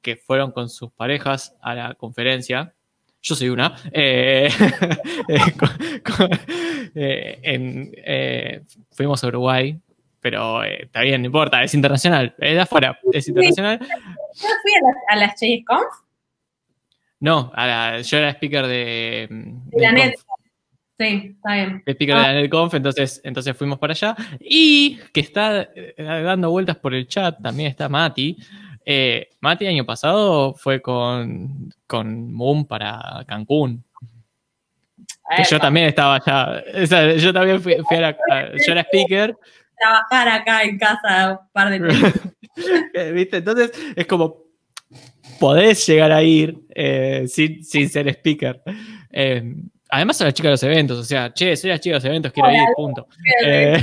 que 0.00 0.16
fueron 0.16 0.52
con 0.52 0.68
sus 0.68 0.90
parejas 0.92 1.54
a 1.60 1.74
la 1.74 1.94
conferencia. 1.94 2.74
Yo 3.20 3.34
soy 3.34 3.48
una. 3.48 3.76
Eh, 3.92 4.48
eh, 6.94 7.40
eh, 7.44 8.62
fuimos 8.92 9.24
a 9.24 9.26
Uruguay, 9.26 9.78
pero 10.20 10.62
está 10.62 11.00
bien, 11.00 11.22
no 11.22 11.26
importa, 11.26 11.62
es 11.62 11.74
internacional, 11.74 12.34
es 12.38 12.54
de 12.54 12.60
afuera, 12.60 12.98
es 13.12 13.26
internacional. 13.26 13.80
Yo 13.80 14.48
fui 14.62 14.72
a 15.08 15.16
las, 15.16 15.32
a 15.32 15.34
Conf 15.66 16.05
no, 17.26 17.52
yo 18.02 18.18
era 18.18 18.30
speaker 18.30 18.68
de. 18.68 19.26
De 19.28 19.82
la 19.82 19.90
NetConf. 19.90 20.40
Sí, 20.96 21.34
está 21.34 21.54
bien. 21.54 21.82
Speaker 21.84 22.14
de 22.14 22.22
la 22.22 22.28
ah. 22.28 22.32
NetConf, 22.34 22.74
entonces, 22.74 23.20
entonces 23.24 23.56
fuimos 23.56 23.80
para 23.80 23.94
allá. 23.94 24.14
Y 24.38 25.00
que 25.12 25.22
está 25.22 25.68
eh, 25.74 25.94
dando 25.98 26.52
vueltas 26.52 26.76
por 26.76 26.94
el 26.94 27.08
chat, 27.08 27.42
también 27.42 27.68
está 27.68 27.88
Mati. 27.88 28.36
Eh, 28.84 29.28
Mati 29.40 29.66
año 29.66 29.84
pasado 29.84 30.54
fue 30.54 30.80
con, 30.80 31.74
con 31.88 32.32
Moon 32.32 32.64
para 32.64 33.24
Cancún. 33.26 33.82
yo 35.50 35.58
también 35.58 35.86
estaba 35.88 36.20
allá. 36.24 37.16
yo 37.16 37.32
también 37.32 37.60
fui, 37.60 37.74
a 37.74 38.00
la, 38.00 38.16
Yo 38.52 38.72
era 38.72 38.82
speaker. 38.82 39.36
Trabajar 39.76 40.28
acá 40.28 40.62
en 40.62 40.78
casa 40.78 41.40
un 41.40 41.50
par 41.52 41.70
de 41.70 41.80
tiempo. 41.88 42.18
¿Viste? 43.14 43.38
Entonces 43.38 43.72
es 43.96 44.06
como 44.06 44.45
podés 45.38 45.86
llegar 45.86 46.12
a 46.12 46.22
ir 46.22 46.58
eh, 46.74 47.26
sin, 47.28 47.88
ser 47.88 48.08
speaker. 48.08 48.62
Eh, 49.10 49.54
además, 49.88 50.16
son 50.16 50.26
las 50.26 50.34
chicas 50.34 50.48
de 50.48 50.52
los 50.52 50.62
eventos, 50.62 50.98
o 50.98 51.04
sea, 51.04 51.32
che, 51.32 51.56
soy 51.56 51.70
la 51.70 51.78
chica 51.78 51.94
de 51.94 51.98
los 51.98 52.04
eventos, 52.04 52.32
quiero 52.32 52.50
ir, 52.52 52.68
punto. 52.74 53.06
Eh, 53.44 53.82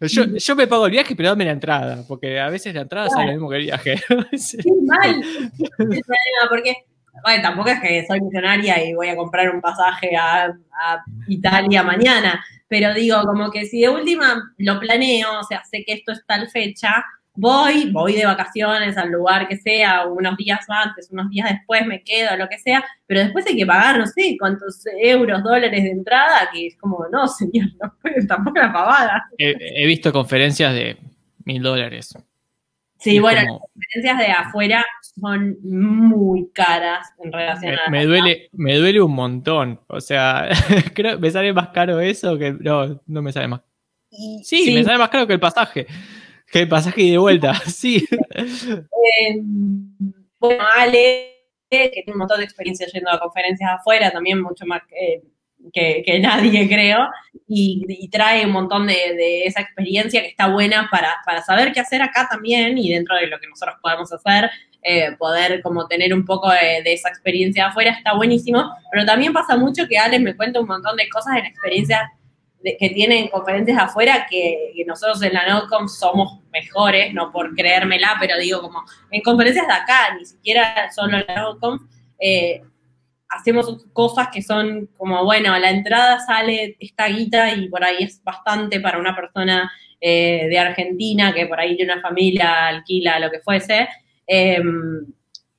yo, 0.38 0.56
me 0.56 0.66
pago 0.66 0.86
el 0.86 0.92
viaje, 0.92 1.14
pero 1.16 1.30
dame 1.30 1.44
la 1.44 1.52
entrada, 1.52 2.04
porque 2.06 2.38
a 2.40 2.48
veces 2.48 2.74
la 2.74 2.82
entrada 2.82 3.08
sale 3.08 3.26
lo 3.26 3.32
mismo 3.32 3.50
que 3.50 3.56
el 3.56 3.62
viaje. 3.62 3.94
Qué 4.08 4.70
mal. 4.82 5.22
porque, 6.48 6.76
bueno, 7.22 7.42
tampoco 7.42 7.70
es 7.70 7.80
que 7.80 8.06
soy 8.06 8.20
millonaria 8.20 8.84
y 8.84 8.94
voy 8.94 9.08
a 9.08 9.16
comprar 9.16 9.50
un 9.50 9.60
pasaje 9.60 10.16
a, 10.16 10.46
a 10.46 11.04
Italia 11.28 11.82
mañana, 11.82 12.44
pero 12.68 12.94
digo, 12.94 13.22
como 13.24 13.50
que 13.50 13.66
si 13.66 13.80
de 13.80 13.88
última 13.88 14.54
lo 14.58 14.80
planeo, 14.80 15.40
o 15.40 15.44
sea, 15.44 15.62
sé 15.64 15.84
que 15.84 15.92
esto 15.92 16.12
es 16.12 16.24
tal 16.26 16.48
fecha, 16.48 17.04
voy, 17.34 17.90
voy 17.90 18.14
de 18.14 18.26
vacaciones 18.26 18.96
al 18.96 19.10
lugar 19.10 19.48
que 19.48 19.56
sea, 19.56 20.06
unos 20.06 20.36
días 20.36 20.64
antes, 20.68 21.08
unos 21.10 21.30
días 21.30 21.48
después 21.50 21.86
me 21.86 22.02
quedo, 22.02 22.36
lo 22.36 22.48
que 22.48 22.58
sea, 22.58 22.84
pero 23.06 23.20
después 23.20 23.46
hay 23.46 23.56
que 23.56 23.66
pagar, 23.66 23.98
no 23.98 24.06
sé, 24.06 24.36
cuántos 24.38 24.82
euros, 25.00 25.42
dólares 25.42 25.82
de 25.82 25.90
entrada, 25.90 26.50
que 26.52 26.66
es 26.66 26.76
como, 26.76 27.06
no, 27.10 27.26
señor, 27.28 27.68
no 27.80 28.26
tampoco 28.26 28.58
la 28.58 28.72
pavada. 28.72 29.24
He, 29.38 29.86
visto 29.86 30.12
conferencias 30.12 30.74
de 30.74 30.96
mil 31.44 31.62
dólares. 31.62 32.14
Sí, 32.98 33.18
bueno, 33.18 33.40
las 33.40 33.58
conferencias 33.60 34.18
de 34.18 34.32
afuera 34.32 34.84
son 35.20 35.56
muy 35.64 36.50
caras 36.52 37.08
en 37.18 37.32
relación 37.32 37.74
a... 37.74 37.90
Me 37.90 38.04
duele, 38.04 38.48
me 38.52 38.76
duele 38.76 39.00
un 39.00 39.12
montón, 39.12 39.80
o 39.88 40.00
sea, 40.00 40.48
creo 40.94 41.18
me 41.18 41.30
sale 41.30 41.52
más 41.52 41.68
caro 41.68 41.98
eso 41.98 42.38
que... 42.38 42.52
No, 42.52 43.02
no 43.06 43.22
me 43.22 43.32
sale 43.32 43.48
más... 43.48 43.62
sí. 44.44 44.72
me 44.72 44.84
sale 44.84 44.98
más 44.98 45.08
caro 45.08 45.26
que 45.26 45.32
el 45.32 45.40
pasaje. 45.40 45.86
¿Qué 46.52 46.66
pasaje 46.66 47.00
y 47.00 47.10
de 47.10 47.18
vuelta? 47.18 47.54
Sí. 47.66 48.06
Em, 48.30 49.88
bueno, 50.38 50.62
Ale, 50.76 51.48
que 51.70 51.88
tiene 51.88 52.12
un 52.12 52.18
montón 52.18 52.38
de 52.38 52.44
experiencia 52.44 52.86
yendo 52.92 53.10
a 53.10 53.18
conferencias 53.18 53.70
afuera, 53.70 54.10
también 54.10 54.42
mucho 54.42 54.66
más 54.66 54.82
que, 54.86 55.22
nadie, 56.20 56.68
creo, 56.68 57.08
y, 57.48 58.06
trae 58.10 58.44
un 58.44 58.52
montón 58.52 58.86
de, 58.86 59.44
esa 59.44 59.62
experiencia 59.62 60.20
que 60.20 60.28
está 60.28 60.48
buena 60.48 60.90
para, 60.90 61.42
saber 61.42 61.72
qué 61.72 61.80
hacer 61.80 62.02
acá 62.02 62.28
también 62.30 62.76
y 62.76 62.92
dentro 62.92 63.16
de 63.16 63.28
lo 63.28 63.40
que 63.40 63.48
nosotros 63.48 63.76
podemos 63.80 64.12
hacer, 64.12 64.50
eh, 64.82 65.16
poder 65.18 65.62
como 65.62 65.86
tener 65.86 66.12
un 66.12 66.26
poco 66.26 66.50
de, 66.50 66.82
esa 66.92 67.08
experiencia 67.08 67.68
afuera 67.68 67.92
está 67.92 68.14
buenísimo, 68.14 68.70
pero 68.90 69.06
también 69.06 69.32
pasa 69.32 69.56
mucho 69.56 69.88
que 69.88 69.98
Ale 69.98 70.18
me 70.18 70.36
cuenta 70.36 70.60
un 70.60 70.66
montón 70.66 70.96
de 70.96 71.08
cosas 71.08 71.38
en 71.38 71.46
experiencias 71.46 72.02
que 72.62 72.90
tienen 72.90 73.28
conferencias 73.28 73.78
afuera 73.78 74.26
que, 74.28 74.72
nosotros 74.86 75.22
en 75.22 75.34
la 75.34 75.48
NOCOM 75.48 75.88
somos 75.88 76.40
mejores, 76.52 77.12
no 77.14 77.32
por 77.32 77.54
creérmela, 77.54 78.16
pero 78.20 78.36
digo 78.38 78.60
como 78.60 78.82
en 79.10 79.20
conferencias 79.22 79.66
de 79.66 79.72
acá, 79.72 80.14
ni 80.18 80.24
siquiera 80.24 80.90
solo 80.90 81.18
en 81.18 81.24
la 81.26 81.42
NOCOM, 81.42 81.78
eh, 82.18 82.62
hacemos 83.28 83.84
cosas 83.92 84.28
que 84.32 84.42
son 84.42 84.88
como, 84.96 85.24
bueno, 85.24 85.58
la 85.58 85.70
entrada 85.70 86.20
sale 86.20 86.76
esta 86.78 87.08
guita 87.08 87.54
y 87.54 87.68
por 87.68 87.82
ahí 87.82 88.04
es 88.04 88.22
bastante 88.22 88.80
para 88.80 88.98
una 88.98 89.16
persona 89.16 89.70
eh, 90.00 90.46
de 90.48 90.58
Argentina 90.58 91.32
que 91.32 91.46
por 91.46 91.58
ahí 91.58 91.76
tiene 91.76 91.92
una 91.92 92.02
familia, 92.02 92.66
alquila, 92.68 93.18
lo 93.18 93.30
que 93.30 93.40
fuese. 93.40 93.88
Em, 94.26 95.06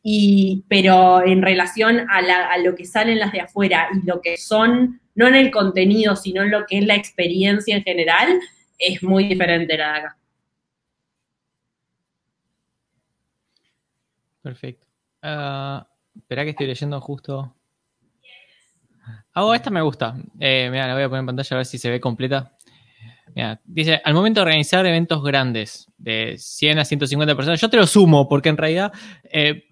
y, 0.03 0.65
pero 0.67 1.25
en 1.25 1.41
relación 1.41 2.01
a, 2.09 2.17
a 2.51 2.57
lo 2.57 2.75
que 2.75 2.85
salen 2.85 3.19
las 3.19 3.31
de 3.31 3.41
afuera 3.41 3.87
y 3.93 4.05
lo 4.05 4.21
que 4.21 4.37
son 4.37 4.99
no 5.15 5.27
en 5.27 5.35
el 5.35 5.51
contenido, 5.51 6.15
sino 6.15 6.43
en 6.43 6.51
lo 6.51 6.65
que 6.65 6.79
es 6.79 6.85
la 6.85 6.95
experiencia 6.95 7.75
en 7.75 7.83
general, 7.83 8.39
es 8.77 9.01
muy 9.03 9.27
diferente 9.27 9.77
la 9.77 9.93
de 9.93 9.99
acá. 9.99 10.17
Perfecto. 14.41 14.85
Uh, 15.23 15.81
espera 16.17 16.43
que 16.43 16.49
estoy 16.49 16.67
leyendo 16.67 16.99
justo. 16.99 17.55
Ah, 19.33 19.45
oh, 19.45 19.53
esta 19.53 19.69
me 19.69 19.81
gusta. 19.81 20.15
Eh, 20.39 20.67
mira, 20.69 20.87
la 20.87 20.93
voy 20.93 21.03
a 21.03 21.09
poner 21.09 21.21
en 21.21 21.27
pantalla 21.27 21.55
a 21.55 21.57
ver 21.57 21.65
si 21.65 21.77
se 21.77 21.89
ve 21.89 21.99
completa. 21.99 22.57
Mira, 23.33 23.59
dice, 23.63 24.01
al 24.03 24.13
momento 24.13 24.41
de 24.41 24.45
organizar 24.45 24.85
eventos 24.85 25.23
grandes, 25.23 25.87
de 25.97 26.35
100 26.37 26.79
a 26.79 26.85
150 26.85 27.35
personas, 27.35 27.59
yo 27.59 27.69
te 27.69 27.77
lo 27.77 27.87
sumo, 27.87 28.27
porque 28.27 28.49
en 28.49 28.57
realidad 28.57 28.91
eh, 29.23 29.63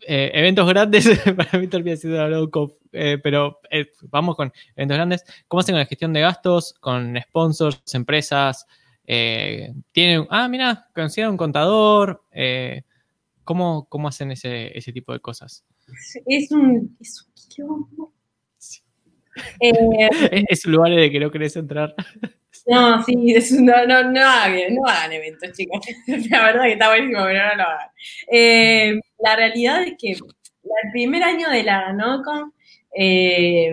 eh, 0.00 0.30
eventos 0.34 0.68
grandes, 0.68 1.06
para 1.36 1.58
mí 1.58 1.68
termina 1.68 1.96
siendo 1.96 2.18
la 2.18 2.28
low 2.28 2.50
eh, 2.92 3.18
pero 3.22 3.60
eh, 3.70 3.90
vamos 4.10 4.36
con 4.36 4.52
eventos 4.76 4.96
grandes. 4.96 5.24
¿Cómo 5.48 5.60
hacen 5.60 5.74
con 5.74 5.80
la 5.80 5.86
gestión 5.86 6.12
de 6.12 6.20
gastos, 6.20 6.74
con 6.74 7.18
sponsors, 7.28 7.82
empresas? 7.94 8.66
tienen, 9.04 10.26
ah, 10.30 10.48
mira, 10.48 10.88
consideran 10.94 11.32
un 11.32 11.36
contador. 11.36 12.22
¿cómo, 13.44 13.86
¿cómo, 13.88 14.08
hacen 14.08 14.32
ese, 14.32 14.76
ese, 14.76 14.92
tipo 14.92 15.12
de 15.12 15.20
cosas? 15.20 15.64
Es 16.24 16.50
un, 16.50 16.96
es 16.98 17.28
un 17.58 18.12
es, 20.48 20.66
un 20.66 20.72
lugar 20.72 20.92
de 20.92 21.10
que 21.10 21.20
no 21.20 21.30
querés 21.30 21.56
entrar. 21.56 21.94
No, 22.66 23.02
sí, 23.02 23.16
no, 23.60 23.86
no, 23.86 24.04
no, 24.04 24.20
hagan, 24.20 24.74
no 24.74 24.86
hagan 24.86 25.12
eventos, 25.12 25.52
chicos. 25.52 25.84
La 26.30 26.44
verdad 26.44 26.62
que 26.64 26.72
está 26.72 26.88
buenísimo, 26.88 27.24
pero 27.24 27.48
no 27.48 27.54
lo 27.56 27.62
hagan. 27.64 27.88
Eh, 28.30 29.00
la 29.18 29.36
realidad 29.36 29.82
es 29.82 29.94
que 29.98 30.12
el 30.12 30.92
primer 30.92 31.22
año 31.22 31.48
de 31.50 31.62
la 31.64 31.92
NOCON, 31.92 32.52
eh, 32.96 33.72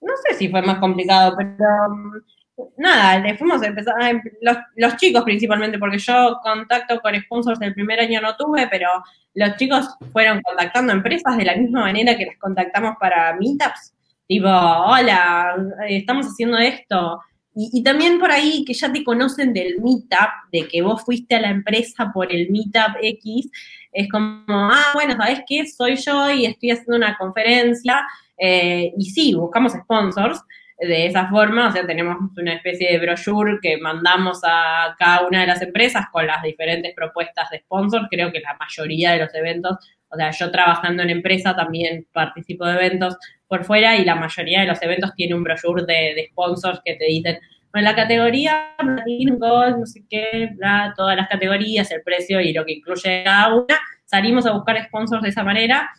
no 0.00 0.12
sé 0.24 0.36
si 0.36 0.48
fue 0.48 0.62
más 0.62 0.78
complicado, 0.78 1.34
pero 1.36 1.88
mm, 1.88 2.72
nada, 2.78 3.18
le 3.18 3.36
fuimos 3.36 3.62
a 3.62 3.66
empezar, 3.66 3.94
los, 4.40 4.56
los, 4.76 4.96
chicos 4.96 5.24
principalmente, 5.24 5.78
porque 5.78 5.98
yo 5.98 6.38
contacto 6.42 7.00
con 7.00 7.14
sponsors 7.22 7.60
el 7.62 7.74
primer 7.74 8.00
año 8.00 8.20
no 8.20 8.36
tuve, 8.36 8.66
pero 8.68 8.88
los 9.34 9.56
chicos 9.56 9.88
fueron 10.12 10.40
contactando 10.42 10.92
empresas 10.92 11.36
de 11.36 11.44
la 11.44 11.56
misma 11.56 11.80
manera 11.82 12.16
que 12.16 12.26
las 12.26 12.38
contactamos 12.38 12.96
para 13.00 13.34
meetups. 13.36 13.94
Tipo, 14.26 14.48
hola, 14.48 15.56
estamos 15.88 16.26
haciendo 16.26 16.58
esto. 16.58 17.20
Y, 17.58 17.82
también 17.82 18.20
por 18.20 18.30
ahí 18.30 18.66
que 18.66 18.74
ya 18.74 18.92
te 18.92 19.02
conocen 19.02 19.54
del 19.54 19.80
meetup, 19.80 20.28
de 20.52 20.68
que 20.68 20.82
vos 20.82 21.02
fuiste 21.02 21.36
a 21.36 21.40
la 21.40 21.48
empresa 21.48 22.10
por 22.12 22.30
el 22.30 22.50
meetup 22.50 22.98
X, 23.00 23.50
es 23.92 24.10
como, 24.10 24.44
ah, 24.48 24.90
bueno, 24.92 25.16
¿sabes 25.16 25.40
qué? 25.48 25.66
Soy 25.66 25.96
yo 25.96 26.30
y 26.30 26.44
estoy 26.44 26.72
haciendo 26.72 26.96
una 26.96 27.16
conferencia. 27.16 28.06
Eh, 28.36 28.92
y 28.98 29.06
sí, 29.06 29.34
buscamos 29.34 29.72
sponsors 29.72 30.42
de 30.78 31.06
esa 31.06 31.28
forma, 31.28 31.68
o 31.68 31.72
sea, 31.72 31.86
tenemos 31.86 32.16
una 32.36 32.54
especie 32.54 32.92
de 32.92 32.98
brochure 32.98 33.58
que 33.62 33.78
mandamos 33.78 34.40
a 34.44 34.94
cada 34.98 35.26
una 35.26 35.40
de 35.40 35.46
las 35.46 35.62
empresas 35.62 36.06
con 36.12 36.26
las 36.26 36.42
diferentes 36.42 36.92
propuestas 36.94 37.48
de 37.50 37.60
sponsors. 37.60 38.08
Creo 38.10 38.30
que 38.30 38.40
la 38.40 38.56
mayoría 38.58 39.12
de 39.12 39.20
los 39.20 39.34
eventos, 39.34 39.78
o 40.10 40.16
sea, 40.16 40.30
yo 40.30 40.50
trabajando 40.50 41.02
en 41.02 41.10
empresa 41.10 41.54
también 41.54 42.06
participo 42.12 42.66
de 42.66 42.74
eventos 42.74 43.16
por 43.48 43.64
fuera 43.64 43.96
y 43.96 44.04
la 44.04 44.14
mayoría 44.14 44.60
de 44.60 44.66
los 44.66 44.80
eventos 44.82 45.14
tiene 45.14 45.34
un 45.34 45.44
brochure 45.44 45.84
de, 45.84 46.28
sponsors 46.30 46.80
que 46.84 46.94
te 46.94 47.06
dicen, 47.06 47.38
bueno, 47.72 47.90
la 47.90 47.96
categoría, 47.96 48.74
Gold, 48.78 49.78
no 49.78 49.86
sé 49.86 50.04
qué, 50.08 50.50
todas 50.96 51.16
las 51.16 51.28
categorías, 51.28 51.90
el 51.90 52.02
precio 52.02 52.40
y 52.40 52.52
lo 52.52 52.64
que 52.64 52.74
incluye 52.74 53.22
cada 53.24 53.54
una. 53.54 53.78
Salimos 54.04 54.46
a 54.46 54.52
buscar 54.52 54.82
sponsors 54.86 55.22
de 55.22 55.28
esa 55.28 55.42
manera. 55.42 55.90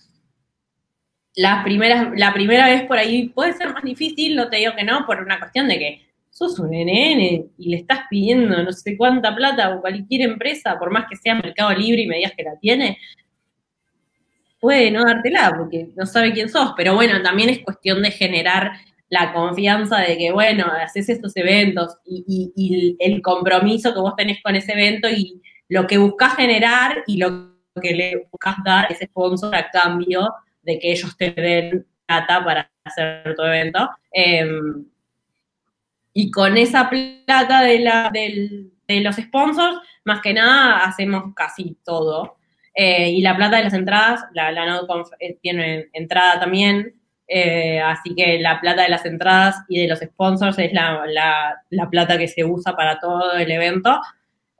La 1.35 1.63
primera, 1.63 2.11
la 2.15 2.33
primera 2.33 2.67
vez 2.67 2.83
por 2.83 2.97
ahí 2.97 3.29
puede 3.29 3.53
ser 3.53 3.71
más 3.73 3.83
difícil, 3.83 4.35
no 4.35 4.49
te 4.49 4.57
digo 4.57 4.73
que 4.75 4.83
no, 4.83 5.05
por 5.05 5.21
una 5.21 5.37
cuestión 5.37 5.67
de 5.67 5.77
que 5.77 6.07
sos 6.31 6.59
un 6.59 6.69
NN 6.69 7.51
y 7.57 7.69
le 7.69 7.77
estás 7.77 8.01
pidiendo 8.09 8.61
no 8.63 8.71
sé 8.71 8.95
cuánta 8.97 9.35
plata 9.35 9.67
a 9.67 9.81
cualquier 9.81 10.21
empresa, 10.21 10.77
por 10.79 10.91
más 10.91 11.05
que 11.09 11.15
sea 11.15 11.35
Mercado 11.35 11.71
Libre 11.73 12.03
y 12.03 12.07
me 12.07 12.17
digas 12.17 12.33
que 12.35 12.43
la 12.43 12.57
tiene, 12.59 12.97
puede 14.59 14.91
no 14.91 15.03
dártela 15.03 15.53
porque 15.57 15.89
no 15.95 16.05
sabe 16.05 16.33
quién 16.33 16.49
sos, 16.49 16.73
pero 16.75 16.95
bueno, 16.95 17.21
también 17.21 17.49
es 17.49 17.59
cuestión 17.59 18.01
de 18.01 18.11
generar 18.11 18.71
la 19.09 19.33
confianza 19.33 19.99
de 19.99 20.17
que, 20.17 20.31
bueno, 20.31 20.65
haces 20.65 21.09
estos 21.09 21.35
eventos 21.37 21.97
y, 22.05 22.95
el 22.99 23.21
compromiso 23.21 23.93
que 23.93 23.99
vos 23.99 24.15
tenés 24.15 24.41
con 24.43 24.55
ese 24.55 24.73
evento 24.73 25.09
y 25.09 25.41
lo 25.69 25.87
que 25.87 25.97
buscas 25.97 26.35
generar 26.35 27.03
y 27.07 27.17
lo 27.17 27.55
que 27.81 27.93
le 27.93 28.27
buscas 28.31 28.55
dar 28.65 28.85
a 28.85 28.87
ese 28.87 29.05
sponsor 29.05 29.55
a 29.55 29.69
cambio 29.69 30.33
de 30.63 30.79
que 30.79 30.91
ellos 30.91 31.15
te 31.15 31.31
den 31.31 31.85
plata 32.05 32.43
para 32.43 32.71
hacer 32.83 33.35
tu 33.35 33.43
evento. 33.43 33.89
Em, 34.11 34.85
y 36.13 36.31
con 36.31 36.57
esa 36.57 36.89
plata 36.89 37.61
de, 37.61 37.79
la, 37.79 38.09
de 38.11 39.01
los 39.01 39.15
sponsors, 39.15 39.77
más 40.03 40.21
que 40.21 40.33
nada, 40.33 40.79
hacemos 40.79 41.33
casi 41.35 41.77
todo. 41.85 42.37
Eh, 42.79 43.09
y 43.09 43.21
la 43.21 43.35
plata 43.35 43.57
de 43.57 43.63
las 43.63 43.73
entradas, 43.73 44.23
la, 44.35 44.51
la 44.51 44.79
eh, 45.19 45.39
tiene 45.41 45.87
entrada 45.93 46.39
también, 46.39 46.93
eh, 47.27 47.79
así 47.79 48.13
que 48.13 48.37
la 48.37 48.61
plata 48.61 48.83
de 48.83 48.89
las 48.89 49.03
entradas 49.03 49.55
y 49.67 49.81
de 49.81 49.87
los 49.87 49.97
sponsors 49.97 50.59
es 50.59 50.71
la, 50.73 51.03
la, 51.71 51.89
plata 51.89 52.19
que 52.19 52.27
se 52.27 52.45
usa 52.45 52.75
para 52.75 52.99
todo 52.99 53.33
el 53.33 53.49
evento. 53.49 53.99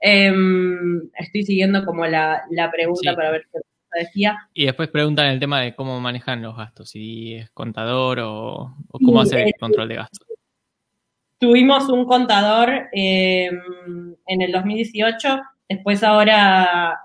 Em, 0.00 1.08
estoy 1.16 1.44
siguiendo 1.44 1.84
como 1.84 2.06
la, 2.06 2.42
pregunta 2.72 3.14
para 3.14 3.30
ver 3.30 3.46
qué 3.52 3.60
decía. 4.00 4.36
Y 4.52 4.66
después 4.66 4.88
preguntan 4.88 5.26
el 5.26 5.38
tema 5.38 5.60
de 5.60 5.76
cómo 5.76 6.00
manejan 6.00 6.42
los 6.42 6.56
gastos, 6.56 6.90
si 6.90 7.34
es 7.34 7.50
contador 7.50 8.18
o, 8.18 8.74
cómo 8.90 9.20
hace 9.20 9.44
el 9.44 9.54
control 9.60 9.90
de 9.90 9.94
gastos. 9.94 10.26
Tuvimos 11.38 11.88
un 11.88 12.04
contador 12.04 12.88
em, 12.90 14.16
en 14.26 14.42
el 14.42 14.50
2018, 14.50 15.40
después 15.68 16.02
ahora 16.02 16.98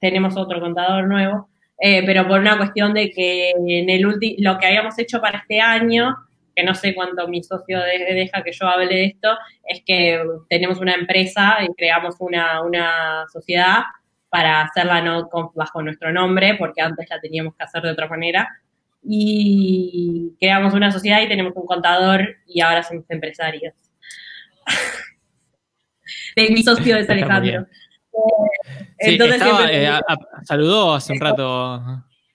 tenemos 0.00 0.36
otro 0.36 0.60
contador 0.60 1.06
nuevo, 1.06 1.48
eh, 1.80 2.02
pero 2.04 2.26
por 2.26 2.40
una 2.40 2.56
cuestión 2.56 2.94
de 2.94 3.10
que 3.10 3.50
en 3.50 3.88
el 3.90 4.02
lo 4.38 4.58
que 4.58 4.66
habíamos 4.66 4.98
hecho 4.98 5.20
para 5.20 5.38
este 5.38 5.60
año, 5.60 6.16
que 6.54 6.64
no 6.64 6.74
sé 6.74 6.94
cuánto 6.94 7.28
mi 7.28 7.42
socio 7.42 7.78
deja 7.80 8.42
que 8.42 8.52
yo 8.52 8.66
hable 8.66 8.86
de 8.86 9.04
esto, 9.04 9.28
es 9.64 9.82
que 9.86 10.20
tenemos 10.48 10.78
una 10.78 10.94
empresa 10.94 11.58
y 11.62 11.72
creamos 11.74 12.16
una, 12.18 12.62
una 12.62 13.24
sociedad 13.32 13.82
para 14.28 14.62
hacerla 14.62 15.00
no 15.00 15.30
bajo 15.54 15.82
nuestro 15.82 16.12
nombre, 16.12 16.56
porque 16.58 16.82
antes 16.82 17.06
la 17.08 17.20
teníamos 17.20 17.54
que 17.54 17.64
hacer 17.64 17.82
de 17.82 17.90
otra 17.90 18.08
manera. 18.08 18.48
Y 19.02 20.34
creamos 20.40 20.74
una 20.74 20.90
sociedad 20.90 21.22
y 21.22 21.28
tenemos 21.28 21.52
un 21.56 21.66
contador 21.66 22.36
y 22.46 22.60
ahora 22.60 22.82
somos 22.82 23.04
empresarios. 23.08 23.74
de 26.36 26.50
mi 26.50 26.62
socio 26.62 26.96
es 26.96 27.08
Alejandro. 27.08 27.66
Entonces 28.98 29.42
eh, 29.70 29.90
saludó 30.44 30.94
hace 30.94 31.12
un 31.12 31.20
rato. 31.20 31.82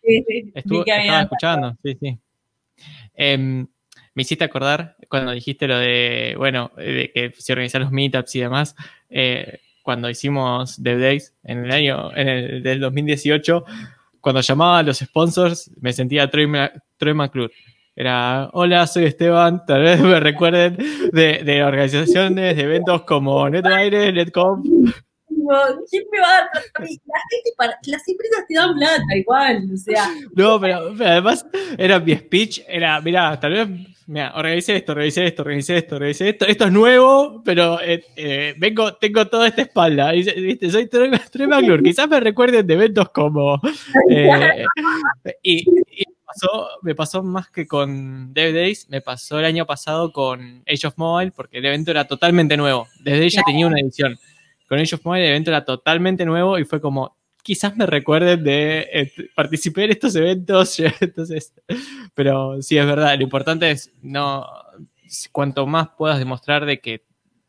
Sí, 0.02 0.24
sí, 0.28 0.52
estaba 0.56 1.22
escuchando, 1.22 1.78
sí, 1.84 1.98
sí. 2.00 2.20
Em, 3.16 3.66
me 4.16 4.22
hiciste 4.22 4.44
acordar 4.44 4.96
cuando 5.10 5.32
dijiste 5.32 5.68
lo 5.68 5.78
de, 5.78 6.36
bueno, 6.38 6.72
de 6.76 7.12
que 7.14 7.34
se 7.38 7.54
organizan 7.54 7.84
los 7.84 7.92
meetups 7.92 8.36
y 8.36 8.40
demás, 8.42 8.76
eh, 9.10 9.60
cuando 9.82 10.10
hicimos 10.10 10.82
Dev 10.82 11.00
Days 11.00 11.34
en 11.44 11.66
el 11.66 11.72
año, 11.72 12.16
en 12.16 12.28
el 12.28 12.64
del 12.64 12.80
2018, 12.80 13.66
cuando 14.22 14.42
llamaba 14.42 14.80
a 14.80 14.84
los 14.84 15.00
sponsors, 15.00 15.72
me 15.82 15.94
sentía 15.94 16.30
Troy, 16.30 16.50
Troy 16.98 17.14
McClure. 17.14 17.54
Era, 17.96 18.50
hola, 18.54 18.88
soy 18.88 19.06
Esteban, 19.06 19.66
tal 19.66 19.84
vez 19.84 20.00
me 20.00 20.20
recuerden 20.20 20.78
de, 21.12 21.44
de 21.44 21.64
organizaciones, 21.64 22.56
de 22.56 22.64
eventos 22.64 23.04
como 23.04 23.48
NetWire, 23.50 24.12
NetCom 24.12 24.64
¿quién 25.90 26.04
me 26.12 26.20
va 26.20 26.28
a 26.28 26.32
dar 26.32 26.52
plata 26.52 26.68
a 26.76 26.82
mí? 26.82 27.00
La 27.06 27.20
gente 27.30 27.52
para, 27.58 27.78
las 27.86 28.08
empresas 28.08 28.46
te 28.48 28.54
dan 28.56 28.76
plata 28.76 29.16
igual, 29.16 29.70
o 29.74 29.78
sea. 29.78 30.10
No, 30.36 30.60
pero, 30.60 30.94
además 31.00 31.46
era 31.78 32.00
mi 32.00 32.16
speech, 32.16 32.62
era, 32.68 33.00
mira, 33.02 33.40
tal 33.40 33.54
vez, 33.54 33.68
mira, 34.08 34.34
organicé 34.36 34.78
esto, 34.78 34.92
organicé 34.94 35.28
esto, 35.28 35.42
organicé 35.44 35.78
esto, 35.78 35.96
organicé 35.96 36.30
esto, 36.30 36.46
esto 36.46 36.66
es 36.66 36.72
nuevo, 36.72 37.42
pero 37.44 37.80
eh, 37.82 38.04
eh, 38.16 38.56
vengo, 38.58 38.96
tengo 38.96 39.28
toda 39.28 39.48
esta 39.48 39.64
espalda, 39.64 40.16
y, 40.16 40.24
¿viste? 40.24 40.70
soy 40.70 40.88
Troy 40.88 41.10
McClure, 41.10 41.84
quizás 41.84 42.08
me 42.08 42.20
recuerden 42.20 42.66
de 42.66 42.74
eventos 42.74 43.10
como, 43.10 43.60
eh, 44.10 44.66
y, 45.42 45.66
me 46.82 46.96
pasó 46.96 47.24
más 47.24 47.50
que 47.50 47.68
con 47.68 48.34
Dev 48.34 48.54
Days, 48.54 48.90
me 48.90 49.02
pasó 49.02 49.40
el 49.40 49.46
año 49.46 49.66
pasado 49.66 50.12
con 50.12 50.64
Age 50.68 50.88
of 50.88 50.98
Mobile, 50.98 51.32
porque 51.32 51.60
el 51.60 51.66
evento 51.66 51.92
era 51.92 52.06
totalmente 52.06 52.58
nuevo. 52.58 52.88
Desde 53.00 53.26
ella 53.26 53.42
tenía 53.46 53.68
una 53.68 53.80
edición 53.80 54.18
con 54.68 54.80
ellos 54.80 55.00
fue 55.02 55.20
el 55.20 55.30
evento 55.30 55.52
era 55.52 55.66
totalmente 55.66 56.26
nuevo 56.26 56.58
y 56.60 56.66
fue 56.66 56.82
como, 56.82 57.18
quizás 57.42 57.76
me 57.76 57.86
recuerden 57.86 58.44
de 58.44 58.88
eh, 58.92 59.12
participar 59.36 59.86
en 59.86 59.92
estos 59.92 60.16
eventos, 60.16 60.80
entonces, 61.02 61.54
pero 62.14 62.62
sí 62.62 62.78
es 62.78 62.86
verdad, 62.86 63.16
lo 63.18 63.24
importante 63.24 63.70
es 63.70 63.92
no, 64.02 64.46
cuanto 65.32 65.66
más 65.68 65.90
puedas 65.98 66.20
demostrar 66.20 66.66
de 66.66 66.80
que 66.80 67.04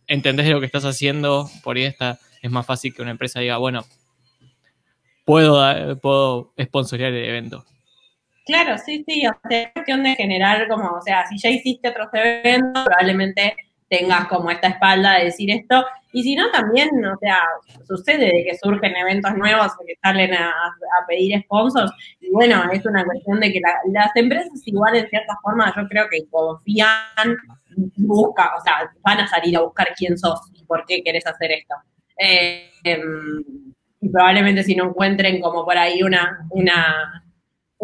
entendés 0.06 0.48
lo 0.48 0.60
que 0.60 0.66
estás 0.66 0.84
haciendo, 0.84 1.48
por 1.62 1.76
ahí 1.76 1.84
está, 1.84 2.18
es 2.42 2.50
más 2.50 2.66
fácil 2.66 2.94
que 2.94 3.02
una 3.02 3.12
empresa 3.12 3.40
diga, 3.40 3.56
bueno, 3.56 3.84
puedo, 5.24 5.98
puedo 6.00 6.52
sponsorear 6.60 7.12
el 7.12 7.24
evento. 7.24 7.64
Claro, 8.46 8.76
sí, 8.76 9.02
sí, 9.08 9.26
o 9.26 9.30
es 9.48 9.68
cuestión 9.72 10.02
de 10.02 10.14
generar 10.16 10.68
como, 10.68 10.90
o 10.90 11.00
sea, 11.00 11.26
si 11.26 11.38
ya 11.38 11.48
hiciste 11.48 11.88
otros 11.88 12.08
eventos, 12.12 12.84
probablemente 12.84 13.56
tengas 13.96 14.26
como 14.28 14.50
esta 14.50 14.68
espalda 14.68 15.18
de 15.18 15.24
decir 15.26 15.50
esto. 15.50 15.84
Y 16.12 16.22
si 16.22 16.36
no, 16.36 16.50
también, 16.50 16.90
o 17.04 17.18
sea, 17.18 17.38
sucede 17.86 18.26
de 18.26 18.44
que 18.44 18.58
surgen 18.62 18.94
eventos 18.96 19.34
nuevos 19.36 19.72
que 19.86 19.94
salen 20.02 20.32
a, 20.34 20.52
pedir 21.08 21.42
sponsors. 21.42 21.92
Y 22.20 22.30
bueno, 22.30 22.62
es 22.72 22.84
una 22.86 23.04
cuestión 23.04 23.40
de 23.40 23.52
que 23.52 23.60
las 23.92 24.14
empresas 24.14 24.66
igual 24.66 24.96
en 24.96 25.08
cierta 25.08 25.36
forma 25.42 25.72
yo 25.76 25.86
creo 25.88 26.06
que 26.10 26.24
confían, 26.30 27.36
buscan, 27.96 28.48
o 28.58 28.62
sea, 28.62 28.90
van 29.02 29.20
a 29.20 29.26
salir 29.26 29.56
a 29.56 29.62
buscar 29.62 29.88
quién 29.96 30.16
sos 30.16 30.40
y 30.54 30.64
por 30.64 30.84
qué 30.86 31.02
querés 31.02 31.26
hacer 31.26 31.50
esto. 31.52 31.74
Eh, 32.18 32.70
em, 32.84 33.74
y 34.00 34.08
probablemente 34.08 34.62
si 34.62 34.76
no 34.76 34.84
encuentren 34.84 35.40
como 35.40 35.64
por 35.64 35.76
ahí 35.76 36.02
una, 36.02 36.46
una 36.50 37.23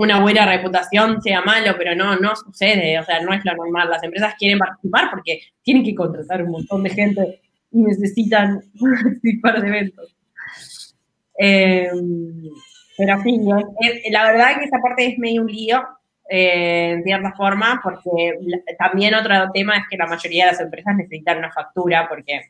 una 0.01 0.19
buena 0.19 0.47
reputación 0.47 1.21
sea 1.21 1.43
malo, 1.43 1.75
pero 1.77 1.95
no, 1.95 2.17
no 2.17 2.35
sucede, 2.35 2.99
o 2.99 3.05
sea, 3.05 3.21
no 3.21 3.35
es 3.35 3.45
lo 3.45 3.55
normal. 3.55 3.91
Las 3.91 4.03
empresas 4.03 4.35
quieren 4.39 4.59
participar 4.59 5.11
porque 5.11 5.41
tienen 5.63 5.85
que 5.85 5.95
contratar 5.95 6.43
un 6.43 6.53
montón 6.53 6.83
de 6.83 6.89
gente 6.89 7.41
y 7.71 7.83
necesitan 7.83 8.63
participar 8.81 9.61
de 9.61 9.69
eventos. 9.69 10.17
Em, 11.37 12.49
pero 12.97 13.23
sí, 13.23 13.41
la 14.11 14.25
verdad 14.25 14.59
que 14.59 14.65
esa 14.65 14.79
parte 14.79 15.07
es 15.07 15.19
medio 15.19 15.43
un 15.43 15.49
lío, 15.49 15.83
eh, 16.31 16.93
en 16.93 17.05
cierta 17.05 17.33
forma, 17.33 17.79
porque 17.85 18.39
también 18.79 19.15
otro 19.15 19.35
tema 19.53 19.77
es 19.77 19.85
que 19.91 19.99
la 19.99 20.07
mayoría 20.07 20.47
de 20.47 20.53
las 20.53 20.61
empresas 20.61 20.97
necesitan 20.97 21.39
una 21.39 21.53
factura, 21.53 22.09
porque 22.09 22.41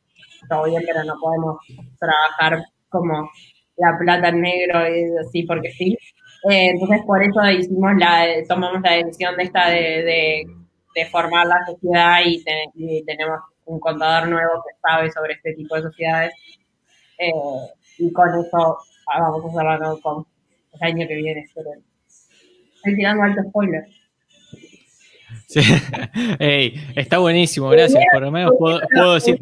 bien, 0.67 0.83
pero 0.87 1.03
no 1.03 1.15
podemos 1.21 1.59
trabajar 1.99 2.63
como 2.89 3.29
la 3.77 3.99
plata 3.99 4.29
en 4.29 4.41
negro 4.41 4.89
y 4.89 5.19
así 5.19 5.43
porque 5.43 5.73
sí. 5.73 5.99
Eh, 6.49 6.71
entonces, 6.71 7.01
por 7.07 7.23
eso 7.23 7.51
hicimos 7.51 7.93
la, 7.99 8.27
tomamos 8.49 8.81
la 8.83 8.93
decisión 8.93 9.37
de 9.37 9.43
esta 9.43 9.69
de, 9.69 10.47
de, 10.95 11.07
formar 11.07 11.47
la 11.47 11.65
sociedad 11.67 12.19
y, 12.25 12.43
tenemos 13.05 13.41
un 13.67 13.79
contador 13.79 14.29
nuevo 14.29 14.63
que 14.67 14.75
sabe 14.83 15.11
sobre 15.11 15.35
este 15.35 15.55
tipo 15.55 15.77
de 15.77 15.83
sociedades. 15.83 16.33
Eh, 17.19 17.33
y 17.99 18.13
con 18.13 18.29
eso 18.29 18.79
ah, 19.09 19.21
vamos 19.21 19.45
a 19.57 19.61
hacerlo 19.61 20.01
con 20.01 20.27
el 20.73 20.83
año 20.83 21.07
que 21.07 21.17
viene. 21.17 21.41
Estoy 21.43 22.97
tirando 22.97 23.23
alto 23.23 23.43
spoiler. 23.49 23.85
Sí. 25.51 25.61
está 26.95 27.19
buenísimo, 27.19 27.71
gracias. 27.71 28.05
Por 28.13 28.23
lo 28.23 28.31
menos 28.31 28.53
puedo, 28.57 29.15
decir. 29.15 29.37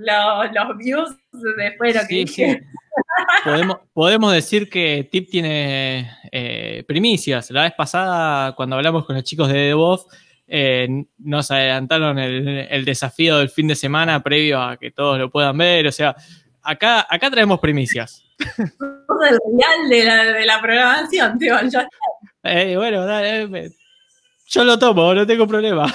Los, 0.00 0.52
los, 0.52 0.78
views 0.78 1.16
después 1.56 1.94
lo 1.94 2.00
que 2.08 2.26
sí, 2.26 2.58
Podemos, 3.44 3.78
podemos, 3.92 4.32
decir 4.32 4.68
que 4.68 5.08
Tip 5.10 5.30
tiene 5.30 6.10
eh, 6.30 6.84
primicias. 6.86 7.50
La 7.50 7.62
vez 7.62 7.72
pasada, 7.76 8.54
cuando 8.54 8.76
hablamos 8.76 9.04
con 9.06 9.16
los 9.16 9.24
chicos 9.24 9.48
de 9.48 9.72
The 9.72 9.74
eh, 10.52 10.88
nos 11.18 11.50
adelantaron 11.50 12.18
el, 12.18 12.84
desafío 12.84 13.38
del 13.38 13.50
fin 13.50 13.68
de 13.68 13.76
semana 13.76 14.20
previo 14.20 14.60
a 14.60 14.76
que 14.76 14.90
todos 14.90 15.18
lo 15.18 15.30
puedan 15.30 15.56
ver. 15.56 15.86
O 15.86 15.92
sea, 15.92 16.14
acá, 16.62 17.06
acá 17.08 17.30
traemos 17.30 17.60
primicias. 17.60 18.24
el 18.38 19.38
real 19.58 19.88
de 19.88 20.04
la, 20.04 20.24
de 20.24 20.46
la 20.46 20.60
programación, 20.60 21.38
tío. 21.38 21.56
Eh, 22.42 22.76
bueno, 22.76 23.06
dale, 23.06 23.70
yo 24.46 24.64
lo 24.64 24.78
tomo, 24.78 25.14
no 25.14 25.26
tengo 25.26 25.46
problema. 25.46 25.94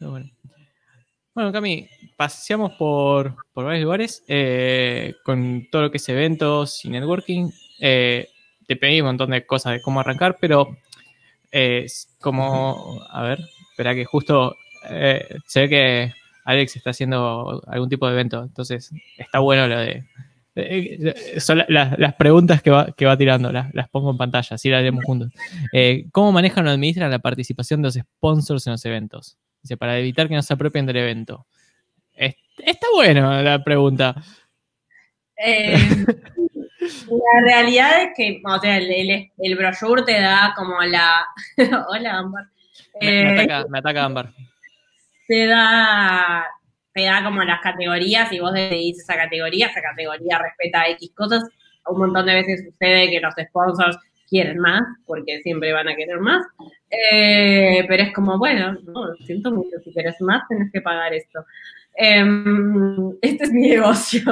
bueno. 0.00 1.52
Cami, 1.52 1.88
paseamos 2.20 2.72
por, 2.72 3.34
varios 3.54 3.82
lugares 3.82 4.22
eh, 4.28 5.14
con 5.24 5.68
todo 5.72 5.80
lo 5.80 5.90
que 5.90 5.96
es 5.96 6.06
eventos 6.10 6.84
y 6.84 6.90
networking. 6.90 7.48
Eh, 7.80 8.28
te 8.66 8.76
pedí 8.76 9.00
un 9.00 9.06
montón 9.06 9.30
de 9.30 9.46
cosas 9.46 9.72
de 9.72 9.80
cómo 9.80 10.00
arrancar, 10.00 10.36
pero 10.38 10.76
eh, 11.50 11.86
como, 12.20 13.00
a 13.08 13.22
ver, 13.22 13.40
espera 13.70 13.94
que 13.94 14.04
justo 14.04 14.54
se 15.46 15.60
ve 15.60 15.68
que 15.70 16.12
Alex 16.44 16.76
está 16.76 16.90
haciendo 16.90 17.62
algún 17.66 17.88
tipo 17.88 18.06
de 18.06 18.12
evento, 18.12 18.42
entonces 18.42 18.90
está 19.16 19.38
bueno 19.38 19.66
lo 19.66 19.78
de 19.78 20.04
eh, 20.56 21.40
son 21.40 21.62
las, 21.68 22.14
preguntas 22.16 22.60
que 22.60 22.70
va, 22.70 22.92
que 22.92 23.06
va 23.06 23.16
tirando, 23.16 23.50
las, 23.50 23.88
pongo 23.90 24.10
en 24.10 24.18
pantalla, 24.18 24.56
así 24.56 24.68
las 24.68 24.80
haremos 24.80 25.04
juntos. 25.04 25.30
Eh, 25.72 26.06
¿Cómo 26.12 26.32
manejan 26.32 26.66
o 26.66 26.70
administran 26.70 27.10
la 27.10 27.20
participación 27.20 27.80
de 27.80 27.88
los 27.88 27.94
sponsors 27.94 28.66
en 28.66 28.72
los 28.72 28.84
eventos? 28.84 29.38
Dice, 29.62 29.76
para 29.76 29.98
evitar 29.98 30.28
que 30.28 30.34
no 30.34 30.42
se 30.42 30.52
apropien 30.52 30.86
del 30.86 30.96
evento. 30.96 31.46
Está 32.26 32.86
bueno 32.94 33.42
la 33.42 33.62
pregunta. 33.62 34.14
Eh, 35.36 35.74
la 36.80 37.40
realidad 37.42 38.02
es 38.02 38.08
que, 38.16 38.42
o 38.44 38.58
sea, 38.58 38.76
el, 38.76 39.30
el, 39.38 39.56
brochure 39.56 40.02
te 40.02 40.20
da 40.20 40.52
como 40.56 40.80
la. 40.82 41.26
Hola, 41.88 42.18
Ámbar. 42.18 42.44
me, 43.00 43.40
ataca, 43.40 43.66
me 43.68 43.78
ataca 43.78 44.04
Ámbar. 44.04 44.32
Te 45.26 45.46
da 45.46 46.46
te 46.92 47.04
da 47.04 47.22
como 47.22 47.42
las 47.42 47.60
categorías 47.60 48.32
y 48.32 48.40
vos 48.40 48.52
decidís 48.52 49.00
esa 49.00 49.16
categoría, 49.16 49.66
esa 49.66 49.82
categoría 49.82 50.38
respeta 50.38 50.88
X 50.88 51.12
cosas. 51.14 51.44
Un 51.86 51.98
montón 51.98 52.26
de 52.26 52.34
veces 52.34 52.64
sucede 52.64 53.10
que 53.10 53.20
los 53.20 53.34
sponsors 53.34 53.96
quieren 54.28 54.58
más, 54.58 54.82
porque 55.06 55.40
siempre 55.42 55.72
van 55.72 55.88
a 55.88 55.96
querer 55.96 56.20
más. 56.20 56.46
Eh, 56.90 57.84
pero 57.88 58.02
es 58.02 58.12
como, 58.12 58.38
bueno, 58.38 58.76
no, 58.84 59.14
siento 59.24 59.50
mucho, 59.50 59.78
si 59.84 59.92
quieres 59.92 60.20
más 60.20 60.42
tenés 60.48 60.70
que 60.72 60.80
pagar 60.80 61.14
esto. 61.14 61.44
Em, 61.94 63.12
este 63.22 63.44
es 63.44 63.52
mi 63.52 63.68
negocio. 63.68 64.22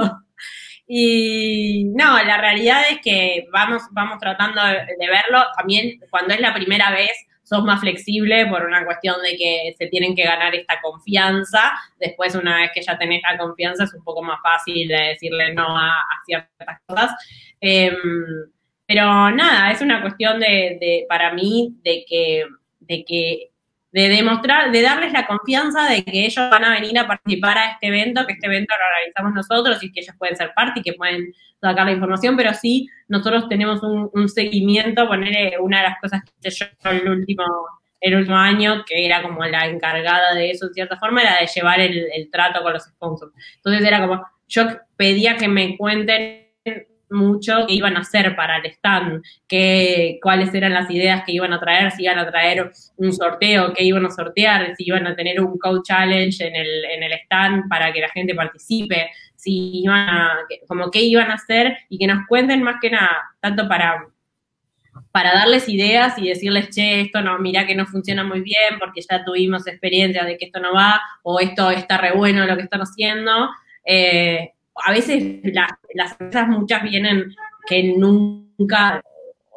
Y 0.86 1.84
no, 1.94 2.22
la 2.22 2.38
realidad 2.38 2.82
es 2.90 2.98
que 3.02 3.46
vamos, 3.52 3.82
vamos 3.92 4.18
tratando 4.18 4.62
de 4.62 5.08
verlo. 5.08 5.44
También 5.56 6.00
cuando 6.10 6.32
es 6.32 6.40
la 6.40 6.54
primera 6.54 6.90
vez, 6.90 7.10
sos 7.48 7.64
más 7.64 7.80
flexible 7.80 8.46
por 8.46 8.64
una 8.66 8.84
cuestión 8.84 9.16
de 9.22 9.36
que 9.36 9.74
se 9.78 9.86
tienen 9.86 10.14
que 10.14 10.24
ganar 10.24 10.54
esta 10.54 10.80
confianza. 10.82 11.72
Después, 11.98 12.34
una 12.34 12.56
vez 12.56 12.70
que 12.74 12.82
ya 12.82 12.98
tenés 12.98 13.22
la 13.22 13.38
confianza, 13.38 13.84
es 13.84 13.94
un 13.94 14.04
poco 14.04 14.22
más 14.22 14.38
fácil 14.42 14.86
de 14.86 14.94
decirle 14.94 15.54
no 15.54 15.76
a, 15.76 15.92
ciertas 16.26 16.78
cosas. 16.86 17.14
Em, 17.60 17.96
pero 18.86 19.30
nada, 19.30 19.70
es 19.70 19.80
una 19.80 20.02
cuestión 20.02 20.40
de, 20.40 21.06
para 21.08 21.32
mí, 21.32 21.74
de 21.82 22.04
que, 22.06 22.44
de 22.80 23.04
que 23.04 23.50
de 23.90 24.08
demostrar, 24.08 24.70
de 24.70 24.82
darles 24.82 25.12
la 25.12 25.26
confianza 25.26 25.88
de 25.88 26.04
que 26.04 26.26
ellos 26.26 26.50
van 26.50 26.64
a 26.64 26.70
venir 26.72 26.98
a 26.98 27.06
participar 27.06 27.56
a 27.56 27.72
este 27.72 27.86
evento, 27.86 28.26
que 28.26 28.34
este 28.34 28.46
evento 28.46 28.74
lo 28.78 28.84
organizamos 28.86 29.34
nosotros 29.34 29.82
y 29.82 29.90
que 29.90 30.00
ellos 30.00 30.14
pueden 30.18 30.36
ser 30.36 30.52
parte 30.54 30.80
y 30.80 30.82
que 30.82 30.92
pueden 30.92 31.32
sacar 31.60 31.86
la 31.86 31.92
información, 31.92 32.36
pero 32.36 32.52
sí 32.52 32.88
nosotros 33.08 33.48
tenemos 33.48 33.82
un, 33.82 34.28
seguimiento, 34.28 35.08
poner 35.08 35.58
una 35.60 35.78
de 35.78 35.88
las 35.88 36.00
cosas 36.00 36.22
que 36.22 36.48
hice 36.48 36.66
yo 36.82 36.90
el 36.90 37.08
último, 37.08 37.44
el 38.00 38.16
último 38.16 38.36
año, 38.36 38.84
que 38.86 39.06
era 39.06 39.22
como 39.22 39.44
la 39.44 39.66
encargada 39.66 40.34
de 40.34 40.50
eso 40.50 40.66
en 40.66 40.74
cierta 40.74 40.98
forma, 40.98 41.22
era 41.22 41.40
de 41.40 41.46
llevar 41.46 41.80
el, 41.80 42.06
el 42.12 42.30
trato 42.30 42.62
con 42.62 42.74
los 42.74 42.84
sponsors. 42.84 43.32
Entonces 43.56 43.86
era 43.86 44.06
como, 44.06 44.22
yo 44.46 44.66
pedía 44.96 45.36
que 45.36 45.48
me 45.48 45.76
cuenten 45.78 46.47
mucho 47.10 47.66
qué 47.66 47.74
iban 47.74 47.96
a 47.96 48.00
hacer 48.00 48.36
para 48.36 48.58
el 48.58 48.66
stand, 48.66 49.22
qué, 49.46 50.18
cuáles 50.22 50.52
eran 50.54 50.74
las 50.74 50.90
ideas 50.90 51.24
que 51.24 51.32
iban 51.32 51.52
a 51.52 51.60
traer, 51.60 51.90
si 51.92 52.04
iban 52.04 52.18
a 52.18 52.30
traer 52.30 52.70
un 52.96 53.12
sorteo, 53.12 53.72
qué 53.74 53.84
iban 53.84 54.06
a 54.06 54.10
sortear, 54.10 54.74
si 54.76 54.84
iban 54.86 55.06
a 55.06 55.16
tener 55.16 55.40
un 55.40 55.58
code 55.58 55.80
challenge 55.84 56.46
en 56.46 56.54
el, 56.54 56.84
en 56.84 57.02
el 57.02 57.12
stand 57.12 57.68
para 57.68 57.92
que 57.92 58.00
la 58.00 58.08
gente 58.08 58.34
participe, 58.34 59.10
si 59.36 59.82
iban 59.82 60.08
a, 60.08 60.38
como 60.66 60.90
qué 60.90 61.00
iban 61.00 61.30
a 61.30 61.34
hacer 61.34 61.78
y 61.88 61.98
que 61.98 62.06
nos 62.06 62.26
cuenten 62.26 62.62
más 62.62 62.76
que 62.80 62.90
nada, 62.90 63.22
tanto 63.40 63.68
para 63.68 64.06
para 65.12 65.32
darles 65.32 65.68
ideas 65.68 66.18
y 66.18 66.28
decirles, 66.28 66.70
che, 66.70 67.00
esto 67.00 67.20
no, 67.22 67.38
mira 67.38 67.66
que 67.66 67.74
no 67.74 67.86
funciona 67.86 68.24
muy 68.24 68.40
bien 68.40 68.78
porque 68.78 69.00
ya 69.00 69.24
tuvimos 69.24 69.66
experiencia 69.66 70.24
de 70.24 70.36
que 70.36 70.46
esto 70.46 70.60
no 70.60 70.72
va, 70.72 71.00
o 71.22 71.40
esto 71.40 71.70
está 71.70 71.98
re 71.98 72.12
bueno 72.12 72.46
lo 72.46 72.56
que 72.56 72.64
están 72.64 72.80
haciendo. 72.80 73.48
Eh, 73.84 74.52
a 74.84 74.92
veces 74.92 75.40
las 75.94 76.12
empresas 76.12 76.48
muchas 76.48 76.82
vienen 76.82 77.34
que 77.66 77.94
nunca, 77.96 79.02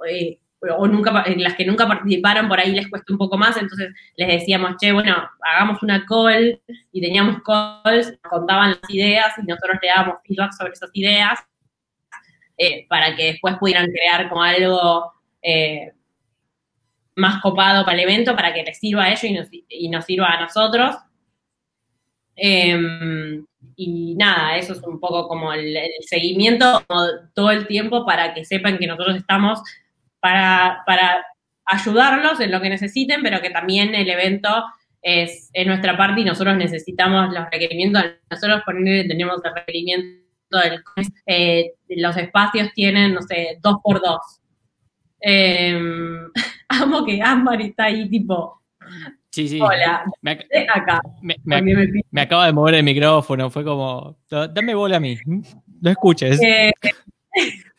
eh, 0.08 0.40
o 0.78 0.88
nunca, 0.88 1.24
en 1.26 1.42
las 1.42 1.56
que 1.56 1.66
nunca 1.66 1.88
participaron, 1.88 2.48
por 2.48 2.60
ahí 2.60 2.72
les 2.72 2.90
cuesta 2.90 3.12
un 3.14 3.18
poco 3.18 3.38
más, 3.38 3.58
entonces 3.58 3.94
les 4.16 4.28
decíamos, 4.28 4.78
che, 4.78 4.92
bueno, 4.92 5.16
hagamos 5.42 5.82
una 5.82 6.06
call, 6.06 6.62
y 6.92 7.02
teníamos 7.02 7.42
calls, 7.44 8.18
contaban 8.30 8.72
las 8.82 8.90
ideas, 8.90 9.34
y 9.38 9.44
nosotros 9.44 9.78
le 9.82 9.88
dábamos 9.88 10.16
feedback 10.26 10.52
sobre 10.54 10.74
esas 10.74 10.90
ideas, 10.94 11.40
eh, 12.58 12.86
para 12.88 13.16
que 13.16 13.26
después 13.34 13.58
pudieran 13.58 13.88
crear 13.92 14.30
como 14.30 14.44
algo 14.44 15.14
eh, 15.42 15.94
más 17.16 17.42
copado 17.42 17.86
para 17.86 17.98
el 17.98 18.04
evento, 18.04 18.36
para 18.36 18.54
que 18.54 18.64
les 18.64 18.78
sirva 18.78 19.06
a 19.06 19.10
ellos 19.10 19.24
y 19.24 19.34
nos, 19.34 19.48
y 19.52 19.90
nos 19.90 20.06
sirva 20.06 20.28
a 20.28 20.42
nosotros. 20.42 20.96
Em, 22.36 23.46
y 23.76 24.16
nada, 24.16 24.58
eso 24.58 24.74
es 24.74 24.82
un 24.84 25.00
poco 25.00 25.28
como 25.28 25.54
el, 25.54 25.78
seguimiento 26.02 26.84
todo 27.34 27.52
el 27.52 27.68
tiempo 27.68 28.06
para 28.06 28.34
que 28.34 28.46
sepan 28.46 28.78
que 28.78 28.88
nosotros 28.88 29.18
estamos 29.18 29.62
para, 30.20 30.84
para 30.86 31.26
ayudarlos 31.66 32.40
en 32.40 32.52
lo 32.52 32.62
que 32.62 32.70
necesiten, 32.70 33.24
pero 33.24 33.42
que 33.42 33.50
también 33.50 33.96
el 33.96 34.10
evento 34.10 34.66
es, 35.02 35.50
en 35.54 35.68
nuestra 35.68 35.98
parte 35.98 36.22
y 36.22 36.26
nosotros 36.26 36.56
necesitamos 36.58 37.34
los 37.34 37.50
requerimientos. 37.50 38.04
Nosotros 38.30 38.62
tenemos 38.66 39.42
el 39.44 39.54
requerimiento 39.54 40.22
del 40.60 40.84
eh, 41.26 41.74
los 41.90 42.18
espacios 42.18 42.72
tienen, 42.74 43.14
no 43.14 43.22
sé, 43.22 43.58
dos 43.62 43.78
por 43.84 44.02
dos. 44.02 44.42
Em, 45.20 46.30
amo 46.70 47.06
que 47.06 47.22
Ámbar 47.22 47.62
está 47.62 47.86
ahí 47.86 48.10
tipo 48.10 48.62
Sí, 49.32 49.48
sí. 49.48 49.62
Hola, 49.62 50.04
me, 50.22 50.32
acá. 50.32 51.02
Me, 51.22 52.22
acaba 52.22 52.48
de 52.48 52.52
mover 52.52 52.76
el 52.76 52.84
micrófono, 52.84 53.50
fue 53.50 53.64
como, 53.64 54.18
dame 54.30 54.76
bola 54.76 54.98
a 54.98 55.00
mí, 55.00 55.18
no 55.26 55.90
escuches. 55.90 56.38
Eh, 56.44 56.74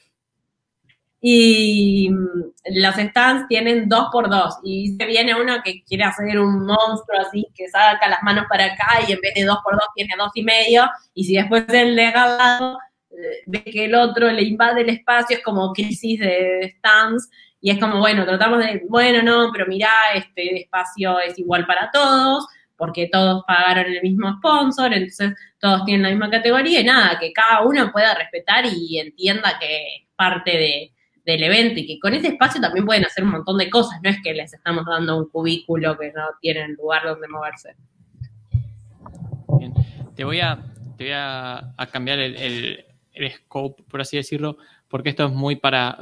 y 1.21 2.09
mm, 2.11 2.81
los 2.81 2.95
stands 2.95 3.47
tienen 3.49 3.87
dos 3.87 4.09
por 4.11 4.31
dos 4.31 4.59
y 4.65 4.97
se 4.99 5.05
viene 5.05 5.39
uno 5.39 5.63
que 5.63 5.85
quiere 5.85 6.05
hacer 6.05 6.39
un 6.39 6.65
monstruo 6.65 7.21
así, 7.21 7.47
que 7.55 7.69
saca 7.69 8.09
las 8.09 8.23
manos 8.23 8.47
para 8.49 8.65
acá 8.65 9.01
y 9.07 9.13
en 9.13 9.21
vez 9.21 9.35
de 9.35 9.45
dos 9.45 9.59
por 9.63 9.75
dos 9.75 9.89
tiene 9.95 10.15
dos 10.17 10.33
y 10.35 10.43
medio 10.43 10.85
y 11.13 11.25
si 11.25 11.35
después 11.35 11.65
el 11.69 11.95
de 11.95 12.11
lado 12.13 12.79
eh, 13.11 13.43
ve 13.47 13.63
que 13.63 13.85
el 13.85 13.95
otro 13.95 14.31
le 14.33 14.43
invade 14.43 14.81
el 14.81 14.89
espacio, 14.89 15.37
es 15.37 15.45
como 15.45 15.75
crisis 15.75 16.19
de 16.19 16.75
stands 16.79 17.29
y 17.65 17.71
es 17.71 17.79
como, 17.79 18.01
bueno, 18.01 18.27
tratamos 18.27 18.59
de, 18.59 18.83
bueno, 18.89 19.23
no, 19.23 19.51
pero 19.53 19.67
mirá, 19.67 19.89
este 20.17 20.63
espacio 20.63 21.21
es 21.21 21.39
igual 21.39 21.65
para 21.65 21.93
todos, 21.93 22.45
porque 22.77 23.09
todos 23.11 23.45
pagaron 23.47 23.87
el 23.87 24.03
mismo 24.03 24.37
sponsor, 24.39 24.93
entonces 24.93 25.35
todos 25.61 25.85
tienen 25.85 26.03
la 26.03 26.09
misma 26.09 26.29
categoría 26.29 26.81
y 26.81 26.85
nada, 26.85 27.21
que 27.21 27.33
cada 27.33 27.63
uno 27.63 27.93
pueda 27.93 28.17
respetar 28.17 28.65
y 28.67 28.99
entienda 28.99 29.57
que 29.61 29.77
es 29.77 30.03
parte 30.17 30.93
del 31.25 31.43
evento 31.45 31.79
y 31.79 31.87
que 31.87 32.01
con 32.01 32.13
ese 32.15 32.29
espacio 32.29 32.61
también 32.61 32.85
pueden 32.85 33.05
hacer 33.05 33.23
un 33.23 33.31
montón 33.31 33.57
de 33.59 33.71
cosas, 33.71 34.01
no 34.03 34.11
es 34.11 34.17
que 34.25 34.35
les 34.35 34.53
estamos 34.53 34.85
dando 34.85 35.17
un 35.17 35.29
cubículo 35.29 35.97
que 35.97 36.11
no 36.11 36.25
tienen 36.41 36.75
lugar 36.75 37.05
donde 37.05 37.29
moverse. 37.29 37.77
Bien. 39.57 39.73
Te 40.17 40.25
voy 40.25 40.41
a, 40.41 40.59
te 40.97 41.05
voy 41.05 41.13
a, 41.15 41.75
cambiar 41.93 42.19
el, 42.19 42.85
scope, 43.37 43.85
por 43.85 44.01
así 44.01 44.17
decirlo, 44.17 44.57
porque 44.89 45.11
esto 45.11 45.27
es 45.27 45.33
muy 45.33 45.55
para, 45.55 45.97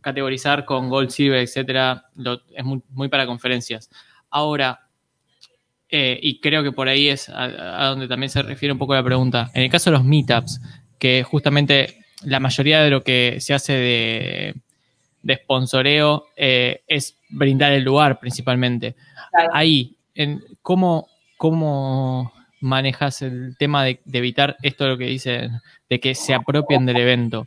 categorizar 0.00 0.64
con 0.64 0.88
Gold, 0.88 1.10
Silver, 1.10 1.40
etcétera, 1.40 2.06
es 2.54 2.64
muy, 2.64 3.08
para 3.08 3.26
conferencias. 3.26 3.90
Ahora, 4.30 4.88
eh, 5.88 6.18
y 6.20 6.40
creo 6.40 6.62
que 6.62 6.72
por 6.72 6.88
ahí 6.88 7.08
es 7.08 7.28
a, 7.28 7.86
donde 7.86 8.08
también 8.08 8.30
se 8.30 8.42
refiere 8.42 8.72
un 8.72 8.78
poco 8.78 8.94
la 8.94 9.04
pregunta. 9.04 9.50
En 9.54 9.62
el 9.62 9.70
caso 9.70 9.90
de 9.90 9.96
los 9.96 10.04
meetups, 10.04 10.60
que 10.98 11.22
justamente 11.22 12.04
la 12.22 12.40
mayoría 12.40 12.82
de 12.82 12.90
lo 12.90 13.02
que 13.02 13.36
se 13.40 13.54
hace 13.54 13.72
de, 13.72 14.54
de 15.26 15.36
sponsoreo 15.36 16.26
eh, 16.36 16.82
es 16.86 17.18
brindar 17.28 17.72
el 17.72 17.82
lugar 17.82 18.20
principalmente. 18.20 18.94
Ahí, 19.52 19.96
en, 20.14 20.40
¿cómo, 20.62 21.08
¿cómo 21.36 22.32
manejas 22.60 23.22
el 23.22 23.56
tema 23.58 23.84
de, 23.84 24.00
evitar 24.12 24.56
esto 24.62 24.84
de 24.84 24.90
lo 24.90 24.98
que 24.98 25.06
dicen, 25.06 25.60
de 25.90 26.00
que 26.00 26.14
se 26.14 26.32
apropien 26.32 26.86
del 26.86 26.98
evento? 26.98 27.46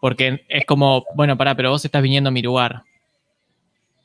Porque 0.00 0.44
es 0.48 0.64
como, 0.64 1.04
bueno, 1.14 1.36
pará, 1.36 1.54
pero 1.54 1.70
vos 1.70 1.84
estás 1.84 2.02
viniendo 2.02 2.28
a 2.28 2.32
mi 2.32 2.42
lugar. 2.42 2.82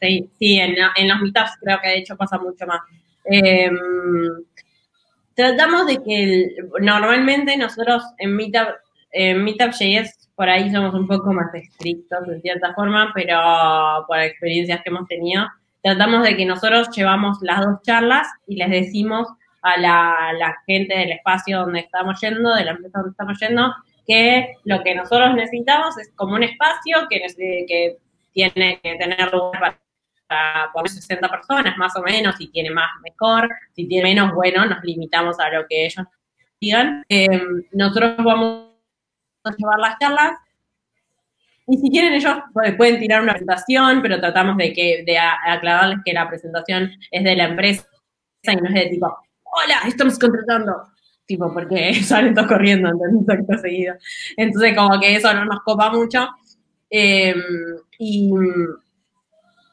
Sí, 0.02 0.30
sí, 0.38 0.60
en, 0.60 0.76
los 1.08 1.22
meetups 1.22 1.58
creo 1.62 1.80
que 1.82 1.88
de 1.88 1.98
hecho 1.98 2.18
pasa 2.18 2.38
mucho 2.38 2.66
más. 2.68 2.82
Em, 3.24 3.78
tratamos 5.34 5.88
de 5.88 6.04
que 6.04 6.56
normalmente 6.82 7.58
nosotros 7.58 8.04
en 8.18 8.36
Meetup, 8.36 8.68
en 9.12 9.44
Meetup.js 9.44 10.26
por 10.36 10.50
ahí 10.50 10.70
somos 10.72 10.94
un 10.94 11.08
poco 11.08 11.32
más 11.32 11.54
estrictos 11.54 12.28
de 12.28 12.42
cierta 12.42 12.74
forma, 12.74 13.12
pero 13.16 13.40
por 14.08 14.20
experiencias 14.20 14.82
que 14.84 14.90
hemos 14.90 15.08
tenido, 15.08 15.48
tratamos 15.82 16.24
de 16.24 16.36
que 16.36 16.46
nosotros 16.46 16.90
llevamos 16.96 17.38
las 17.42 17.62
dos 17.62 17.82
charlas 17.84 18.28
y 18.46 18.58
les 18.58 18.70
decimos 18.70 19.28
a 19.62 19.80
la, 19.80 20.56
gente 20.68 20.96
del 20.96 21.14
espacio 21.14 21.60
donde 21.60 21.80
estamos 21.80 22.20
yendo, 22.22 22.54
de 22.54 22.66
la 22.66 22.72
empresa 22.72 23.00
donde 23.00 23.12
estamos 23.12 23.40
yendo, 23.40 23.74
que 24.06 24.56
lo 24.64 24.84
que 24.84 24.96
nosotros 24.96 25.34
necesitamos 25.36 25.98
es 25.98 26.12
como 26.16 26.36
un 26.36 26.44
espacio 26.44 27.08
que, 27.10 27.22
que 27.68 27.98
tiene 28.34 28.80
que 28.82 28.96
tener 28.96 29.32
lugar 29.32 29.80
para 30.28 30.72
poner 30.74 30.90
60 30.90 31.30
personas 31.30 31.78
más 31.78 31.96
o 31.96 32.02
menos, 32.02 32.36
si 32.38 32.48
tiene 32.48 32.70
más 32.72 32.90
mejor, 33.04 33.50
si 33.74 33.88
tiene 33.88 34.10
menos 34.10 34.34
bueno, 34.34 34.66
nos 34.66 34.84
limitamos 34.84 35.40
a 35.40 35.50
lo 35.50 35.66
que 35.68 35.86
ellos 35.86 36.06
digan. 36.60 37.04
Em, 37.10 37.64
nosotros 37.72 38.18
vamos 38.18 38.72
a 39.44 39.52
llevar 39.52 39.80
las 39.80 40.00
charlas 40.00 40.34
y 41.68 41.78
si 41.78 41.90
quieren 41.90 42.14
ellos 42.14 42.38
pueden 42.78 43.00
tirar 43.00 43.22
una 43.22 43.34
presentación, 43.34 44.02
pero 44.02 44.20
tratamos 44.20 44.58
de 44.58 44.74
que 44.74 45.04
de 45.06 45.18
aclararles 45.18 46.00
que 46.06 46.14
la 46.14 46.28
presentación 46.28 46.92
es 47.10 47.24
de 47.24 47.36
la 47.36 47.46
empresa 47.46 47.88
y 48.44 48.56
no 48.56 48.68
es 48.68 48.74
de 48.74 48.88
tipo, 48.88 49.08
hola, 49.44 49.82
estamos 49.88 50.20
contratando. 50.20 50.74
Tipo, 51.26 51.52
porque 51.54 51.94
salen 52.04 52.34
todos 52.34 52.48
corriendo, 52.48 52.90
un 52.90 53.26
Acto 53.30 53.58
seguido. 53.58 53.96
Entonces, 54.38 54.76
como 54.76 55.00
que 55.00 55.16
eso 55.16 55.34
no 55.34 55.46
nos 55.46 55.62
copa 55.62 55.90
mucho. 55.90 56.28
Em, 56.90 57.42
y, 57.98 58.32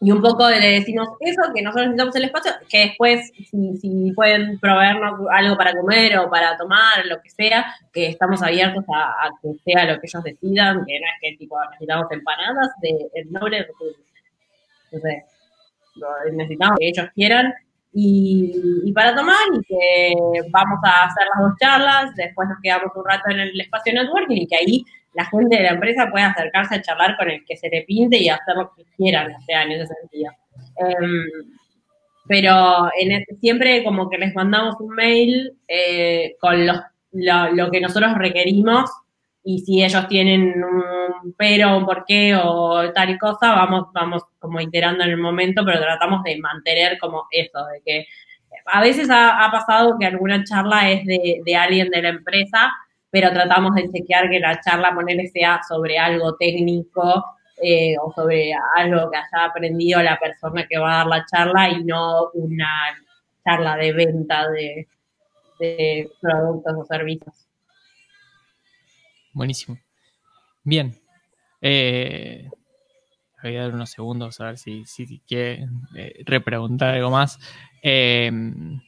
y, 0.01 0.11
un 0.11 0.23
poco 0.23 0.49
le 0.49 0.81
decimos 0.81 1.09
eso, 1.21 1.43
que 1.55 1.63
nosotros 1.63 1.89
necesitamos 1.89 2.17
el 2.17 2.25
espacio, 2.25 2.53
que 2.69 2.79
después, 2.79 3.31
si, 3.51 3.77
si, 3.77 4.13
pueden 4.13 4.59
proveernos 4.59 5.21
algo 5.31 5.57
para 5.57 5.73
comer 5.73 6.19
o 6.19 6.31
para 6.31 6.57
tomar, 6.57 7.05
lo 7.07 7.21
que 7.21 7.31
sea, 7.31 7.67
que 7.93 8.07
estamos 8.09 8.43
abiertos 8.43 8.85
a, 8.93 9.31
que 9.43 9.55
sea 9.65 9.85
lo 9.85 10.01
que 10.01 10.07
ellos 10.07 10.25
decidan, 10.25 10.85
que 10.87 10.99
no 10.99 11.07
es 11.07 11.21
que 11.21 11.37
tipo 11.37 11.57
necesitamos 11.73 12.07
empanadas 12.11 12.71
de 12.81 13.09
el 13.15 13.31
noble 13.31 13.67
Entonces, 14.91 15.25
necesitamos 16.33 16.79
que 16.79 16.89
ellos 16.89 17.07
quieran 17.15 17.55
y, 17.95 18.93
para 18.95 19.15
tomar 19.15 19.37
y 19.53 19.63
que 19.65 20.15
vamos 20.51 20.79
a 20.85 21.05
hacer 21.05 21.27
las 21.35 21.43
dos 21.43 21.53
charlas, 21.61 22.15
después 22.17 22.49
nos 22.49 22.59
quedamos 22.63 22.91
un 22.95 23.05
rato 23.05 23.31
en 23.31 23.41
el 23.41 23.61
espacio 23.61 23.93
networking 23.93 24.37
y 24.37 24.47
que 24.47 24.57
ahí 24.57 24.85
la 25.15 25.27
gente 25.27 25.57
de 25.57 25.63
la 25.63 25.71
empresa 25.71 26.11
pueda 26.11 26.29
acercarse 26.29 26.77
a 26.77 26.83
charlar 26.83 27.17
con 27.19 27.31
el 27.31 27.45
que 27.45 27.57
se 27.57 27.69
le 27.69 27.83
pinte 27.83 28.17
y 28.17 28.29
hacer 28.29 28.57
lo 28.57 28.73
que 28.75 28.85
quieran, 28.97 29.35
o 29.35 29.41
sea, 29.43 29.63
en 29.63 29.73
ese 29.73 29.95
sentido. 29.95 30.33
Em, 30.77 31.27
pero 32.27 32.89
en 32.99 33.25
siempre 33.41 33.85
como 33.85 34.09
que 34.09 34.19
les 34.19 34.35
mandamos 34.35 34.77
un 34.81 34.95
mail 34.95 35.53
eh, 35.69 36.37
con 36.41 36.67
los, 36.67 36.81
lo, 37.13 37.71
que 37.71 37.81
nosotros 37.81 38.15
requerimos 38.17 38.91
y 39.45 39.61
si 39.61 39.83
ellos 39.83 40.07
tienen 40.09 40.63
un 40.63 41.35
pero, 41.37 41.77
un 41.77 41.87
porqué 41.87 42.35
o 42.37 42.93
tal 42.93 43.19
cosa, 43.19 43.53
vamos, 43.53 43.87
vamos 43.93 44.23
como 44.39 44.61
iterando 44.61 45.05
en 45.05 45.11
el 45.11 45.17
momento, 45.17 45.65
pero 45.65 45.81
tratamos 45.81 46.23
de 46.25 46.39
mantener 46.39 46.99
como 46.99 47.27
eso, 47.31 47.65
de 47.67 47.83
que 47.85 48.07
a 48.67 48.81
veces 48.81 49.09
ha, 49.11 49.49
pasado 49.51 49.97
que 49.99 50.07
alguna 50.07 50.45
charla 50.45 50.91
es 50.91 51.05
de, 51.07 51.57
alguien 51.57 51.91
de 51.91 52.03
la 52.03 52.09
empresa, 52.11 52.73
pero 53.11 53.31
tratamos 53.31 53.75
de 53.75 53.91
chequear 53.91 54.31
que 54.31 54.41
la 54.41 54.61
charla, 54.61 54.95
ponerle 54.95 55.29
sea 55.29 55.61
sobre 55.69 55.99
algo 55.99 56.37
técnico 56.37 57.25
eh, 57.63 57.95
o 58.03 58.13
sobre 58.13 58.53
algo 58.77 59.11
que 59.11 59.17
haya 59.19 59.45
aprendido 59.47 60.03
la 60.03 60.19
persona 60.19 60.67
que 60.69 60.79
va 60.79 60.95
a 60.95 60.97
dar 60.99 61.07
la 61.07 61.27
charla 61.27 61.69
y 61.71 61.85
no 61.85 62.31
una 62.35 62.97
charla 63.45 63.77
de 63.77 63.93
venta 63.93 64.49
de 64.51 64.89
productos 66.21 66.75
o 66.79 66.85
servicios. 66.85 67.42
Buenísimo. 69.33 69.79
Bien. 70.65 70.95
Eh, 71.61 72.49
voy 73.43 73.57
a 73.57 73.63
dar 73.63 73.75
unos 73.75 73.91
segundos 73.91 74.41
a 74.41 74.47
ver 74.47 74.59
si, 74.59 74.85
si 74.85 75.21
quiere 75.27 75.67
eh, 75.97 76.23
repreguntar 76.25 76.95
algo 76.95 77.11
más. 77.11 77.39
Em, 77.83 78.81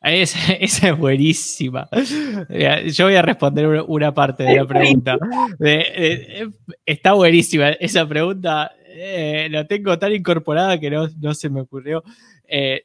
esa, 0.02 0.52
es 0.54 0.98
buenísima. 0.98 1.88
Yo 2.86 3.04
voy 3.06 3.16
a 3.16 3.22
responder 3.22 3.84
una 3.86 4.14
parte 4.14 4.44
de 4.44 4.56
la 4.56 4.64
pregunta. 4.66 5.18
está 6.86 7.12
buenísima 7.12 7.70
esa 7.70 8.08
pregunta. 8.08 8.72
Eh, 8.86 9.48
la 9.50 9.66
tengo 9.66 9.98
tan 9.98 10.12
incorporada 10.12 10.80
que 10.80 10.90
no, 10.90 11.08
no 11.20 11.34
se 11.34 11.50
me 11.50 11.60
ocurrió. 11.60 12.02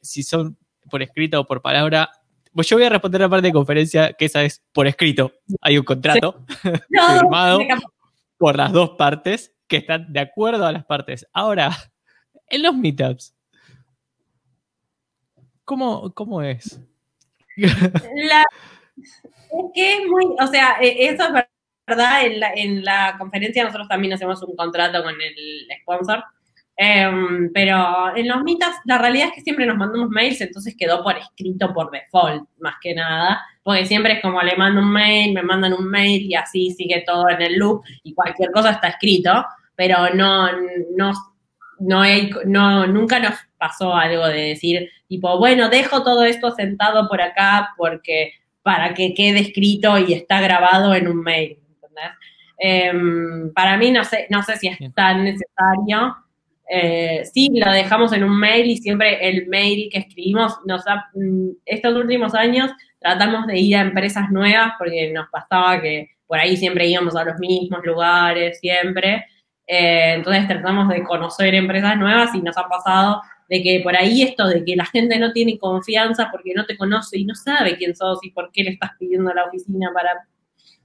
si 0.02 0.22
son 0.22 0.58
por 0.90 1.02
escrito 1.02 1.40
o 1.40 1.46
por 1.46 1.62
palabra, 1.62 2.10
pues 2.54 2.68
yo 2.68 2.76
voy 2.76 2.86
a 2.86 2.90
responder 2.90 3.20
la 3.20 3.28
parte 3.28 3.48
de 3.48 3.52
conferencia, 3.52 4.12
que 4.12 4.26
esa 4.26 4.42
es 4.44 4.62
por 4.72 4.86
escrito. 4.86 5.32
Hay 5.60 5.76
un 5.76 5.84
contrato 5.84 6.44
firmado 6.88 7.58
por 8.38 8.56
las 8.56 8.72
dos 8.72 8.90
partes 8.90 9.54
que 9.66 9.78
están 9.78 10.12
de 10.12 10.20
acuerdo 10.20 10.66
a 10.66 10.72
las 10.72 10.84
partes. 10.84 11.26
Ahora, 11.32 11.70
en 12.48 12.62
los 12.62 12.74
meetups, 12.76 13.34
¿cómo, 15.64 16.12
cómo 16.14 16.42
es? 16.42 16.80
La, 17.56 18.44
es 19.00 19.64
que 19.74 19.94
es 19.94 20.06
muy, 20.06 20.24
o 20.40 20.46
sea, 20.46 20.76
e, 20.80 21.06
eso 21.06 21.24
es 21.24 21.44
verdad, 21.86 22.24
en 22.24 22.40
la, 22.40 22.52
en 22.54 22.84
la 22.84 23.16
conferencia 23.18 23.64
nosotros 23.64 23.88
también 23.88 24.14
hacemos 24.14 24.42
un 24.42 24.56
contrato 24.56 25.02
con 25.02 25.14
el 25.20 25.68
sponsor 25.82 26.24
Em, 26.76 27.52
pero 27.52 28.16
en 28.16 28.26
los 28.26 28.42
mitas, 28.42 28.74
la 28.84 28.98
realidad 28.98 29.28
es 29.28 29.34
que 29.34 29.40
siempre 29.42 29.64
nos 29.64 29.76
mandamos 29.76 30.08
mails, 30.08 30.40
entonces 30.40 30.74
quedó 30.76 31.04
por 31.04 31.16
escrito 31.16 31.72
por 31.72 31.90
default, 31.90 32.48
más 32.58 32.74
que 32.82 32.94
nada, 32.94 33.40
porque 33.62 33.86
siempre 33.86 34.14
es 34.14 34.20
como 34.20 34.42
le 34.42 34.56
mando 34.56 34.80
un 34.80 34.90
mail, 34.90 35.32
me 35.32 35.42
mandan 35.42 35.72
un 35.72 35.88
mail 35.88 36.22
y 36.22 36.34
así 36.34 36.70
sigue 36.72 37.04
todo 37.06 37.28
en 37.28 37.42
el 37.42 37.56
loop 37.56 37.84
y 38.02 38.12
cualquier 38.12 38.50
cosa 38.50 38.72
está 38.72 38.88
escrito, 38.88 39.46
pero 39.76 40.14
no, 40.14 40.48
no, 40.96 41.12
no, 41.78 42.00
hay, 42.00 42.30
no 42.44 42.86
nunca 42.88 43.20
nos 43.20 43.34
pasó 43.56 43.94
algo 43.94 44.26
de 44.26 44.48
decir, 44.48 44.90
tipo, 45.08 45.38
bueno, 45.38 45.68
dejo 45.68 46.02
todo 46.02 46.24
esto 46.24 46.50
sentado 46.50 47.08
por 47.08 47.22
acá 47.22 47.72
porque 47.76 48.32
para 48.62 48.94
que 48.94 49.14
quede 49.14 49.40
escrito 49.40 49.96
y 49.98 50.12
está 50.12 50.40
grabado 50.40 50.94
en 50.94 51.06
un 51.06 51.22
mail, 51.22 51.58
¿entendés? 51.74 52.10
Em, 52.58 53.52
para 53.52 53.76
mí 53.76 53.90
no 53.92 54.04
sé, 54.04 54.26
no 54.30 54.42
sé 54.42 54.56
si 54.56 54.68
es 54.68 54.78
tan 54.94 55.22
necesario, 55.22 56.16
eh, 56.70 57.24
sí, 57.32 57.50
lo 57.52 57.70
dejamos 57.72 58.12
en 58.12 58.24
un 58.24 58.38
mail 58.38 58.66
y 58.66 58.76
siempre 58.78 59.28
el 59.28 59.46
mail 59.48 59.88
que 59.92 59.98
escribimos, 59.98 60.58
nos 60.64 60.82
mm, 61.14 61.50
estos 61.66 61.94
últimos 61.94 62.34
años 62.34 62.70
tratamos 62.98 63.46
de 63.46 63.58
ir 63.58 63.76
a 63.76 63.82
empresas 63.82 64.30
nuevas 64.30 64.72
porque 64.78 65.12
nos 65.12 65.28
pasaba 65.28 65.80
que 65.82 66.10
por 66.26 66.38
ahí 66.38 66.56
siempre 66.56 66.88
íbamos 66.88 67.14
a 67.16 67.24
los 67.24 67.38
mismos 67.38 67.84
lugares, 67.84 68.58
siempre. 68.60 69.26
Eh, 69.66 70.14
entonces 70.14 70.48
tratamos 70.48 70.88
de 70.88 71.02
conocer 71.02 71.54
empresas 71.54 71.98
nuevas 71.98 72.34
y 72.34 72.40
nos 72.40 72.56
ha 72.56 72.66
pasado 72.66 73.20
de 73.48 73.62
que 73.62 73.80
por 73.82 73.94
ahí 73.94 74.22
esto 74.22 74.46
de 74.46 74.64
que 74.64 74.74
la 74.74 74.86
gente 74.86 75.18
no 75.18 75.32
tiene 75.32 75.58
confianza 75.58 76.28
porque 76.30 76.54
no 76.54 76.64
te 76.64 76.76
conoce 76.78 77.18
y 77.18 77.24
no 77.26 77.34
sabe 77.34 77.76
quién 77.76 77.94
sos 77.94 78.20
y 78.22 78.30
por 78.30 78.50
qué 78.52 78.64
le 78.64 78.70
estás 78.70 78.92
pidiendo 78.98 79.30
a 79.30 79.34
la 79.34 79.44
oficina 79.44 79.90
para 79.92 80.26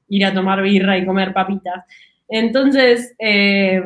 ir 0.09 0.25
a 0.25 0.33
tomar 0.33 0.61
birra 0.61 0.97
y 0.97 1.05
comer 1.05 1.33
papitas. 1.33 1.85
Entonces, 2.27 3.15
eh, 3.17 3.81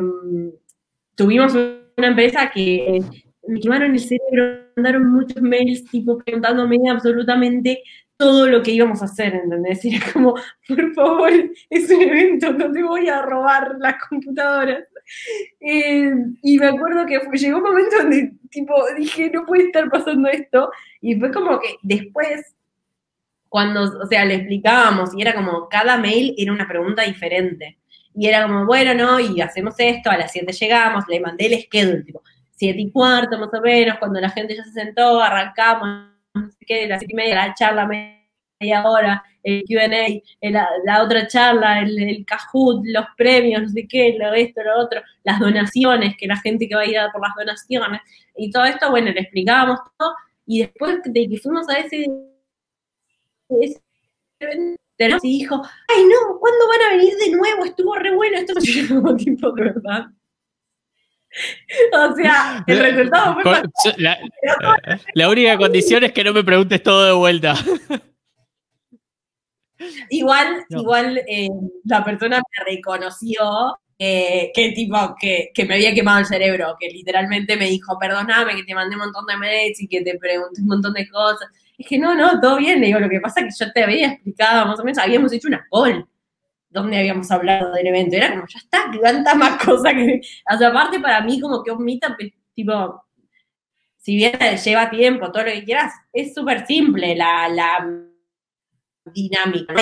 tuvimos 1.16 1.54
una 1.98 2.08
empresa 2.08 2.50
que 2.54 3.02
me 3.48 3.60
quemaron 3.60 3.94
el 3.94 4.00
cerebro, 4.00 4.68
mandaron 4.76 5.12
muchos 5.12 5.42
mails 5.42 5.86
tipo 5.86 6.18
preguntándome 6.18 6.80
absolutamente 6.90 7.84
todo 8.18 8.48
lo 8.48 8.62
que 8.62 8.72
íbamos 8.72 9.02
a 9.02 9.06
hacer, 9.06 9.36
¿entendés? 9.36 9.84
Era 9.86 10.00
como, 10.14 10.36
por 10.68 10.94
favor, 10.94 11.32
es 11.70 11.90
un 11.90 12.02
evento 12.02 12.54
donde 12.54 12.84
voy 12.84 13.10
a 13.10 13.22
robar 13.22 13.76
las 13.80 13.96
computadoras. 14.08 14.84
Eh, 15.60 16.12
y 16.42 16.58
me 16.58 16.68
acuerdo 16.68 17.06
que 17.06 17.20
llegó 17.38 17.58
un 17.58 17.64
momento 17.64 17.98
donde, 17.98 18.32
tipo, 18.50 18.74
dije, 18.98 19.30
no 19.34 19.46
puede 19.46 19.66
estar 19.66 19.90
pasando 19.90 20.30
esto. 20.30 20.72
Y 21.02 21.16
fue 21.20 21.32
como 21.32 21.60
que 21.60 21.76
después, 21.82 22.56
cuando, 23.50 23.84
o 23.84 24.08
sea, 24.08 24.26
le 24.26 24.36
explicábamos 24.36 25.10
y 25.18 25.22
era 25.22 25.36
como, 25.36 25.68
cada 25.68 25.98
mail 25.98 26.34
era 26.38 26.54
una 26.54 26.68
pregunta 26.68 27.04
diferente. 27.04 27.78
Y 28.16 28.28
era 28.28 28.44
como, 28.44 28.66
bueno, 28.66 28.94
no, 28.94 29.20
y 29.20 29.42
hacemos 29.42 29.76
esto, 29.78 30.10
a 30.10 30.18
las 30.18 30.32
7 30.32 30.52
llegamos, 30.54 31.06
le 31.08 31.20
mandé 31.20 31.48
el 31.48 31.62
schedule, 31.62 32.04
tipo, 32.04 32.22
7 32.52 32.80
y 32.80 32.92
cuarto 32.92 33.38
más 33.40 33.50
o 33.54 33.62
menos, 33.62 33.98
cuando 33.98 34.20
la 34.20 34.30
gente 34.30 34.56
ya 34.56 34.64
se 34.64 34.72
sentó, 34.72 35.20
arrancamos, 35.22 36.10
no 36.34 36.50
sé 36.50 36.66
qué, 36.66 36.88
las 36.88 37.00
7 37.00 37.14
y 37.14 37.16
media, 37.16 37.36
la 37.36 37.54
charla 37.54 37.88
media 37.88 38.84
hora, 38.86 39.24
el 39.44 39.64
QA, 39.68 39.88
la, 40.86 41.04
otra 41.04 41.28
charla, 41.28 41.82
el, 41.82 42.02
el 42.02 42.26
Kahoot, 42.26 42.86
los 42.86 43.06
premios, 43.18 43.64
no 43.64 43.70
sé 43.70 43.88
qué, 43.88 44.16
lo 44.18 44.34
esto, 44.34 44.64
lo 44.64 44.80
otro, 44.80 45.02
las 45.24 45.40
donaciones, 45.40 46.16
que 46.18 46.28
la 46.28 46.38
gente 46.38 46.68
que 46.68 46.76
va 46.76 46.82
a 46.82 46.86
ir 46.86 46.98
a 46.98 47.12
por 47.12 47.22
las 47.22 47.36
donaciones, 47.36 48.02
y 48.38 48.52
todo 48.52 48.66
esto, 48.66 48.90
bueno, 48.90 49.12
le 49.12 49.22
explicábamos 49.22 49.80
todo, 49.98 50.14
y 50.46 50.62
después 50.62 51.00
de 51.04 51.28
que 51.28 51.38
fuimos 51.38 51.68
a 51.70 51.80
ese, 51.80 52.08
ese 53.50 53.82
y 54.98 55.40
dijo, 55.40 55.62
ay 55.88 56.04
no, 56.04 56.40
¿cuándo 56.40 56.68
van 56.68 56.82
a 56.82 56.98
venir 56.98 57.16
de 57.18 57.32
nuevo? 57.32 57.66
Estuvo 57.66 57.96
re 57.96 58.16
bueno, 58.16 58.38
esto 58.38 58.54
como 58.90 59.16
tipo 59.18 59.52
de 59.52 59.64
verdad. 59.64 60.06
O 61.94 62.16
sea, 62.16 62.64
el 62.68 62.80
resultado 62.80 63.38
fue 63.42 63.64
la, 63.98 64.20
la, 65.16 65.30
única 65.30 65.58
condición 65.58 66.04
es 66.04 66.12
que 66.12 66.24
no 66.24 66.32
me 66.32 66.44
preguntes 66.44 66.84
todo 66.84 67.06
de 67.06 67.14
vuelta. 67.14 67.56
Igual, 70.10 70.64
igual 70.70 71.22
eh, 71.28 71.50
la 71.84 72.04
persona 72.06 72.38
me 72.38 72.76
reconoció 72.76 73.78
eh, 74.00 74.52
que 74.54 74.72
tipo 74.72 75.16
que, 75.20 75.52
que, 75.54 75.66
me 75.66 75.76
había 75.76 75.94
quemado 75.94 76.20
el 76.20 76.26
cerebro, 76.26 76.76
que 76.80 76.90
literalmente 76.90 77.58
me 77.58 77.70
dijo, 77.70 77.98
perdóname, 78.00 78.56
que 78.56 78.64
te 78.64 78.76
mandé 78.76 78.96
un 78.96 79.02
montón 79.02 79.26
de 79.26 79.38
mails 79.38 79.82
y 79.82 79.88
que 79.88 80.02
te 80.02 80.18
pregunté 80.18 80.62
un 80.62 80.68
montón 80.68 80.94
de 80.94 81.08
cosas. 81.10 81.50
Que 81.88 81.98
no, 81.98 82.16
no, 82.16 82.40
todo 82.40 82.58
bien. 82.58 82.80
Le 82.80 82.88
digo, 82.88 83.00
lo 83.00 83.10
que 83.10 83.20
pasa 83.20 83.42
es 83.42 83.58
que 83.58 83.66
yo 83.66 83.72
te 83.72 83.84
había 83.84 84.08
explicado 84.08 84.66
más 84.66 84.80
o 84.80 84.84
menos, 84.84 84.98
habíamos 84.98 85.34
hecho 85.34 85.48
una 85.48 85.66
call 85.72 86.08
donde 86.70 86.98
habíamos 86.98 87.30
hablado 87.32 87.72
del 87.74 87.88
evento. 87.88 88.16
Era 88.16 88.32
como, 88.32 88.46
ya 88.48 88.60
está, 88.60 88.92
tanta 89.02 89.36
más 89.36 89.64
cosas 89.64 89.94
que. 89.94 90.22
O 90.54 90.58
sea, 90.58 90.70
aparte 90.70 91.00
para 91.00 91.22
mí, 91.22 91.40
como 91.40 91.64
que 91.64 91.72
un 91.72 91.84
meetup, 91.84 92.18
tipo, 92.56 93.06
si 93.98 94.16
bien 94.16 94.38
lleva 94.64 94.90
tiempo, 94.90 95.32
todo 95.32 95.44
lo 95.44 95.52
que 95.52 95.64
quieras, 95.64 95.94
es 96.12 96.34
súper 96.34 96.66
simple 96.66 97.16
la, 97.16 97.48
la 97.48 97.88
dinámica. 99.06 99.74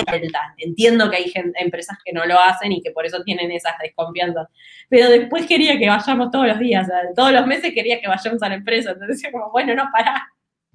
Entiendo 0.58 1.10
que 1.10 1.16
hay 1.16 1.32
empresas 1.34 1.98
que 2.04 2.12
no 2.12 2.24
lo 2.26 2.38
hacen 2.38 2.72
y 2.72 2.82
que 2.82 2.90
por 2.90 3.06
eso 3.06 3.22
tienen 3.24 3.50
esas 3.50 3.74
desconfianzas. 3.80 4.48
Pero 4.88 5.08
después 5.08 5.46
quería 5.46 5.78
que 5.78 5.88
vayamos 5.88 6.30
todos 6.30 6.46
los 6.46 6.58
días, 6.58 6.88
todos 7.16 7.32
los 7.32 7.46
meses 7.46 7.72
quería 7.74 8.00
que 8.00 8.08
vayamos 8.08 8.42
a 8.42 8.48
la 8.48 8.54
empresa. 8.56 8.92
Entonces 8.92 9.16
decía 9.16 9.32
como, 9.32 9.50
bueno, 9.50 9.74
no, 9.74 9.88
pará, 9.92 10.28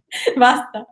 basta. 0.35 0.87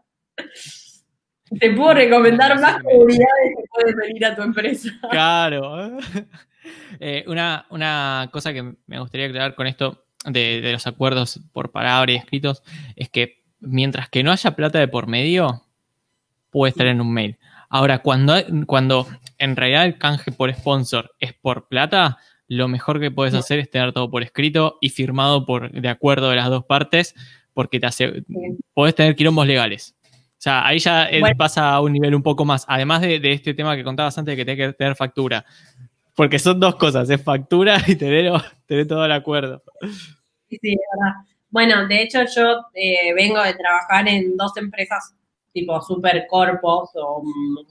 Te 1.60 1.72
puedo 1.72 1.94
recomendar 1.94 2.60
más 2.60 2.82
comunidades 2.82 3.54
que 3.58 3.64
pueden 3.72 3.96
venir 3.98 4.26
a 4.26 4.36
tu 4.36 4.42
empresa. 4.42 4.90
Claro. 5.12 5.98
Eh, 7.00 7.24
una, 7.28 8.28
cosa 8.32 8.52
que 8.52 8.74
me 8.88 9.00
gustaría 9.00 9.28
aclarar 9.28 9.54
con 9.54 9.68
esto 9.68 10.06
de, 10.26 10.72
los 10.72 10.88
acuerdos 10.88 11.40
por 11.54 11.72
palabra 11.72 12.12
y 12.12 12.16
escritos 12.16 12.64
es 12.96 13.08
que 13.08 13.44
mientras 13.60 14.10
que 14.10 14.24
no 14.24 14.32
haya 14.32 14.56
plata 14.56 14.80
de 14.80 14.88
por 14.88 15.06
medio, 15.06 15.62
puede 16.50 16.72
estar 16.72 16.88
en 16.88 17.02
un 17.02 17.14
mail. 17.14 17.38
Ahora, 17.70 18.00
cuando, 18.00 18.34
cuando 18.66 19.08
en 19.38 19.56
realidad 19.56 19.86
el 19.86 20.00
canje 20.00 20.32
por 20.32 20.52
sponsor 20.56 21.14
es 21.20 21.34
por 21.34 21.68
plata, 21.68 22.18
lo 22.48 22.68
mejor 22.68 23.00
que 23.00 23.12
puedes 23.12 23.36
hacer 23.36 23.60
es 23.60 23.70
tener 23.70 23.94
todo 23.94 24.10
por 24.10 24.24
escrito 24.24 24.80
y 24.82 24.90
firmado 24.90 25.46
por 25.46 25.72
de 25.72 25.90
acuerdo 25.90 26.32
de 26.32 26.38
las 26.38 26.50
dos 26.50 26.66
partes, 26.66 27.14
porque 27.54 27.80
te 27.80 27.86
hace, 27.86 28.24
podés 28.74 28.96
tener 28.96 29.16
quilombos 29.16 29.46
legales. 29.46 29.95
O 30.46 30.48
sea, 30.48 30.64
ahí 30.64 30.78
ya 30.78 31.10
pasa 31.36 31.72
a 31.72 31.82
un 31.82 31.92
nivel 31.92 32.14
un 32.14 32.22
poco 32.22 32.46
más. 32.46 32.66
Además 32.68 33.02
de, 33.02 33.20
este 33.24 33.56
tema 33.56 33.76
que 33.76 33.84
contabas 33.84 34.16
antes 34.20 34.34
de 34.34 34.36
que 34.36 34.46
tenés 34.46 34.68
que 34.68 34.78
tener 34.78 34.96
factura. 34.96 35.44
Porque 36.14 36.38
son 36.38 36.60
dos 36.60 36.76
cosas, 36.76 37.10
es 37.10 37.24
factura 37.24 37.82
y 37.88 37.96
tener, 37.96 38.32
tener 38.68 38.88
todo 38.88 39.04
el 39.04 39.12
acuerdo. 39.12 39.64
Sí, 40.48 40.60
sí, 40.62 40.78
verdad. 40.78 41.16
Bueno, 41.50 41.88
de 41.88 42.00
hecho 42.00 42.20
yo 42.26 42.62
eh, 42.76 43.12
vengo 43.16 43.42
de 43.42 43.56
trabajar 43.56 44.08
en 44.08 44.38
dos 44.38 44.56
empresas 44.58 45.16
tipo 45.52 45.82
super 45.82 46.28
corpos 46.30 46.92
o 46.94 47.24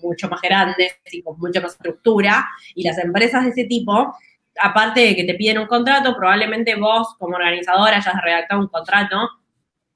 mucho 0.02 0.28
más 0.28 0.40
grandes 0.42 0.96
y 1.12 1.22
con 1.22 1.38
mucha 1.38 1.60
más 1.60 1.74
estructura. 1.74 2.44
Y 2.74 2.82
las 2.82 2.98
empresas 2.98 3.44
de 3.44 3.50
ese 3.50 3.64
tipo, 3.66 4.16
aparte 4.60 4.98
de 4.98 5.14
que 5.14 5.22
te 5.22 5.34
piden 5.34 5.58
un 5.58 5.68
contrato, 5.68 6.16
probablemente 6.16 6.74
vos 6.74 7.14
como 7.20 7.36
organizador 7.36 7.90
hayas 7.90 8.20
redactado 8.20 8.62
un 8.62 8.66
contrato 8.66 9.30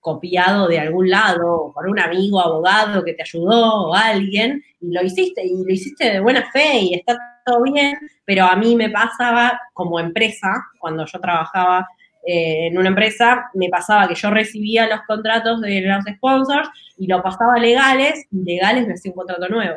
copiado 0.08 0.68
de 0.68 0.78
algún 0.78 1.10
lado, 1.10 1.70
por 1.74 1.86
un 1.86 1.98
amigo 1.98 2.40
abogado 2.40 3.04
que 3.04 3.12
te 3.12 3.22
ayudó, 3.22 3.88
o 3.88 3.94
alguien, 3.94 4.62
y 4.80 4.90
lo 4.90 5.02
hiciste, 5.02 5.44
y 5.44 5.64
lo 5.64 5.70
hiciste 5.70 6.10
de 6.12 6.20
buena 6.20 6.50
fe, 6.50 6.78
y 6.80 6.94
está 6.94 7.18
todo 7.44 7.62
bien, 7.62 7.98
pero 8.24 8.46
a 8.46 8.56
mí 8.56 8.74
me 8.74 8.88
pasaba 8.88 9.60
como 9.74 10.00
empresa, 10.00 10.48
cuando 10.78 11.04
yo 11.04 11.20
trabajaba 11.20 11.86
eh, 12.26 12.68
en 12.68 12.78
una 12.78 12.88
empresa, 12.88 13.50
me 13.52 13.68
pasaba 13.68 14.08
que 14.08 14.14
yo 14.14 14.30
recibía 14.30 14.88
los 14.88 15.02
contratos 15.06 15.60
de 15.60 15.82
los 15.82 16.04
sponsors 16.16 16.70
y 16.96 17.06
lo 17.06 17.22
pasaba 17.22 17.58
legales, 17.58 18.24
y 18.32 18.44
legales 18.44 18.86
me 18.86 18.94
hacía 18.94 19.12
un 19.12 19.16
contrato 19.16 19.46
nuevo. 19.48 19.76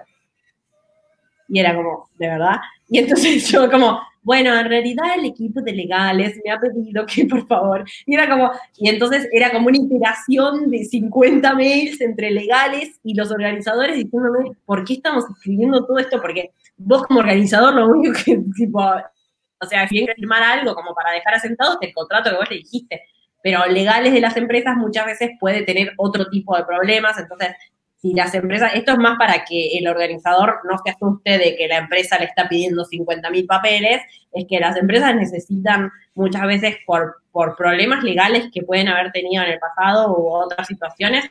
Y 1.50 1.60
era 1.60 1.76
como, 1.76 2.10
¿de 2.18 2.28
verdad? 2.30 2.56
Y 2.88 3.00
entonces 3.00 3.46
yo 3.52 3.70
como, 3.70 4.00
bueno, 4.24 4.56
en 4.56 4.70
realidad 4.70 5.18
el 5.18 5.26
equipo 5.26 5.62
de 5.62 5.74
legales 5.74 6.40
me 6.44 6.52
ha 6.52 6.60
pedido 6.60 7.06
que 7.06 7.26
por 7.26 7.48
favor, 7.48 7.84
y 8.06 8.14
era 8.14 8.30
como, 8.30 8.52
y 8.78 8.90
entonces 8.90 9.28
era 9.32 9.52
como 9.52 9.68
una 9.68 9.78
interacción 9.78 10.70
de 10.70 10.86
50 10.86 11.56
mails 11.56 12.00
entre 12.02 12.32
legales 12.32 13.00
y 13.04 13.16
los 13.16 13.32
organizadores 13.32 13.96
diciéndome, 13.96 14.52
¿por 14.66 14.84
qué 14.86 14.94
estamos 14.94 15.26
escribiendo 15.30 15.86
todo 15.86 15.98
esto? 15.98 16.22
Porque 16.22 16.52
vos 16.78 17.04
como 17.08 17.20
organizador 17.20 17.74
lo 17.74 17.88
único 17.88 18.14
que, 18.14 18.40
tipo, 18.56 18.80
o 18.80 19.66
sea, 19.68 19.88
si 19.88 20.06
que 20.06 20.14
firmar 20.14 20.44
algo 20.44 20.76
como 20.76 20.94
para 20.94 21.12
dejar 21.12 21.36
asentado, 21.36 21.78
el 21.82 21.94
contrato 21.94 22.30
que 22.30 22.36
vos 22.36 22.50
le 22.50 22.58
dijiste, 22.58 23.02
pero 23.44 23.66
legales 23.66 24.14
de 24.14 24.22
las 24.22 24.38
empresas 24.38 24.76
muchas 24.78 25.06
veces 25.08 25.32
puede 25.40 25.64
tener 25.64 25.94
otro 25.98 26.30
tipo 26.30 26.56
de 26.56 26.64
problemas, 26.64 27.18
entonces 27.18 27.56
si 28.02 28.14
las 28.14 28.34
empresas, 28.34 28.72
esto 28.74 28.94
es 28.94 28.98
más 28.98 29.18
para 29.20 29.46
que 29.46 29.78
el 29.78 29.88
organizador 29.88 30.60
no 30.64 30.78
se 30.84 30.92
asuste 30.92 31.38
de 31.38 31.56
que 31.56 31.68
la 31.68 31.78
empresa 31.78 32.18
le 32.18 32.26
está 32.26 32.50
pidiendo 32.50 32.84
50 32.84 33.30
mil 33.30 33.46
papeles, 33.46 34.02
es 34.34 34.46
que 34.50 34.60
las 34.60 34.76
empresas 34.76 35.16
necesitan 35.16 35.92
muchas 36.16 36.48
veces 36.48 36.78
por, 36.88 37.18
por 37.32 37.56
problemas 37.56 38.04
legales 38.04 38.50
que 38.52 38.64
pueden 38.64 38.88
haber 38.88 39.12
tenido 39.12 39.44
en 39.44 39.52
el 39.52 39.60
pasado 39.60 40.18
u 40.18 40.30
otras 40.30 40.66
situaciones, 40.66 41.30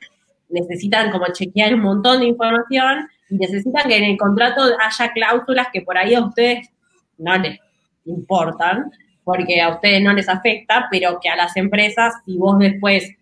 necesitan 0.48 1.10
como 1.10 1.26
chequear 1.32 1.74
un 1.74 1.80
montón 1.80 2.20
de 2.20 2.26
información 2.26 3.08
y 3.28 3.36
necesitan 3.36 3.88
que 3.88 3.96
en 3.96 4.04
el 4.04 4.16
contrato 4.16 4.62
haya 4.62 5.12
cláusulas 5.12 5.68
que 5.72 5.82
por 5.82 5.98
ahí 5.98 6.14
a 6.14 6.24
ustedes 6.24 6.68
no 7.18 7.36
les 7.36 7.58
importan, 8.04 8.92
porque 9.24 9.60
a 9.60 9.70
ustedes 9.70 10.02
no 10.02 10.12
les 10.12 10.28
afecta, 10.28 10.86
pero 10.88 11.18
que 11.20 11.28
a 11.28 11.36
las 11.36 11.56
empresas, 11.56 12.14
si 12.24 12.38
vos 12.38 12.58
después 12.60 13.12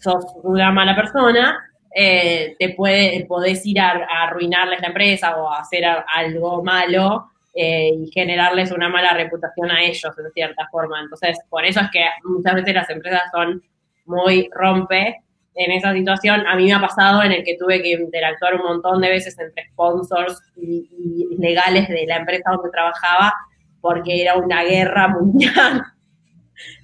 sos 0.00 0.24
una 0.42 0.72
mala 0.72 0.96
persona, 0.96 1.71
eh, 1.94 2.56
te 2.58 2.70
puede, 2.70 3.24
podés 3.26 3.64
ir 3.66 3.80
a, 3.80 4.06
arruinarles 4.24 4.80
la 4.80 4.88
empresa 4.88 5.36
o 5.36 5.50
a 5.50 5.60
hacer 5.60 5.84
algo 5.84 6.62
malo 6.62 7.30
eh, 7.54 7.90
y 7.94 8.10
generarles 8.10 8.72
una 8.72 8.88
mala 8.88 9.14
reputación 9.14 9.70
a 9.70 9.82
ellos, 9.82 10.16
de 10.16 10.30
cierta 10.32 10.68
forma. 10.70 11.00
Entonces, 11.00 11.38
por 11.50 11.64
eso 11.64 11.80
es 11.80 11.90
que 11.90 12.04
muchas 12.24 12.54
veces 12.54 12.74
las 12.74 12.90
empresas 12.90 13.22
son 13.32 13.62
muy 14.06 14.48
rompe 14.54 15.22
en 15.54 15.70
esa 15.70 15.92
situación. 15.92 16.46
A 16.46 16.56
mí 16.56 16.64
me 16.64 16.72
ha 16.72 16.80
pasado 16.80 17.22
en 17.22 17.32
el 17.32 17.44
que 17.44 17.56
tuve 17.58 17.82
que 17.82 17.92
interactuar 17.92 18.54
un 18.54 18.62
montón 18.62 19.00
de 19.00 19.10
veces 19.10 19.38
entre 19.38 19.68
sponsors 19.70 20.40
y, 20.56 20.88
y 21.30 21.36
legales 21.36 21.88
de 21.88 22.06
la 22.06 22.16
empresa 22.16 22.50
donde 22.52 22.70
trabajaba 22.70 23.34
porque 23.82 24.22
era 24.22 24.36
una 24.36 24.62
guerra 24.62 25.08
mundial 25.20 25.84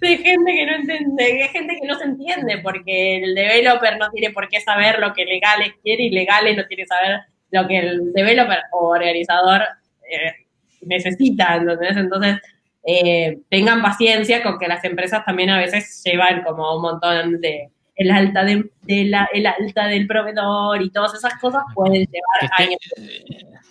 de 0.01 0.17
gente 0.19 0.53
que 0.53 0.67
no 0.67 0.75
entiende, 0.77 1.25
de 1.25 1.49
gente 1.49 1.79
que 1.81 1.87
no 1.87 1.99
se 1.99 2.05
entiende, 2.05 2.59
porque 2.59 3.23
el 3.23 3.35
developer 3.35 3.99
no 3.99 4.11
tiene 4.11 4.33
por 4.33 4.49
qué 4.49 4.61
saber 4.61 4.99
lo 4.99 5.13
que 5.13 5.25
legales 5.25 5.73
quiere 5.83 6.05
y 6.05 6.11
legales 6.11 6.57
no 6.57 6.67
tiene 6.67 6.85
que 6.85 6.89
saber 6.89 7.21
lo 7.51 7.67
que 7.67 7.79
el 7.79 8.13
developer 8.13 8.59
o 8.73 8.89
organizador 8.89 9.63
eh, 10.11 10.47
necesita, 10.83 11.57
Entonces, 11.57 12.37
eh, 12.85 13.39
tengan 13.51 13.83
paciencia 13.83 14.43
con 14.43 14.59
que 14.59 14.69
las 14.69 14.83
empresas 14.85 15.25
también 15.25 15.51
a 15.51 15.59
veces 15.59 16.03
llevan 16.05 16.43
como 16.43 16.77
un 16.77 16.83
montón 16.83 17.41
de 17.41 17.71
el 17.99 18.13
alta 18.13 18.45
de, 18.45 18.65
la, 18.87 19.29
el 19.33 19.45
alta 19.45 19.89
del 19.89 20.07
proveedor 20.07 20.81
y 20.81 20.91
todas 20.91 21.15
esas 21.15 21.35
cosas 21.41 21.65
pueden 21.75 22.07
llevar 22.07 22.51
años. 22.57 22.79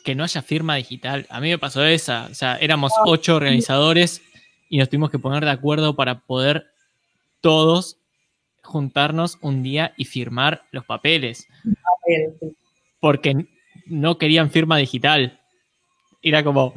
Que 0.03 0.15
no 0.15 0.25
haya 0.25 0.41
firma 0.41 0.75
digital. 0.75 1.25
A 1.29 1.39
mí 1.39 1.49
me 1.49 1.57
pasó 1.57 1.85
esa. 1.85 2.27
O 2.29 2.33
sea, 2.33 2.57
éramos 2.57 2.91
ocho 3.05 3.37
organizadores 3.37 4.21
y 4.69 4.77
nos 4.77 4.89
tuvimos 4.89 5.09
que 5.09 5.19
poner 5.19 5.43
de 5.43 5.51
acuerdo 5.51 5.95
para 5.95 6.19
poder 6.21 6.65
todos 7.41 7.97
juntarnos 8.63 9.37
un 9.41 9.63
día 9.63 9.93
y 9.97 10.05
firmar 10.05 10.63
los 10.71 10.85
papeles. 10.85 11.47
porque 12.99 13.47
no 13.85 14.17
querían 14.17 14.49
firma 14.49 14.77
digital. 14.77 15.39
Era 16.21 16.43
como, 16.43 16.73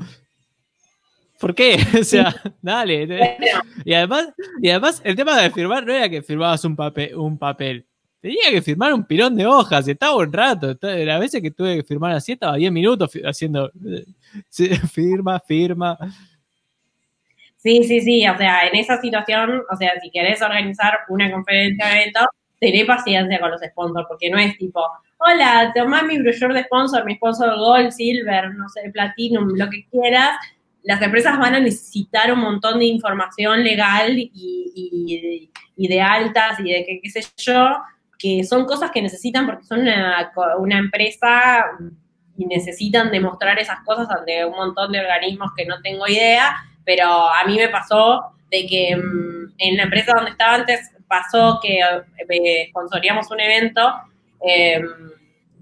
¿por 1.40 1.54
qué? 1.54 1.76
o 2.00 2.04
sea, 2.04 2.34
dale. 2.62 3.36
Y 3.84 3.94
además, 3.94 4.28
y 4.60 4.70
además, 4.70 5.00
el 5.04 5.16
tema 5.16 5.40
de 5.40 5.50
firmar 5.50 5.84
no 5.84 5.92
era 5.92 6.08
que 6.08 6.22
firmabas 6.22 6.64
un 6.64 6.76
papel, 6.76 7.14
un 7.16 7.38
papel. 7.38 7.86
Tenía 8.20 8.50
que 8.50 8.60
firmar 8.60 8.92
un 8.92 9.04
pilón 9.04 9.34
de 9.34 9.46
hojas, 9.46 9.88
estaba 9.88 10.14
un 10.16 10.30
rato. 10.30 10.76
La 10.82 11.18
veces 11.18 11.40
que 11.40 11.50
tuve 11.50 11.76
que 11.76 11.84
firmar 11.84 12.12
así, 12.12 12.32
estaba 12.32 12.56
10 12.56 12.70
minutos 12.70 13.10
haciendo 13.24 13.72
firma, 14.92 15.40
firma. 15.40 15.98
Sí, 17.62 17.84
sí, 17.84 18.00
sí, 18.00 18.26
o 18.26 18.36
sea, 18.38 18.66
en 18.66 18.74
esa 18.76 18.98
situación, 19.02 19.62
o 19.70 19.76
sea, 19.76 19.92
si 20.00 20.10
querés 20.10 20.40
organizar 20.40 21.00
una 21.10 21.30
conferencia 21.30 21.86
de 21.88 21.92
eventos, 21.92 22.24
tené 22.58 22.86
paciencia 22.86 23.38
con 23.38 23.50
los 23.50 23.60
sponsors, 23.60 24.06
porque 24.08 24.30
no 24.30 24.38
es 24.38 24.56
tipo, 24.56 24.80
hola, 25.18 25.70
toma 25.74 26.02
mi 26.02 26.18
brochure 26.18 26.54
de 26.54 26.64
sponsor, 26.64 27.04
mi 27.04 27.16
sponsor 27.16 27.54
Gold, 27.58 27.90
Silver, 27.90 28.54
no 28.54 28.66
sé, 28.70 28.90
Platinum, 28.90 29.48
lo 29.54 29.68
que 29.68 29.86
quieras. 29.90 30.38
Las 30.84 31.02
empresas 31.02 31.38
van 31.38 31.54
a 31.54 31.60
necesitar 31.60 32.32
un 32.32 32.40
montón 32.40 32.78
de 32.78 32.86
información 32.86 33.62
legal 33.62 34.14
y, 34.16 35.50
de 35.76 36.00
altas 36.00 36.60
y 36.60 36.72
de 36.72 37.00
qué 37.02 37.10
sé 37.10 37.20
yo, 37.36 37.76
que 38.18 38.42
son 38.44 38.64
cosas 38.64 38.90
que 38.90 39.02
necesitan 39.02 39.44
porque 39.44 39.64
son 39.64 39.80
una, 39.80 40.32
una 40.58 40.78
empresa 40.78 41.66
y 42.38 42.46
necesitan 42.46 43.10
demostrar 43.10 43.58
esas 43.58 43.80
cosas 43.84 44.08
ante 44.10 44.46
un 44.46 44.56
montón 44.56 44.92
de 44.92 45.00
organismos 45.00 45.50
que 45.54 45.66
no 45.66 45.80
tengo 45.82 46.08
idea, 46.08 46.56
pero 46.90 47.06
a 47.06 47.44
mí 47.44 47.56
me 47.56 47.68
pasó 47.68 48.32
de 48.50 48.66
que 48.66 48.96
mm, 48.96 49.52
en 49.58 49.76
la 49.76 49.84
empresa 49.84 50.12
donde 50.12 50.32
estaba 50.32 50.54
antes 50.54 50.90
pasó 51.06 51.60
que 51.62 51.78
eh, 51.78 52.66
sponsoríamos 52.70 53.30
un 53.30 53.38
evento 53.38 53.92
em, 54.40 54.88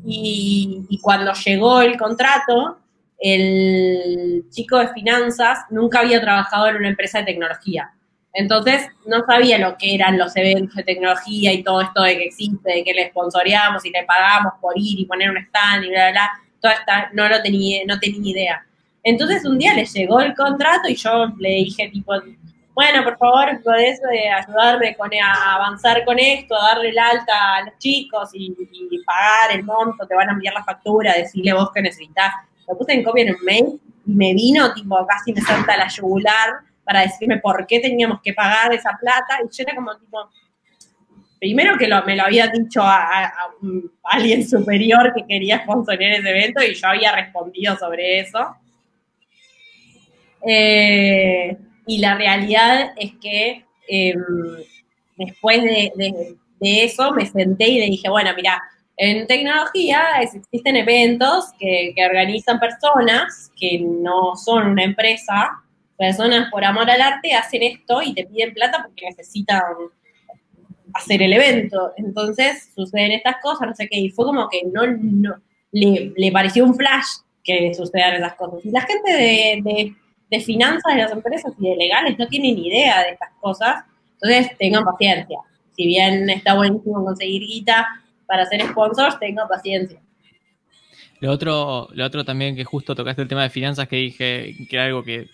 y, 0.06 0.98
cuando 1.02 1.34
llegó 1.34 1.82
el 1.82 1.98
contrato, 1.98 2.78
el 3.18 4.46
chico 4.48 4.78
de 4.78 4.88
finanzas 4.94 5.66
nunca 5.68 5.98
había 5.98 6.18
trabajado 6.18 6.68
en 6.68 6.76
una 6.76 6.88
empresa 6.88 7.18
de 7.18 7.26
tecnología. 7.26 7.92
Entonces 8.32 8.86
no 9.04 9.22
sabía 9.26 9.58
lo 9.58 9.76
que 9.76 9.96
eran 9.96 10.16
los 10.16 10.34
eventos 10.34 10.76
de 10.76 10.84
tecnología 10.84 11.52
y 11.52 11.62
todo 11.62 11.82
esto 11.82 12.04
de 12.04 12.16
que 12.16 12.24
existe, 12.24 12.72
de 12.72 12.84
que 12.84 12.94
le 12.94 13.10
sponsoreamos 13.10 13.84
y 13.84 13.90
le 13.90 14.04
pagamos 14.04 14.54
por 14.62 14.72
ir 14.78 15.00
y 15.00 15.04
poner 15.04 15.28
un 15.28 15.36
stand 15.36 15.84
y 15.84 15.90
bla, 15.90 16.10
bla, 16.10 16.10
bla. 16.12 16.30
Todo 16.62 16.72
esta, 16.72 17.10
no 17.12 17.28
lo 17.28 17.42
tenía, 17.42 17.82
no 17.86 17.98
tenía 17.98 18.32
idea. 18.32 18.67
Entonces 19.08 19.42
un 19.46 19.58
día 19.58 19.72
le 19.72 19.86
llegó 19.86 20.20
el 20.20 20.34
contrato 20.34 20.86
y 20.86 20.94
yo 20.94 21.32
le 21.38 21.48
dije 21.48 21.88
tipo, 21.88 22.12
bueno, 22.74 23.02
por 23.02 23.16
favor, 23.16 23.62
podés 23.64 23.98
eh, 24.12 24.28
ayudarme 24.28 24.94
con, 24.96 25.10
a 25.14 25.54
avanzar 25.54 26.04
con 26.04 26.18
esto, 26.18 26.54
a 26.54 26.74
darle 26.74 26.90
el 26.90 26.98
alta 26.98 27.56
a 27.56 27.64
los 27.64 27.78
chicos 27.78 28.28
y, 28.34 28.54
pagar 29.06 29.56
el 29.56 29.64
monto, 29.64 30.06
te 30.06 30.14
van 30.14 30.28
a 30.28 30.32
enviar 30.32 30.52
la 30.52 30.62
factura, 30.62 31.14
decirle 31.14 31.54
vos 31.54 31.70
que 31.74 31.80
necesitas. 31.80 32.34
Lo 32.68 32.76
puse 32.76 32.92
en 32.92 33.02
copia 33.02 33.24
en 33.24 33.34
un 33.34 33.44
mail 33.44 33.80
y 34.06 34.12
me 34.12 34.34
vino, 34.34 34.74
tipo, 34.74 35.06
casi 35.06 35.32
me 35.32 35.40
salta 35.40 35.78
la 35.78 35.88
yugular 35.88 36.58
para 36.84 37.00
decirme 37.00 37.38
por 37.38 37.66
qué 37.66 37.80
teníamos 37.80 38.20
que 38.22 38.34
pagar 38.34 38.74
esa 38.74 38.90
plata. 39.00 39.38
Y 39.42 39.56
yo 39.56 39.64
era 39.66 39.74
como, 39.74 39.96
tipo, 39.96 40.28
primero 41.40 41.78
que 41.78 41.88
me 42.04 42.14
lo 42.14 42.24
había 42.24 42.48
dicho 42.48 42.82
a, 42.82 43.32
alguien 44.04 44.46
superior 44.46 45.14
que 45.16 45.24
quería 45.26 45.62
sponsorear 45.62 46.20
ese 46.20 46.28
evento 46.28 46.62
y 46.62 46.74
yo 46.74 46.88
había 46.88 47.12
respondido 47.12 47.74
sobre 47.78 48.20
eso. 48.20 48.54
Eh, 50.46 51.56
y 51.86 51.98
la 51.98 52.16
realidad 52.16 52.92
es 52.96 53.12
que 53.20 53.64
em, 53.88 54.22
después 55.16 55.62
de, 55.62 56.36
eso 56.60 57.12
me 57.12 57.26
senté 57.26 57.68
y 57.68 57.78
le 57.80 57.86
dije, 57.86 58.08
bueno, 58.10 58.30
mira, 58.36 58.62
en 58.96 59.26
tecnología 59.26 60.02
existen 60.20 60.76
eventos 60.76 61.46
que, 61.58 61.94
organizan 62.06 62.60
personas 62.60 63.50
que 63.58 63.80
no 63.80 64.36
son 64.36 64.72
una 64.72 64.84
empresa, 64.84 65.62
personas 65.96 66.50
por 66.50 66.64
amor 66.64 66.90
al 66.90 67.00
arte 67.00 67.34
hacen 67.34 67.62
esto 67.62 68.02
y 68.02 68.14
te 68.14 68.24
piden 68.24 68.54
plata 68.54 68.82
porque 68.84 69.06
necesitan 69.06 69.62
hacer 70.94 71.22
el 71.22 71.32
evento. 71.32 71.92
Entonces 71.96 72.70
suceden 72.74 73.12
estas 73.12 73.36
cosas, 73.40 73.68
no 73.68 73.74
sé 73.74 73.88
qué, 73.88 73.98
y 73.98 74.10
fue 74.10 74.26
como 74.26 74.48
que 74.48 74.62
no, 74.64 74.82
le, 75.72 76.32
pareció 76.32 76.64
un 76.64 76.74
flash 76.74 77.06
que 77.42 77.72
sucedan 77.72 78.14
esas 78.14 78.34
cosas. 78.34 78.64
Y 78.64 78.70
la 78.70 78.82
gente 78.82 79.12
de 79.12 79.60
de 79.62 79.94
finanzas 80.44 80.94
de 80.94 81.02
las 81.02 81.12
empresas 81.12 81.52
y 81.58 81.68
de 81.68 81.76
legales 81.76 82.18
no 82.18 82.26
tienen 82.28 82.58
idea 82.58 83.02
de 83.02 83.10
estas 83.10 83.30
cosas, 83.40 83.84
entonces 84.14 84.56
tengan 84.58 84.84
paciencia. 84.84 85.38
Si 85.76 85.86
bien 85.86 86.28
está 86.28 86.54
buenísimo 86.54 87.04
conseguir 87.04 87.42
guita 87.42 87.86
para 88.26 88.42
hacer 88.42 88.60
sponsors, 88.68 89.18
tengan 89.18 89.48
paciencia. 89.48 90.00
Lo 91.20 91.32
otro, 91.32 91.88
lo 91.92 92.04
otro 92.04 92.24
también 92.24 92.54
que 92.54 92.64
justo 92.64 92.94
tocaste 92.94 93.22
el 93.22 93.28
tema 93.28 93.42
de 93.42 93.50
finanzas 93.50 93.88
que 93.88 93.96
dije 93.96 94.54
que 94.68 94.76
era 94.76 94.84
algo 94.84 95.02
que 95.02 95.28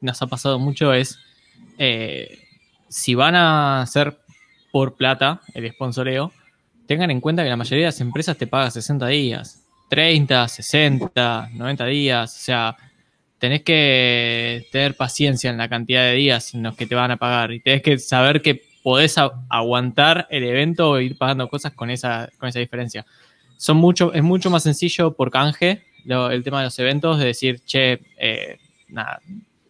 nos 0.00 0.20
ha 0.22 0.26
pasado 0.26 0.58
mucho 0.58 0.92
es 0.92 1.18
eh, 1.78 2.38
si 2.88 3.14
van 3.14 3.34
a 3.34 3.82
hacer 3.82 4.18
por 4.70 4.94
plata 4.94 5.40
el 5.54 5.70
sponsoreo, 5.72 6.32
tengan 6.86 7.10
en 7.10 7.20
cuenta 7.20 7.42
que 7.42 7.48
la 7.48 7.56
mayoría 7.56 7.86
de 7.86 7.88
las 7.88 8.00
empresas 8.00 8.36
te 8.36 8.46
paga 8.46 8.70
60 8.70 9.06
días, 9.08 9.64
30, 9.90 10.48
60, 10.48 11.50
90 11.54 11.86
días, 11.86 12.36
o 12.36 12.44
sea, 12.44 12.76
tenés 13.44 13.62
que 13.62 14.66
tener 14.72 14.96
paciencia 14.96 15.50
en 15.50 15.58
la 15.58 15.68
cantidad 15.68 16.02
de 16.02 16.14
días 16.14 16.54
en 16.54 16.62
los 16.62 16.74
que 16.76 16.86
te 16.86 16.94
van 16.94 17.10
a 17.10 17.18
pagar 17.18 17.52
y 17.52 17.60
tenés 17.60 17.82
que 17.82 17.98
saber 17.98 18.40
que 18.40 18.62
podés 18.82 19.16
aguantar 19.50 20.26
el 20.30 20.44
evento 20.44 20.88
o 20.88 20.98
ir 20.98 21.18
pagando 21.18 21.46
cosas 21.50 21.74
con 21.74 21.90
esa, 21.90 22.30
con 22.38 22.48
esa 22.48 22.60
diferencia. 22.60 23.04
Son 23.58 23.76
mucho, 23.76 24.14
es 24.14 24.22
mucho 24.22 24.48
más 24.48 24.62
sencillo 24.62 25.12
por 25.12 25.30
canje 25.30 25.82
el 26.06 26.42
tema 26.42 26.60
de 26.60 26.64
los 26.64 26.78
eventos 26.78 27.18
de 27.18 27.26
decir, 27.26 27.60
che, 27.66 28.00
eh, 28.16 28.56
nada, 28.88 29.20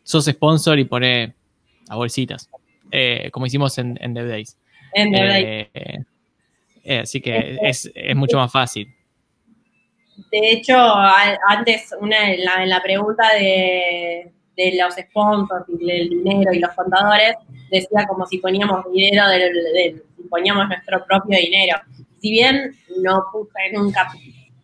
sos 0.05 0.27
sponsor 0.27 0.79
y 0.79 0.85
pone 0.85 1.35
a 1.89 1.97
bolsitas, 1.97 2.49
eh, 2.93 3.29
como 3.33 3.47
hicimos 3.47 3.77
en, 3.79 3.99
en 4.01 4.15
Dev 4.15 4.29
Days. 4.29 4.57
En 4.93 5.11
Dev 5.11 5.67
eh, 6.85 6.99
así 7.01 7.21
que 7.21 7.59
es, 7.61 7.91
es 7.93 8.15
mucho 8.15 8.37
más 8.37 8.53
fácil. 8.53 8.94
De 10.31 10.51
hecho, 10.51 10.77
antes, 11.49 11.95
una, 12.01 12.33
en, 12.33 12.69
la, 12.69 12.83
pregunta 12.83 13.35
de, 13.35 14.33
los 14.79 14.95
sponsors 14.95 15.65
y 15.69 15.87
del 15.87 16.09
dinero 16.09 16.53
y 16.53 16.59
los 16.59 16.73
contadores, 16.73 17.35
decía 17.71 18.07
como 18.07 18.27
si 18.27 18.39
poníamos 18.39 18.85
dinero, 18.93 19.29
del, 19.29 20.03
poníamos 20.31 20.69
nuestro 20.69 21.05
propio 21.05 21.39
dinero. 21.39 21.79
Si 22.21 22.31
bien 22.31 22.75
no 23.03 23.25
puse 23.33 23.73
nunca 23.73 24.11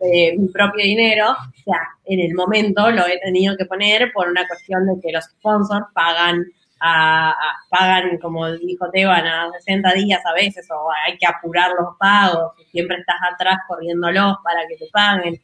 eh, 0.00 0.36
mi 0.36 0.48
propio 0.48 0.82
dinero, 0.82 1.30
o 1.30 1.62
sea, 1.62 1.80
en 2.06 2.20
el 2.20 2.34
momento 2.34 2.90
lo 2.90 3.06
he 3.06 3.18
tenido 3.18 3.56
que 3.56 3.66
poner 3.66 4.10
por 4.12 4.28
una 4.28 4.46
cuestión 4.46 4.86
de 4.86 5.00
que 5.00 5.12
los 5.12 5.24
sponsors 5.24 5.86
pagan 5.92 6.46
a, 6.80 7.34
pagan, 7.68 8.18
como 8.18 8.50
dijo 8.52 8.90
Teban, 8.90 9.26
a 9.26 9.50
60 9.52 9.92
días 9.94 10.20
a 10.24 10.32
veces, 10.34 10.66
o 10.70 10.88
hay 11.06 11.16
que 11.18 11.26
apurar 11.26 11.70
los 11.78 11.96
pagos, 11.98 12.52
siempre 12.70 12.96
estás 12.96 13.16
atrás 13.32 13.58
corriéndolos 13.68 14.36
para 14.42 14.66
que 14.66 14.76
te 14.76 14.86
paguen. 14.92 15.40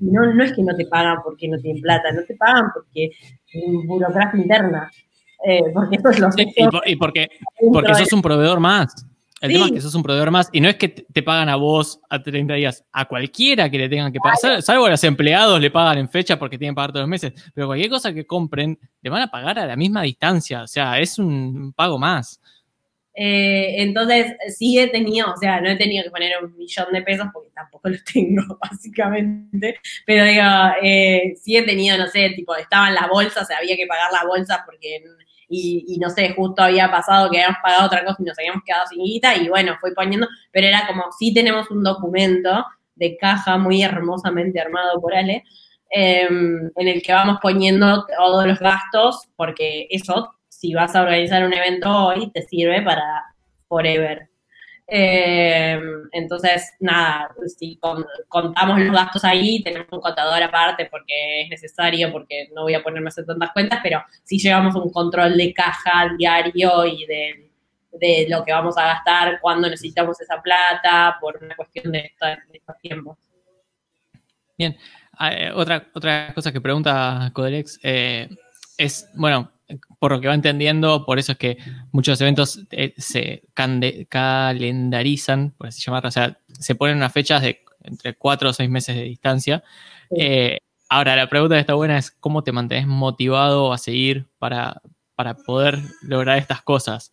No, 0.00 0.32
no 0.32 0.44
es 0.44 0.52
que 0.52 0.62
no 0.62 0.76
te 0.76 0.86
pagan 0.86 1.18
porque 1.24 1.48
no 1.48 1.58
tienen 1.58 1.82
plata, 1.82 2.12
no 2.12 2.22
te 2.24 2.36
pagan 2.36 2.70
porque 2.72 3.06
es 3.06 3.86
burocracia 3.86 4.38
interna. 4.38 4.90
Eh, 5.44 5.62
porque 5.74 5.96
eso 5.96 6.10
es 6.10 6.18
lo 6.18 6.30
que 6.30 6.46
y, 6.86 6.96
porque, 6.96 7.28
porque 7.72 7.94
sos 7.94 8.12
un 8.12 8.22
proveedor 8.22 8.60
más. 8.60 9.06
El 9.40 9.52
tema 9.52 9.66
es 9.66 9.72
que 9.72 9.80
sos 9.82 9.94
un 9.94 10.02
proveedor 10.02 10.30
más 10.30 10.48
y 10.50 10.60
no 10.60 10.68
es 10.68 10.76
que 10.76 10.88
te 10.88 11.22
pagan 11.22 11.50
a 11.50 11.56
vos 11.56 12.00
a 12.08 12.22
30 12.22 12.54
días, 12.54 12.84
a 12.90 13.04
cualquiera 13.04 13.70
que 13.70 13.78
le 13.78 13.88
tengan 13.88 14.10
que 14.10 14.18
pagar. 14.18 14.62
Salvo 14.62 14.86
a 14.86 14.90
los 14.90 15.04
empleados 15.04 15.60
le 15.60 15.70
pagan 15.70 15.98
en 15.98 16.08
fecha 16.08 16.38
porque 16.38 16.56
tienen 16.56 16.74
que 16.74 16.76
pagar 16.76 16.92
todos 16.92 17.02
los 17.02 17.10
meses, 17.10 17.32
pero 17.54 17.66
cualquier 17.66 17.90
cosa 17.90 18.14
que 18.14 18.26
compren 18.26 18.78
le 19.02 19.10
van 19.10 19.22
a 19.22 19.30
pagar 19.30 19.58
a 19.58 19.66
la 19.66 19.76
misma 19.76 20.02
distancia. 20.02 20.62
O 20.62 20.66
sea, 20.66 20.98
es 20.98 21.18
un 21.18 21.74
pago 21.74 21.98
más. 21.98 22.40
Eh, 23.18 23.82
entonces, 23.82 24.36
sí 24.58 24.78
he 24.78 24.88
tenido, 24.88 25.32
o 25.32 25.36
sea, 25.38 25.58
no 25.62 25.70
he 25.70 25.76
tenido 25.76 26.04
que 26.04 26.10
poner 26.10 26.32
un 26.42 26.54
millón 26.54 26.92
de 26.92 27.00
pesos 27.00 27.26
porque 27.32 27.50
tampoco 27.54 27.88
los 27.88 28.04
tengo, 28.12 28.58
básicamente, 28.60 29.80
pero 30.04 30.24
digo, 30.26 30.44
eh, 30.82 31.34
sí 31.40 31.56
he 31.56 31.62
tenido, 31.62 31.96
no 31.96 32.08
sé, 32.08 32.30
tipo, 32.36 32.54
estaban 32.56 32.94
las 32.94 33.08
bolsas, 33.08 33.48
había 33.50 33.74
que 33.74 33.86
pagar 33.86 34.12
las 34.12 34.24
bolsas 34.26 34.60
porque, 34.66 35.02
y, 35.48 35.98
no 36.00 36.10
sé, 36.10 36.34
justo 36.34 36.62
había 36.62 36.90
pasado 36.90 37.30
que 37.30 37.38
habíamos 37.38 37.60
pagado 37.62 37.86
otra 37.86 38.04
cosa 38.04 38.16
y 38.20 38.24
nos 38.24 38.38
habíamos 38.38 38.62
quedado 38.64 38.86
sin 38.88 39.04
guita 39.04 39.36
y 39.36 39.48
bueno, 39.48 39.76
fui 39.80 39.94
poniendo, 39.94 40.26
pero 40.52 40.66
era 40.66 40.86
como, 40.86 41.04
sí 41.18 41.32
tenemos 41.32 41.70
un 41.70 41.82
documento 41.82 42.64
de 42.94 43.16
caja 43.16 43.56
muy 43.58 43.82
hermosamente 43.82 44.60
armado 44.60 45.00
por 45.00 45.14
Ale, 45.14 45.44
em, 45.90 46.70
en 46.74 46.88
el 46.88 47.02
que 47.02 47.12
vamos 47.12 47.38
poniendo 47.40 48.04
todos 48.06 48.46
los 48.46 48.58
gastos, 48.58 49.28
porque 49.36 49.86
eso 49.90 50.32
si 50.48 50.74
vas 50.74 50.96
a 50.96 51.02
organizar 51.02 51.44
un 51.44 51.52
evento 51.52 51.90
hoy, 51.90 52.30
te 52.32 52.42
sirve 52.42 52.82
para 52.82 53.24
forever. 53.68 54.30
Eh, 54.88 55.80
entonces, 56.12 56.74
nada, 56.78 57.34
si 57.58 57.78
contamos 58.28 58.80
los 58.80 58.94
gastos 58.94 59.24
ahí, 59.24 59.62
tenemos 59.62 59.88
un 59.90 60.00
contador 60.00 60.40
aparte 60.42 60.86
porque 60.86 61.42
es 61.42 61.48
necesario, 61.48 62.12
porque 62.12 62.48
no 62.54 62.62
voy 62.62 62.74
a 62.74 62.82
ponerme 62.82 63.08
a 63.08 63.10
hacer 63.10 63.26
tantas 63.26 63.52
cuentas, 63.52 63.80
pero 63.82 64.04
si 64.22 64.38
llevamos 64.38 64.76
un 64.76 64.90
control 64.90 65.36
de 65.36 65.52
caja 65.52 66.14
diario 66.16 66.86
y 66.86 67.04
de, 67.06 67.42
lo 68.28 68.44
que 68.44 68.52
vamos 68.52 68.76
a 68.76 68.86
gastar, 68.86 69.40
cuando 69.40 69.68
necesitamos 69.68 70.20
esa 70.20 70.40
plata, 70.40 71.16
por 71.20 71.42
una 71.42 71.56
cuestión 71.56 71.90
de, 71.90 72.12
de 72.20 72.58
estos 72.58 72.78
tiempos. 72.78 73.16
Bien, 74.58 74.76
ah, 75.18 75.32
eh, 75.32 75.50
otra, 75.52 75.86
otra 75.94 76.32
cosa 76.34 76.52
que 76.52 76.60
pregunta 76.60 77.30
Codelex 77.32 77.78
eh, 77.82 78.28
es, 78.78 79.08
bueno, 79.14 79.50
por 79.98 80.12
lo 80.12 80.20
que 80.20 80.28
va 80.28 80.34
entendiendo, 80.34 81.04
por 81.04 81.18
eso 81.18 81.32
es 81.32 81.38
que 81.38 81.58
muchos 81.92 82.20
eventos 82.20 82.66
eh, 82.70 82.94
se 82.96 83.42
calendarizan, 83.54 85.52
por 85.56 85.68
así 85.68 85.82
llamarlo, 85.82 86.08
o 86.08 86.12
sea, 86.12 86.38
se 86.58 86.74
ponen 86.74 86.96
unas 86.96 87.12
fechas 87.12 87.42
de 87.42 87.64
entre 87.82 88.14
cuatro 88.14 88.50
o 88.50 88.52
seis 88.52 88.68
meses 88.68 88.96
de 88.96 89.02
distancia. 89.02 89.62
ahora, 90.88 91.16
la 91.16 91.28
pregunta 91.28 91.56
que 91.56 91.60
está 91.60 91.74
buena 91.74 91.98
es 91.98 92.10
cómo 92.10 92.42
te 92.42 92.52
mantienes 92.52 92.86
motivado 92.86 93.72
a 93.72 93.78
seguir 93.78 94.26
para, 94.38 94.82
para 95.14 95.34
poder 95.34 95.78
lograr 96.02 96.38
estas 96.38 96.62
cosas. 96.62 97.12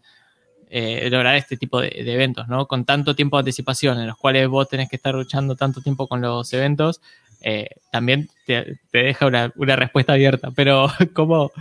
Eh, 0.76 1.08
lograr 1.12 1.36
este 1.36 1.56
tipo 1.56 1.80
de, 1.80 1.92
eventos, 1.94 2.48
¿no? 2.48 2.68
Con 2.68 2.84
tanto 2.84 3.16
tiempo 3.16 3.38
de 3.38 3.42
anticipación, 3.42 4.00
en 4.00 4.08
los 4.08 4.18
cuales 4.18 4.48
vos 4.48 4.68
tenés 4.68 4.90
que 4.90 4.96
estar 4.96 5.14
luchando 5.14 5.56
tanto 5.56 5.82
tiempo 5.82 6.08
con 6.08 6.20
los 6.20 6.52
eventos, 6.52 7.00
eh, 7.44 7.68
también 7.92 8.30
te, 8.46 8.80
deja 8.92 9.28
una, 9.28 9.76
respuesta 9.76 10.14
abierta. 10.14 10.50
Pero, 10.56 10.88
¿cómo, 11.14 11.52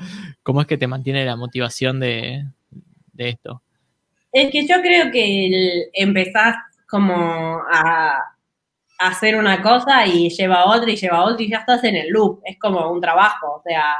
¿cómo 0.43 0.61
es 0.61 0.67
que 0.67 0.79
te 0.79 0.87
mantiene 0.87 1.25
la 1.25 1.37
motivación 1.37 2.01
de, 2.01 2.45
esto? 3.19 3.63
Es 4.33 4.51
que 4.51 4.67
yo 4.67 4.81
creo 4.81 5.11
que 5.11 5.91
empezás 5.93 6.57
como 6.89 7.61
a, 7.71 8.19
hacer 8.99 9.37
una 9.37 9.61
cosa 9.61 10.07
y 10.07 10.31
lleva 10.31 10.67
otra 10.67 10.89
y 10.89 10.97
lleva 10.97 11.25
otra 11.25 11.43
y 11.43 11.51
ya 11.51 11.59
estás 11.59 11.83
en 11.85 11.97
el 11.97 12.09
loop. 12.09 12.41
Es 12.45 12.57
como 12.59 12.89
un 12.91 13.01
trabajo, 13.01 13.57
o 13.57 13.63
sea, 13.65 13.97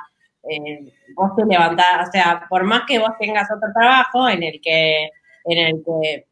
eh, 0.49 0.93
vos 1.15 1.33
te 1.37 1.45
levantás, 1.45 2.09
o 2.09 2.13
sea, 2.13 2.47
por 2.49 2.63
más 2.63 2.83
que 2.87 3.01
vos 3.01 3.11
tengas 3.19 3.51
otro 3.51 3.69
trabajo 3.75 4.29
en 4.29 4.45
el 4.45 4.61
que, 4.61 5.11
en 5.45 5.59
el 5.59 5.83
que 5.85 6.27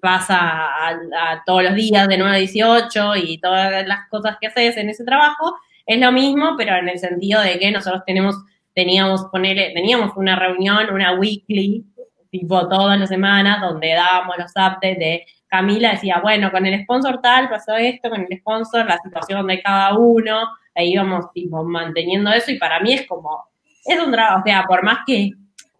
vas 0.00 0.26
a, 0.28 1.42
todos 1.46 1.62
los 1.62 1.74
días 1.74 2.08
de 2.08 2.18
9 2.18 2.36
a 2.36 2.38
18 2.38 3.16
y 3.16 3.38
todas 3.38 3.86
las 3.86 4.08
cosas 4.08 4.36
que 4.40 4.48
haces 4.48 4.76
en 4.76 4.90
ese 4.90 5.04
trabajo, 5.04 5.56
es 5.86 5.98
lo 6.00 6.12
mismo, 6.12 6.54
pero 6.56 6.76
en 6.76 6.88
el 6.88 6.98
sentido 6.98 7.40
de 7.40 7.58
que 7.58 7.70
nosotros 7.70 8.02
tenemos, 8.06 8.36
teníamos 8.74 9.26
poner, 9.26 9.72
teníamos 9.74 10.16
una 10.16 10.36
reunión, 10.36 10.92
una 10.92 11.14
weekly, 11.14 11.84
tipo 12.30 12.68
todas 12.68 12.98
las 12.98 13.08
semanas, 13.08 13.60
donde 13.60 13.92
dábamos 13.92 14.36
los 14.38 14.50
updates 14.50 14.98
de 14.98 15.26
Camila 15.46 15.92
decía, 15.92 16.18
bueno, 16.20 16.50
con 16.50 16.66
el 16.66 16.82
sponsor 16.82 17.20
tal 17.20 17.48
pasó 17.48 17.76
esto, 17.76 18.10
con 18.10 18.22
el 18.22 18.38
sponsor, 18.38 18.86
la 18.86 18.98
situación 18.98 19.46
de 19.46 19.62
cada 19.62 19.96
uno, 19.96 20.48
ahí 20.74 20.92
íbamos 20.92 21.30
tipo 21.32 21.62
manteniendo 21.62 22.32
eso 22.32 22.50
y 22.50 22.58
para 22.58 22.80
mí 22.80 22.94
es 22.94 23.06
como 23.06 23.44
es 23.84 24.00
un 24.00 24.10
trabajo, 24.10 24.40
o 24.40 24.42
sea, 24.44 24.64
por 24.66 24.82
más 24.82 24.98
que 25.06 25.30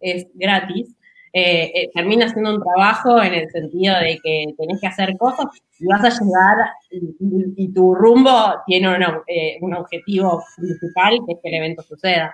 es 0.00 0.26
gratis, 0.34 0.94
eh, 1.36 1.72
eh, 1.74 1.90
termina 1.92 2.28
siendo 2.28 2.54
un 2.54 2.62
trabajo 2.62 3.20
en 3.20 3.34
el 3.34 3.50
sentido 3.50 3.98
de 3.98 4.20
que 4.22 4.54
tenés 4.56 4.80
que 4.80 4.86
hacer 4.86 5.16
cosas 5.18 5.46
y 5.80 5.84
vas 5.84 6.04
a 6.04 6.10
llegar 6.10 6.56
y, 6.92 7.72
tu 7.72 7.92
rumbo 7.92 8.54
tiene 8.68 8.96
eh, 9.26 9.58
un 9.60 9.74
objetivo 9.74 10.44
principal 10.56 11.18
que 11.26 11.32
es 11.32 11.38
que 11.42 11.48
el 11.48 11.54
evento 11.56 11.82
suceda. 11.82 12.32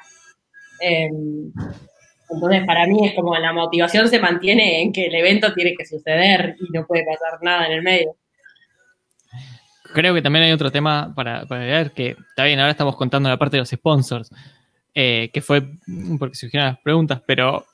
Em, 0.81 1.51
entonces, 2.29 2.67
para 2.67 2.87
mí 2.87 3.07
es 3.07 3.15
como 3.15 3.35
la 3.39 3.55
motivación 3.55 4.07
se 4.07 4.19
mantiene 4.19 4.83
en 4.83 4.93
que 4.93 5.07
el 5.07 5.15
evento 5.15 5.55
tiene 5.55 5.75
que 5.75 5.87
suceder 5.87 6.57
y 6.61 6.71
no 6.71 6.87
puede 6.87 7.07
pasar 7.07 7.39
nada 7.41 7.69
en 7.69 7.73
el 7.73 7.83
medio. 7.83 8.17
Creo 9.95 10.13
que 10.13 10.21
también 10.21 10.45
hay 10.45 10.53
otro 10.53 10.71
tema 10.71 11.15
para, 11.17 11.47
para 11.47 11.65
ver 11.65 11.93
que 11.93 12.17
está 12.29 12.45
bien, 12.45 12.59
ahora 12.61 12.73
estamos 12.73 12.97
contando 12.97 13.31
la 13.31 13.39
parte 13.39 13.57
de 13.57 13.63
los 13.63 13.71
sponsors, 13.71 14.31
eh, 14.95 15.31
que 15.33 15.41
fue 15.41 15.63
porque 16.19 16.35
surgieron 16.35 16.69
las 16.69 16.81
preguntas, 16.81 17.23
pero 17.27 17.65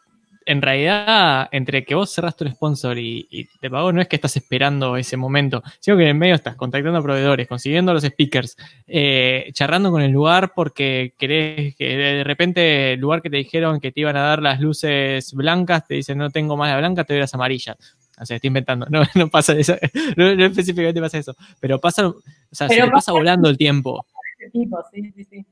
en 0.47 0.63
realidad, 0.63 1.49
entre 1.51 1.85
que 1.85 1.95
vos 1.95 2.15
cerraste 2.15 2.45
un 2.45 2.53
sponsor 2.53 2.97
y, 2.99 3.49
te 3.61 3.69
pagó, 3.69 3.93
no 3.93 4.01
es 4.01 4.09
que 4.09 4.17
estás 4.17 4.37
esperando 4.37 4.97
ese 4.97 5.17
momento, 5.17 5.63
sino 5.81 5.97
que 5.97 6.05
en 6.05 6.11
el 6.11 6.15
medio 6.15 6.37
estás 6.37 6.55
contactando 6.55 7.01
a 7.01 7.03
proveedores, 7.03 7.49
consiguiendo 7.49 7.93
los 7.93 8.05
speakers, 8.05 8.57
eh, 8.87 9.51
charlando 9.53 9.91
con 9.91 10.03
el 10.03 10.13
lugar 10.13 10.53
porque 10.55 11.15
querés 11.19 11.75
que 11.75 11.97
de 11.97 12.25
repente 12.25 12.93
el 12.93 13.01
lugar 13.01 13.23
que 13.23 13.31
te 13.31 13.37
dijeron 13.39 13.81
que 13.81 13.91
te 13.91 14.01
iban 14.01 14.17
a 14.17 14.23
dar 14.23 14.41
las 14.41 14.61
luces 14.61 15.35
blancas, 15.35 15.87
te 15.87 15.95
dicen 15.95 16.17
no 16.17 16.31
tengo 16.31 16.57
más 16.57 16.71
la 16.71 16.79
blanca, 16.79 17.05
te 17.05 17.15
doy 17.15 17.21
las 17.21 17.35
amarillas. 17.35 17.77
O 18.19 18.25
sea, 18.25 18.37
estoy 18.37 18.49
inventando, 18.49 18.87
no, 18.91 19.03
no 19.15 19.29
pasa 19.29 19.53
eso, 19.55 19.77
no, 20.17 20.31
específicamente 20.31 21.01
pasa 21.01 21.19
eso, 21.19 21.35
pero 21.61 21.81
pasa, 21.81 22.07
o 22.07 22.23
sea, 22.53 22.69
se 22.69 22.81
te 22.81 22.91
pasa 22.91 23.13
volando 23.13 23.49
el 23.49 23.59
tiempo. 23.59 24.07
Sí, 24.53 25.13
sí, 25.15 25.25
sí. 25.25 25.47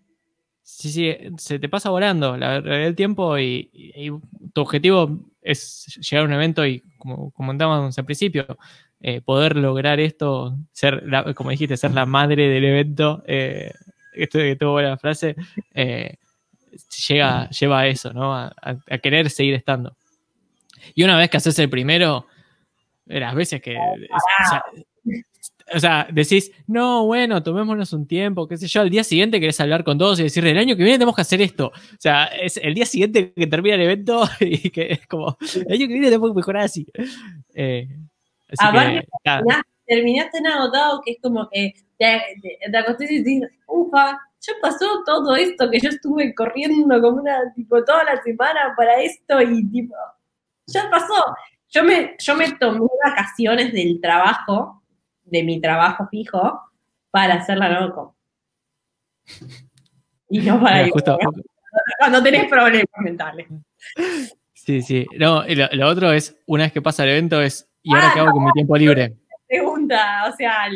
Sí, 0.66 0.91
sí, 0.91 1.15
se 1.36 1.59
te 1.59 1.69
pasa 1.69 1.91
volando 1.91 2.39
la, 2.39 2.57
el 2.57 2.95
tiempo 2.95 3.39
y, 3.39 3.70
tu 4.55 4.62
objetivo 4.62 5.20
es 5.43 5.99
llegar 6.01 6.24
a 6.24 6.28
un 6.28 6.32
evento 6.32 6.66
y, 6.66 6.82
como 6.97 7.31
comentábamos 7.32 7.99
al 7.99 8.05
principio, 8.07 8.47
eh, 9.03 9.20
poder 9.20 9.57
lograr 9.57 10.01
esto, 10.01 10.57
ser, 10.73 11.05
como 11.35 11.51
dijiste, 11.51 11.77
ser 11.77 11.93
la 11.93 12.07
madre 12.07 12.49
del 12.49 12.65
evento, 12.65 13.23
eh, 13.27 13.74
esto 14.15 14.39
que 14.39 14.57
tuvo 14.57 14.73
buena 14.73 14.97
frase, 14.97 15.36
eh, 15.74 16.16
llega, 17.09 17.51
lleva 17.51 17.81
a 17.81 17.86
eso, 17.86 18.15
¿no? 18.15 18.35
A, 18.35 18.55
querer 19.03 19.28
seguir 19.28 19.55
estando. 19.55 19.95
Y 20.95 21.05
una 21.05 21.19
vez 21.19 21.28
que 21.28 21.36
haces 21.36 21.59
el 21.59 21.69
primero, 21.69 22.27
las 23.05 23.35
veces 23.35 23.61
que 23.61 23.77
decís, 26.12 26.53
no, 26.66 27.07
bueno, 27.07 27.43
tomémonos 27.43 27.93
un 27.93 28.07
tiempo, 28.07 28.47
qué 28.47 28.57
sé 28.57 28.66
yo, 28.66 28.82
al 28.82 28.91
día 28.91 29.05
siguiente 29.05 29.41
querés 29.41 29.61
hablar 29.61 29.85
con 29.85 29.99
todos 29.99 30.20
y 30.20 30.24
decir, 30.24 30.47
el 30.47 30.59
año 30.59 30.77
que 30.77 30.82
viene 30.82 30.99
tenemos 30.99 31.16
que 31.16 31.23
hacer 31.23 31.41
esto. 31.41 31.69
O 31.69 32.01
sea, 32.01 32.27
es 32.27 32.59
el 32.59 32.74
día 32.74 32.86
siguiente 32.86 33.32
que 33.32 33.47
termina 33.47 33.77
el 33.77 33.82
evento 33.82 34.24
y 34.41 34.70
que 34.70 34.93
es 34.93 35.07
como, 35.07 35.36
el 35.55 35.73
año 35.73 35.86
que 35.86 35.93
viene 35.93 36.07
tenemos 36.07 36.31
que 36.31 36.36
mejorar 36.36 36.65
así. 36.65 36.86
Eh, 37.55 37.89
así 38.49 39.01
terminaste 39.86 40.41
tan 40.41 40.47
agotado 40.47 41.03
que 41.05 41.12
es 41.12 41.19
como 41.23 41.49
que 41.51 41.74
te, 41.99 42.20
te, 42.70 42.77
acostés 42.77 43.11
y 43.11 43.19
decís, 43.19 43.43
ufa, 43.66 44.19
ya 44.41 44.53
pasó 44.61 45.03
todo 45.05 45.36
esto 45.36 45.70
que 45.70 45.81
yo 45.81 45.91
estuve 45.91 46.35
corriendo 46.35 47.01
como 47.01 47.20
una, 47.20 47.53
tipo, 47.55 47.82
toda 47.85 48.05
la 48.05 48.23
semana 48.23 48.74
para 48.77 49.01
esto 49.01 49.41
y 49.41 49.70
tipo, 49.70 49.95
ya 50.66 50.89
pasó. 50.91 51.15
Yo 51.69 51.82
me, 51.82 52.15
yo 52.19 52.36
me 52.36 52.53
tomé 52.53 52.86
vacaciones 53.05 53.73
del 53.73 54.01
trabajo 54.01 54.82
de 55.25 55.43
mi 55.43 55.61
trabajo 55.61 56.09
fijo 56.11 56.61
para 57.11 57.35
hacerla 57.35 57.81
loco. 57.81 58.17
Y 60.29 60.41
no 60.41 60.61
para 60.61 60.87
ir. 60.87 60.93
Cuando 61.99 62.23
tenés 62.23 62.49
problemas 62.49 62.87
mentales. 62.99 63.47
Sí, 64.53 64.83
sí. 64.83 65.07
No, 65.19 65.45
lo, 65.47 65.89
otro 65.89 66.13
es, 66.13 66.37
una 66.47 66.65
vez 66.65 66.73
que 66.73 66.83
pasa 66.83 67.05
el 67.05 67.11
evento, 67.11 67.41
es, 67.41 67.69
¿y 67.83 67.95
ahora 67.95 68.11
qué 68.15 68.21
hago 68.21 68.33
con 68.33 68.45
mi 68.45 68.53
tiempo 68.53 68.77
libre? 68.77 69.15
Pregunta, 69.47 70.25
o 70.29 70.33
sea, 70.37 70.69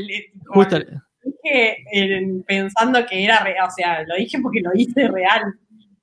Justo. 0.48 0.78
dije 1.22 2.42
pensando 2.46 3.04
que 3.06 3.24
era 3.24 3.40
real, 3.40 3.66
o 3.66 3.70
sea, 3.70 4.02
lo 4.06 4.16
dije 4.16 4.38
porque 4.42 4.60
lo 4.60 4.70
hice 4.74 5.08
real. 5.08 5.42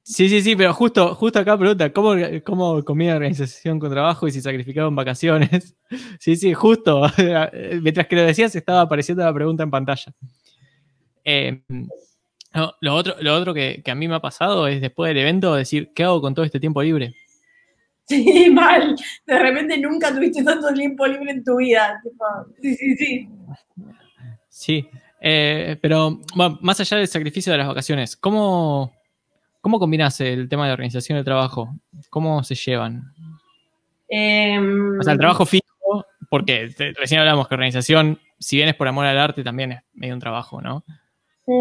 Sí, 0.07 0.30
sí, 0.30 0.44
sí, 0.44 0.56
pero 0.56 0.72
justo, 0.72 1.15
justo 1.15 1.40
acá 1.40 1.57
pregunta, 1.57 1.91
¿cómo, 1.91 2.14
cómo 2.44 2.84
comía 2.86 3.15
organización 3.15 3.80
con 3.80 3.90
trabajo 3.90 4.27
y 4.27 4.32
si 4.32 4.40
sacrificaba 4.40 4.88
en 4.88 4.95
vacaciones? 4.95 5.76
Sí, 6.19 6.36
sí, 6.36 6.53
justo. 6.53 7.03
Mientras 7.82 8.07
que 8.07 8.15
lo 8.15 8.23
decías, 8.23 8.56
estaba 8.56 8.82
apareciendo 8.82 9.23
la 9.23 9.34
pregunta 9.34 9.64
en 9.64 9.72
pantalla. 9.72 10.14
Eh, 11.23 11.61
lo 12.82 12.95
otro, 12.95 13.15
lo 13.19 13.36
otro 13.36 13.53
que, 13.53 13.82
a 13.86 13.95
mí 13.95 14.07
me 14.07 14.15
ha 14.15 14.19
pasado 14.19 14.68
es 14.68 14.82
después 14.82 15.10
del 15.10 15.19
evento 15.19 15.56
decir, 15.56 15.91
¿qué 15.95 16.03
hago 16.03 16.22
con 16.22 16.36
todo 16.36 16.45
este 16.45 16.60
tiempo 16.60 16.84
libre? 16.84 17.14
Sí, 18.07 18.52
mal. 18.52 18.95
De 19.26 19.40
repente 19.40 19.80
nunca 19.80 20.14
tuviste 20.14 20.44
tanto 20.44 20.72
tiempo 20.72 21.07
libre 21.07 21.32
en 21.32 21.44
tu 21.44 21.56
vida. 21.56 21.99
Sí, 22.61 22.76
sí, 22.76 22.95
sí. 22.95 23.30
Sí, 24.48 24.90
eh, 25.19 25.76
pero 25.82 26.19
más 26.36 26.80
allá 26.80 26.98
del 26.98 27.07
sacrificio 27.07 27.52
de 27.52 27.57
las 27.57 27.68
vacaciones, 27.68 28.15
¿cómo, 28.15 28.94
¿Cómo 29.66 29.80
combinas 29.80 30.22
el 30.22 30.48
tema 30.48 30.68
de 30.68 30.74
organización 30.74 31.16
del 31.16 31.26
trabajo? 31.26 31.74
¿Cómo 32.12 32.44
se 32.44 32.54
llevan? 32.54 33.02
Em, 34.08 35.00
o 35.00 35.02
sea, 35.02 35.14
el 35.14 35.18
trabajo 35.18 35.44
fijo, 35.44 36.06
porque 36.30 36.70
recién 36.96 37.20
hablamos 37.20 37.48
que 37.48 37.56
organización, 37.56 38.20
si 38.38 38.58
bien 38.58 38.70
es 38.70 38.76
por 38.76 38.88
amor 38.88 39.08
al 39.08 39.18
arte, 39.18 39.44
también 39.44 39.72
es 39.72 39.82
medio 39.96 40.14
un 40.14 40.20
trabajo, 40.20 40.62
¿no? 40.62 40.84
Sí. 41.48 41.54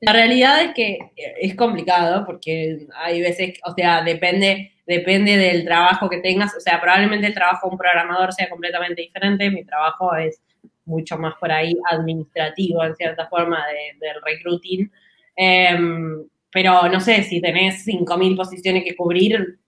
La 0.00 0.12
realidad 0.12 0.60
es 0.60 0.74
que 0.74 0.98
es 1.16 1.54
complicado 1.54 2.26
porque 2.26 2.86
hay 2.94 3.22
veces, 3.22 3.58
o 3.64 3.72
sea, 3.72 4.02
depende, 4.02 4.74
depende 4.86 5.38
del 5.38 5.64
trabajo 5.64 6.10
que 6.10 6.18
tengas. 6.18 6.54
O 6.54 6.60
sea, 6.60 6.78
probablemente 6.78 7.28
el 7.28 7.34
trabajo 7.34 7.68
de 7.68 7.72
un 7.72 7.78
programador 7.78 8.34
sea 8.34 8.50
completamente 8.50 9.00
diferente. 9.00 9.50
Mi 9.50 9.64
trabajo 9.64 10.14
es 10.14 10.42
mucho 10.84 11.16
más 11.16 11.36
por 11.40 11.50
ahí 11.50 11.74
administrativo, 11.90 12.84
en 12.84 12.94
cierta 12.96 13.28
forma, 13.28 13.64
del 13.98 14.20
recruiting. 14.22 14.92
Em, 15.36 16.24
pero 16.50 16.88
no 16.88 17.00
sé, 17.00 17.22
si 17.22 17.40
tenés 17.40 17.84
5.000 17.86 18.36
posiciones 18.36 18.84
que 18.84 18.96
cubrir, 18.96 19.58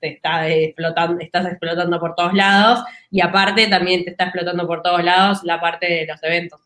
te 0.00 0.08
está 0.08 0.48
explotando, 0.48 1.20
estás 1.20 1.46
explotando 1.46 1.98
por 1.98 2.14
todos 2.14 2.34
lados 2.34 2.84
y 3.10 3.20
aparte 3.20 3.66
también 3.68 4.04
te 4.04 4.10
está 4.10 4.24
explotando 4.24 4.66
por 4.66 4.82
todos 4.82 5.02
lados 5.02 5.42
la 5.44 5.60
parte 5.60 5.86
de 5.86 6.06
los 6.06 6.22
eventos. 6.22 6.60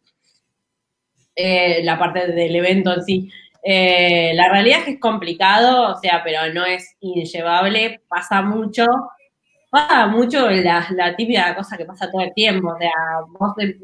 Eh, 1.37 1.83
la 1.85 1.99
parte 1.99 2.29
del 2.29 2.57
evento 2.57 2.95
en 2.95 3.05
sí. 3.05 3.31
Eh, 3.62 4.33
la 4.35 4.49
realidad 4.51 4.81
es 4.81 4.85
que 4.85 4.91
es 4.93 5.01
complicado, 5.01 5.95
o 5.95 5.97
sea, 5.97 6.23
pero 6.23 6.53
no 6.53 6.65
es 6.65 6.97
inllevable, 7.01 8.03
pasa 8.09 8.43
mucho 8.43 8.85
pasa 9.75 10.07
mucho 10.07 10.49
la, 10.51 10.87
la 10.91 11.16
típica 11.16 11.53
cosa 11.57 11.77
que 11.77 11.85
pasa 11.85 12.09
todo 12.09 12.23
el 12.23 12.33
tiempo. 12.33 12.69
O 12.69 12.79
sea, 12.79 12.93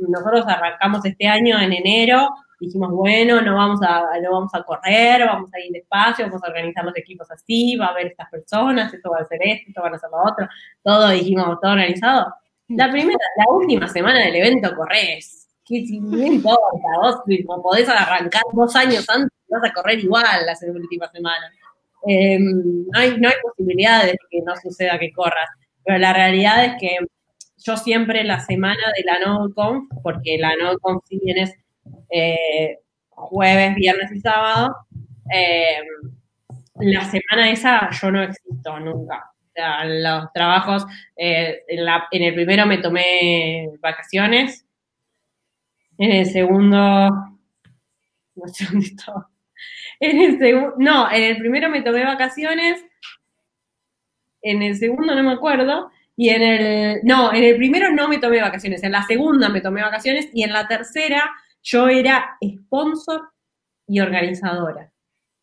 nosotros 0.09 0.47
arrancamos 0.47 1.05
este 1.05 1.27
año 1.27 1.61
en 1.61 1.73
enero, 1.73 2.29
dijimos, 2.61 2.91
bueno, 2.93 3.41
no 3.41 3.55
vamos, 3.55 3.81
a, 3.83 4.03
no 4.23 4.33
vamos 4.33 4.55
a 4.55 4.63
correr, 4.63 5.25
vamos 5.27 5.51
a 5.55 5.61
ir 5.61 5.73
despacio, 5.73 6.27
vamos 6.27 6.45
a 6.45 6.49
organizar 6.49 6.85
los 6.85 6.97
equipos 6.97 7.31
así, 7.31 7.77
va 7.77 7.87
a 7.87 7.89
haber 7.91 8.09
estas 8.09 8.29
personas, 8.31 8.93
esto 8.93 9.11
va 9.11 9.19
a 9.19 9.25
ser 9.25 9.41
esto, 9.43 9.65
esto 9.69 9.83
van 9.83 9.95
a 9.95 9.99
ser 9.99 10.11
lo 10.11 10.19
otro, 10.23 10.47
todo 10.83 11.09
dijimos, 11.09 11.59
todo 11.61 11.73
organizado. 11.73 12.35
La 12.69 12.91
primera, 12.91 13.19
la 13.37 13.53
última 13.53 13.89
semana 13.89 14.21
del 14.21 14.37
evento 14.37 14.75
corres, 14.77 15.49
que 15.65 15.87
si 15.87 16.01
no 16.01 16.19
importa, 16.19 16.61
vos 17.03 17.23
podés 17.63 17.89
arrancar 17.89 18.43
dos 18.53 18.77
años 18.77 19.09
antes, 19.09 19.31
vas 19.49 19.65
a 19.65 19.73
correr 19.73 19.99
igual 19.99 20.47
las 20.47 20.63
últimas 20.63 21.11
semanas. 21.11 21.51
Em, 22.07 22.87
no, 22.87 22.99
hay, 22.99 23.19
no 23.19 23.29
hay 23.29 23.35
posibilidad 23.43 24.05
de 24.05 24.17
que 24.31 24.43
no 24.43 24.55
suceda 24.57 24.99
que 24.99 25.13
corras. 25.13 25.49
Pero 25.85 25.99
la 25.99 26.13
realidad 26.13 26.65
es 26.65 26.75
que 26.79 26.99
yo 27.65 27.77
siempre 27.77 28.25
la 28.25 28.41
semana 28.41 28.83
de 28.97 29.05
la 29.05 29.19
NodeConf, 29.19 29.91
porque 30.03 30.39
la 30.39 30.55
NodeConf 30.57 31.05
si 31.09 31.19
bien 31.19 31.39
es 31.39 31.55
eh, 32.11 32.79
jueves, 33.09 33.75
viernes 33.75 34.13
y 34.13 34.21
sábado, 34.21 34.77
eh, 35.33 35.79
la 36.81 37.05
semana 37.05 37.51
esa 37.51 37.91
yo 37.91 38.11
no 38.11 38.23
existo 38.23 38.81
nunca. 38.81 39.27
Los 39.85 40.33
trabajos, 40.33 40.87
eh, 41.17 41.63
en, 41.69 42.23
el 42.23 42.35
primero 42.35 42.67
me 42.67 42.79
tomé 42.79 43.69
vacaciones, 43.81 44.65
en 45.99 46.13
el 46.13 46.27
segundo, 46.27 46.81
no 48.35 48.49
sé 48.49 48.65
dónde 48.65 48.87
estaba. 48.87 49.29
En 49.99 50.19
el 50.19 50.39
segundo, 50.39 50.75
no, 50.79 51.13
en 51.13 51.23
el 51.25 51.37
primero 51.37 51.69
me 51.69 51.83
tomé 51.83 52.05
vacaciones, 52.05 52.83
en 54.41 54.63
el 54.63 54.77
segundo 54.77 55.15
no 55.15 55.23
me 55.23 55.33
acuerdo, 55.33 55.91
y 56.17 56.31
en 56.31 56.43
el, 56.43 57.01
no, 57.03 57.35
en 57.35 57.45
el 57.45 57.57
primero 57.57 57.91
no 57.91 58.09
me 58.09 58.19
tomé 58.19 58.41
vacaciones, 58.41 58.83
en 58.83 58.93
la 58.93 59.03
segunda 59.03 59.51
me 59.51 59.61
tomé 59.61 59.83
vacaciones 59.83 60.31
y 60.33 60.43
en 60.43 60.55
la 60.55 60.67
tercera 60.69 61.31
yo 61.63 61.89
era 61.89 62.37
sponsor 62.43 63.23
y 63.87 64.01
organizadora. 64.01 64.93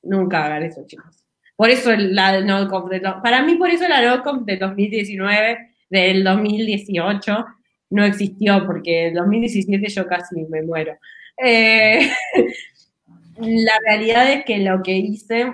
Nunca 0.04 0.46
hagan 0.46 0.64
eso, 0.64 0.86
chicos. 0.86 1.24
Por 1.56 1.70
eso 1.70 1.92
la 1.96 2.40
NodeConf 2.42 2.90
de, 2.90 3.02
para 3.02 3.44
mí 3.44 3.56
por 3.56 3.70
eso 3.70 3.88
la 3.88 4.02
NodeConf 4.02 4.46
de 4.46 4.58
2019, 4.58 5.76
del 5.90 6.24
2018, 6.24 7.46
no 7.90 8.06
existió, 8.06 8.66
porque 8.66 9.08
en 9.08 9.16
2017 9.16 9.90
yo 9.90 10.08
casi 10.08 10.36
me 10.46 10.62
muero. 10.62 10.98
Eh, 11.44 12.12
la 13.40 13.74
realidad 13.86 14.32
es 14.32 14.46
que 14.46 14.60
lo 14.60 14.82
que 14.84 14.98
hice 14.98 15.52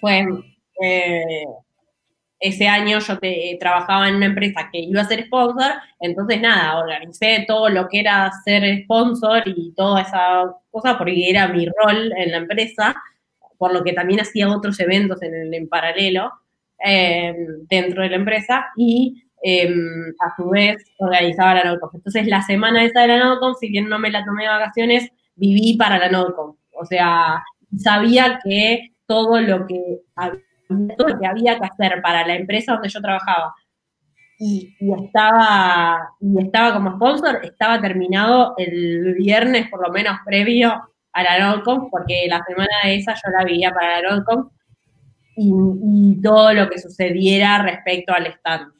fue 0.00 0.26
eh, 0.82 1.44
ese 2.38 2.68
año 2.68 2.98
yo 2.98 3.18
te, 3.18 3.56
trabajaba 3.58 4.08
en 4.08 4.16
una 4.16 4.26
empresa 4.26 4.68
que 4.70 4.80
iba 4.80 5.00
a 5.00 5.08
ser 5.08 5.24
sponsor, 5.26 5.72
entonces 6.00 6.40
nada, 6.40 6.78
organicé 6.78 7.44
todo 7.48 7.68
lo 7.68 7.88
que 7.88 8.00
era 8.00 8.30
ser 8.44 8.82
sponsor 8.84 9.42
y 9.46 9.72
toda 9.74 10.02
esa 10.02 10.54
cosa 10.70 10.98
porque 10.98 11.30
era 11.30 11.48
mi 11.48 11.66
rol 11.66 12.12
en 12.16 12.30
la 12.32 12.38
empresa, 12.38 12.94
por 13.58 13.72
lo 13.72 13.82
que 13.82 13.92
también 13.92 14.20
hacía 14.20 14.48
otros 14.50 14.78
eventos 14.80 15.22
en, 15.22 15.52
en 15.54 15.68
paralelo 15.68 16.30
em, 16.78 17.66
dentro 17.68 18.02
de 18.02 18.10
la 18.10 18.16
empresa 18.16 18.66
y 18.76 19.24
em, 19.42 20.14
a 20.20 20.36
su 20.36 20.50
vez 20.50 20.76
organizaba 20.98 21.54
la 21.54 21.64
NodeConf. 21.64 21.94
Entonces 21.94 22.26
la 22.26 22.42
semana 22.42 22.84
esa 22.84 23.02
de 23.02 23.08
la 23.08 23.18
NodeConf, 23.18 23.58
si 23.58 23.68
bien 23.70 23.88
no 23.88 23.98
me 23.98 24.10
la 24.10 24.24
tomé 24.24 24.42
de 24.42 24.50
vacaciones, 24.50 25.10
viví 25.36 25.76
para 25.78 25.98
la 25.98 26.10
NodeConf. 26.10 26.56
O 26.72 26.84
sea, 26.84 27.42
sabía 27.78 28.40
que 28.44 28.92
todo 29.06 29.40
lo 29.40 29.66
que 29.66 30.00
había 30.16 30.45
todo 30.68 31.08
lo 31.08 31.18
que 31.18 31.26
había 31.26 31.58
que 31.58 31.66
hacer 31.66 32.00
para 32.02 32.26
la 32.26 32.34
empresa 32.34 32.72
donde 32.72 32.88
yo 32.88 33.00
trabajaba 33.00 33.54
y, 34.38 34.74
estaba 34.80 36.10
y 36.20 36.38
estaba 36.42 36.74
como 36.74 36.96
sponsor, 36.96 37.40
estaba 37.44 37.80
terminado 37.80 38.54
el 38.58 39.14
viernes 39.14 39.68
por 39.70 39.86
lo 39.86 39.92
menos 39.92 40.18
previo 40.24 40.90
a 41.12 41.22
la 41.22 41.38
NordConf, 41.38 41.88
porque 41.90 42.26
la 42.28 42.42
semana 42.46 42.72
esa 42.84 43.14
yo 43.14 43.30
la 43.30 43.44
vivía 43.44 43.72
para 43.72 44.00
la 44.00 44.10
NordConf 44.10 44.52
y, 45.36 46.20
todo 46.22 46.52
lo 46.52 46.68
que 46.68 46.78
sucediera 46.78 47.62
respecto 47.62 48.12
al 48.12 48.26
stand 48.26 48.72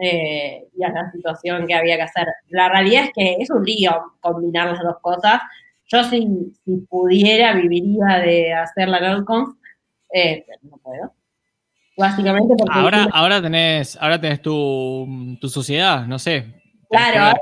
eh, 0.00 0.66
y 0.76 0.84
a 0.84 0.90
la 0.90 1.10
situación 1.12 1.66
que 1.66 1.74
había 1.74 1.96
que 1.96 2.02
hacer. 2.02 2.26
La 2.48 2.68
realidad 2.68 3.04
es 3.04 3.10
que 3.14 3.36
es 3.40 3.50
un 3.50 3.64
lío 3.64 4.14
combinar 4.20 4.70
las 4.72 4.82
dos 4.82 4.96
cosas. 5.00 5.40
Yo 5.86 6.02
si, 6.04 6.52
si 6.64 6.76
pudiera 6.88 7.54
viviría 7.54 8.18
de 8.20 8.52
hacer 8.52 8.88
la 8.88 9.00
NordConf, 9.00 9.56
eh, 10.14 10.46
no 10.62 10.78
puedo. 10.78 11.12
Básicamente 11.96 12.54
porque... 12.56 12.78
Ahora, 12.78 13.08
ahora, 13.12 13.42
tenés, 13.42 13.96
ahora 14.00 14.20
tenés 14.20 14.40
tu, 14.40 15.36
tu 15.40 15.48
sociedad, 15.48 16.06
no 16.06 16.18
sé. 16.18 16.46
Claro, 16.88 17.36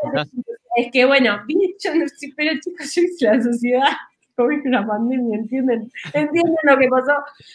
es 0.76 0.90
que 0.90 1.04
bueno, 1.04 1.42
yo 1.48 1.94
no 1.94 2.08
sé, 2.08 2.32
pero 2.34 2.52
chicos, 2.60 2.94
yo 2.94 3.02
hice 3.02 3.26
la 3.26 3.42
sociedad, 3.42 3.88
COVID 4.36 4.66
una 4.66 4.86
pandemia, 4.86 5.38
¿entienden? 5.38 5.90
¿Entienden 6.14 6.56
lo 6.62 6.78
que 6.78 6.88
pasó? 6.88 7.12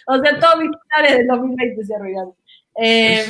O 0.08 0.20
sea, 0.20 0.40
todos 0.40 0.60
mis 0.60 0.70
planes 0.88 1.18
del 1.18 1.28
2020 1.28 1.84
se 1.84 1.96
arruinaron. 1.96 2.34
Eh, 2.80 3.26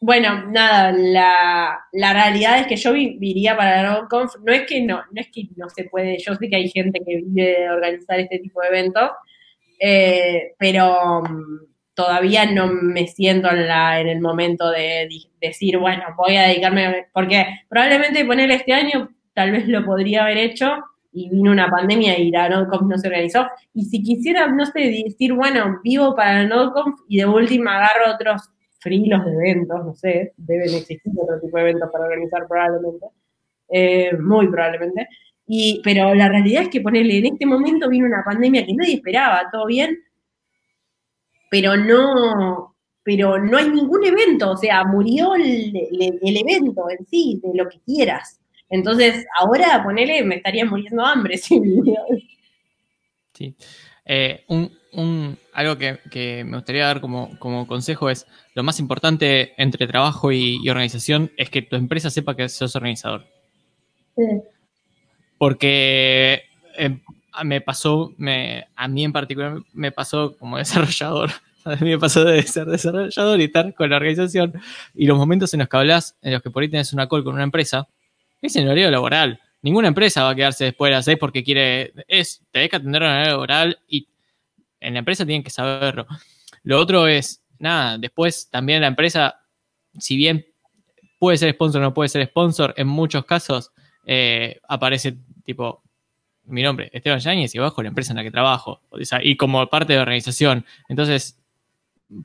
bueno, 0.00 0.46
nada, 0.50 0.92
la, 0.92 1.78
la, 1.92 2.12
realidad 2.14 2.58
es 2.60 2.66
que 2.66 2.76
yo 2.76 2.94
viviría 2.94 3.54
para 3.54 3.82
la 3.82 4.00
NoConf, 4.00 4.36
no 4.42 4.50
es 4.50 4.62
que 4.62 4.80
no, 4.80 4.96
no 4.96 5.20
es 5.20 5.28
que 5.28 5.48
no 5.56 5.68
se 5.68 5.84
puede, 5.84 6.16
yo 6.18 6.34
sé 6.36 6.48
que 6.48 6.56
hay 6.56 6.70
gente 6.70 7.00
que 7.06 7.16
vive 7.16 7.58
de 7.58 7.70
organizar 7.70 8.18
este 8.18 8.38
tipo 8.38 8.62
de 8.62 8.68
eventos, 8.68 9.10
eh, 9.80 10.54
pero 10.58 11.22
mm, 11.22 11.70
todavía 11.94 12.44
no 12.44 12.66
me 12.68 13.06
siento 13.08 13.50
en, 13.50 13.66
la, 13.66 13.98
en 14.00 14.08
el 14.08 14.20
momento 14.20 14.70
de, 14.70 15.08
decir, 15.40 15.78
bueno, 15.78 16.02
voy 16.18 16.36
a 16.36 16.42
dedicarme, 16.42 17.06
porque 17.12 17.46
probablemente 17.68 18.24
poner 18.26 18.50
este 18.50 18.74
año 18.74 19.08
tal 19.32 19.52
vez 19.52 19.66
lo 19.68 19.84
podría 19.84 20.24
haber 20.24 20.36
hecho 20.36 20.70
y 21.12 21.30
vino 21.30 21.50
una 21.50 21.70
pandemia 21.70 22.18
y 22.18 22.30
la 22.30 22.48
NodeConf 22.48 22.82
no 22.82 22.98
se 22.98 23.08
organizó. 23.08 23.46
Y 23.74 23.84
si 23.86 24.02
quisiera, 24.02 24.46
no 24.48 24.66
sé, 24.66 24.80
decir, 24.80 25.32
bueno, 25.32 25.80
vivo 25.82 26.14
para 26.14 26.42
la 26.42 26.48
NodeConf 26.48 27.00
y 27.08 27.18
de 27.18 27.26
última 27.26 27.76
agarro 27.76 28.14
otros 28.14 28.50
frilos 28.80 29.24
de 29.24 29.32
eventos, 29.32 29.84
no 29.84 29.94
sé, 29.94 30.32
deben 30.36 30.74
existir 30.74 31.12
otro 31.16 31.40
tipo 31.40 31.56
de 31.56 31.62
eventos 31.64 31.90
para 31.90 32.04
organizar 32.04 32.46
probablemente, 32.46 33.06
eh, 33.68 34.16
muy 34.18 34.48
probablemente. 34.48 35.08
Y, 35.52 35.80
pero 35.82 36.14
la 36.14 36.28
realidad 36.28 36.62
es 36.62 36.68
que 36.68 36.80
ponerle, 36.80 37.18
en 37.18 37.26
este 37.26 37.44
momento 37.44 37.88
vino 37.88 38.06
una 38.06 38.22
pandemia 38.24 38.64
que 38.64 38.72
nadie 38.72 38.94
esperaba, 38.94 39.48
todo 39.50 39.66
bien, 39.66 39.98
pero 41.50 41.76
no, 41.76 42.76
pero 43.02 43.36
no 43.36 43.58
hay 43.58 43.68
ningún 43.68 44.04
evento, 44.04 44.52
o 44.52 44.56
sea, 44.56 44.84
murió 44.84 45.34
el, 45.34 45.74
evento 46.22 46.88
en 46.88 47.04
sí, 47.04 47.40
de 47.42 47.50
lo 47.52 47.68
que 47.68 47.80
quieras. 47.80 48.40
Entonces, 48.68 49.26
ahora 49.40 49.82
ponele, 49.82 50.22
me 50.24 50.36
estaría 50.36 50.64
muriendo 50.64 51.04
hambre 51.04 51.36
Sí. 53.34 53.56
Eh, 54.04 54.44
un, 54.46 55.36
algo 55.52 55.76
que, 55.76 56.44
me 56.44 56.58
gustaría 56.58 56.86
dar 56.86 57.00
como, 57.00 57.66
consejo 57.66 58.08
es, 58.08 58.24
lo 58.54 58.62
más 58.62 58.78
importante 58.78 59.52
entre 59.60 59.88
trabajo 59.88 60.30
y, 60.30 60.68
organización 60.68 61.32
es 61.36 61.50
que 61.50 61.62
tu 61.62 61.74
empresa 61.74 62.08
sepa 62.08 62.36
que 62.36 62.48
sos 62.48 62.76
organizador. 62.76 63.26
Sí. 64.16 64.22
Porque 65.40 66.42
eh, 66.76 66.98
me 67.44 67.62
pasó, 67.62 68.12
me, 68.18 68.66
a 68.76 68.88
mí 68.88 69.04
en 69.04 69.12
particular 69.14 69.56
me 69.72 69.90
pasó 69.90 70.36
como 70.36 70.58
desarrollador. 70.58 71.30
A 71.64 71.76
mí 71.76 71.88
me 71.88 71.98
pasó 71.98 72.26
de 72.26 72.42
ser 72.42 72.66
desarrollador 72.66 73.40
y 73.40 73.44
estar 73.44 73.72
con 73.72 73.88
la 73.88 73.96
organización. 73.96 74.52
Y 74.94 75.06
los 75.06 75.16
momentos 75.16 75.54
en 75.54 75.60
los 75.60 75.68
que 75.70 75.78
hablas, 75.78 76.14
en 76.20 76.34
los 76.34 76.42
que 76.42 76.50
por 76.50 76.62
ahí 76.62 76.68
tenés 76.68 76.92
una 76.92 77.08
call 77.08 77.24
con 77.24 77.36
una 77.36 77.42
empresa, 77.42 77.88
es 78.42 78.54
en 78.56 78.66
horario 78.66 78.90
laboral. 78.90 79.40
Ninguna 79.62 79.88
empresa 79.88 80.24
va 80.24 80.30
a 80.30 80.34
quedarse 80.34 80.64
después 80.64 80.90
de 80.90 80.96
las 80.96 81.06
seis 81.06 81.16
porque 81.18 81.42
quiere. 81.42 81.94
Es, 82.06 82.42
te 82.50 82.68
que 82.68 82.76
atender 82.76 83.00
un 83.00 83.08
horario 83.08 83.30
laboral 83.30 83.78
y 83.88 84.08
en 84.78 84.92
la 84.92 84.98
empresa 84.98 85.24
tienen 85.24 85.42
que 85.42 85.48
saberlo. 85.48 86.06
Lo 86.64 86.78
otro 86.78 87.06
es, 87.06 87.42
nada, 87.58 87.96
después 87.96 88.50
también 88.50 88.82
la 88.82 88.88
empresa, 88.88 89.40
si 89.98 90.18
bien 90.18 90.44
puede 91.18 91.38
ser 91.38 91.54
sponsor 91.54 91.80
o 91.80 91.84
no 91.84 91.94
puede 91.94 92.10
ser 92.10 92.26
sponsor, 92.26 92.74
en 92.76 92.88
muchos 92.88 93.24
casos 93.24 93.72
eh, 94.06 94.60
aparece 94.68 95.18
tipo 95.44 95.82
mi 96.44 96.62
nombre, 96.62 96.90
Esteban 96.92 97.20
Yáñez, 97.20 97.54
y 97.54 97.58
bajo 97.58 97.82
la 97.82 97.88
empresa 97.88 98.12
en 98.12 98.16
la 98.16 98.22
que 98.22 98.30
trabajo, 98.30 98.80
y 99.22 99.36
como 99.36 99.66
parte 99.68 99.92
de 99.92 100.00
organización. 100.00 100.64
Entonces, 100.88 101.38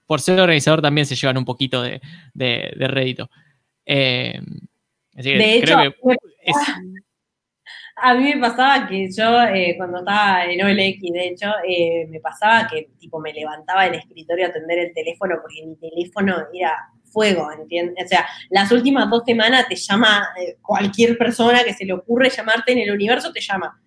por 0.06 0.22
ser 0.22 0.40
organizador 0.40 0.82
también 0.82 1.06
se 1.06 1.16
llevan 1.16 1.38
un 1.38 1.46
poquito 1.46 1.82
de, 1.84 2.02
rédito. 2.80 3.30
Eh, 3.86 4.40
de 5.14 5.56
hecho, 5.56 5.78
a 7.98 8.14
mí 8.14 8.24
me 8.34 8.42
pasaba 8.42 8.88
que 8.88 9.10
yo 9.10 9.42
eh, 9.44 9.76
cuando 9.78 10.00
estaba 10.00 10.46
en 10.46 10.62
OLX, 10.62 11.02
de 11.02 11.28
hecho, 11.28 11.50
eh, 11.68 12.06
me 12.10 12.20
pasaba 12.20 12.68
que 12.68 12.90
tipo 13.00 13.20
me 13.20 13.32
levantaba 13.32 13.86
del 13.86 13.96
escritorio 13.96 14.46
a 14.46 14.50
atender 14.50 14.80
el 14.80 14.94
teléfono 14.94 15.36
porque 15.42 15.66
mi 15.66 15.76
teléfono 15.78 16.36
era 16.54 16.76
fuego, 17.16 17.50
¿entiendes? 17.50 18.06
O 18.06 18.08
sea, 18.10 18.28
las 18.50 18.70
últimas 18.74 19.10
dos 19.10 19.24
semanas 19.26 19.68
te 19.70 19.76
llama 19.78 20.28
cualquier 20.62 21.18
persona 21.18 21.64
que 21.64 21.74
se 21.74 21.86
le 21.86 21.94
ocurre 21.94 22.30
llamarte 22.30 22.74
en 22.74 22.80
el 22.80 22.92
universo, 22.92 23.32
te 23.32 23.40
llama. 23.40 23.82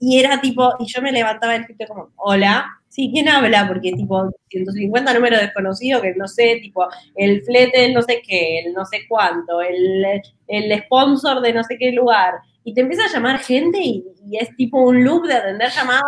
Y 0.00 0.18
era 0.18 0.40
tipo, 0.40 0.74
y 0.80 0.86
yo 0.86 1.00
me 1.00 1.12
levantaba 1.12 1.52
del 1.52 1.62
escritorio 1.62 1.94
como, 1.94 2.08
hola, 2.16 2.66
sí, 2.88 3.08
¿quién 3.12 3.28
habla? 3.28 3.68
Porque 3.68 3.92
tipo 3.92 4.30
150 4.48 5.14
números 5.14 5.40
desconocidos 5.40 6.02
que 6.02 6.14
no 6.16 6.26
sé, 6.26 6.58
tipo 6.60 6.88
el 7.14 7.42
flete 7.42 7.92
no 7.92 8.02
sé 8.02 8.20
qué, 8.26 8.58
el 8.64 8.72
no 8.72 8.84
sé 8.84 9.02
cuánto, 9.08 9.62
el, 9.62 10.04
el 10.48 10.82
sponsor 10.82 11.40
de 11.40 11.52
no 11.52 11.62
sé 11.62 11.78
qué 11.78 11.92
lugar. 11.92 12.34
Y 12.64 12.74
te 12.74 12.80
empieza 12.80 13.04
a 13.04 13.12
llamar 13.12 13.38
gente 13.38 13.78
y, 13.80 14.04
y 14.26 14.38
es 14.38 14.54
tipo 14.56 14.82
un 14.82 15.04
loop 15.04 15.26
de 15.26 15.34
atender 15.34 15.70
llamadas. 15.70 16.02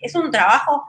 Es 0.00 0.14
un 0.14 0.30
trabajo 0.30 0.84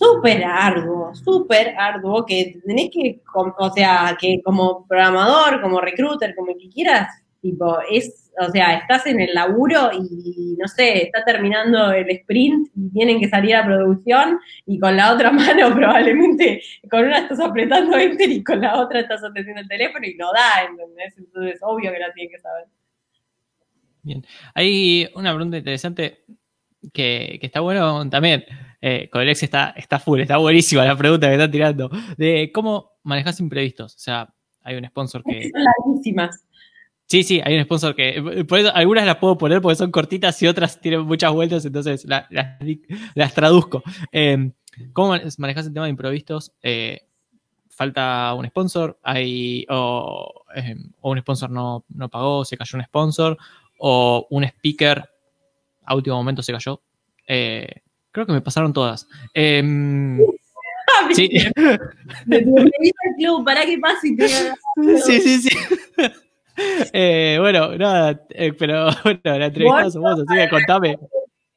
súper 0.00 0.42
arduo, 0.44 1.14
súper 1.14 1.74
arduo, 1.76 2.24
que 2.24 2.58
tenés 2.64 2.90
que, 2.90 3.20
o 3.34 3.70
sea, 3.70 4.16
que 4.18 4.40
como 4.42 4.86
programador, 4.86 5.60
como 5.60 5.80
recruiter, 5.80 6.34
como 6.34 6.56
que 6.56 6.70
quieras, 6.70 7.08
tipo, 7.42 7.78
es, 7.90 8.32
o 8.40 8.50
sea, 8.50 8.78
estás 8.78 9.06
en 9.06 9.20
el 9.20 9.34
laburo 9.34 9.90
y, 9.92 10.56
no 10.58 10.66
sé, 10.68 11.04
está 11.04 11.22
terminando 11.22 11.92
el 11.92 12.08
sprint 12.10 12.68
y 12.74 12.90
tienen 12.90 13.20
que 13.20 13.28
salir 13.28 13.54
a 13.54 13.66
producción 13.66 14.38
y 14.64 14.78
con 14.78 14.96
la 14.96 15.12
otra 15.12 15.30
mano 15.32 15.74
probablemente, 15.74 16.62
con 16.90 17.04
una 17.04 17.18
estás 17.18 17.40
apretando 17.40 17.98
enter 17.98 18.30
y 18.30 18.42
con 18.42 18.62
la 18.62 18.80
otra 18.80 19.00
estás 19.00 19.22
atendiendo 19.22 19.60
el 19.60 19.68
teléfono 19.68 20.06
y 20.06 20.14
no 20.14 20.32
da, 20.32 20.64
¿entendés? 20.66 21.14
Entonces, 21.18 21.60
obvio 21.62 21.92
que 21.92 21.98
la 21.98 22.12
tienen 22.14 22.32
que 22.32 22.40
saber. 22.40 22.64
Bien. 24.02 24.24
Hay 24.54 25.10
una 25.14 25.34
pregunta 25.34 25.58
interesante 25.58 26.24
que, 26.94 27.36
que 27.38 27.46
está 27.46 27.60
bueno 27.60 28.08
también 28.08 28.46
eh, 28.80 29.10
está, 29.12 29.70
está 29.76 29.98
full, 29.98 30.20
está 30.20 30.38
buenísima 30.38 30.84
la 30.84 30.96
pregunta 30.96 31.28
que 31.28 31.34
está 31.34 31.50
tirando. 31.50 31.90
De 32.16 32.50
cómo 32.52 32.92
manejas 33.02 33.40
imprevistos. 33.40 33.94
O 33.94 33.98
sea, 33.98 34.32
hay 34.62 34.76
un 34.76 34.86
sponsor 34.86 35.22
que. 35.24 35.50
Son 35.50 35.64
larguísimas. 35.64 36.44
Sí, 37.06 37.24
sí, 37.24 37.40
hay 37.44 37.56
un 37.56 37.64
sponsor 37.64 37.94
que. 37.94 38.44
Por 38.48 38.58
eso, 38.58 38.74
algunas 38.74 39.04
las 39.04 39.16
puedo 39.16 39.36
poner 39.36 39.60
porque 39.60 39.76
son 39.76 39.90
cortitas 39.90 40.40
y 40.42 40.46
otras 40.46 40.80
tienen 40.80 41.02
muchas 41.02 41.32
vueltas, 41.32 41.64
entonces 41.64 42.06
las 42.06 43.34
traduzco. 43.34 43.82
Eh, 44.12 44.52
¿Cómo 44.92 45.14
manejas 45.38 45.66
el 45.66 45.74
tema 45.74 45.86
de 45.86 45.90
imprevistos? 45.90 46.52
Eh, 46.62 47.02
falta 47.68 48.34
un 48.34 48.46
sponsor, 48.46 48.98
hay, 49.02 49.66
o, 49.68 50.44
eh, 50.54 50.76
o 51.00 51.10
un 51.10 51.18
sponsor 51.20 51.50
no, 51.50 51.84
no, 51.88 52.08
pagó, 52.08 52.44
se 52.44 52.56
cayó 52.56 52.78
un 52.78 52.84
sponsor, 52.84 53.38
o 53.78 54.26
un 54.30 54.44
speaker 54.44 55.08
a 55.84 55.94
último 55.94 56.16
momento 56.16 56.42
se 56.42 56.52
cayó. 56.52 56.82
Eh, 57.26 57.82
Creo 58.12 58.26
que 58.26 58.32
me 58.32 58.40
pasaron 58.40 58.72
todas. 58.72 59.06
Eh, 59.34 59.62
sí. 61.12 61.28
club, 63.18 63.44
para 63.44 63.64
que 63.64 63.78
pase. 63.78 64.16
Sí, 65.04 65.20
sí, 65.20 65.42
sí. 65.42 65.50
Eh, 66.92 67.38
bueno, 67.40 67.74
nada, 67.78 68.20
eh, 68.30 68.52
pero 68.52 68.90
bueno, 69.02 69.20
la 69.24 69.46
entrevista 69.46 69.90
somos, 69.90 70.12
así 70.12 70.26
que 70.26 70.48
contame. 70.50 70.98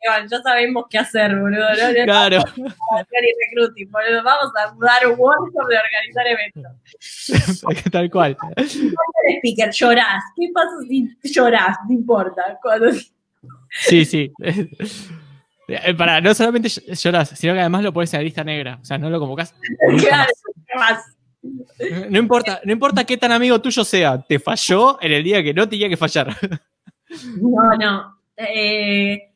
Ya 0.01 0.41
sabemos 0.41 0.85
qué 0.89 0.99
hacer, 0.99 1.37
boludo. 1.37 1.59
¿no? 1.59 2.05
Claro. 2.05 2.37
Recruiting, 2.55 3.91
boludo. 3.91 4.23
Vamos 4.23 4.53
a 4.55 4.73
dar 4.85 5.07
un 5.07 5.19
workshop 5.19 5.67
de 5.67 5.77
organizar 5.77 6.27
eventos. 6.27 7.91
Tal 7.91 8.09
cual. 8.09 8.37
speaker, 9.39 9.71
llorás. 9.71 10.23
¿Qué 10.37 10.49
pasa 10.53 10.71
si 10.87 11.33
llorás? 11.33 11.77
No 11.89 11.95
importa. 11.95 12.57
Cuando... 12.61 12.91
Sí, 13.71 14.05
sí. 14.05 14.31
Eh, 15.67 15.93
para, 15.93 16.19
no 16.19 16.33
solamente 16.33 16.69
lloras, 16.69 17.29
sino 17.29 17.53
que 17.53 17.59
además 17.59 17.83
lo 17.83 17.93
pones 17.93 18.13
en 18.13 18.19
la 18.19 18.23
lista 18.23 18.43
negra. 18.43 18.79
O 18.81 18.85
sea, 18.85 18.97
no 18.97 19.09
lo 19.09 19.19
convocas. 19.19 19.55
Claro, 19.99 20.31
no 22.09 22.19
importa, 22.19 22.61
no 22.63 22.71
importa 22.71 23.03
qué 23.03 23.17
tan 23.17 23.31
amigo 23.31 23.59
tuyo 23.61 23.83
sea, 23.83 24.21
te 24.21 24.39
falló 24.39 24.97
en 25.01 25.11
el 25.11 25.23
día 25.23 25.43
que 25.43 25.53
no 25.53 25.67
tenía 25.67 25.89
que 25.89 25.97
fallar. 25.97 26.35
No, 27.39 27.77
no. 27.77 28.17
Eh, 28.37 29.29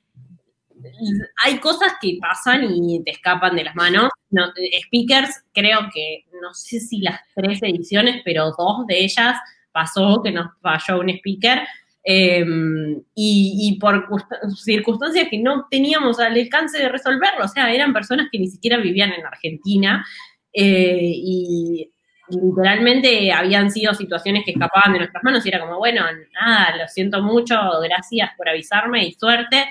hay 1.44 1.60
cosas 1.60 1.94
que 2.02 2.18
pasan 2.20 2.64
y 2.64 3.04
te 3.04 3.12
escapan 3.12 3.56
de 3.56 3.66
las 3.66 3.76
manos. 3.76 4.10
No, 4.30 4.48
speakers, 4.86 5.44
creo 5.54 5.80
que, 5.94 6.26
no 6.42 6.54
sé 6.54 6.80
si 6.80 7.02
las 7.02 7.20
tres 7.36 7.62
ediciones, 7.62 8.22
pero 8.26 8.52
dos 8.58 8.88
de 8.88 9.04
ellas 9.04 9.38
pasó 9.72 10.22
que 10.24 10.32
nos 10.32 10.48
falló 10.62 11.02
un 11.02 11.10
speaker 11.10 11.68
Em, 12.10 13.04
y, 13.16 13.78
por 13.82 14.08
circunstancias 14.56 15.28
que 15.30 15.40
no 15.40 15.68
teníamos 15.70 16.22
al 16.22 16.36
alcance 16.40 16.78
de 16.78 16.88
resolverlo, 16.88 17.44
o 17.44 17.48
sea, 17.50 17.70
eran 17.74 17.92
personas 17.92 18.30
que 18.32 18.40
ni 18.40 18.48
siquiera 18.48 18.78
vivían 18.78 19.12
en 19.12 19.26
Argentina 19.26 20.06
eh, 20.54 21.02
y 21.02 21.92
literalmente 22.30 23.34
habían 23.34 23.70
sido 23.72 23.94
situaciones 23.94 24.46
que 24.46 24.52
escapaban 24.52 24.94
de 24.94 25.00
nuestras 25.00 25.22
manos 25.22 25.46
y 25.46 25.50
era 25.50 25.60
como, 25.60 25.80
bueno, 25.80 26.04
nada, 26.32 26.78
lo 26.78 26.88
siento 26.88 27.22
mucho, 27.22 27.58
gracias 27.84 28.30
por 28.38 28.48
avisarme 28.48 29.06
y 29.06 29.12
suerte. 29.12 29.66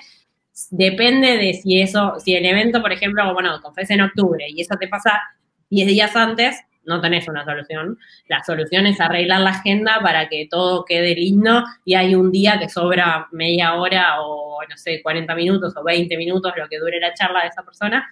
Depende 0.71 1.39
de 1.39 1.55
si 1.55 1.81
eso, 1.81 2.17
si 2.23 2.35
el 2.35 2.45
evento, 2.45 2.83
por 2.83 2.93
ejemplo, 2.93 3.33
bueno, 3.33 3.63
te 3.63 3.95
en 3.95 4.03
octubre 4.03 4.45
y 4.47 4.61
eso 4.61 4.75
te 4.79 4.89
pasa 4.89 5.23
10 5.71 5.87
días 5.89 6.15
antes, 6.15 6.61
no 6.87 7.01
tenés 7.01 7.29
una 7.29 7.45
solución. 7.45 7.99
La 8.29 8.43
solución 8.45 8.87
es 8.87 9.01
arreglar 9.01 9.41
la 9.41 9.51
agenda 9.51 9.99
para 10.03 10.29
que 10.29 10.49
todo 10.51 10.85
quede 10.85 11.15
lindo 11.15 11.65
y 11.85 11.95
hay 11.95 12.15
un 12.15 12.31
día 12.33 12.59
que 12.59 12.69
sobra 12.69 13.29
media 13.33 13.75
hora 13.75 14.23
o, 14.23 14.61
no 14.69 14.77
sé, 14.77 15.03
40 15.03 15.35
minutos 15.35 15.75
o 15.77 15.85
20 15.85 16.17
minutos, 16.17 16.53
lo 16.57 16.69
que 16.69 16.79
dure 16.79 17.01
la 17.01 17.15
charla 17.15 17.43
de 17.43 17.49
esa 17.49 17.63
persona. 17.63 18.09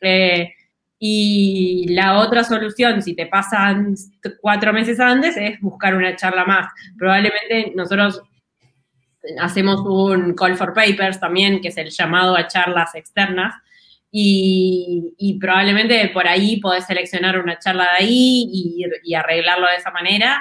Eh, 0.00 0.54
y 0.98 1.86
la 1.88 2.18
otra 2.18 2.44
solución, 2.44 3.02
si 3.02 3.14
te 3.14 3.26
pasan 3.26 3.94
cuatro 4.40 4.72
meses 4.72 5.00
antes, 5.00 5.36
es 5.36 5.60
buscar 5.60 5.94
una 5.94 6.16
charla 6.16 6.44
más. 6.44 6.72
Probablemente 6.96 7.72
nosotros 7.74 8.22
hacemos 9.40 9.80
un 9.80 10.34
call 10.34 10.56
for 10.56 10.72
papers 10.72 11.20
también, 11.20 11.60
que 11.60 11.68
es 11.68 11.76
el 11.76 11.90
llamado 11.90 12.36
a 12.36 12.46
charlas 12.46 12.94
externas, 12.94 13.54
y, 14.16 15.38
probablemente 15.40 16.08
por 16.10 16.28
ahí 16.28 16.60
podés 16.60 16.86
seleccionar 16.86 17.36
una 17.40 17.58
charla 17.58 17.82
de 17.84 18.04
ahí 18.04 18.48
y, 19.02 19.14
arreglarlo 19.14 19.66
de 19.66 19.76
esa 19.76 19.90
manera. 19.90 20.40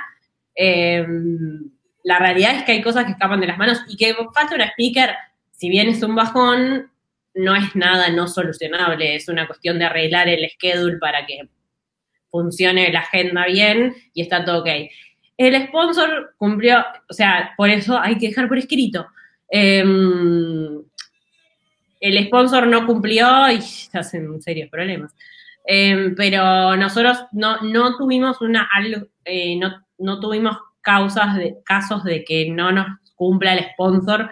Em, 0.53 1.71
la 2.03 2.19
realidad 2.19 2.55
es 2.55 2.63
que 2.63 2.73
hay 2.73 2.81
cosas 2.83 3.05
que 3.05 3.13
escapan 3.13 3.41
de 3.41 3.47
las 3.47 3.57
manos 3.57 3.79
y 3.87 3.97
que 3.97 4.15
falta 4.31 4.53
un 4.53 4.61
speaker, 4.61 5.15
si 5.51 5.69
bien 5.69 5.89
es 5.89 6.03
un 6.03 6.13
bajón, 6.13 6.91
no 7.33 7.55
es 7.55 7.75
nada 7.75 8.09
no 8.11 8.27
solucionable, 8.27 9.15
es 9.15 9.27
una 9.27 9.47
cuestión 9.47 9.79
de 9.79 9.85
arreglar 9.85 10.29
el 10.29 10.47
schedule 10.51 10.99
para 10.99 11.25
que 11.25 11.49
funcione 12.29 12.91
la 12.93 12.99
agenda 12.99 13.47
bien 13.47 13.95
y 14.13 14.21
está 14.21 14.45
todo 14.45 14.61
ok. 14.61 14.69
El 15.35 15.67
sponsor 15.67 16.35
cumplió, 16.37 16.85
o 17.09 17.13
sea, 17.13 17.53
por 17.57 17.71
eso 17.71 17.97
hay 17.97 18.19
que 18.19 18.27
dejar 18.27 18.47
por 18.47 18.59
escrito. 18.59 19.07
Em, 19.49 20.83
el 22.03 22.25
sponsor 22.25 22.67
no 22.67 22.85
cumplió 22.85 23.49
y 23.49 23.61
se 23.61 23.97
hacen 23.97 24.41
serios 24.41 24.69
problemas. 24.69 25.15
Em, 25.63 26.13
pero 26.15 26.75
nosotros 26.75 27.17
no, 27.31 27.61
no 27.61 27.95
tuvimos 27.95 28.41
una 28.41 28.69
eh, 29.23 29.55
no, 29.55 29.81
no, 29.99 30.19
tuvimos 30.19 30.57
causas 30.81 31.37
de, 31.37 31.55
casos 31.63 32.03
de 32.03 32.25
que 32.25 32.49
no 32.49 32.73
nos 32.73 32.87
cumpla 33.15 33.53
el 33.53 33.63
sponsor. 33.71 34.29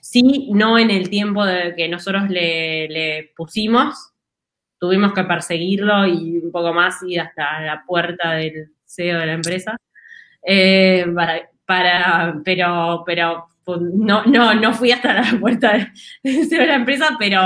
Sí, 0.00 0.48
no 0.54 0.78
en 0.78 0.90
el 0.90 1.10
tiempo 1.10 1.44
de 1.44 1.74
que 1.76 1.88
nosotros 1.88 2.30
le, 2.30 3.32
pusimos. 3.36 4.12
Tuvimos 4.78 5.12
que 5.12 5.24
perseguirlo 5.24 6.06
y 6.06 6.38
un 6.38 6.50
poco 6.50 6.72
más 6.72 7.02
ir 7.02 7.20
hasta 7.20 7.60
la 7.60 7.84
puerta 7.86 8.32
del 8.32 8.72
CEO 8.86 9.20
de 9.20 9.26
la 9.26 9.32
empresa. 9.34 9.76
Eh, 10.42 11.06
para, 11.14 11.50
para, 11.66 12.40
pero, 12.44 13.02
pero 13.04 13.48
pues, 13.64 13.80
no, 13.80 14.24
no, 14.26 14.54
no 14.54 14.74
fui 14.74 14.92
hasta 14.92 15.14
la 15.14 15.22
puerta 15.40 15.90
de, 16.22 16.66
la 16.66 16.74
empresa, 16.74 17.16
pero 17.18 17.40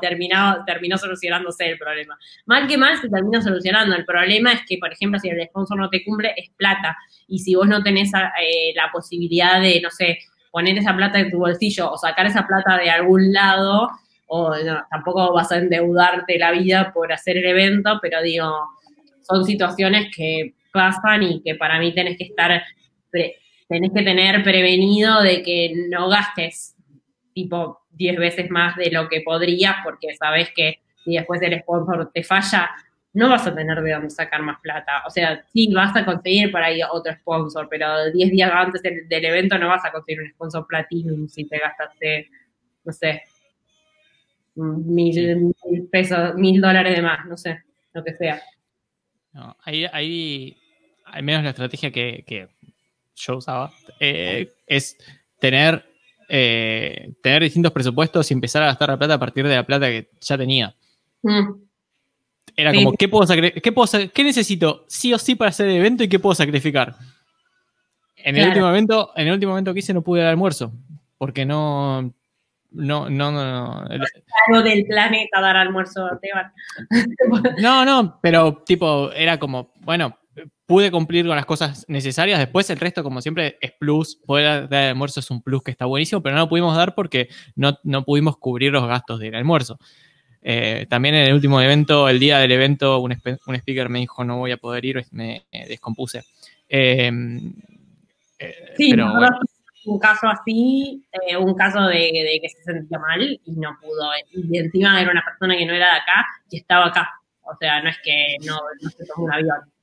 terminó, 0.00 0.64
terminó 0.64 0.96
solucionándose 0.96 1.70
el 1.70 1.78
problema. 1.78 2.16
Mal 2.46 2.66
que 2.66 2.78
mal 2.78 2.96
se 2.98 3.08
termina 3.08 3.42
solucionando. 3.42 3.96
El 3.96 4.04
problema 4.04 4.52
es 4.52 4.60
que, 4.66 4.78
por 4.78 4.92
ejemplo, 4.92 5.18
si 5.18 5.28
el 5.28 5.42
sponsor 5.48 5.78
no 5.78 5.90
te 5.90 6.04
cumple, 6.04 6.32
es 6.36 6.50
plata. 6.56 6.96
Y 7.28 7.40
si 7.40 7.54
vos 7.54 7.66
no 7.66 7.82
tenés 7.82 8.12
eh, 8.14 8.72
la 8.76 8.90
posibilidad 8.92 9.60
de, 9.60 9.80
no 9.80 9.90
sé, 9.90 10.18
poner 10.52 10.78
esa 10.78 10.94
plata 10.94 11.18
en 11.18 11.30
tu 11.30 11.38
bolsillo 11.38 11.90
o 11.90 11.98
sacar 11.98 12.26
esa 12.26 12.46
plata 12.46 12.78
de 12.78 12.90
algún 12.90 13.32
lado, 13.32 13.90
o 14.26 14.52
tampoco 14.90 15.32
vas 15.32 15.50
a 15.50 15.58
endeudarte 15.58 16.38
la 16.38 16.52
vida 16.52 16.92
por 16.92 17.12
hacer 17.12 17.36
el 17.36 17.46
evento, 17.46 17.98
pero 18.00 18.22
digo, 18.22 18.52
son 19.22 19.44
situaciones 19.44 20.14
que 20.14 20.54
pasan 20.72 21.22
y 21.22 21.42
que 21.42 21.54
para 21.54 21.78
mí 21.78 21.94
tenés 21.94 22.16
que 22.16 22.24
estar 22.24 22.62
tenés 23.74 23.90
que 23.92 24.02
tener 24.02 24.44
prevenido 24.44 25.20
de 25.20 25.42
que 25.42 25.72
no 25.90 26.08
gastes 26.08 26.76
tipo 27.32 27.80
10 27.90 28.16
veces 28.18 28.48
más 28.48 28.76
de 28.76 28.88
lo 28.92 29.08
que 29.08 29.20
podrías, 29.20 29.74
porque 29.82 30.14
sabes 30.14 30.50
que 30.54 30.78
si 31.04 31.14
después 31.14 31.42
el 31.42 31.58
sponsor 31.60 32.08
te 32.14 32.22
falla, 32.22 32.70
no 33.14 33.28
vas 33.28 33.44
a 33.48 33.54
tener 33.54 33.82
de 33.82 33.92
dónde 33.92 34.10
sacar 34.10 34.42
más 34.42 34.60
plata. 34.60 35.02
O 35.08 35.10
sea, 35.10 35.44
sí, 35.52 35.72
vas 35.74 35.94
a 35.96 36.04
conseguir 36.04 36.52
por 36.52 36.62
ahí 36.62 36.82
otro 36.88 37.12
sponsor, 37.14 37.66
pero 37.68 38.12
10 38.12 38.30
días 38.30 38.50
antes 38.54 38.80
del, 38.80 39.24
evento 39.24 39.58
no 39.58 39.66
vas 39.66 39.84
a 39.84 39.90
conseguir 39.90 40.22
un 40.22 40.30
sponsor 40.30 40.66
platinum 40.68 41.26
si 41.26 41.44
te 41.44 41.58
gastaste, 41.58 42.28
no 42.84 42.92
sé, 42.92 43.22
mil, 44.54 45.52
pesos, 45.90 46.36
mil 46.36 46.60
dólares 46.60 46.94
de 46.94 47.02
más, 47.02 47.26
no 47.26 47.36
sé, 47.36 47.60
lo 47.92 48.04
que 48.04 48.14
sea. 48.14 48.40
No, 49.32 49.56
ahí, 49.64 49.84
ahí, 49.92 50.56
al 51.06 51.24
menos 51.24 51.42
la 51.42 51.50
estrategia 51.50 51.90
que, 51.90 52.22
que 52.24 52.53
yo 53.14 53.36
usaba, 53.36 53.72
eh, 54.00 54.52
es 54.66 54.96
tener, 55.38 55.84
eh, 56.28 57.12
tener 57.22 57.42
distintos 57.42 57.72
presupuestos 57.72 58.30
y 58.30 58.34
empezar 58.34 58.62
a 58.62 58.66
gastar 58.66 58.88
la 58.88 58.98
plata 58.98 59.14
a 59.14 59.18
partir 59.18 59.46
de 59.46 59.54
la 59.54 59.66
plata 59.66 59.86
que 59.88 60.10
ya 60.20 60.38
tenía. 60.38 60.74
Mm. 61.22 61.64
Era 62.56 62.72
como, 62.72 62.92
¿qué, 62.92 63.08
puedo 63.08 63.26
¿qué, 63.62 63.72
puedo 63.72 64.10
¿qué 64.12 64.24
necesito 64.24 64.84
sí 64.88 65.12
o 65.12 65.18
sí 65.18 65.34
para 65.34 65.48
hacer 65.48 65.68
el 65.68 65.76
evento 65.76 66.04
y 66.04 66.08
qué 66.08 66.18
puedo 66.18 66.34
sacrificar? 66.34 66.94
En 68.16 68.36
el, 68.36 68.48
último 68.48 68.66
momento, 68.66 69.12
en 69.16 69.26
el 69.26 69.34
último 69.34 69.52
momento 69.52 69.74
que 69.74 69.80
hice 69.80 69.92
no 69.92 70.02
pude 70.02 70.22
dar 70.22 70.30
almuerzo, 70.30 70.72
porque 71.18 71.44
no, 71.44 72.14
no, 72.70 73.10
no, 73.10 73.30
no. 73.30 73.84
Algo 74.48 74.62
del 74.62 74.84
planeta 74.86 75.40
dar 75.40 75.56
almuerzo, 75.56 76.08
Teban. 76.22 76.52
no, 77.58 77.84
no, 77.84 78.18
pero 78.22 78.62
tipo, 78.64 79.12
era 79.12 79.38
como, 79.38 79.72
bueno, 79.80 80.16
pude 80.66 80.90
cumplir 80.90 81.26
con 81.26 81.36
las 81.36 81.46
cosas 81.46 81.84
necesarias. 81.88 82.38
Después 82.38 82.68
el 82.70 82.78
resto, 82.78 83.02
como 83.02 83.20
siempre, 83.20 83.58
es 83.60 83.72
plus. 83.72 84.16
Poder 84.16 84.68
dar 84.68 84.84
almuerzo 84.84 85.20
es 85.20 85.30
un 85.30 85.42
plus 85.42 85.62
que 85.62 85.70
está 85.70 85.86
buenísimo, 85.86 86.22
pero 86.22 86.34
no 86.34 86.42
lo 86.42 86.48
pudimos 86.48 86.76
dar 86.76 86.94
porque 86.94 87.28
no, 87.54 87.78
no 87.82 88.04
pudimos 88.04 88.38
cubrir 88.38 88.72
los 88.72 88.86
gastos 88.86 89.20
del 89.20 89.34
almuerzo. 89.34 89.78
Eh, 90.42 90.86
también 90.90 91.14
en 91.14 91.28
el 91.28 91.34
último 91.34 91.60
evento, 91.60 92.08
el 92.08 92.18
día 92.18 92.38
del 92.38 92.52
evento, 92.52 93.00
un, 93.00 93.16
un, 93.46 93.54
speaker 93.54 93.88
me 93.88 94.00
dijo 94.00 94.24
no 94.24 94.36
voy 94.36 94.52
a 94.52 94.58
poder 94.58 94.84
ir, 94.84 95.06
me 95.10 95.46
descompuse. 95.50 96.22
Em, 96.68 97.54
eh, 98.38 98.74
sí, 98.76 98.90
pero, 98.90 99.12
un 99.86 99.98
caso 99.98 100.26
así, 100.28 101.04
eh, 101.12 101.36
un 101.36 101.54
caso 101.54 101.82
de, 101.82 102.40
que 102.40 102.48
se 102.48 102.62
sentía 102.62 102.98
mal 102.98 103.22
y 103.22 103.52
no 103.52 103.76
pudo. 103.80 104.10
Y 104.32 104.58
encima 104.58 105.00
era 105.00 105.10
una 105.10 105.24
persona 105.24 105.56
que 105.56 105.66
no 105.66 105.74
era 105.74 105.86
de 105.86 106.00
acá 106.00 106.26
y 106.50 106.58
estaba 106.58 106.86
acá. 106.86 107.10
O 107.42 107.54
sea, 107.58 107.82
no 107.82 107.90
es 107.90 107.98
que 108.02 108.36
no, 108.46 108.58
no 108.80 108.90
se 108.90 109.04
tomó 109.06 109.26
un 109.26 109.32
avión. 109.32 109.73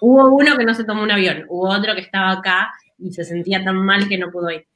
Hubo 0.00 0.28
uno 0.30 0.56
que 0.56 0.64
no 0.64 0.74
se 0.74 0.84
tomó 0.84 1.02
un 1.02 1.10
avión, 1.10 1.44
hubo 1.48 1.68
otro 1.68 1.94
que 1.94 2.02
estaba 2.02 2.32
acá 2.32 2.72
y 2.98 3.12
se 3.12 3.24
sentía 3.24 3.62
tan 3.64 3.76
mal 3.76 4.08
que 4.08 4.18
no 4.18 4.30
pudo 4.30 4.50
ir. 4.50 4.66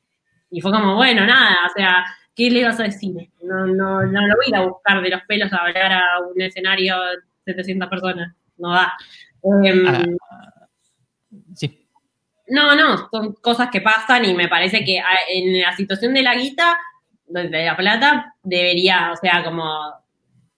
Y 0.50 0.60
fue 0.60 0.70
como, 0.70 0.96
bueno, 0.96 1.24
nada, 1.26 1.56
o 1.66 1.72
sea, 1.74 2.04
¿qué 2.34 2.50
le 2.50 2.60
ibas 2.60 2.78
a 2.80 2.84
decir? 2.84 3.30
No, 3.42 3.66
no, 3.66 4.02
no 4.02 4.26
lo 4.26 4.34
voy 4.36 4.46
a 4.46 4.48
ir 4.48 4.56
a 4.56 4.66
buscar 4.66 5.02
de 5.02 5.10
los 5.10 5.22
pelos 5.22 5.52
a 5.52 5.58
hablar 5.58 5.92
a 5.92 6.20
un 6.20 6.40
escenario 6.40 6.96
de 7.44 7.54
700 7.54 7.88
personas. 7.88 8.34
No 8.58 8.72
da. 8.72 8.92
Em, 9.64 9.86
ah, 9.88 10.66
sí. 11.54 11.88
No, 12.48 12.74
no, 12.74 13.08
son 13.10 13.34
cosas 13.34 13.70
que 13.70 13.80
pasan 13.80 14.24
y 14.24 14.34
me 14.34 14.48
parece 14.48 14.84
que 14.84 15.00
ah, 15.00 15.16
en 15.28 15.60
la 15.60 15.74
situación 15.74 16.12
de 16.14 16.22
la 16.22 16.34
guita, 16.34 16.78
de 17.26 17.64
la 17.64 17.76
plata, 17.76 18.34
debería, 18.42 19.10
o 19.12 19.16
sea, 19.16 19.42
como 19.42 19.64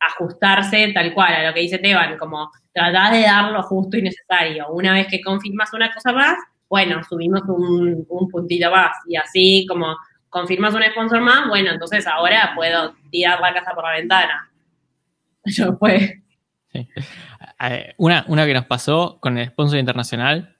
ajustarse 0.00 0.90
tal 0.92 1.14
cual 1.14 1.34
a 1.34 1.46
lo 1.46 1.54
que 1.54 1.60
dice 1.60 1.78
Teban, 1.78 2.18
como 2.18 2.50
tratar 2.74 3.12
de 3.12 3.22
dar 3.22 3.52
lo 3.52 3.62
justo 3.62 3.96
y 3.96 4.02
necesario. 4.02 4.68
Una 4.70 4.92
vez 4.92 5.06
que 5.06 5.22
confirmas 5.22 5.72
una 5.72 5.92
cosa 5.94 6.12
más, 6.12 6.36
bueno, 6.68 7.02
subimos 7.08 7.42
un, 7.48 8.04
un 8.08 8.28
puntito 8.28 8.70
más 8.70 8.90
y 9.06 9.16
así 9.16 9.64
como 9.68 9.96
confirmas 10.28 10.74
un 10.74 10.82
sponsor 10.82 11.20
más, 11.20 11.48
bueno, 11.48 11.70
entonces 11.70 12.04
ahora 12.08 12.52
puedo 12.56 12.96
tirar 13.10 13.40
la 13.40 13.54
casa 13.54 13.72
por 13.72 13.84
la 13.84 13.92
ventana. 13.92 14.50
Yo 15.44 15.76
fue. 15.78 16.22
Eh, 16.72 17.94
una, 17.98 18.24
una 18.26 18.44
que 18.44 18.52
nos 18.52 18.66
pasó 18.66 19.18
con 19.20 19.38
el 19.38 19.46
sponsor 19.46 19.78
internacional 19.78 20.56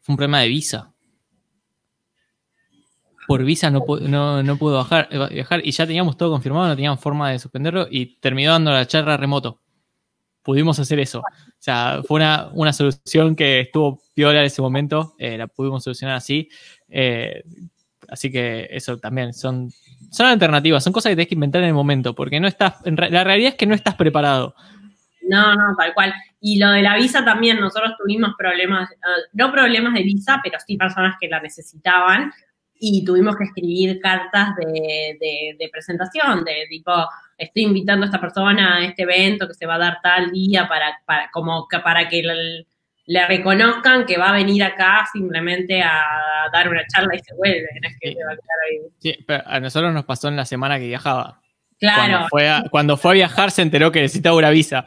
fue 0.00 0.12
un 0.12 0.16
problema 0.16 0.40
de 0.40 0.48
visa. 0.48 0.92
Por 3.26 3.42
visa 3.42 3.68
no, 3.68 3.84
no, 4.02 4.44
no 4.44 4.56
pudo 4.56 4.76
bajar, 4.76 5.08
eh, 5.10 5.28
viajar 5.34 5.60
y 5.64 5.72
ya 5.72 5.84
teníamos 5.84 6.16
todo 6.16 6.30
confirmado, 6.30 6.68
no 6.68 6.76
teníamos 6.76 7.00
forma 7.00 7.32
de 7.32 7.40
suspenderlo 7.40 7.88
y 7.90 8.20
terminó 8.20 8.52
dando 8.52 8.70
la 8.70 8.86
charla 8.86 9.16
remoto. 9.16 9.60
Pudimos 10.46 10.78
hacer 10.78 11.00
eso. 11.00 11.18
O 11.18 11.22
sea, 11.58 12.00
fue 12.06 12.20
una, 12.54 12.72
solución 12.72 13.36
que 13.36 13.60
estuvo 13.60 14.00
piola 14.14 14.38
en 14.38 14.46
ese 14.46 14.62
momento, 14.62 15.14
eh, 15.18 15.36
la 15.36 15.46
pudimos 15.46 15.84
solucionar 15.84 16.16
así. 16.16 16.48
Así 18.08 18.30
que 18.30 18.68
eso 18.70 18.98
también 18.98 19.32
son, 19.32 19.70
son 20.10 20.26
alternativas, 20.26 20.82
son 20.84 20.92
cosas 20.92 21.10
que 21.10 21.16
tienes 21.16 21.28
que 21.28 21.34
inventar 21.34 21.62
en 21.62 21.68
el 21.68 21.74
momento, 21.74 22.14
porque 22.14 22.40
no 22.40 22.46
estás, 22.46 22.74
la 22.84 23.24
realidad 23.24 23.50
es 23.50 23.54
que 23.56 23.66
no 23.66 23.74
estás 23.74 23.94
preparado. 23.94 24.54
No, 25.28 25.54
no, 25.54 25.76
tal 25.76 25.92
cual. 25.94 26.14
Y 26.40 26.58
lo 26.58 26.70
de 26.70 26.82
la 26.82 26.96
visa 26.96 27.24
también, 27.24 27.58
nosotros 27.58 27.94
tuvimos 27.98 28.34
problemas, 28.38 28.90
eh, 28.90 29.28
no 29.32 29.50
problemas 29.50 29.94
de 29.94 30.02
visa, 30.02 30.40
pero 30.42 30.58
sí 30.64 30.76
personas 30.76 31.16
que 31.20 31.28
la 31.28 31.40
necesitaban 31.40 32.32
y 32.78 33.04
tuvimos 33.04 33.36
que 33.36 33.44
escribir 33.44 33.98
cartas 34.00 34.54
de, 34.56 35.16
de, 35.58 35.68
presentación, 35.72 36.44
de 36.44 36.66
tipo, 36.68 36.92
estoy 37.38 37.64
invitando 37.64 38.04
a 38.04 38.06
esta 38.06 38.20
persona 38.20 38.76
a 38.76 38.84
este 38.84 39.02
evento 39.02 39.46
que 39.46 39.54
se 39.54 39.66
va 39.66 39.74
a 39.74 39.78
dar 39.78 39.98
tal 40.02 40.30
día 40.30 40.68
para, 40.68 40.98
para 41.04 41.30
como 41.30 41.66
que 41.68 41.78
para 41.80 42.08
que 42.08 42.22
le 43.06 43.26
reconozcan 43.26 44.06
que 44.06 44.18
va 44.18 44.30
a 44.30 44.32
venir 44.32 44.62
acá 44.64 45.06
simplemente 45.12 45.82
a 45.82 46.48
dar 46.52 46.68
una 46.68 46.82
charla 46.86 47.14
y 47.14 47.18
se 47.20 47.34
vuelve, 47.34 47.66
no 47.82 47.88
es 47.88 47.96
que 48.00 48.08
sí. 48.08 48.14
va 48.14 48.32
a 48.32 48.36
quedar 48.36 48.58
ahí. 48.68 48.78
Sí, 48.98 49.24
pero 49.26 49.42
a 49.46 49.60
nosotros 49.60 49.92
nos 49.92 50.04
pasó 50.04 50.28
en 50.28 50.36
la 50.36 50.44
semana 50.44 50.78
que 50.78 50.86
viajaba. 50.86 51.40
Claro. 51.78 52.26
Cuando 52.70 52.96
fue 52.96 53.10
a, 53.10 53.14
viajar 53.14 53.50
se 53.50 53.62
enteró 53.62 53.92
que 53.92 54.00
necesitaba 54.00 54.36
una 54.36 54.50
visa 54.50 54.86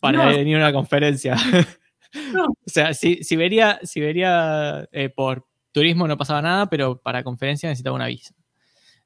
para 0.00 0.26
venir 0.26 0.56
a 0.56 0.58
una 0.58 0.72
conferencia. 0.72 1.36
o 2.34 2.54
sea, 2.66 2.94
si, 2.94 3.22
si 3.22 3.36
vería, 3.36 3.78
si 3.84 4.00
vería 4.00 4.88
eh, 4.92 5.08
por 5.08 5.46
turismo 5.72 6.06
no 6.08 6.16
pasaba 6.16 6.42
nada, 6.42 6.68
pero 6.68 7.00
para 7.00 7.22
conferencia 7.22 7.68
necesitaba 7.68 7.96
una 7.96 8.06
visa. 8.06 8.34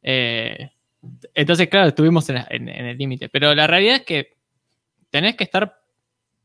Eh, 0.02 0.70
entonces, 1.34 1.68
claro, 1.68 1.88
estuvimos 1.88 2.28
en 2.30 2.68
el 2.68 2.98
límite. 2.98 3.28
Pero 3.28 3.54
la 3.54 3.66
realidad 3.66 3.96
es 3.96 4.02
que 4.02 4.36
tenés 5.10 5.36
que 5.36 5.44
estar 5.44 5.78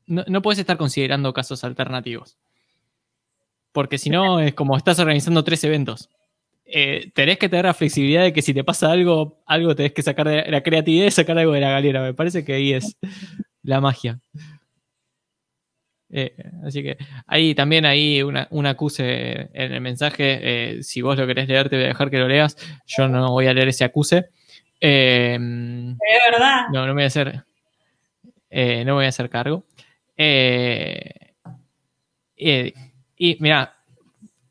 no, 0.06 0.42
puedes 0.42 0.60
estar 0.60 0.78
considerando 0.78 1.34
casos 1.34 1.64
alternativos. 1.64 2.38
Porque 3.72 3.98
si 3.98 4.10
no, 4.10 4.40
es 4.40 4.54
como 4.54 4.78
estás 4.78 5.00
organizando 5.00 5.44
tres 5.44 5.64
eventos. 5.64 6.10
Eh, 6.66 7.12
tenés 7.14 7.38
que 7.38 7.50
tener 7.50 7.66
la 7.66 7.74
flexibilidad 7.74 8.24
de 8.24 8.34
que 8.34 8.42
si 8.42 8.54
te 8.54 8.64
pasa 8.64 8.92
algo, 8.92 9.42
algo 9.46 9.76
tenés 9.76 9.94
que 9.94 10.02
sacar 10.02 10.28
de 10.28 10.50
la 10.50 10.62
creatividad 10.62 11.08
y 11.08 11.12
sacar 11.12 11.38
algo 11.38 11.54
de 11.54 11.62
la 11.62 11.72
galera. 11.72 12.02
Me 12.02 12.14
parece 12.14 12.44
que 12.44 12.54
ahí 12.54 12.74
es 12.74 12.98
la 13.64 13.82
magia. 13.82 14.20
Eh, 16.16 16.36
así 16.64 16.84
que 16.84 16.98
ahí 17.26 17.56
también 17.56 17.86
hay 17.86 18.22
una, 18.22 18.48
un 18.52 18.68
acuse 18.68 19.50
en 19.54 19.74
el 19.74 19.82
mensaje. 19.82 20.78
Eh, 20.78 20.84
si 20.84 21.02
vos 21.02 21.18
lo 21.18 21.26
querés 21.26 21.48
leer, 21.48 21.70
te 21.70 21.76
voy 21.76 21.86
a 21.86 21.90
dejar 21.90 22.12
que 22.12 22.20
lo 22.20 22.28
leas. 22.28 22.56
Yo 22.86 23.08
no 23.08 23.32
voy 23.32 23.48
a 23.48 23.54
leer 23.54 23.70
ese 23.70 23.84
acuse. 23.84 24.30
Es 24.90 26.32
verdad. 26.32 26.68
No, 26.72 26.82
no 26.82 26.88
me 26.88 26.94
voy 26.94 27.04
a 27.04 27.08
hacer. 27.08 27.44
no 28.52 28.86
me 28.86 28.92
voy 28.92 29.06
a 29.06 29.10
hacer 29.10 29.30
cargo. 29.30 29.66
Eh, 30.16 31.34
y 33.18 33.38
mira, 33.40 33.76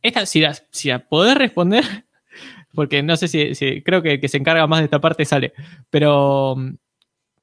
esta, 0.03 0.27
si 0.27 0.41
la, 0.41 0.55
si 0.71 0.91
podés 1.09 1.37
responder, 1.37 1.85
porque 2.75 3.03
no 3.03 3.17
sé 3.17 3.29
si, 3.29 3.83
creo 3.83 4.03
que 4.03 4.15
el 4.15 4.21
que 4.21 4.29
se 4.29 4.39
encarga 4.39 4.67
más 4.67 4.81
de 4.81 4.87
esta 4.87 5.01
parte 5.01 5.25
sale, 5.25 5.53
pero 5.91 6.57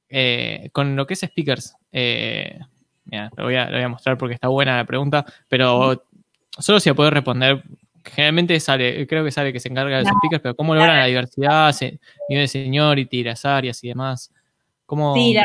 eh, 0.09 0.69
con 0.71 0.95
lo 0.95 1.05
que 1.05 1.13
es 1.13 1.21
speakers, 1.21 1.75
eh, 1.91 2.59
mira, 3.05 3.31
lo 3.37 3.45
voy, 3.45 3.55
a, 3.55 3.89
mostrar 3.89 4.17
porque 4.17 4.35
está 4.35 4.47
buena 4.47 4.77
la 4.77 4.85
pregunta, 4.85 5.25
pero 5.47 6.05
solo 6.57 6.79
si 6.79 6.89
la 6.89 6.95
podés 6.95 7.13
responder, 7.13 7.63
generalmente 8.03 8.59
sale, 8.59 9.05
creo 9.07 9.23
que 9.23 9.31
sale 9.31 9.53
que 9.53 9.59
se 9.59 9.69
encarga 9.69 9.97
de 9.97 10.03
los 10.03 10.11
speakers, 10.17 10.41
pero 10.41 10.55
¿cómo 10.55 10.75
logran 10.75 10.97
la 10.97 11.05
diversidad, 11.05 11.75
nivel 12.29 12.43
de 12.43 12.47
seniority, 12.47 13.23
las 13.23 13.45
áreas 13.45 13.83
y 13.83 13.89
demás? 13.89 14.33
¿Cómo, 14.85 15.13
sí, 15.13 15.35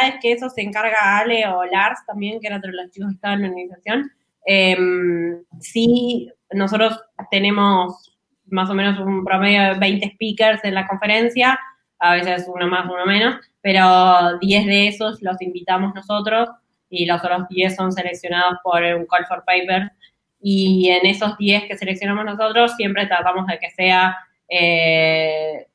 es 0.00 0.14
que 0.20 0.32
eso 0.32 0.48
se 0.48 0.62
encarga 0.62 1.18
Ale 1.18 1.46
o 1.48 1.64
Lars 1.64 2.00
también, 2.06 2.40
que 2.40 2.46
era 2.46 2.56
otro 2.56 2.70
de 2.70 2.76
los 2.76 2.90
chicos 2.90 3.10
que 3.10 3.14
estaban 3.14 3.38
en 3.38 3.42
la 3.42 3.48
organización. 3.48 4.10
Em, 4.44 5.44
sí, 5.60 6.30
nosotros 6.52 7.00
tenemos 7.30 8.16
más 8.46 8.68
o 8.70 8.74
menos 8.74 8.98
un 8.98 9.24
promedio 9.24 9.74
de 9.74 9.78
20 9.78 10.10
speakers 10.14 10.64
en 10.64 10.74
la 10.74 10.86
conferencia, 10.86 11.58
a 11.98 12.14
veces 12.14 12.46
uno 12.52 12.66
más, 12.66 12.84
uno 12.84 13.06
menos, 13.06 13.36
pero 13.60 14.38
10 14.38 14.66
de 14.66 14.88
esos 14.88 15.22
los 15.22 15.40
invitamos 15.40 15.94
nosotros 15.94 16.48
y 16.90 17.06
los 17.06 17.22
otros 17.24 17.48
10 17.48 17.76
son 17.76 17.92
seleccionados 17.92 18.58
por 18.62 18.82
un 18.82 19.06
call 19.06 19.24
for 19.26 19.44
paper. 19.46 19.90
Y 20.42 20.90
en 20.90 21.06
esos 21.06 21.38
10 21.38 21.64
que 21.68 21.78
seleccionamos 21.78 22.24
nosotros, 22.24 22.74
siempre 22.76 23.06
tratamos 23.06 23.46
de 23.46 23.58
que 23.58 23.70
sea 23.70 24.16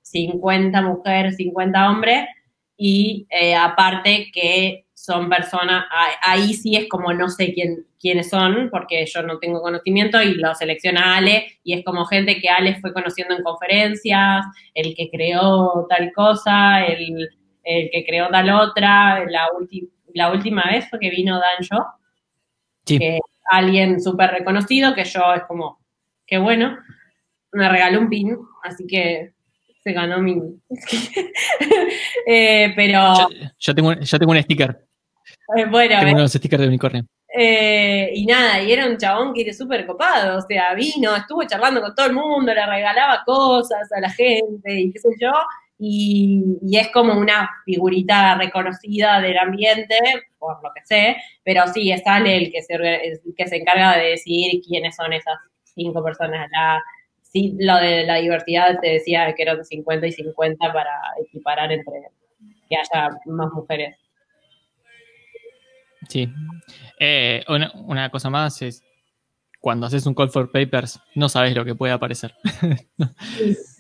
50 0.02 0.78
eh, 0.78 0.82
mujeres, 0.82 1.38
50 1.38 1.90
hombres, 1.90 2.28
y 2.76 3.26
eh, 3.30 3.56
aparte 3.56 4.30
que 4.32 4.86
son 4.94 5.30
personas, 5.30 5.86
ahí 6.22 6.54
sí 6.54 6.76
es 6.76 6.90
como 6.90 7.14
no 7.14 7.30
sé 7.30 7.54
quién, 7.54 7.86
quiénes 8.00 8.30
son, 8.30 8.70
porque 8.70 9.06
yo 9.06 9.24
no 9.24 9.40
tengo 9.40 9.62
conocimiento 9.62 10.22
y 10.22 10.36
lo 10.36 10.54
selecciona 10.54 11.16
Ale 11.16 11.60
y 11.64 11.74
es 11.74 11.86
como 11.86 12.06
gente 12.06 12.40
que 12.40 12.50
Ale 12.50 12.80
fue 12.82 12.94
conociendo 12.94 13.36
en 13.36 13.44
conferencias, 13.44 14.46
el 14.74 14.96
que 14.96 15.10
creó 15.10 15.88
tal 15.90 16.12
cosa, 16.14 16.86
el, 16.86 17.30
que 17.64 18.04
creó 18.06 18.30
tal 18.30 18.50
otra, 18.50 19.26
la, 19.30 19.48
la 20.14 20.32
última 20.32 20.64
vez 20.70 20.90
fue 20.90 21.00
que 21.00 21.10
vino 21.10 21.40
Dan 21.40 21.64
Yo, 21.70 21.86
que 22.86 23.20
alguien 23.50 24.02
súper 24.02 24.32
reconocido, 24.32 24.94
que 24.94 25.06
yo 25.06 25.34
es 25.36 25.44
como, 25.44 25.80
qué 26.26 26.38
bueno, 26.38 26.78
me 27.52 27.70
regaló 27.70 28.00
un 28.00 28.10
pin, 28.10 28.38
así 28.64 28.86
que 28.86 29.34
se 29.84 29.94
ganó 29.94 30.22
mi. 30.22 30.36
Eh, 32.30 32.74
pero. 32.76 33.30
Yo, 33.58 33.74
tengo, 33.74 33.94
yo 33.94 34.20
tengo 34.20 34.34
un 34.34 34.44
sticker. 34.44 34.86
Eh, 35.56 35.66
bueno, 35.66 35.98
tengo 36.02 36.18
unos 36.18 36.34
stickers 36.34 36.62
de 36.62 36.68
unicornio. 36.68 37.06
Eh, 37.34 38.12
y 38.14 38.26
nada, 38.26 38.62
y 38.62 38.72
era 38.74 38.86
un 38.86 38.98
chabón 38.98 39.34
que 39.34 39.44
era 39.44 39.54
súper 39.54 39.86
copado, 39.86 40.40
o 40.40 40.42
sea, 40.42 40.74
vino, 40.74 41.16
estuvo 41.16 41.44
charlando 41.46 41.82
con 41.82 41.96
todo 41.96 42.08
el 42.08 42.14
mundo, 42.14 42.54
le 42.54 42.66
regalaba 42.66 43.24
cosas 43.26 43.90
a 43.92 44.00
la 44.02 44.10
gente 44.10 44.74
y 44.74 44.92
qué 44.92 45.00
sé 45.00 45.10
yo, 45.20 45.32
y, 45.80 46.58
es 46.72 46.90
como 46.90 47.14
una 47.14 47.50
figurita 47.66 48.36
reconocida 48.36 49.22
del 49.22 49.38
ambiente, 49.38 49.96
por 50.40 50.62
lo 50.64 50.72
que 50.74 50.82
sé, 50.86 51.18
pero 51.44 51.68
sí, 51.68 51.92
es 51.92 52.02
Ale 52.06 52.38
el 52.38 52.52
que 52.52 52.62
se, 52.64 52.76
el 52.76 53.20
que 53.36 53.48
se 53.48 53.58
encarga 53.58 53.98
de 53.98 54.10
decidir 54.10 54.62
quiénes 54.62 54.96
son 54.96 55.14
esas 55.14 55.38
cinco 55.64 56.04
personas. 56.04 56.50
La, 56.52 56.82
sí, 57.22 57.56
lo 57.60 57.76
de 57.78 58.06
la 58.06 58.16
diversidad 58.16 58.80
te 58.82 58.94
decía 58.94 59.34
que 59.36 59.44
eran 59.44 59.64
50 59.64 60.08
y 60.08 60.12
50 60.12 60.74
para 60.74 60.92
equiparar 61.26 61.72
entre 61.72 62.10
que 62.70 62.76
haya 62.76 63.10
más 63.26 63.52
mujeres. 63.54 63.96
Sí. 66.10 66.30
Eh, 67.00 67.44
una, 67.48 68.10
cosa 68.10 68.30
más 68.30 68.62
es, 68.62 68.84
cuando 69.60 69.86
haces 69.86 70.06
un 70.06 70.16
call 70.16 70.30
for 70.30 70.52
papers, 70.52 71.00
no 71.16 71.30
sabes 71.30 71.56
lo 71.56 71.66
que 71.66 71.76
puede 71.76 71.94
aparecer. 71.94 72.34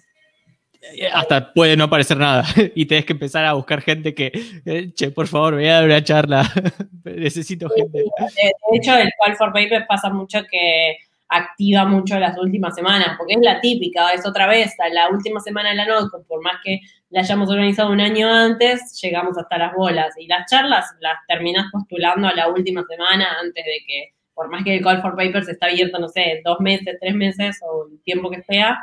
Hasta 1.13 1.53
puede 1.53 1.75
no 1.75 1.85
aparecer 1.85 2.17
nada 2.17 2.43
y 2.75 2.85
tenés 2.85 3.05
que 3.05 3.13
empezar 3.13 3.45
a 3.45 3.53
buscar 3.53 3.81
gente 3.81 4.13
que, 4.13 4.31
eh, 4.65 4.91
che, 4.93 5.11
por 5.11 5.27
favor, 5.27 5.55
voy 5.55 5.67
a 5.67 5.75
dar 5.75 5.85
una 5.85 6.03
charla, 6.03 6.43
necesito 7.03 7.69
gente. 7.69 7.99
De 7.99 8.77
hecho, 8.77 8.95
el 8.95 9.11
call 9.23 9.35
for 9.35 9.51
papers 9.51 9.85
pasa 9.87 10.09
mucho 10.09 10.39
que 10.49 10.97
activa 11.29 11.85
mucho 11.85 12.17
las 12.19 12.37
últimas 12.37 12.75
semanas, 12.75 13.15
porque 13.17 13.33
es 13.33 13.41
la 13.41 13.59
típica, 13.59 14.11
es 14.11 14.25
otra 14.25 14.47
vez, 14.47 14.73
la 14.91 15.09
última 15.09 15.39
semana 15.39 15.69
de 15.69 15.75
la 15.75 15.85
noche, 15.85 16.17
por 16.27 16.41
más 16.41 16.55
que 16.63 16.79
la 17.09 17.21
hayamos 17.21 17.49
organizado 17.49 17.91
un 17.91 18.01
año 18.01 18.29
antes, 18.29 18.99
llegamos 19.01 19.37
hasta 19.37 19.57
las 19.57 19.73
bolas. 19.73 20.13
Y 20.17 20.27
las 20.27 20.49
charlas 20.49 20.85
las 20.99 21.17
terminas 21.27 21.65
postulando 21.71 22.27
a 22.27 22.33
la 22.33 22.49
última 22.49 22.83
semana 22.89 23.37
antes 23.41 23.63
de 23.63 23.79
que, 23.85 24.13
por 24.33 24.49
más 24.49 24.63
que 24.63 24.75
el 24.75 24.83
Call 24.83 25.01
for 25.01 25.15
Papers 25.15 25.49
está 25.49 25.67
abierto, 25.67 25.99
no 25.99 26.09
sé, 26.09 26.41
dos 26.45 26.59
meses, 26.59 26.97
tres 26.99 27.15
meses 27.15 27.59
o 27.63 27.87
el 27.91 28.01
tiempo 28.03 28.29
que 28.29 28.43
sea, 28.43 28.77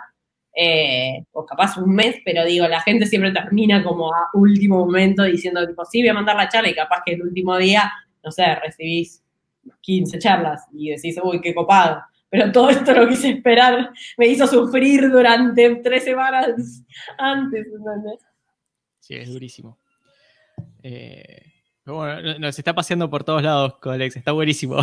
eh, 0.56 1.24
o 1.32 1.44
capaz 1.44 1.76
un 1.76 1.94
mes, 1.94 2.16
pero 2.24 2.44
digo, 2.44 2.66
la 2.68 2.81
gente 2.81 3.06
siempre 3.06 3.32
termina 3.32 3.82
como 3.82 4.14
a 4.14 4.28
último 4.35 4.85
momento 4.85 5.24
diciendo, 5.24 5.66
tipo, 5.66 5.85
sí, 5.85 6.01
voy 6.01 6.09
a 6.09 6.14
mandar 6.14 6.36
la 6.36 6.48
charla 6.48 6.70
y 6.70 6.74
capaz 6.74 7.02
que 7.05 7.14
el 7.14 7.22
último 7.22 7.56
día, 7.56 7.90
no 8.22 8.31
sé, 8.31 8.55
recibís 8.56 9.22
15 9.81 10.18
charlas 10.18 10.62
y 10.72 10.90
decís, 10.90 11.18
uy, 11.22 11.40
qué 11.40 11.55
copado 11.55 12.02
pero 12.35 12.51
todo 12.51 12.68
esto 12.68 12.93
lo 12.93 13.06
quise 13.06 13.31
esperar, 13.31 13.93
me 14.18 14.26
hizo 14.26 14.48
sufrir 14.48 15.09
durante 15.09 15.76
tres 15.76 16.02
semanas 16.02 16.82
antes. 17.16 17.64
Sí, 18.98 19.14
es 19.14 19.32
durísimo. 19.32 19.78
Eh, 20.82 21.52
bueno, 21.86 22.36
nos 22.40 22.59
está 22.59 22.74
paseando 22.74 23.09
por 23.09 23.22
todos 23.22 23.40
lados, 23.40 23.76
Colex, 23.76 24.16
está 24.16 24.32
buenísimo. 24.32 24.78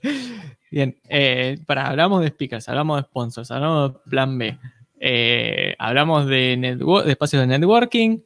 Bien, 0.70 0.96
eh, 1.08 1.58
para, 1.66 1.88
hablamos 1.88 2.22
de 2.22 2.28
speakers, 2.28 2.68
hablamos 2.68 2.98
de 2.98 3.08
sponsors, 3.08 3.50
hablamos 3.50 3.94
de 3.94 3.98
plan 4.08 4.38
B, 4.38 4.56
eh, 5.00 5.74
hablamos 5.78 6.26
de, 6.26 6.78
espacios 7.06 7.42
de 7.42 7.46
networking. 7.46 8.18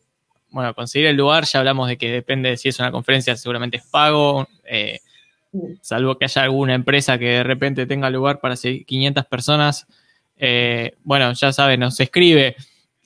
Bueno, 0.51 0.74
conseguir 0.74 1.09
el 1.09 1.16
lugar, 1.16 1.44
ya 1.44 1.60
hablamos 1.60 1.88
de 1.88 1.97
que 1.97 2.10
depende 2.10 2.51
de 2.51 2.56
si 2.56 2.68
es 2.68 2.78
una 2.78 2.90
conferencia, 2.90 3.36
seguramente 3.36 3.76
es 3.78 3.86
pago. 3.86 4.48
Eh, 4.64 5.01
salvo 5.80 6.16
que 6.18 6.24
haya 6.26 6.42
alguna 6.42 6.74
empresa 6.74 7.18
que 7.18 7.26
de 7.26 7.42
repente 7.42 7.86
tenga 7.86 8.10
lugar 8.10 8.40
para 8.40 8.56
500 8.56 9.26
personas, 9.26 9.86
eh, 10.36 10.92
bueno, 11.02 11.32
ya 11.32 11.52
saben, 11.52 11.80
nos 11.80 11.98
escribe 12.01 12.56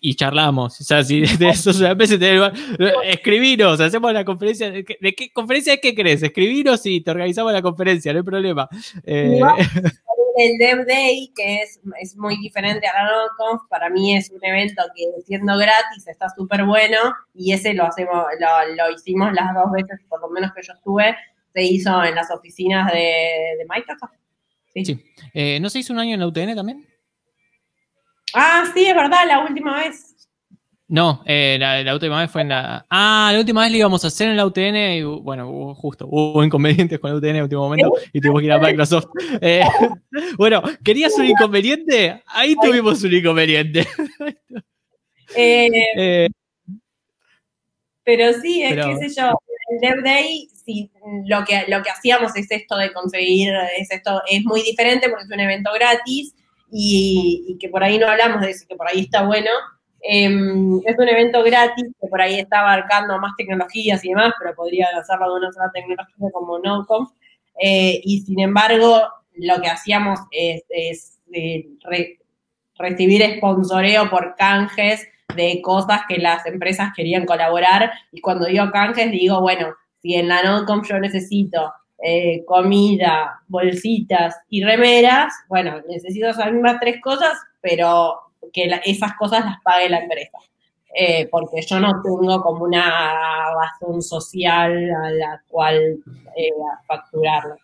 y 0.01 0.15
charlamos. 0.15 0.81
O 0.81 0.85
sea, 0.85 1.03
si 1.03 1.21
de 1.21 1.49
eso 1.49 1.71
empresa 1.87 2.17
lugar, 2.17 2.53
escribiros, 3.05 3.81
hacemos 3.81 4.13
la 4.13 4.25
conferencia. 4.25 4.71
¿De 4.71 4.85
qué, 4.85 5.31
conferencia 5.33 5.73
de 5.73 5.81
qué 5.81 5.95
crees? 5.95 6.23
Escribiros 6.23 6.85
y 6.87 7.01
te 7.01 7.11
organizamos 7.11 7.53
la 7.53 7.63
conferencia, 7.63 8.13
no 8.13 8.19
hay 8.19 8.25
problema. 8.25 8.69
El 10.37 10.59
Dev 10.59 10.87
Day, 10.87 11.33
que 11.35 11.63
es, 11.63 11.81
es 12.01 12.17
muy 12.17 12.37
diferente 12.39 12.87
a 12.87 13.03
la 13.03 13.11
NodeConf, 13.11 13.63
para 13.69 13.89
mí 13.89 14.17
es 14.17 14.31
un 14.31 14.45
evento 14.45 14.83
que 14.95 15.05
siendo 15.25 15.57
gratis 15.57 16.07
está 16.07 16.29
súper 16.31 16.65
bueno 16.65 16.99
y 17.35 17.53
ese 17.53 17.73
lo 17.75 17.85
hacemos, 17.85 18.25
lo, 18.41 18.75
lo 18.75 18.91
hicimos 18.93 19.33
las 19.33 19.55
dos 19.55 19.71
veces, 19.73 20.01
por 20.09 20.21
lo 20.21 20.29
menos 20.31 20.53
que 20.53 20.63
yo 20.63 20.73
estuve, 20.73 21.17
se 21.53 21.63
hizo 21.63 22.03
en 22.03 22.17
las 22.17 22.31
oficinas 22.31 22.93
de, 22.93 23.65
Microsoft. 23.69 24.13
Sí. 24.75 25.05
Eh, 25.33 25.61
¿No 25.61 25.71
se 25.71 25.79
hizo 25.79 25.93
un 25.93 26.01
año 26.01 26.15
en 26.15 26.21
la 26.21 26.27
UTN 26.27 26.57
también? 26.57 26.85
Ah, 28.35 28.65
sí, 28.75 28.85
es 28.87 28.95
verdad, 28.95 29.25
la 29.27 29.39
última 29.41 29.79
vez. 29.79 30.14
No, 30.87 31.23
eh, 31.25 31.57
la, 31.59 31.95
última 31.95 32.21
vez 32.21 32.31
fue 32.31 32.43
en 32.43 32.51
la. 32.51 32.85
Ah, 32.91 33.31
la 33.33 33.39
última 33.39 33.63
vez 33.63 33.71
la 33.71 33.79
íbamos 33.79 34.05
a 34.05 34.09
hacer 34.09 34.29
en 34.29 34.37
la 34.37 34.45
UTN 34.45 34.77
y 34.77 35.03
bueno, 35.03 35.75
justo, 35.75 36.07
hubo 36.11 36.45
inconvenientes 36.45 36.99
con 36.99 37.11
la 37.11 37.17
UTN 37.17 37.31
en 37.31 37.37
el 37.37 37.43
último 37.45 37.63
momento 37.63 37.93
y 38.13 38.21
tuvimos 38.21 38.41
que 38.41 38.47
ir 38.47 38.53
a 38.53 38.59
Microsoft. 38.59 39.07
Eh, 39.41 39.65
bueno, 40.39 40.63
¿querías 40.85 41.15
un 41.19 41.25
inconveniente? 41.27 42.23
Ahí 42.27 42.55
tuvimos 42.61 43.03
un 43.03 43.15
inconveniente. 43.15 43.87
pero 48.05 48.33
sí, 48.41 48.63
es 48.63 48.75
qué 48.75 49.09
sé 49.09 49.21
yo, 49.21 49.31
el 49.71 49.81
Dev 49.81 50.03
Day 50.05 50.49
si 50.65 50.91
lo 51.27 51.45
que, 51.45 51.65
lo 51.69 51.83
que 51.83 51.91
hacíamos 51.91 52.35
es 52.37 52.51
esto 52.51 52.77
de 52.77 52.93
conseguir, 52.93 53.53
es 53.79 53.91
esto, 53.91 54.23
es 54.29 54.45
muy 54.45 54.63
diferente 54.63 55.09
porque 55.09 55.25
es 55.25 55.31
un 55.31 55.41
evento 55.41 55.71
gratis 55.75 56.35
y, 56.71 57.57
que 57.61 57.69
por 57.69 57.85
ahí 57.85 57.99
no 57.99 58.09
hablamos 58.09 58.41
de 58.41 58.51
eso, 58.51 58.67
que 58.69 58.77
por 58.77 58.89
ahí 58.89 59.01
está 59.01 59.25
bueno. 59.25 59.51
Em, 60.07 60.83
es 60.85 60.99
un 60.99 61.09
evento 61.09 61.43
gratis 61.43 61.87
que 61.99 62.09
por 62.09 62.21
ahí 62.21 62.39
está 62.39 62.61
abarcando 62.61 63.19
más 63.19 63.33
tecnologías 63.39 64.05
y 64.05 64.11
demás, 64.11 64.35
pero 64.39 64.55
podría 64.55 64.87
hacerlo 64.99 65.33
de 65.33 65.41
una 65.41 65.53
sola 65.53 65.71
tecnología 65.73 66.29
como 66.31 66.59
NodeConf. 66.59 67.11
Eh, 67.59 68.03
y 68.05 68.21
sin 68.21 68.39
embargo, 68.41 69.01
lo 69.37 69.61
que 69.63 69.69
hacíamos 69.69 70.21
es, 70.31 70.63
eh, 71.33 71.67
recibir 72.77 73.23
sponsoreo 73.39 74.11
por 74.11 74.35
canjes 74.37 75.09
de 75.35 75.63
cosas 75.63 76.03
que 76.07 76.19
las 76.19 76.45
empresas 76.45 76.93
querían 76.95 77.25
colaborar. 77.25 77.91
Y 78.13 78.21
cuando 78.21 78.45
digo 78.45 78.71
canjes, 78.71 79.11
digo, 79.11 79.41
bueno, 79.41 79.75
si 80.03 80.17
en 80.17 80.29
la 80.29 80.43
NodeConf 80.43 80.87
yo 80.87 80.99
necesito 80.99 81.73
eh, 82.03 82.45
comida, 82.45 83.41
bolsitas 83.49 84.37
y 84.51 84.63
remeras, 84.63 85.33
bueno, 85.49 85.81
necesito 85.89 86.29
esas 86.29 86.53
mismas 86.53 86.79
tres 86.79 87.01
cosas, 87.01 87.39
pero 87.63 88.24
que 88.53 88.69
esas 88.85 89.15
cosas 89.15 89.45
las 89.45 89.61
pague 89.63 89.89
la 89.89 90.01
empresa. 90.01 90.39
Eh, 90.97 91.27
porque 91.29 91.61
yo 91.63 91.81
no 91.81 92.01
tengo 92.03 92.41
como 92.41 92.65
una 92.65 93.51
razón 93.53 94.01
social 94.01 94.91
a 95.05 95.11
la 95.11 95.43
cual 95.49 95.99
eh, 96.37 96.51
facturarlo, 96.87 97.57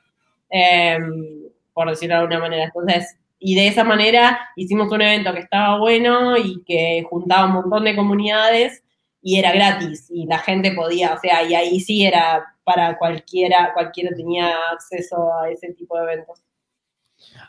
em, 0.48 1.44
por 1.72 1.88
decirlo 1.88 2.16
de 2.16 2.20
alguna 2.22 2.40
manera. 2.40 2.64
Entonces, 2.64 3.16
y 3.38 3.54
de 3.54 3.68
esa 3.68 3.84
manera 3.84 4.50
hicimos 4.56 4.90
un 4.90 5.02
evento 5.02 5.32
que 5.32 5.40
estaba 5.40 5.78
bueno 5.78 6.36
y 6.36 6.62
que 6.64 7.04
juntaba 7.08 7.46
un 7.46 7.52
montón 7.52 7.84
de 7.84 7.94
comunidades 7.94 8.82
y 9.22 9.38
era 9.38 9.52
gratis 9.52 10.08
y 10.10 10.26
la 10.26 10.38
gente 10.38 10.72
podía, 10.72 11.14
o 11.14 11.18
sea, 11.20 11.42
y 11.44 11.54
ahí 11.54 11.80
sí 11.80 12.04
era 12.04 12.44
para 12.64 12.98
cualquiera, 12.98 13.72
cualquiera 13.74 14.14
tenía 14.14 14.54
acceso 14.72 15.32
a 15.38 15.50
ese 15.50 15.72
tipo 15.72 15.96
de 15.96 16.04
eventos. 16.04 16.42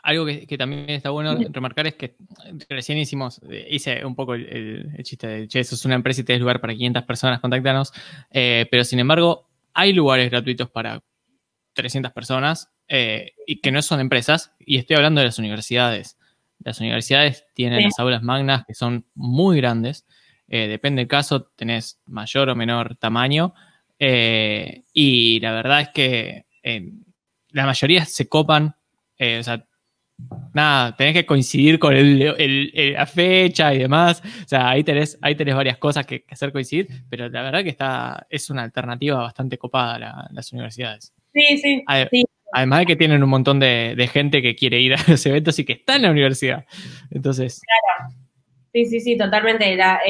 Algo 0.02 0.26
que, 0.26 0.58
también 0.58 0.90
está 0.90 1.10
bueno 1.10 1.38
remarcar 1.50 1.86
es 1.86 1.94
que 1.94 2.16
recién 2.68 2.98
hicimos, 2.98 3.40
hice 3.70 4.04
un 4.04 4.16
poco 4.16 4.34
el, 4.34 4.92
chiste 5.04 5.26
de, 5.28 5.48
che, 5.48 5.60
eso 5.60 5.76
es 5.76 5.84
una 5.84 5.94
empresa 5.94 6.20
y 6.20 6.24
tenés 6.24 6.40
lugar 6.40 6.60
para 6.60 6.74
500 6.74 7.04
personas, 7.04 7.40
contáctanos, 7.40 7.92
eh, 8.30 8.66
pero 8.70 8.82
sin 8.82 8.98
embargo 8.98 9.48
hay 9.74 9.92
lugares 9.92 10.28
gratuitos 10.28 10.68
para 10.70 11.02
300 11.74 12.12
personas 12.12 12.72
eh, 12.88 13.32
y 13.46 13.60
que 13.60 13.70
no 13.70 13.80
son 13.80 14.00
empresas, 14.00 14.52
y 14.58 14.78
estoy 14.78 14.96
hablando 14.96 15.20
de 15.20 15.26
las 15.26 15.38
universidades. 15.38 16.18
Las 16.58 16.80
universidades 16.80 17.46
tienen 17.54 17.84
las 17.84 17.98
aulas 17.98 18.22
magnas 18.22 18.64
que 18.66 18.74
son 18.74 19.06
muy 19.14 19.56
grandes, 19.56 20.04
eh, 20.52 20.68
depende 20.68 21.00
del 21.00 21.08
caso, 21.08 21.44
tenés 21.56 21.98
mayor 22.04 22.50
o 22.50 22.54
menor 22.54 22.96
tamaño. 22.96 23.54
Eh, 23.98 24.84
y 24.92 25.40
la 25.40 25.52
verdad 25.52 25.80
es 25.80 25.88
que 25.88 26.44
eh, 26.62 26.92
la 27.52 27.64
mayoría 27.64 28.04
se 28.04 28.28
copan. 28.28 28.76
o 29.18 29.42
sea, 29.42 29.66
nada, 30.52 30.94
tenés 30.96 31.14
que 31.14 31.26
coincidir 31.26 31.78
con 31.78 31.94
la 31.94 33.06
fecha 33.06 33.74
y 33.74 33.78
demás. 33.78 34.22
O 34.44 34.48
sea, 34.48 34.70
ahí 34.70 34.84
tenés, 34.84 35.18
ahí 35.22 35.34
tenés 35.34 35.54
varias 35.54 35.78
cosas 35.78 36.06
que, 36.06 36.24
hacer 36.30 36.52
coincidir, 36.52 36.88
pero 37.08 37.28
la 37.28 37.42
verdad 37.42 37.62
que 37.62 37.70
está, 37.70 38.26
es 38.30 38.50
una 38.50 38.62
alternativa 38.62 39.18
bastante 39.18 39.58
copada 39.58 40.28
las 40.30 40.52
universidades. 40.52 41.12
Sí, 41.32 41.58
sí, 41.58 41.84
Además 42.54 42.80
de 42.80 42.86
que 42.86 42.96
tienen 42.96 43.22
un 43.22 43.30
montón 43.30 43.58
de, 43.60 44.10
gente 44.12 44.42
que 44.42 44.54
quiere 44.54 44.78
ir 44.80 44.94
a 44.94 44.96
los 45.08 45.24
eventos 45.24 45.58
y 45.58 45.64
que 45.64 45.72
está 45.72 45.96
en 45.96 46.02
la 46.02 46.10
universidad. 46.10 46.64
Entonces. 47.10 47.60
Claro. 47.60 48.14
Sí, 48.72 48.84
sí, 48.86 49.00
sí, 49.00 49.16
totalmente. 49.16 49.74
La, 49.74 50.00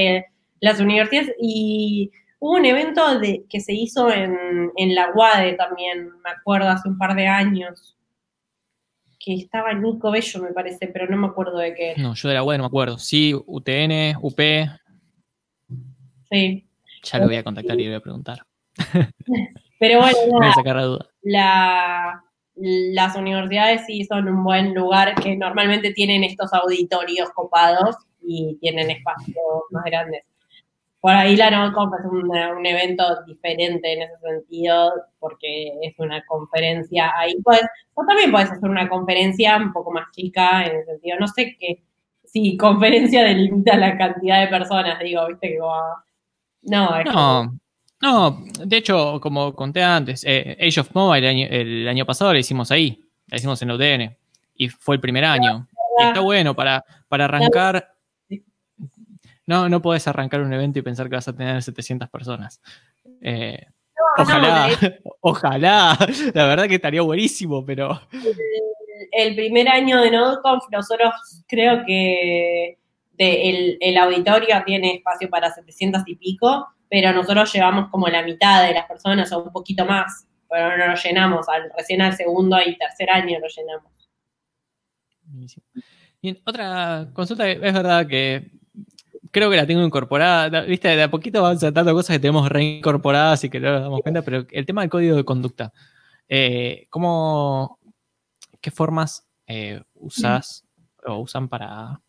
las 0.60 0.80
universidades 0.80 1.32
y 1.40 2.10
hubo 2.40 2.56
un 2.56 2.64
evento 2.64 3.18
de, 3.20 3.44
que 3.48 3.60
se 3.60 3.72
hizo 3.72 4.10
en, 4.12 4.70
en 4.76 4.94
la 4.94 5.10
UADE 5.14 5.54
también, 5.54 6.10
me 6.24 6.30
acuerdo, 6.30 6.68
hace 6.68 6.88
un 6.88 6.98
par 6.98 7.14
de 7.14 7.28
años, 7.28 7.96
que 9.24 9.34
estaba 9.34 9.72
Nico 9.72 10.10
Bello, 10.10 10.42
me 10.42 10.52
parece, 10.52 10.88
pero 10.88 11.06
no 11.06 11.16
me 11.16 11.28
acuerdo 11.28 11.58
de 11.58 11.74
qué. 11.74 11.94
No, 11.96 12.14
yo 12.14 12.28
de 12.28 12.34
la 12.34 12.42
UADE 12.42 12.58
no 12.58 12.64
me 12.64 12.68
acuerdo. 12.68 12.98
Sí, 12.98 13.32
UTN, 13.34 14.16
UP. 14.20 14.40
Sí. 16.30 16.66
Ya 17.04 17.18
lo 17.18 17.26
voy 17.26 17.36
a 17.36 17.44
contactar 17.44 17.78
y 17.78 17.84
le 17.84 17.90
voy 17.90 17.96
a 17.96 18.00
preguntar. 18.00 18.42
Pero 19.78 20.00
bueno. 20.00 20.98
La, 21.24 22.24
las 22.56 23.16
universidades 23.16 23.82
sí 23.86 24.04
son 24.04 24.28
un 24.28 24.42
buen 24.42 24.74
lugar 24.74 25.14
que 25.14 25.36
normalmente 25.36 25.92
tienen 25.92 26.24
estos 26.24 26.52
auditorios 26.52 27.30
copados 27.30 27.96
y 28.20 28.58
tienen 28.60 28.90
espacios 28.90 29.36
más 29.70 29.84
grandes. 29.84 30.24
Por 31.02 31.10
ahí 31.10 31.34
la 31.34 31.50
NodeConf 31.50 31.94
es 31.98 32.06
un, 32.06 32.64
evento 32.64 33.02
diferente 33.26 33.92
en 33.92 34.02
ese 34.02 34.18
sentido, 34.20 34.92
porque 35.18 35.72
es 35.82 35.98
una 35.98 36.24
conferencia 36.26 37.12
ahí. 37.16 37.34
Pues, 37.42 37.60
o 37.94 38.06
también 38.06 38.30
puedes 38.30 38.52
hacer 38.52 38.70
una 38.70 38.88
conferencia 38.88 39.56
un 39.56 39.72
poco 39.72 39.90
más 39.90 40.12
chica, 40.12 40.64
en 40.64 40.76
ese 40.76 40.92
sentido. 40.92 41.16
No 41.18 41.26
sé 41.26 41.56
qué, 41.58 41.82
si 42.24 42.56
conferencia 42.56 43.24
delimita 43.24 43.76
la 43.76 43.98
cantidad 43.98 44.42
de 44.42 44.46
personas, 44.46 45.00
digo, 45.00 45.26
viste 45.26 45.48
que 45.48 45.58
como... 45.58 45.74
No, 46.62 46.96
es 46.96 47.04
no. 47.06 47.58
No, 48.00 48.44
de 48.64 48.76
hecho, 48.76 49.18
como 49.20 49.56
conté 49.56 49.82
antes, 49.82 50.24
eh, 50.24 50.56
Age 50.60 50.82
of 50.82 50.94
Mobile 50.94 51.28
el 51.50 51.88
año, 51.88 52.06
pasado 52.06 52.32
lo 52.32 52.38
hicimos 52.38 52.70
ahí, 52.70 53.02
lo 53.26 53.36
hicimos 53.36 53.60
en 53.60 53.72
UDN, 53.72 54.16
y 54.54 54.68
fue 54.68 54.94
el 54.94 55.00
primer 55.00 55.24
año. 55.24 55.66
está 55.98 56.20
bueno 56.20 56.54
para, 56.54 56.84
para 57.08 57.24
arrancar 57.24 57.92
no, 59.46 59.68
no 59.68 59.82
puedes 59.82 60.06
arrancar 60.06 60.40
un 60.40 60.52
evento 60.52 60.78
y 60.78 60.82
pensar 60.82 61.08
que 61.08 61.16
vas 61.16 61.28
a 61.28 61.36
tener 61.36 61.62
700 61.62 62.08
personas. 62.08 62.60
Eh, 63.20 63.66
ojalá, 64.18 64.68
ojalá. 65.20 65.98
La 66.34 66.46
verdad 66.46 66.68
que 66.68 66.76
estaría 66.76 67.02
buenísimo, 67.02 67.64
pero. 67.64 68.00
El, 69.10 69.34
primer 69.34 69.68
año 69.68 70.00
de 70.00 70.10
NodeConf, 70.10 70.64
nosotros 70.70 71.12
creo 71.48 71.84
que 71.84 72.78
el, 73.18 73.98
auditorio 73.98 74.62
tiene 74.64 74.96
espacio 74.96 75.28
para 75.28 75.52
700 75.52 76.02
y 76.06 76.16
pico, 76.16 76.68
pero 76.88 77.12
nosotros 77.12 77.52
llevamos 77.52 77.90
como 77.90 78.08
la 78.08 78.22
mitad 78.22 78.66
de 78.66 78.74
las 78.74 78.86
personas 78.86 79.32
o 79.32 79.42
un 79.42 79.52
poquito 79.52 79.84
más, 79.84 80.26
pero 80.48 80.76
no 80.76 80.86
lo 80.86 80.94
llenamos. 80.94 81.48
Al, 81.48 81.70
recién 81.76 82.00
al 82.00 82.14
segundo 82.14 82.58
y 82.64 82.76
tercer 82.78 83.10
año 83.10 83.38
lo 83.40 83.48
llenamos. 83.48 83.92
Bien, 86.22 86.40
otra 86.46 87.08
consulta, 87.12 87.48
es 87.48 87.60
verdad 87.60 88.06
que 88.06 88.61
creo 89.32 89.50
que 89.50 89.56
la 89.56 89.66
tengo 89.66 89.82
incorporada. 89.82 90.60
Viste, 90.62 90.88
de 90.88 91.02
a 91.02 91.10
poquito 91.10 91.42
van 91.42 91.58
saltando 91.58 91.92
cosas 91.92 92.16
que 92.16 92.20
tenemos 92.20 92.48
reincorporadas 92.48 93.42
y 93.42 93.50
que 93.50 93.58
no 93.58 93.72
nos 93.72 93.82
damos 93.82 94.00
cuenta, 94.02 94.22
pero 94.22 94.46
el 94.48 94.66
tema 94.66 94.82
del 94.82 94.90
código 94.90 95.16
de 95.16 95.24
conducta. 95.24 95.72
Eh, 96.28 96.86
¿Cómo, 96.90 97.80
qué 98.60 98.70
formas 98.70 99.26
eh, 99.46 99.82
usas 99.94 100.64
o 101.04 101.18
usan 101.18 101.48
para, 101.48 102.00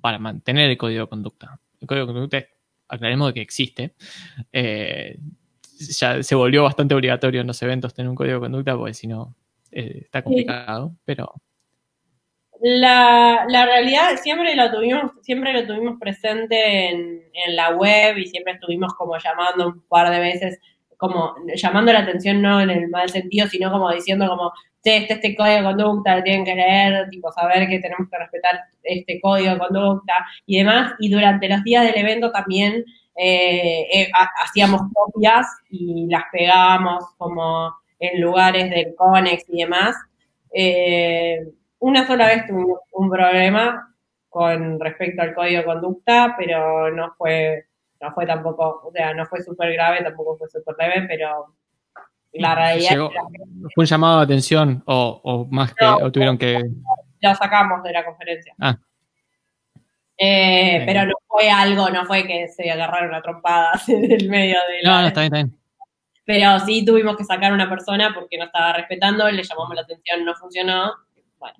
para 0.00 0.18
mantener 0.18 0.70
el 0.70 0.76
código 0.76 1.02
de 1.02 1.08
conducta? 1.08 1.60
El 1.80 1.86
código 1.86 2.06
de 2.06 2.12
conducta, 2.12 2.44
aclaremos 2.88 3.28
de 3.28 3.34
que 3.34 3.40
existe. 3.40 3.94
Eh, 4.52 5.18
ya 5.78 6.22
se 6.22 6.34
volvió 6.34 6.64
bastante 6.64 6.94
obligatorio 6.94 7.40
en 7.40 7.46
los 7.46 7.62
eventos 7.62 7.94
tener 7.94 8.10
un 8.10 8.16
código 8.16 8.34
de 8.34 8.40
conducta, 8.40 8.76
porque 8.76 8.94
si 8.94 9.06
no 9.06 9.34
está 9.70 10.22
complicado, 10.22 10.94
pero 11.04 11.32
la, 12.64 13.44
la, 13.48 13.66
realidad 13.66 14.16
siempre 14.22 14.54
lo 14.54 14.70
tuvimos, 14.70 15.10
siempre 15.22 15.52
lo 15.52 15.66
tuvimos 15.66 15.98
presente 15.98 16.90
en, 16.90 17.22
en, 17.32 17.56
la 17.56 17.70
web 17.70 18.16
y 18.18 18.26
siempre 18.26 18.52
estuvimos 18.54 18.94
como 18.94 19.18
llamando 19.18 19.66
un 19.66 19.80
par 19.88 20.10
de 20.10 20.20
veces, 20.20 20.60
como 20.96 21.34
llamando 21.56 21.92
la 21.92 22.00
atención 22.00 22.40
no 22.40 22.60
en 22.60 22.70
el 22.70 22.88
mal 22.88 23.10
sentido, 23.10 23.48
sino 23.48 23.72
como 23.72 23.90
diciendo 23.90 24.28
como, 24.28 24.52
este, 24.84 25.12
este 25.12 25.36
código 25.36 25.56
de 25.58 25.62
conducta, 25.64 26.16
lo 26.16 26.22
tienen 26.22 26.44
que 26.44 26.54
leer, 26.54 27.08
tipo 27.10 27.32
saber 27.32 27.68
que 27.68 27.78
tenemos 27.78 28.08
que 28.10 28.18
respetar 28.18 28.60
este 28.82 29.20
código 29.20 29.52
de 29.52 29.58
conducta 29.58 30.14
y 30.46 30.58
demás. 30.58 30.94
Y 30.98 31.10
durante 31.10 31.48
los 31.48 31.62
días 31.62 31.84
del 31.84 31.96
evento 31.96 32.30
también 32.30 32.84
eh, 33.16 33.86
eh, 33.92 34.10
hacíamos 34.40 34.82
copias 34.92 35.46
y 35.70 36.06
las 36.08 36.24
pegábamos 36.32 37.04
como 37.18 37.74
en 37.98 38.20
lugares 38.20 38.70
del 38.70 38.94
CONEX 38.96 39.44
y 39.48 39.62
demás. 39.62 39.96
Eh, 40.54 41.40
una 41.82 42.06
sola 42.06 42.26
vez 42.28 42.46
tuvimos 42.46 42.78
un 42.92 43.10
problema 43.10 43.92
con 44.28 44.78
respecto 44.78 45.20
al 45.20 45.34
código 45.34 45.58
de 45.58 45.64
conducta, 45.64 46.34
pero 46.38 46.90
no 46.92 47.12
fue, 47.18 47.66
no 48.00 48.12
fue 48.12 48.24
tampoco, 48.24 48.82
o 48.84 48.92
sea, 48.92 49.12
no 49.12 49.26
fue 49.26 49.42
súper 49.42 49.72
grave, 49.72 50.02
tampoco 50.02 50.38
fue 50.38 50.48
súper 50.48 50.76
leve, 50.78 51.06
pero 51.08 51.56
la 52.32 52.54
realidad 52.54 53.10
¿Fue 53.74 53.82
un 53.82 53.86
llamado 53.86 54.18
de 54.18 54.24
atención 54.24 54.82
o, 54.86 55.46
más 55.50 55.74
que 55.74 55.84
o 55.84 56.10
tuvieron 56.10 56.38
que...? 56.38 56.62
Lo 57.20 57.34
sacamos 57.34 57.82
de 57.82 57.92
la 57.92 58.04
conferencia. 58.04 58.54
Ah. 58.60 58.78
Eh, 60.16 60.84
pero 60.86 61.04
no 61.04 61.14
fue 61.26 61.50
algo, 61.50 61.90
no 61.90 62.06
fue 62.06 62.26
que 62.26 62.46
se 62.48 62.70
agarraron 62.70 63.12
a 63.14 63.22
trompadas 63.22 63.88
en 63.88 64.10
el 64.10 64.28
medio 64.28 64.56
de 64.68 64.82
la... 64.82 64.90
No, 64.90 65.00
no, 65.02 65.06
está 65.08 65.20
bien, 65.22 65.34
está 65.34 65.46
bien. 65.46 65.58
Pero 66.24 66.60
sí 66.60 66.84
tuvimos 66.84 67.16
que 67.16 67.24
sacar 67.24 67.50
a 67.50 67.54
una 67.54 67.68
persona 67.68 68.12
porque 68.14 68.38
no 68.38 68.44
estaba 68.44 68.72
respetando, 68.72 69.28
le 69.28 69.42
llamamos 69.42 69.74
la 69.74 69.82
atención, 69.82 70.24
no 70.24 70.34
funcionó. 70.36 70.92
Bueno, 71.38 71.56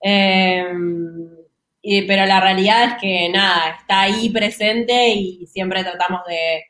Em, 0.00 1.28
pero 2.06 2.26
la 2.26 2.40
realidad 2.40 2.84
es 2.84 2.94
que 3.00 3.28
nada, 3.28 3.76
está 3.80 4.02
ahí 4.02 4.30
presente 4.30 5.08
y 5.08 5.46
siempre 5.46 5.82
tratamos 5.82 6.20
de, 6.26 6.64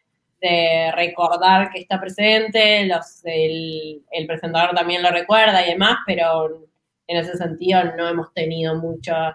recordar 0.97 1.71
que 1.71 1.81
está 1.81 2.01
presente, 2.01 2.87
los, 2.87 3.21
el, 3.25 4.03
presentador 4.27 4.75
también 4.75 5.03
lo 5.03 5.11
recuerda 5.11 5.67
y 5.67 5.73
demás, 5.73 5.99
pero 6.07 6.67
en 7.07 7.17
ese 7.19 7.37
sentido 7.37 7.95
no 7.97 8.09
hemos 8.09 8.33
tenido 8.33 8.75
muchos 8.77 9.35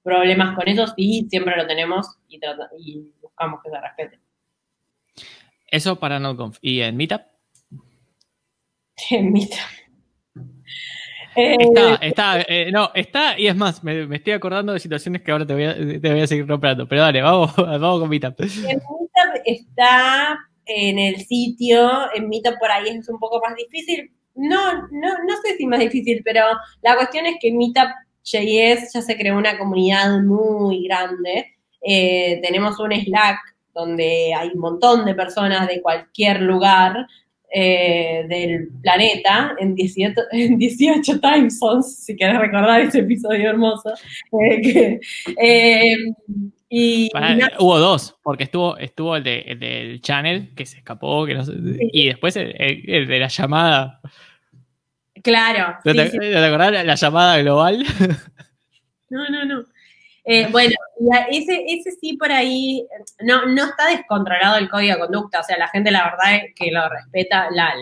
problemas 0.00 0.54
con 0.54 0.68
eso, 0.68 0.86
sí, 0.96 1.26
siempre 1.28 1.56
lo 1.56 1.66
tenemos 1.66 2.18
y, 2.28 2.38
buscamos 3.20 3.60
que 3.64 3.70
se 3.70 3.80
respete. 3.80 4.20
Eso 5.66 5.98
para 5.98 6.20
NoConf. 6.20 6.58
¿Y 6.62 6.82
en 6.82 6.96
Meetup? 6.96 7.22
En 9.10 9.32
Meetup. 9.32 9.87
Está, 11.38 11.94
eh, 11.94 11.98
está, 12.00 12.40
eh, 12.42 12.70
no, 12.72 12.90
está, 12.94 13.38
y 13.38 13.46
es 13.46 13.54
más, 13.54 13.84
me, 13.84 14.14
estoy 14.16 14.32
acordando 14.32 14.72
de 14.72 14.80
situaciones 14.80 15.22
que 15.22 15.30
ahora 15.30 15.46
te 15.46 15.54
voy 15.54 15.64
a, 15.64 15.74
te 15.74 16.10
voy 16.10 16.20
a 16.20 16.26
seguir 16.26 16.46
nombrando. 16.46 16.88
Pero 16.88 17.02
dale, 17.02 17.22
vamos, 17.22 17.54
vamos 17.56 18.00
con 18.00 18.08
Meetup. 18.08 18.40
En 18.40 18.48
Meetup 18.58 19.42
está 19.44 20.38
en 20.66 20.98
el 20.98 21.16
sitio, 21.24 22.12
en 22.14 22.28
Meetup 22.28 22.58
por 22.58 22.70
ahí 22.70 22.88
es 22.88 23.08
un 23.08 23.20
poco 23.20 23.40
más 23.40 23.54
difícil. 23.54 24.10
No, 24.34 24.72
no, 24.90 25.08
no 25.26 25.36
sé 25.44 25.56
si 25.56 25.66
más 25.66 25.80
difícil, 25.80 26.22
pero 26.24 26.44
la 26.82 26.96
cuestión 26.96 27.26
es 27.26 27.36
que 27.40 27.52
Meetup 27.52 27.88
JS 28.24 28.92
ya 28.92 29.02
se 29.02 29.16
creó 29.16 29.38
una 29.38 29.56
comunidad 29.58 30.20
muy 30.20 30.84
grande. 30.84 31.54
Eh, 31.80 32.40
tenemos 32.42 32.78
un 32.80 32.92
Slack 32.92 33.38
donde 33.72 34.34
hay 34.34 34.50
un 34.54 34.60
montón 34.60 35.04
de 35.04 35.14
personas 35.14 35.68
de 35.68 35.80
cualquier 35.80 36.42
lugar 36.42 37.06
eh, 37.50 38.26
del 38.28 38.68
planeta 38.82 39.54
en 39.58 39.74
18, 39.74 40.20
en 40.32 40.58
18 40.58 41.20
time 41.20 41.50
zones, 41.50 42.04
si 42.04 42.16
quieres 42.16 42.38
recordar 42.38 42.80
ese 42.80 43.00
episodio 43.00 43.50
hermoso. 43.50 43.92
Eh, 44.40 45.00
eh, 45.40 45.96
y, 46.68 47.10
hubo 47.58 47.78
dos, 47.78 48.16
porque 48.22 48.44
estuvo, 48.44 48.76
estuvo 48.76 49.16
el, 49.16 49.24
de, 49.24 49.38
el, 49.40 49.58
del 49.58 50.00
channel 50.02 50.54
que 50.54 50.66
se 50.66 50.78
escapó, 50.78 51.24
que 51.24 51.34
no 51.34 51.42
y 51.92 52.08
después 52.08 52.36
el, 52.36 53.06
de 53.08 53.18
la 53.18 53.28
llamada. 53.28 54.00
Claro. 55.22 55.78
¿Te, 55.82 55.90
acordás 55.90 56.84
la 56.84 56.94
llamada 56.94 57.38
global? 57.38 57.84
No, 59.10 59.26
no, 59.30 59.42
no. 59.46 59.64
Eh, 60.30 60.46
bueno, 60.50 60.74
ese, 61.30 61.64
ese 61.66 61.90
sí 61.92 62.18
por 62.18 62.30
ahí, 62.30 62.86
no, 63.22 63.46
no 63.46 63.64
está 63.64 63.88
descontrolado 63.88 64.58
el 64.58 64.68
código 64.68 64.92
de 64.92 65.00
conducta, 65.00 65.40
o 65.40 65.42
sea, 65.42 65.56
la 65.56 65.68
gente 65.68 65.90
la 65.90 66.04
verdad 66.04 66.36
es 66.36 66.54
que 66.54 66.70
lo 66.70 66.86
respeta, 66.86 67.48
la, 67.50 67.72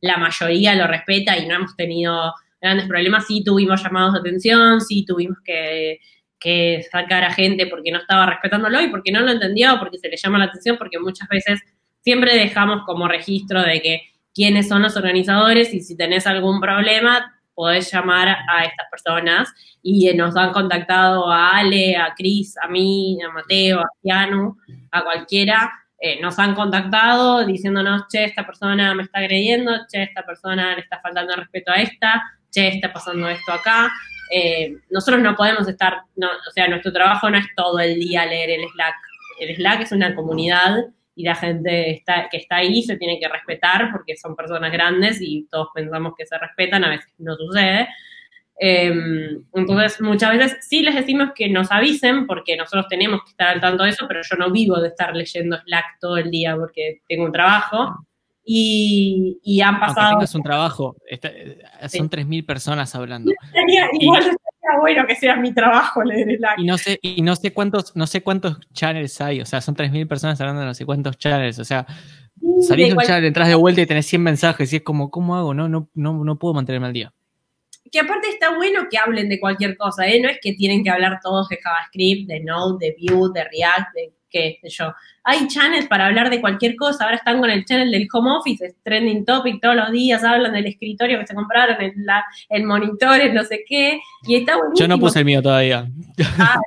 la 0.00 0.16
mayoría 0.16 0.74
lo 0.74 0.86
respeta 0.86 1.36
y 1.36 1.46
no 1.46 1.56
hemos 1.56 1.76
tenido 1.76 2.32
grandes 2.58 2.86
problemas, 2.88 3.26
sí 3.26 3.44
tuvimos 3.44 3.82
llamados 3.82 4.14
de 4.14 4.20
atención, 4.20 4.80
sí 4.80 5.04
tuvimos 5.04 5.36
que, 5.44 5.98
que 6.40 6.86
sacar 6.90 7.22
a 7.22 7.34
gente 7.34 7.66
porque 7.66 7.92
no 7.92 7.98
estaba 7.98 8.24
respetándolo 8.24 8.80
y 8.80 8.88
porque 8.88 9.12
no 9.12 9.20
lo 9.20 9.30
entendió, 9.30 9.78
porque 9.78 9.98
se 9.98 10.08
le 10.08 10.16
llama 10.16 10.38
la 10.38 10.46
atención, 10.46 10.78
porque 10.78 10.98
muchas 10.98 11.28
veces 11.28 11.60
siempre 12.00 12.34
dejamos 12.34 12.84
como 12.86 13.08
registro 13.08 13.62
de 13.62 13.82
que 13.82 14.02
quiénes 14.34 14.68
son 14.68 14.80
los 14.80 14.96
organizadores 14.96 15.74
y 15.74 15.80
si 15.80 15.98
tenés 15.98 16.26
algún 16.26 16.62
problema, 16.62 17.37
podés 17.58 17.92
llamar 17.92 18.28
a 18.28 18.64
estas 18.64 18.86
personas 18.88 19.52
y 19.82 20.14
nos 20.14 20.36
han 20.36 20.52
contactado 20.52 21.28
a 21.28 21.56
Ale, 21.56 21.96
a 21.96 22.14
Cris, 22.14 22.54
a 22.62 22.68
mí, 22.68 23.18
a 23.20 23.32
Mateo, 23.32 23.80
a 23.80 23.88
Tiano, 24.00 24.58
a 24.92 25.02
cualquiera. 25.02 25.72
Eh, 26.00 26.20
nos 26.22 26.38
han 26.38 26.54
contactado 26.54 27.44
diciéndonos, 27.44 28.02
che, 28.08 28.22
esta 28.22 28.46
persona 28.46 28.94
me 28.94 29.02
está 29.02 29.18
agrediendo, 29.18 29.72
che, 29.90 30.04
esta 30.04 30.22
persona 30.22 30.76
le 30.76 30.82
está 30.82 31.00
faltando 31.00 31.34
respeto 31.34 31.72
a 31.72 31.82
esta, 31.82 32.22
che, 32.52 32.68
está 32.68 32.92
pasando 32.92 33.28
esto 33.28 33.52
acá. 33.52 33.90
Eh, 34.30 34.76
nosotros 34.90 35.20
no 35.20 35.34
podemos 35.34 35.66
estar, 35.66 36.02
o 36.16 36.50
sea, 36.52 36.68
nuestro 36.68 36.92
trabajo 36.92 37.28
no 37.28 37.38
es 37.38 37.46
todo 37.56 37.80
el 37.80 37.98
día 37.98 38.24
leer 38.24 38.50
el 38.50 38.68
Slack. 38.68 38.94
El 39.40 39.56
Slack 39.56 39.80
es 39.80 39.90
una 39.90 40.14
comunidad 40.14 40.84
y 41.18 41.24
la 41.24 41.34
gente 41.34 41.90
está, 41.90 42.28
que 42.30 42.36
está 42.36 42.58
ahí 42.58 42.80
se 42.80 42.96
tiene 42.96 43.18
que 43.18 43.26
respetar 43.26 43.90
porque 43.90 44.16
son 44.16 44.36
personas 44.36 44.70
grandes 44.70 45.18
y 45.20 45.48
todos 45.50 45.66
pensamos 45.74 46.12
que 46.16 46.24
se 46.24 46.38
respetan, 46.38 46.84
a 46.84 46.90
veces 46.90 47.12
no 47.18 47.34
sucede. 47.34 47.88
Em, 48.56 49.42
entonces, 49.52 50.00
muchas 50.00 50.30
veces 50.30 50.58
sí 50.60 50.80
les 50.80 50.94
decimos 50.94 51.30
que 51.34 51.48
nos 51.48 51.72
avisen 51.72 52.24
porque 52.28 52.56
nosotros 52.56 52.86
tenemos 52.88 53.24
que 53.24 53.30
estar 53.30 53.48
al 53.48 53.60
tanto 53.60 53.82
de 53.82 53.90
eso, 53.90 54.06
pero 54.06 54.20
yo 54.22 54.36
no 54.36 54.52
vivo 54.52 54.80
de 54.80 54.88
estar 54.88 55.12
leyendo 55.16 55.58
Slack 55.58 55.98
todo 56.00 56.18
el 56.18 56.30
día 56.30 56.54
porque 56.54 57.00
tengo 57.08 57.24
un 57.24 57.32
trabajo. 57.32 58.06
Y, 58.50 59.38
y 59.44 59.60
han 59.60 59.78
pasado... 59.78 60.18
un 60.34 60.42
trabajo, 60.42 60.96
son 61.86 62.08
3.000 62.08 62.46
personas 62.46 62.94
hablando. 62.94 63.30
igual 64.00 64.22
está 64.22 64.80
bueno 64.80 65.06
que 65.06 65.16
sea 65.16 65.36
mi 65.36 65.52
trabajo 65.52 66.02
leer 66.02 66.34
Slack. 66.38 66.58
Y 66.58 66.64
no 66.64 66.78
sé, 66.78 66.98
y 67.02 67.20
no 67.20 67.36
sé 67.36 67.52
cuántos, 67.52 67.94
no 67.94 68.06
sé 68.06 68.22
cuántos 68.22 68.58
channels 68.72 69.20
hay, 69.20 69.42
o 69.42 69.44
sea, 69.44 69.60
son 69.60 69.76
3.000 69.76 70.08
personas 70.08 70.40
hablando 70.40 70.62
de 70.62 70.66
no 70.66 70.72
sé 70.72 70.86
cuántos 70.86 71.18
channels, 71.18 71.58
o 71.58 71.64
sea, 71.66 71.84
salís 72.66 72.88
de 72.88 72.94
un 72.94 73.00
channel, 73.00 73.26
entras 73.26 73.48
de 73.48 73.54
vuelta 73.54 73.82
y 73.82 73.86
tenés 73.86 74.06
100 74.06 74.22
mensajes 74.22 74.72
y 74.72 74.76
es 74.76 74.82
como, 74.82 75.10
¿cómo 75.10 75.36
hago? 75.36 75.52
No, 75.52 75.68
no, 75.68 75.90
no, 75.92 76.24
no 76.24 76.38
puedo 76.38 76.54
mantenerme 76.54 76.86
al 76.86 76.94
día. 76.94 77.12
Que 77.92 78.00
aparte 78.00 78.30
está 78.30 78.56
bueno 78.56 78.86
que 78.90 78.96
hablen 78.96 79.28
de 79.28 79.38
cualquier 79.40 79.76
cosa, 79.76 80.06
¿eh? 80.06 80.22
No 80.22 80.30
es 80.30 80.38
que 80.40 80.54
tienen 80.54 80.82
que 80.82 80.88
hablar 80.88 81.20
todos 81.22 81.50
de 81.50 81.58
JavaScript, 81.58 82.28
de 82.28 82.40
Node, 82.40 82.78
de 82.78 82.96
Vue, 82.98 83.30
de 83.34 83.44
React, 83.44 83.94
de 83.94 84.17
qué 84.30 84.58
sé 84.62 84.68
yo. 84.68 84.92
Hay 85.24 85.46
channels 85.48 85.86
para 85.86 86.06
hablar 86.06 86.30
de 86.30 86.40
cualquier 86.40 86.76
cosa. 86.76 87.04
Ahora 87.04 87.16
están 87.16 87.40
con 87.40 87.50
el 87.50 87.64
channel 87.64 87.90
del 87.90 88.08
home 88.12 88.30
office, 88.32 88.64
es 88.64 88.76
trending 88.82 89.24
topic 89.24 89.60
todos 89.60 89.76
los 89.76 89.90
días, 89.90 90.24
hablan 90.24 90.52
del 90.52 90.66
escritorio 90.66 91.18
que 91.18 91.26
se 91.26 91.34
compraron, 91.34 91.80
el, 91.80 91.92
la, 92.04 92.24
el 92.48 92.64
monitor, 92.64 93.18
no 93.32 93.44
sé 93.44 93.64
qué. 93.66 94.00
Y 94.26 94.36
está 94.36 94.56
buenísimo. 94.56 94.86
Yo 94.86 94.88
no 94.88 94.98
puse 94.98 95.20
el 95.20 95.24
mío 95.24 95.42
todavía. 95.42 95.86
Ah, 96.38 96.60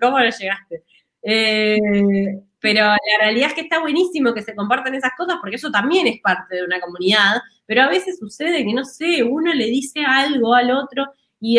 ¿cómo 0.00 0.18
no 0.18 0.24
llegaste? 0.24 0.82
Eh, 1.22 1.78
pero 2.60 2.80
la 2.86 2.96
realidad 3.20 3.48
es 3.48 3.54
que 3.54 3.60
está 3.62 3.80
buenísimo 3.80 4.34
que 4.34 4.42
se 4.42 4.54
compartan 4.54 4.94
esas 4.94 5.12
cosas 5.16 5.36
porque 5.40 5.56
eso 5.56 5.70
también 5.70 6.06
es 6.06 6.20
parte 6.20 6.56
de 6.56 6.64
una 6.64 6.80
comunidad, 6.80 7.40
pero 7.66 7.82
a 7.82 7.88
veces 7.88 8.18
sucede 8.18 8.64
que, 8.64 8.72
no 8.72 8.84
sé, 8.84 9.22
uno 9.22 9.52
le 9.52 9.66
dice 9.66 10.00
algo 10.04 10.54
al 10.54 10.70
otro 10.70 11.12
y, 11.40 11.58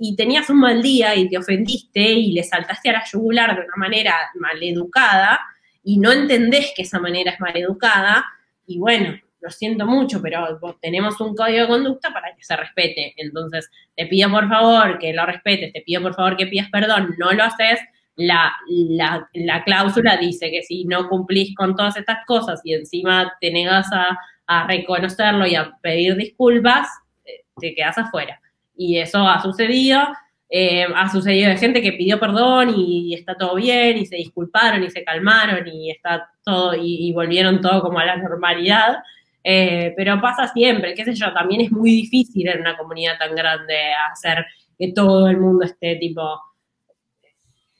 y, 0.00 0.16
tenías 0.16 0.48
un 0.48 0.60
mal 0.60 0.80
día 0.80 1.14
y 1.14 1.28
te 1.28 1.36
ofendiste 1.36 2.00
y 2.00 2.32
le 2.32 2.42
saltaste 2.42 2.88
a 2.88 2.94
la 2.94 3.04
yugular 3.04 3.54
de 3.54 3.66
una 3.66 3.76
manera 3.76 4.14
maleducada 4.34 5.38
y 5.84 5.98
no 5.98 6.10
entendés 6.10 6.72
que 6.74 6.82
esa 6.82 6.98
manera 6.98 7.32
es 7.32 7.40
maleducada 7.40 8.24
y 8.66 8.78
bueno, 8.78 9.18
lo 9.40 9.50
siento 9.50 9.86
mucho, 9.86 10.22
pero 10.22 10.58
tenemos 10.80 11.20
un 11.20 11.34
código 11.34 11.62
de 11.62 11.68
conducta 11.68 12.12
para 12.12 12.34
que 12.34 12.44
se 12.44 12.56
respete. 12.56 13.14
Entonces, 13.16 13.70
te 13.96 14.06
pido 14.06 14.30
por 14.30 14.48
favor 14.48 14.98
que 14.98 15.12
lo 15.12 15.24
respetes, 15.26 15.72
te 15.72 15.80
pido 15.80 16.02
por 16.02 16.14
favor 16.14 16.36
que 16.36 16.46
pidas 16.46 16.70
perdón, 16.70 17.14
no 17.18 17.32
lo 17.32 17.44
haces. 17.44 17.80
La, 18.16 18.52
la, 18.68 19.64
cláusula 19.64 20.18
dice 20.18 20.50
que 20.50 20.62
si 20.62 20.84
no 20.84 21.08
cumplís 21.08 21.54
con 21.54 21.74
todas 21.74 21.96
estas 21.96 22.18
cosas 22.26 22.60
y 22.64 22.74
encima 22.74 23.32
te 23.40 23.50
negas 23.50 23.90
a, 23.92 24.18
a 24.46 24.66
reconocerlo 24.66 25.46
y 25.46 25.54
a 25.54 25.72
pedir 25.80 26.16
disculpas, 26.16 26.86
eh, 27.24 27.44
te 27.58 27.74
quedas 27.74 27.96
afuera 27.96 28.38
y 28.80 28.98
eso 28.98 29.28
ha 29.28 29.42
sucedido. 29.42 30.00
Eh, 30.48 30.86
ha 30.96 31.08
sucedido 31.10 31.50
de 31.50 31.58
gente 31.58 31.82
que 31.82 31.92
pidió 31.92 32.18
perdón 32.18 32.72
y, 32.74 33.14
está 33.14 33.36
todo 33.36 33.54
bien 33.56 33.98
y 33.98 34.06
se 34.06 34.16
disculparon 34.16 34.82
y 34.82 34.90
se 34.90 35.04
calmaron 35.04 35.68
y 35.68 35.90
está 35.90 36.28
todo 36.42 36.74
y, 36.74 37.12
volvieron 37.12 37.60
todo 37.60 37.82
como 37.82 37.98
a 37.98 38.06
la 38.06 38.16
normalidad. 38.16 38.96
Eh, 39.44 39.92
pero 39.96 40.18
pasa 40.20 40.48
siempre, 40.48 40.94
qué 40.94 41.04
sé 41.04 41.14
yo, 41.14 41.32
también 41.32 41.60
es 41.60 41.70
muy 41.70 41.90
difícil 41.90 42.48
en 42.48 42.60
una 42.60 42.76
comunidad 42.76 43.18
tan 43.18 43.34
grande 43.34 43.92
hacer 44.12 44.46
que 44.78 44.92
todo 44.92 45.28
el 45.28 45.36
mundo 45.36 45.66
esté 45.66 45.96
tipo 45.96 46.40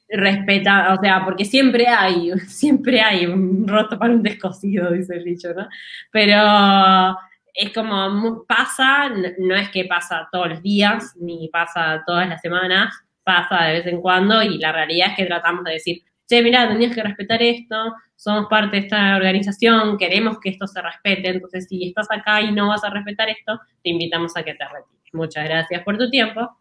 respeta, 0.08 0.92
o 0.94 1.00
sea, 1.00 1.24
porque 1.24 1.46
siempre 1.46 1.86
hay, 1.86 2.30
siempre 2.46 3.00
hay 3.00 3.24
un 3.26 3.66
roto 3.66 3.98
para 3.98 4.12
un 4.12 4.22
descosido, 4.22 4.92
dice 4.92 5.16
el 5.16 5.24
dicho, 5.24 5.48
¿no? 5.54 5.66
Pero 6.12 7.16
es 7.54 7.72
como 7.72 8.44
pasa, 8.46 9.10
no 9.38 9.54
es 9.54 9.68
que 9.70 9.84
pasa 9.84 10.28
todos 10.30 10.48
los 10.48 10.62
días, 10.62 11.14
ni 11.16 11.48
pasa 11.48 12.02
todas 12.06 12.28
las 12.28 12.40
semanas, 12.40 12.94
pasa 13.24 13.64
de 13.64 13.72
vez 13.74 13.86
en 13.86 14.00
cuando 14.00 14.42
y 14.42 14.58
la 14.58 14.72
realidad 14.72 15.10
es 15.10 15.16
que 15.16 15.26
tratamos 15.26 15.64
de 15.64 15.72
decir, 15.72 16.02
che, 16.28 16.42
mira, 16.42 16.68
tenías 16.68 16.94
que 16.94 17.02
respetar 17.02 17.42
esto, 17.42 17.94
somos 18.16 18.46
parte 18.48 18.76
de 18.76 18.82
esta 18.84 19.16
organización, 19.16 19.98
queremos 19.98 20.38
que 20.40 20.50
esto 20.50 20.66
se 20.66 20.80
respete, 20.80 21.28
entonces 21.28 21.66
si 21.68 21.88
estás 21.88 22.08
acá 22.10 22.40
y 22.40 22.52
no 22.52 22.68
vas 22.68 22.84
a 22.84 22.90
respetar 22.90 23.28
esto, 23.28 23.60
te 23.82 23.90
invitamos 23.90 24.36
a 24.36 24.42
que 24.42 24.54
te 24.54 24.64
retires. 24.64 25.12
Muchas 25.12 25.44
gracias 25.44 25.82
por 25.82 25.98
tu 25.98 26.08
tiempo 26.08 26.56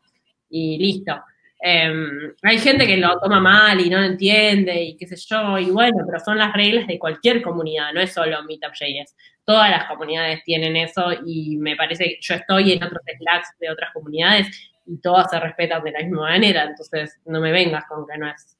y 0.49 0.78
listo. 0.80 1.22
Em, 1.61 2.34
hay 2.41 2.57
gente 2.57 2.88
que 2.88 2.95
lo 2.95 3.19
toma 3.19 3.41
mal 3.41 3.81
y 3.81 3.90
no 3.90 3.98
lo 3.98 4.06
entiende 4.06 4.81
y 4.81 4.95
qué 4.95 5.06
sé 5.06 5.18
yo, 5.18 5.57
y 5.57 5.69
bueno, 5.69 5.98
pero 6.06 6.19
son 6.23 6.38
las 6.38 6.53
reglas 6.53 6.88
de 6.88 6.98
cualquier 6.98 7.41
comunidad, 7.41 7.91
no 7.94 7.99
es 7.99 8.14
solo 8.14 8.41
Meetup.js. 8.44 9.15
Todas 9.44 9.69
las 9.69 9.86
comunidades 9.86 10.41
tienen 10.45 10.77
eso 10.77 11.11
y 11.26 11.57
me 11.57 11.76
parece 11.76 12.06
que 12.06 12.18
yo 12.22 12.36
estoy 12.36 12.73
en 12.73 12.84
otros 12.84 13.02
Slacks 13.18 13.57
de 13.60 13.69
otras 13.69 13.91
comunidades 13.94 14.48
y 14.86 15.02
todas 15.02 15.30
se 15.30 15.40
respetan 15.40 15.84
de 15.84 15.91
la 15.91 15.99
misma 15.99 16.22
manera, 16.22 16.64
entonces 16.64 17.19
no 17.26 17.41
me 17.41 17.52
vengas 17.52 17.84
con 17.90 18.06
que 18.07 18.18
no 18.18 18.30
es 18.30 18.56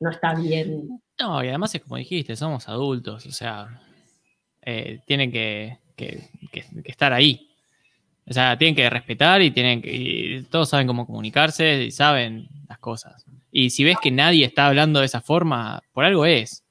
no 0.00 0.10
está 0.10 0.32
bien. 0.32 1.00
No, 1.18 1.42
y 1.42 1.48
además 1.48 1.74
es 1.74 1.82
como 1.82 1.96
dijiste, 1.96 2.36
somos 2.36 2.68
adultos, 2.68 3.26
o 3.26 3.32
sea, 3.32 3.80
eh, 4.62 5.00
tienen 5.06 5.32
que, 5.32 5.78
que 5.96 6.30
estar 6.84 7.12
ahí. 7.12 7.47
O 8.28 8.32
sea, 8.32 8.58
tienen 8.58 8.74
que 8.74 8.90
respetar 8.90 9.40
y 9.40 9.50
tienen 9.50 9.80
que. 9.80 10.44
todos 10.50 10.68
saben 10.68 10.86
cómo 10.86 11.06
comunicarse 11.06 11.84
y 11.84 11.90
saben 11.90 12.48
las 12.68 12.78
cosas. 12.78 13.24
Y 13.50 13.70
si 13.70 13.84
ves 13.84 13.96
que 14.02 14.10
nadie 14.10 14.44
está 14.44 14.66
hablando 14.66 15.00
de 15.00 15.06
esa 15.06 15.20
forma, 15.20 15.82
por 15.92 16.04
algo 16.04 16.26
es. 16.26 16.62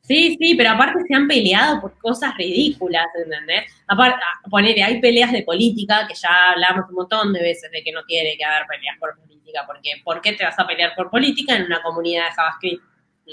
Sí, 0.00 0.38
sí, 0.40 0.54
pero 0.54 0.70
aparte 0.70 1.00
se 1.06 1.14
han 1.14 1.28
peleado 1.28 1.82
por 1.82 1.98
cosas 1.98 2.34
ridículas, 2.38 3.04
¿entendés? 3.22 3.70
Aparte, 3.86 4.18
ah, 4.24 4.48
ponele, 4.48 4.82
hay 4.82 4.98
peleas 5.02 5.30
de 5.32 5.42
política, 5.42 6.06
que 6.08 6.14
ya 6.14 6.52
hablamos 6.52 6.88
un 6.88 6.94
montón 6.94 7.34
de 7.34 7.42
veces 7.42 7.70
de 7.70 7.82
que 7.82 7.92
no 7.92 8.02
tiene 8.04 8.34
que 8.38 8.44
haber 8.44 8.66
peleas 8.66 8.96
por 8.98 9.18
política, 9.18 9.64
porque 9.66 9.90
¿por 10.02 10.22
qué 10.22 10.32
te 10.32 10.44
vas 10.44 10.58
a 10.58 10.66
pelear 10.66 10.94
por 10.96 11.10
política 11.10 11.56
en 11.56 11.64
una 11.64 11.82
comunidad 11.82 12.24
de 12.24 12.34
JavaScript? 12.34 12.82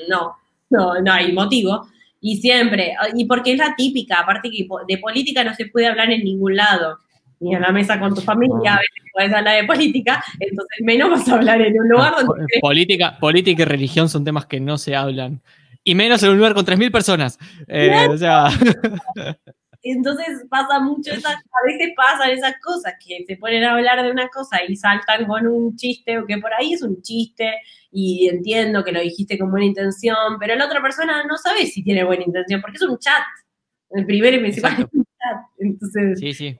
No, 0.10 0.36
no, 0.70 1.00
no 1.00 1.14
hay 1.14 1.32
motivo. 1.32 1.88
Y 2.20 2.38
siempre, 2.38 2.94
y 3.16 3.24
porque 3.24 3.54
es 3.54 3.58
la 3.58 3.74
típica, 3.78 4.20
aparte 4.20 4.50
que 4.52 4.68
de 4.86 4.98
política 4.98 5.46
no 5.46 5.54
se 5.54 5.68
puede 5.68 5.88
hablar 5.88 6.12
en 6.12 6.26
ningún 6.26 6.58
lado 6.58 7.00
ni 7.46 7.56
a 7.56 7.60
la 7.60 7.72
mesa 7.72 8.00
con 8.00 8.14
tu 8.14 8.22
familia, 8.22 8.74
a 8.74 8.78
veces 8.78 9.12
puedes 9.14 9.34
hablar 9.34 9.62
de 9.62 9.68
política, 9.68 10.24
entonces 10.40 10.80
menos 10.82 11.12
vas 11.12 11.30
a 11.30 11.36
hablar 11.36 11.62
en 11.62 11.80
un 11.80 11.90
lugar 11.90 12.16
donde... 12.16 12.46
Política, 12.60 13.18
política 13.20 13.62
y 13.62 13.66
religión 13.66 14.10
son 14.10 14.24
temas 14.24 14.48
que 14.48 14.60
no 14.60 14.78
se 14.78 14.96
hablan. 14.96 15.42
Y 15.84 15.94
menos 15.94 16.24
en 16.24 16.32
un 16.32 16.38
lugar 16.38 16.56
con 16.56 16.66
3.000 16.66 16.92
personas. 16.92 17.38
Eh, 17.68 18.08
o 18.10 18.18
sea... 18.18 18.48
Entonces 19.88 20.44
pasa 20.50 20.80
mucho, 20.80 21.12
esas, 21.12 21.36
a 21.36 21.68
veces 21.68 21.94
pasan 21.96 22.32
esas 22.32 22.56
cosas, 22.60 22.96
que 23.06 23.24
se 23.28 23.38
ponen 23.38 23.64
a 23.64 23.74
hablar 23.74 24.02
de 24.02 24.10
una 24.10 24.28
cosa 24.30 24.58
y 24.68 24.76
saltan 24.76 25.28
con 25.28 25.46
un 25.46 25.76
chiste, 25.76 26.18
o 26.18 26.26
que 26.26 26.40
por 26.40 26.52
ahí 26.56 26.74
es 26.74 26.82
un 26.82 27.04
chiste, 27.04 27.54
y 27.92 28.28
entiendo 28.28 28.84
que 28.84 28.92
lo 28.92 29.00
dijiste 29.00 29.38
con 29.38 29.52
buena 29.52 29.68
intención, 29.68 30.40
pero 30.40 30.56
la 30.56 30.66
otra 30.66 30.82
persona 30.82 31.24
no 31.26 31.38
sabe 31.38 31.68
si 31.68 31.84
tiene 31.84 32.04
buena 32.04 32.24
intención, 32.24 32.62
porque 32.62 32.78
es 32.78 32.82
un 32.82 32.98
chat. 32.98 33.22
El 33.92 34.08
primero 34.08 34.38
y 34.38 34.40
principal 34.40 34.90
entonces, 35.68 36.20
sí, 36.20 36.34
sí. 36.34 36.58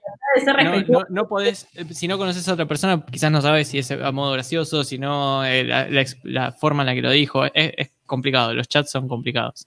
No, 1.08 1.28
podés, 1.28 1.68
eh, 1.74 1.84
si 1.90 2.08
no 2.08 2.18
conoces 2.18 2.46
a 2.48 2.52
otra 2.52 2.66
persona, 2.66 3.04
quizás 3.04 3.30
no 3.30 3.40
sabes 3.40 3.68
si 3.68 3.78
es 3.78 3.90
a 3.90 4.12
modo 4.12 4.32
gracioso, 4.32 4.84
si 4.84 4.98
no 4.98 5.44
eh, 5.44 5.64
la, 5.64 6.52
forma 6.52 6.82
en 6.82 6.86
la 6.86 6.94
que 6.94 7.02
lo 7.02 7.10
dijo. 7.10 7.44
Es, 7.54 7.90
complicado, 8.04 8.54
los 8.54 8.68
chats 8.68 8.90
son 8.90 9.08
complicados. 9.08 9.66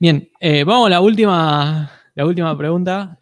Bien, 0.00 0.28
eh, 0.40 0.64
vamos 0.64 0.86
a 0.86 0.90
la 0.90 1.00
última, 1.00 1.90
la 2.14 2.26
última 2.26 2.56
pregunta. 2.56 3.18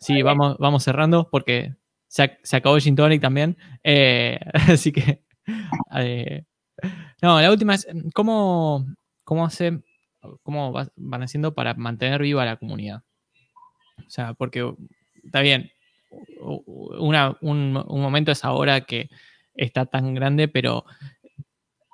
sí, 0.00 0.22
vamos, 0.22 0.56
vamos 0.58 0.82
cerrando 0.82 1.28
porque 1.30 1.74
se, 2.08 2.22
acabó 2.52 2.76
el 2.76 2.82
Gin 2.82 2.96
Tonic 2.96 3.20
también. 3.20 3.56
así 4.68 4.92
que. 4.92 5.22
no, 7.22 7.40
la 7.40 7.50
última 7.50 7.74
es: 7.74 7.86
¿cómo, 8.14 8.86
cómo 9.24 9.44
hace 9.44 9.80
cómo 10.42 10.72
van 10.72 11.22
haciendo 11.22 11.54
para 11.54 11.74
mantener 11.74 12.22
viva 12.22 12.44
la 12.44 12.56
comunidad. 12.56 13.02
O 13.98 14.10
sea, 14.10 14.34
porque 14.34 14.74
está 15.24 15.40
bien, 15.40 15.70
un, 16.40 17.72
momento 17.88 18.32
es 18.32 18.44
ahora 18.44 18.82
que 18.82 19.08
está 19.54 19.86
tan 19.86 20.14
grande, 20.14 20.48
pero 20.48 20.84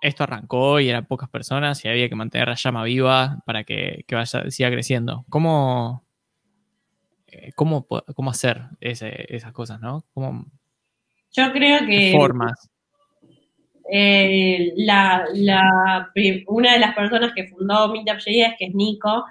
esto 0.00 0.24
arrancó 0.24 0.80
y 0.80 0.88
eran 0.88 1.06
pocas 1.06 1.28
personas 1.28 1.84
y 1.84 1.88
había 1.88 2.08
que 2.08 2.14
mantener 2.14 2.48
la 2.48 2.54
llama 2.54 2.84
viva 2.84 3.42
para 3.46 3.64
que, 3.64 4.04
vaya, 4.10 4.50
siga 4.50 4.70
creciendo. 4.70 5.24
¿Cómo, 5.28 6.04
eh, 7.28 7.52
cómo, 7.54 7.86
cómo 7.86 8.30
hacer 8.30 8.62
esas 8.80 9.52
cosas, 9.52 9.80
no? 9.80 10.04
Yo 11.32 11.52
creo 11.52 11.86
que... 11.86 12.12
Formas. 12.12 12.68
Eh, 13.94 14.72
la, 14.76 15.26
una 16.46 16.72
de 16.72 16.78
las 16.78 16.94
personas 16.94 17.32
que 17.34 17.48
fundó 17.48 17.92
Meetup.js, 17.92 18.54
que 18.58 18.66
es 18.66 18.74
Nico, 18.74 19.24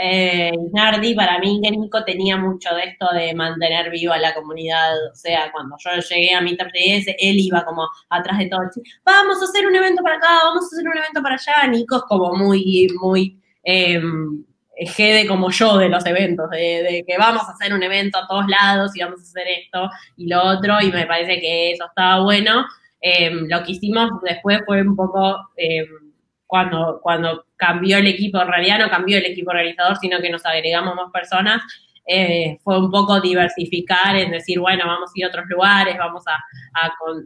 eh, 0.00 0.52
Nardi, 0.72 1.14
para 1.14 1.38
mí 1.38 1.60
que 1.62 1.70
Nico 1.70 2.04
tenía 2.04 2.36
mucho 2.36 2.74
de 2.74 2.84
esto 2.84 3.06
de 3.12 3.34
mantener 3.34 3.90
viva 3.90 4.18
la 4.18 4.34
comunidad, 4.34 4.94
o 5.12 5.14
sea, 5.14 5.50
cuando 5.52 5.76
yo 5.78 5.90
llegué 6.00 6.34
a 6.34 6.40
Meetup.js, 6.40 7.06
él 7.18 7.38
iba 7.38 7.64
como 7.64 7.88
atrás 8.08 8.38
de 8.38 8.46
todo, 8.46 8.60
vamos 9.04 9.40
a 9.40 9.44
hacer 9.44 9.66
un 9.66 9.76
evento 9.76 10.02
para 10.02 10.16
acá, 10.16 10.28
vamos 10.44 10.64
a 10.64 10.66
hacer 10.66 10.88
un 10.88 10.98
evento 10.98 11.22
para 11.22 11.36
allá, 11.36 11.68
Nico 11.68 11.96
es 11.96 12.02
como 12.02 12.34
muy, 12.34 12.88
muy... 13.00 13.38
Eh, 13.62 14.00
como 15.28 15.50
yo 15.50 15.78
de 15.78 15.88
los 15.88 16.04
eventos, 16.04 16.50
de, 16.50 17.04
que 17.06 17.16
vamos 17.16 17.42
a 17.44 17.52
hacer 17.52 17.72
un 17.72 17.82
evento 17.82 18.18
a 18.18 18.26
todos 18.26 18.46
lados 18.48 18.96
y 18.96 19.02
vamos 19.02 19.20
a 19.20 19.22
hacer 19.22 19.46
esto 19.46 19.88
y 20.16 20.26
lo 20.26 20.42
otro, 20.42 20.80
y 20.82 20.90
me 20.90 21.06
parece 21.06 21.40
que 21.40 21.72
eso 21.72 21.86
estaba 21.86 22.22
bueno. 22.22 22.64
Em, 23.00 23.46
lo 23.48 23.62
que 23.62 23.72
hicimos 23.72 24.10
después 24.22 24.60
fue 24.66 24.80
un 24.80 24.96
poco 24.96 25.36
em, 25.56 25.86
cuando, 26.46 27.00
cuando 27.02 27.46
cambió 27.56 27.98
el 27.98 28.06
equipo, 28.06 28.40
en 28.40 28.48
realidad 28.48 28.78
no 28.78 28.90
cambió 28.90 29.18
el 29.18 29.26
equipo 29.26 29.50
organizador, 29.50 29.96
sino 29.98 30.20
que 30.20 30.30
nos 30.30 30.44
agregamos 30.44 30.94
más 30.94 31.10
personas, 31.12 31.62
eh, 32.06 32.58
fue 32.62 32.78
un 32.78 32.90
poco 32.90 33.20
diversificar 33.20 34.14
en 34.16 34.30
decir, 34.30 34.60
bueno, 34.60 34.86
vamos 34.86 35.10
a 35.10 35.12
ir 35.14 35.24
a 35.24 35.28
otros 35.28 35.46
lugares, 35.48 35.96
vamos 35.96 36.22
a, 36.26 36.36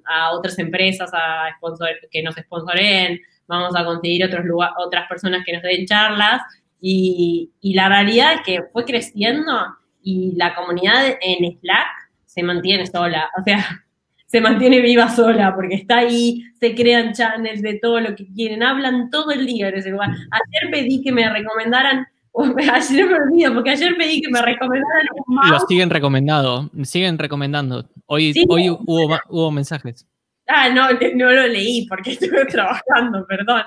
a, 0.06 0.30
otras 0.30 0.58
empresas 0.58 1.10
a 1.12 1.50
sponsor, 1.56 1.88
que 2.10 2.22
nos 2.22 2.36
sponsoren, 2.36 3.20
vamos 3.48 3.74
a 3.74 3.84
conseguir 3.84 4.24
otros 4.24 4.44
otras 4.78 5.08
personas 5.08 5.42
que 5.44 5.52
nos 5.52 5.62
den 5.62 5.86
charlas. 5.86 6.42
Y, 6.80 7.50
y 7.60 7.74
la 7.74 7.88
realidad 7.88 8.34
es 8.34 8.40
que 8.42 8.62
fue 8.72 8.84
creciendo 8.84 9.52
y 10.00 10.36
la 10.36 10.54
comunidad 10.54 11.18
en 11.20 11.58
Slack 11.58 11.88
se 12.24 12.44
mantiene 12.44 12.86
sola. 12.86 13.28
O 13.36 13.42
sea, 13.42 13.84
se 14.28 14.42
mantiene 14.42 14.80
viva 14.80 15.08
sola 15.08 15.54
porque 15.54 15.74
está 15.74 15.98
ahí, 15.98 16.44
se 16.60 16.74
crean 16.74 17.14
channels 17.14 17.62
de 17.62 17.78
todo 17.78 17.98
lo 18.00 18.14
que 18.14 18.26
quieren, 18.26 18.62
hablan 18.62 19.10
todo 19.10 19.30
el 19.32 19.46
día 19.46 19.68
en 19.68 19.76
ese 19.76 19.90
lugar. 19.90 20.10
Ayer 20.10 20.70
pedí 20.70 21.02
que 21.02 21.10
me 21.10 21.28
recomendaran, 21.28 22.06
ayer 22.72 23.06
me 23.06 23.14
olvido, 23.14 23.54
porque 23.54 23.70
ayer 23.70 23.96
pedí 23.96 24.20
que 24.20 24.30
me 24.30 24.42
recomendaran 24.42 25.06
un 25.26 25.34
mouse. 25.34 25.50
Lo 25.50 25.60
siguen 25.60 25.88
recomendando, 25.88 26.70
siguen 26.84 27.18
recomendando. 27.18 27.88
Hoy, 28.04 28.34
hoy 28.48 28.68
hubo, 28.68 29.18
hubo 29.28 29.50
mensajes. 29.50 30.06
Ah, 30.46 30.68
no, 30.70 30.88
no 31.14 31.30
lo 31.30 31.46
leí 31.46 31.86
porque 31.86 32.12
estuve 32.12 32.44
trabajando, 32.46 33.26
perdón. 33.26 33.62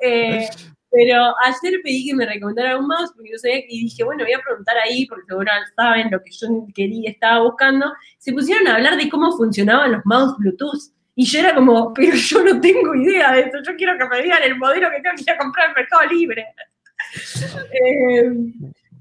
Eh, 0.00 0.48
pero 0.94 1.34
ayer 1.44 1.80
pedí 1.82 2.06
que 2.06 2.14
me 2.14 2.24
recomendaran 2.24 2.78
un 2.78 2.86
mouse 2.86 3.10
porque 3.16 3.30
y 3.68 3.84
dije, 3.84 4.04
bueno, 4.04 4.22
voy 4.22 4.32
a 4.32 4.38
preguntar 4.38 4.76
ahí 4.78 5.06
porque 5.06 5.26
seguro 5.26 5.50
saben 5.74 6.08
lo 6.10 6.22
que 6.22 6.30
yo 6.30 6.66
quería, 6.72 7.10
estaba 7.10 7.42
buscando. 7.42 7.92
Se 8.18 8.32
pusieron 8.32 8.68
a 8.68 8.76
hablar 8.76 8.96
de 8.96 9.08
cómo 9.10 9.36
funcionaban 9.36 9.90
los 9.90 10.02
mouse 10.04 10.36
Bluetooth. 10.38 10.92
Y 11.16 11.24
yo 11.26 11.40
era 11.40 11.54
como, 11.54 11.92
pero 11.94 12.14
yo 12.14 12.44
no 12.44 12.60
tengo 12.60 12.94
idea 12.94 13.32
de 13.32 13.40
esto, 13.40 13.58
yo 13.66 13.76
quiero 13.76 13.98
que 13.98 14.08
me 14.08 14.22
digan 14.22 14.42
el 14.44 14.56
modelo 14.56 14.88
que 14.90 15.00
tengo 15.00 15.16
que 15.16 15.22
ir 15.22 15.30
a 15.30 15.38
comprar 15.38 15.68
en 15.68 15.74
Mercado 15.74 16.06
Libre. 16.06 16.46
Eh, 17.72 18.30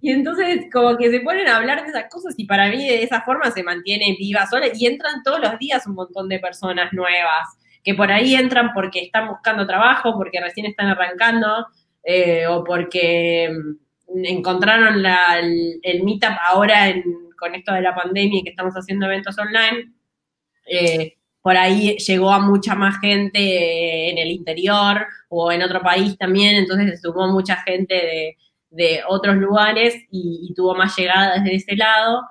y 0.02 0.11
entonces 0.11 0.65
como 0.72 0.98
que 0.98 1.10
se 1.10 1.22
ponen 1.22 1.48
a 1.48 1.57
hablar 1.57 1.84
de 1.84 1.90
esas 1.90 2.06
cosas 2.10 2.34
y 2.38 2.45
para 2.45 2.68
mí 2.68 2.86
de 2.88 3.03
esa 3.03 3.22
forma 3.22 3.49
se 3.52 3.64
mantiene 3.64 4.18
viva 4.20 4.45
sola 4.48 4.68
y 4.74 4.86
entran 4.86 5.24
todos 5.24 5.40
los 5.40 5.57
días 5.60 5.88
un 5.88 5.95
montón 5.95 6.28
de 6.28 6.40
personas 6.40 6.91
nuevas 6.91 7.48
que 7.84 7.94
por 7.94 8.11
ahí 8.11 8.36
entran 8.36 8.74
porque 8.74 9.02
están 9.02 9.28
buscando 9.28 9.68
trabajo, 9.68 10.14
porque 10.15 10.40
recién 10.40 10.65
están 10.65 10.88
arrancando, 10.88 11.68
eh, 12.04 12.46
o 12.48 12.64
porque 12.64 13.50
mm, 13.50 14.26
encontraron 14.26 15.04
el, 15.06 16.04
meetup 16.04 16.36
ahora 16.46 16.94
con 17.40 17.56
esto 17.56 17.74
de 17.74 17.82
la 17.82 17.96
pandemia 17.96 18.40
y 18.40 18.44
que 18.44 18.50
estamos 18.50 18.74
haciendo 18.74 19.06
eventos 19.06 19.38
online, 19.38 19.94
eh, 20.66 21.16
por 21.42 21.58
ahí 21.58 21.98
llegó 21.98 22.32
a 22.32 22.40
mucha 22.40 22.76
más 22.76 23.00
gente 23.00 24.10
en 24.10 24.18
el 24.18 24.32
interior 24.32 25.06
o 25.30 25.52
en 25.52 25.62
otro 25.62 25.82
país 25.82 26.18
también, 26.18 26.56
entonces 26.56 26.90
se 26.92 26.98
sumó 26.98 27.28
mucha 27.28 27.58
gente 27.58 28.38
de, 28.70 29.02
otros 29.08 29.36
lugares 29.36 29.96
y, 30.10 30.54
tuvo 30.56 30.74
más 30.76 30.98
llegada 30.98 31.36
desde 31.40 31.56
ese 31.56 31.76
lado. 31.76 32.22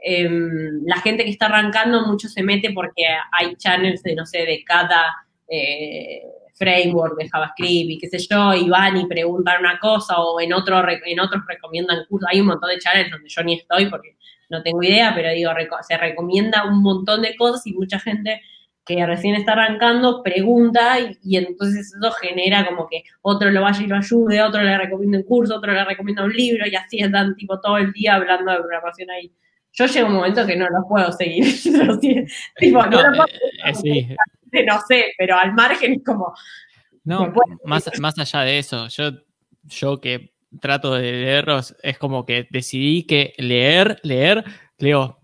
Em, 0.00 0.84
la 0.84 0.96
gente 1.00 1.24
que 1.24 1.30
está 1.30 1.46
arrancando 1.46 2.06
mucho 2.06 2.28
se 2.28 2.42
mete 2.42 2.70
porque 2.72 3.04
hay 3.32 3.56
channels 3.56 4.02
de, 4.02 4.14
no 4.14 4.26
sé, 4.26 4.44
de 4.46 4.62
cada 4.64 5.02
eh, 5.48 6.22
framework 6.58 7.16
de 7.18 7.28
JavaScript 7.28 7.90
y 7.90 7.98
qué 7.98 8.08
sé 8.08 8.18
yo, 8.18 8.54
y 8.54 8.68
van 8.68 8.96
y 8.96 9.06
preguntan 9.06 9.60
una 9.60 9.78
cosa 9.78 10.18
o 10.18 10.40
en, 10.40 10.52
otro, 10.52 10.82
en 10.88 11.20
otros 11.20 11.42
recomiendan 11.46 12.04
cursos. 12.08 12.28
Hay 12.30 12.40
un 12.40 12.48
montón 12.48 12.70
de 12.70 12.78
channels 12.78 13.10
donde 13.10 13.28
yo 13.28 13.42
ni 13.42 13.54
estoy 13.54 13.86
porque 13.86 14.16
no 14.50 14.62
tengo 14.62 14.82
idea, 14.82 15.12
pero 15.14 15.30
digo, 15.30 15.50
se 15.86 15.96
recomienda 15.96 16.64
un 16.64 16.82
montón 16.82 17.22
de 17.22 17.36
cosas 17.36 17.66
y 17.66 17.72
mucha 17.72 17.98
gente 17.98 18.40
que 18.88 19.04
recién 19.04 19.34
está 19.34 19.52
arrancando 19.52 20.22
pregunta 20.22 20.98
y, 21.22 21.36
entonces 21.36 21.94
eso 21.94 22.10
genera 22.12 22.66
como 22.66 22.88
que 22.88 23.04
otro 23.20 23.50
lo 23.50 23.60
vaya 23.60 23.82
y 23.82 23.86
lo 23.86 23.96
ayude, 23.96 24.42
otro 24.42 24.62
le 24.62 24.78
recomienda 24.78 25.18
un 25.18 25.24
curso, 25.24 25.56
otro 25.56 25.72
le 25.72 25.84
recomienda 25.84 26.24
un 26.24 26.32
libro 26.32 26.66
y 26.66 26.74
así 26.74 26.98
están 26.98 27.36
tipo 27.36 27.60
todo 27.60 27.76
el 27.76 27.92
día 27.92 28.14
hablando 28.14 28.50
de 28.50 28.58
programación 28.58 29.10
ahí. 29.10 29.30
Yo 29.78 29.86
llego 29.86 30.08
un 30.08 30.14
momento 30.14 30.44
que 30.44 30.56
no 30.56 30.66
los 30.68 30.84
puedo 30.88 31.12
seguir. 31.12 31.44
tipo, 32.56 32.82
no, 32.86 33.10
no, 33.12 33.24
eh, 33.84 34.16
no 34.66 34.80
sé, 34.88 35.12
pero 35.16 35.36
al 35.36 35.54
margen 35.54 35.92
es 35.92 36.04
como... 36.04 36.34
No, 37.04 37.32
más, 37.64 37.88
más 38.00 38.18
allá 38.18 38.40
de 38.40 38.58
eso, 38.58 38.88
yo, 38.88 39.12
yo 39.62 40.00
que 40.00 40.32
trato 40.60 40.94
de 40.94 41.12
leerlos, 41.12 41.76
es 41.82 41.96
como 41.96 42.26
que 42.26 42.48
decidí 42.50 43.04
que 43.04 43.34
leer, 43.38 44.00
leer, 44.02 44.44
leo 44.78 45.20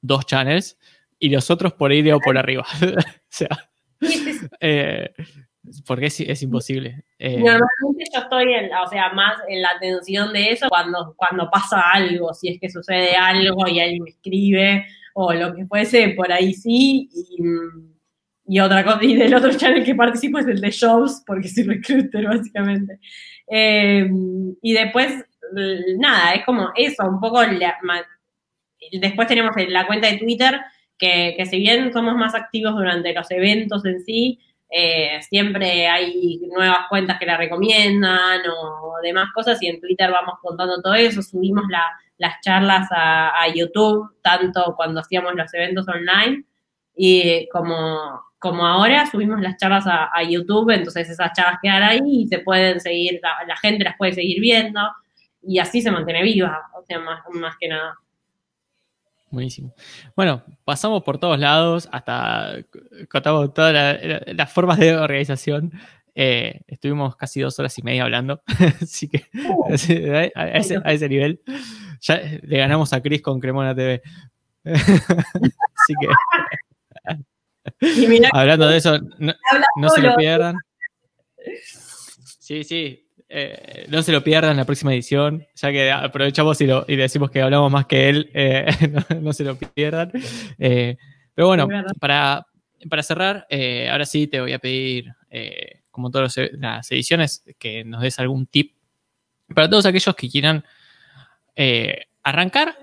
dos 0.00 0.26
channels 0.26 0.76
y 1.18 1.28
los 1.28 1.48
otros 1.48 1.72
por 1.72 1.92
ahí 1.92 2.02
leo 2.02 2.18
por 2.18 2.36
arriba. 2.36 2.66
o 2.82 3.00
sea, 3.28 3.70
eh, 4.60 5.12
porque 5.86 6.06
es, 6.06 6.42
imposible. 6.42 7.04
Eh, 7.18 7.36
Normalmente 7.36 8.04
yo 8.12 8.20
estoy, 8.20 8.52
en, 8.52 8.70
o 8.74 8.86
sea, 8.88 9.12
más 9.12 9.38
en 9.48 9.62
la 9.62 9.70
atención 9.70 10.32
de 10.32 10.50
eso 10.50 10.68
cuando, 10.68 11.14
cuando 11.16 11.50
pasa 11.50 11.80
algo, 11.92 12.32
si 12.34 12.48
es 12.48 12.60
que 12.60 12.70
sucede 12.70 13.16
algo 13.16 13.66
y 13.68 13.80
alguien 13.80 14.02
me 14.02 14.10
escribe 14.10 14.86
o 15.14 15.32
lo 15.32 15.54
que 15.54 15.66
fuese, 15.66 16.10
por 16.10 16.30
ahí 16.30 16.54
sí. 16.54 17.08
Y, 18.46 18.60
otra 18.60 18.84
cosa, 18.84 18.98
y 19.02 19.16
del 19.16 19.34
otro 19.34 19.52
channel 19.52 19.84
que 19.84 19.94
participo 19.94 20.38
es 20.38 20.46
el 20.46 20.60
de 20.60 20.70
shows, 20.70 21.22
porque 21.26 21.48
soy 21.48 21.64
recruiter 21.64 22.24
básicamente. 22.24 22.98
Eh, 23.46 24.08
y 24.62 24.72
después, 24.72 25.24
nada, 25.98 26.34
es 26.34 26.44
como 26.44 26.70
eso, 26.76 27.04
un 27.06 27.20
poco, 27.20 27.40
después 28.92 29.28
tenemos 29.28 29.52
la 29.68 29.86
cuenta 29.86 30.10
de 30.10 30.18
Twitter, 30.18 30.60
que, 30.96 31.34
que, 31.36 31.46
si 31.46 31.58
bien 31.58 31.92
somos 31.92 32.14
más 32.16 32.34
activos 32.34 32.74
durante 32.74 33.12
los 33.12 33.30
eventos 33.30 33.84
en 33.84 34.04
sí, 34.04 34.40
eh, 34.70 35.20
siempre 35.22 35.86
hay 35.88 36.40
nuevas 36.52 36.80
cuentas 36.88 37.18
que 37.18 37.26
la 37.26 37.36
recomiendan 37.38 38.40
o 38.50 38.96
demás 39.02 39.28
cosas 39.34 39.62
y 39.62 39.68
en 39.68 39.80
Twitter 39.80 40.10
vamos 40.10 40.34
contando 40.42 40.80
todo 40.82 40.94
eso, 40.94 41.22
subimos 41.22 41.64
las 42.18 42.40
charlas 42.42 42.86
a, 42.90 43.46
YouTube, 43.54 44.10
tanto 44.22 44.74
cuando 44.76 45.00
hacíamos 45.00 45.34
los 45.34 45.52
eventos 45.54 45.86
online 45.88 46.44
y 46.94 47.48
como 47.50 48.26
como 48.38 48.64
ahora 48.64 49.04
subimos 49.06 49.40
las 49.40 49.56
charlas 49.56 49.84
a, 49.86 50.22
YouTube, 50.22 50.70
entonces 50.70 51.10
esas 51.10 51.32
charlas 51.32 51.58
quedan 51.60 51.82
ahí 51.82 52.00
y 52.04 52.28
se 52.28 52.38
pueden 52.38 52.78
seguir, 52.78 53.20
la, 53.20 53.56
gente 53.56 53.82
las 53.82 53.96
puede 53.96 54.12
seguir 54.12 54.40
viendo 54.40 54.80
y 55.42 55.58
así 55.58 55.82
se 55.82 55.90
mantiene 55.90 56.22
viva, 56.22 56.70
o 56.74 56.84
sea, 56.84 57.00
más, 57.00 57.56
que 57.58 57.68
nada. 57.68 57.96
Buenísimo. 59.30 59.74
Bueno, 60.16 60.42
pasamos 60.64 61.02
por 61.02 61.18
todos 61.18 61.38
lados, 61.38 61.88
hasta 61.92 62.56
contamos 63.10 63.52
todas 63.52 64.00
las 64.26 64.52
formas 64.52 64.78
de 64.78 64.96
organización. 64.96 65.72
Eh, 66.14 66.62
estuvimos 66.66 67.14
casi 67.16 67.40
dos 67.40 67.58
horas 67.58 67.76
y 67.78 67.82
media 67.82 68.02
hablando, 68.02 68.42
así 68.82 69.08
que 69.08 69.26
uh. 69.34 69.66
a, 70.34 70.46
ese, 70.92 71.08
nivel 71.08 71.40
ya 72.00 72.20
le 72.42 72.58
ganamos 72.58 72.92
a 72.92 73.00
Chris 73.00 73.22
con 73.22 73.38
Cremona 73.38 73.74
TV. 73.74 74.02
así 74.64 75.94
que 76.00 76.08
Hablando 78.32 78.68
de 78.68 78.76
eso, 78.78 78.98
no, 79.18 79.88
se 79.90 80.00
lo 80.00 80.16
pierdan. 80.16 80.56
Sí, 82.40 82.64
sí. 82.64 83.07
Eh, 83.30 83.86
no 83.90 84.02
se 84.02 84.10
lo 84.10 84.24
pierdan 84.24 84.52
en 84.52 84.56
la 84.56 84.64
próxima 84.64 84.94
edición, 84.94 85.46
ya 85.54 85.70
que 85.70 85.90
aprovechamos 85.90 86.58
y, 86.62 86.66
lo, 86.66 86.86
y 86.88 86.96
decimos 86.96 87.30
que 87.30 87.42
hablamos 87.42 87.70
más 87.70 87.84
que 87.84 88.08
él, 88.08 88.30
eh, 88.32 88.66
no, 89.20 89.32
se 89.32 89.44
lo 89.44 89.56
pierdan. 89.56 90.10
Eh, 90.58 90.96
pero 91.34 91.48
bueno, 91.48 91.68
para, 92.00 92.46
para 92.88 93.02
cerrar, 93.02 93.46
ahora 93.90 94.06
sí 94.06 94.26
te 94.26 94.40
voy 94.40 94.52
a 94.52 94.58
pedir, 94.58 95.12
como 95.90 96.10
todas 96.10 96.36
las 96.52 96.90
ediciones, 96.90 97.44
que 97.58 97.84
nos 97.84 98.02
des 98.02 98.18
algún 98.18 98.46
tip 98.46 98.74
para 99.54 99.68
todos 99.68 99.86
aquellos 99.86 100.16
que 100.16 100.28
quieran 100.28 100.64
arrancar 102.22 102.76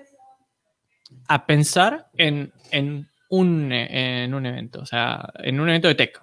a 1.28 1.46
pensar 1.46 2.08
en, 2.18 2.54
en 2.72 3.10
un, 3.30 3.72
en 3.72 4.34
un 4.34 4.46
evento, 4.46 4.82
o 4.82 4.86
sea, 4.86 5.34
en 5.40 5.60
un 5.60 5.70
evento 5.70 5.88
de 5.88 5.96
tech. 5.96 6.20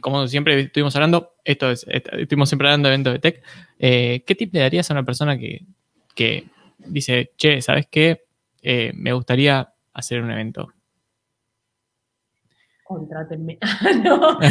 Como 0.00 0.26
siempre 0.26 0.58
estuvimos 0.60 0.94
hablando, 0.96 1.34
esto 1.44 1.70
es, 1.70 1.86
estuvimos 1.88 2.48
siempre 2.48 2.68
hablando 2.68 2.88
de 2.88 2.94
eventos 2.94 3.12
de 3.12 3.18
tech. 3.18 3.42
Eh, 3.78 4.24
¿Qué 4.26 4.34
tip 4.34 4.52
le 4.52 4.60
darías 4.60 4.90
a 4.90 4.94
una 4.94 5.04
persona 5.04 5.38
que, 5.38 6.46
dice, 6.78 7.32
che, 7.36 7.62
¿sabes 7.62 7.86
qué? 7.90 8.24
Eh, 8.62 8.92
me 8.94 9.12
gustaría 9.12 9.72
hacer 9.92 10.22
un 10.22 10.30
evento. 10.30 10.68
Contrátenme. 12.82 13.58
no. 14.04 14.38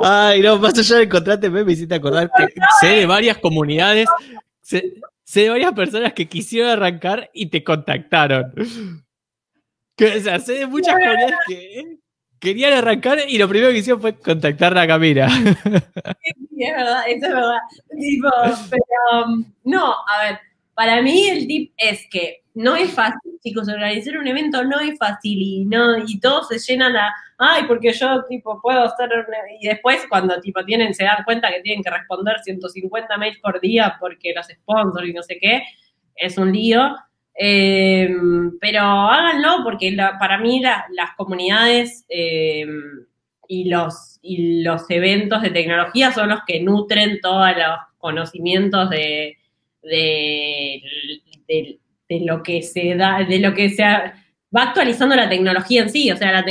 Ay, 0.02 0.40
no, 0.40 0.58
más 0.58 0.78
allá 0.78 0.96
de 0.96 1.08
contrátenme, 1.08 1.64
me 1.64 1.72
hiciste 1.72 1.94
acordar 1.94 2.30
que 2.36 2.48
sé 2.80 2.88
de 2.88 3.06
varias 3.06 3.38
comunidades, 3.38 4.08
sé, 4.60 4.94
sé, 5.24 5.42
de 5.42 5.50
varias 5.50 5.72
personas 5.72 6.12
que 6.12 6.28
quisieron 6.28 6.70
arrancar 6.70 7.30
y 7.32 7.46
te 7.46 7.64
contactaron. 7.64 8.52
Que, 9.96 10.16
o 10.16 10.20
sea, 10.20 10.38
sé 10.38 10.54
de 10.54 10.66
muchas 10.66 10.94
comunidades 10.94 11.36
que 11.46 11.98
querían 12.44 12.74
arrancar 12.74 13.18
y 13.26 13.38
lo 13.38 13.48
primero 13.48 13.72
que 13.72 13.78
hicieron 13.78 14.00
fue 14.00 14.16
contactar 14.16 14.76
a 14.78 14.86
Camila. 14.86 15.28
Sí, 16.56 16.62
es 16.62 16.76
verdad, 16.76 17.02
eso 17.08 17.26
es 17.26 17.34
verdad. 17.34 17.58
pero, 18.70 19.26
um, 19.26 19.44
no, 19.64 19.92
a 19.92 20.24
ver, 20.24 20.38
para 20.74 21.02
mí 21.02 21.28
el 21.28 21.48
tip 21.48 21.72
es 21.76 22.06
que 22.08 22.44
no 22.54 22.76
es 22.76 22.92
fácil, 22.92 23.40
chicos, 23.42 23.68
organizar 23.68 24.16
un 24.16 24.28
evento 24.28 24.62
no 24.62 24.78
es 24.78 24.96
fácil 24.96 25.36
y 25.42 25.64
no 25.64 25.98
y 25.98 26.20
todos 26.20 26.46
se 26.46 26.58
llenan 26.60 26.94
a, 26.96 27.12
ay, 27.38 27.64
porque 27.66 27.92
yo 27.92 28.24
tipo 28.28 28.60
puedo 28.62 28.84
hacer 28.84 29.10
y 29.60 29.66
después 29.66 30.06
cuando 30.08 30.40
tipo 30.40 30.64
tienen 30.64 30.94
se 30.94 31.02
dan 31.02 31.24
cuenta 31.24 31.50
que 31.50 31.60
tienen 31.62 31.82
que 31.82 31.90
responder 31.90 32.38
150 32.38 33.16
mails 33.18 33.38
por 33.42 33.60
día 33.60 33.96
porque 33.98 34.32
los 34.32 34.46
sponsors 34.46 35.08
y 35.08 35.12
no 35.12 35.22
sé 35.24 35.38
qué, 35.40 35.64
es 36.14 36.38
un 36.38 36.52
lío. 36.52 36.94
Eh, 37.36 38.08
pero 38.60 38.80
háganlo 38.80 39.64
porque 39.64 39.96
para 40.18 40.38
mí 40.38 40.62
las 40.62 41.14
comunidades 41.16 42.04
eh, 42.08 42.64
y, 43.48 43.68
los, 43.68 44.18
y 44.22 44.62
los 44.62 44.88
eventos 44.90 45.42
de 45.42 45.50
tecnología 45.50 46.12
son 46.12 46.28
los 46.28 46.40
que 46.46 46.60
nutren 46.60 47.20
todos 47.20 47.50
los 47.56 47.78
conocimientos 47.98 48.88
de, 48.90 49.36
de, 49.82 50.80
lo 52.20 52.42
que 52.42 52.62
se 52.62 52.94
da, 52.94 53.24
de 53.24 53.38
lo 53.40 53.52
que 53.54 53.70
se 53.70 53.82
va 53.82 54.62
actualizando 54.62 55.16
la 55.16 55.28
tecnología 55.28 55.82
en 55.82 55.90
sí. 55.90 56.12
O 56.12 56.16
sea, 56.16 56.32
la, 56.32 56.44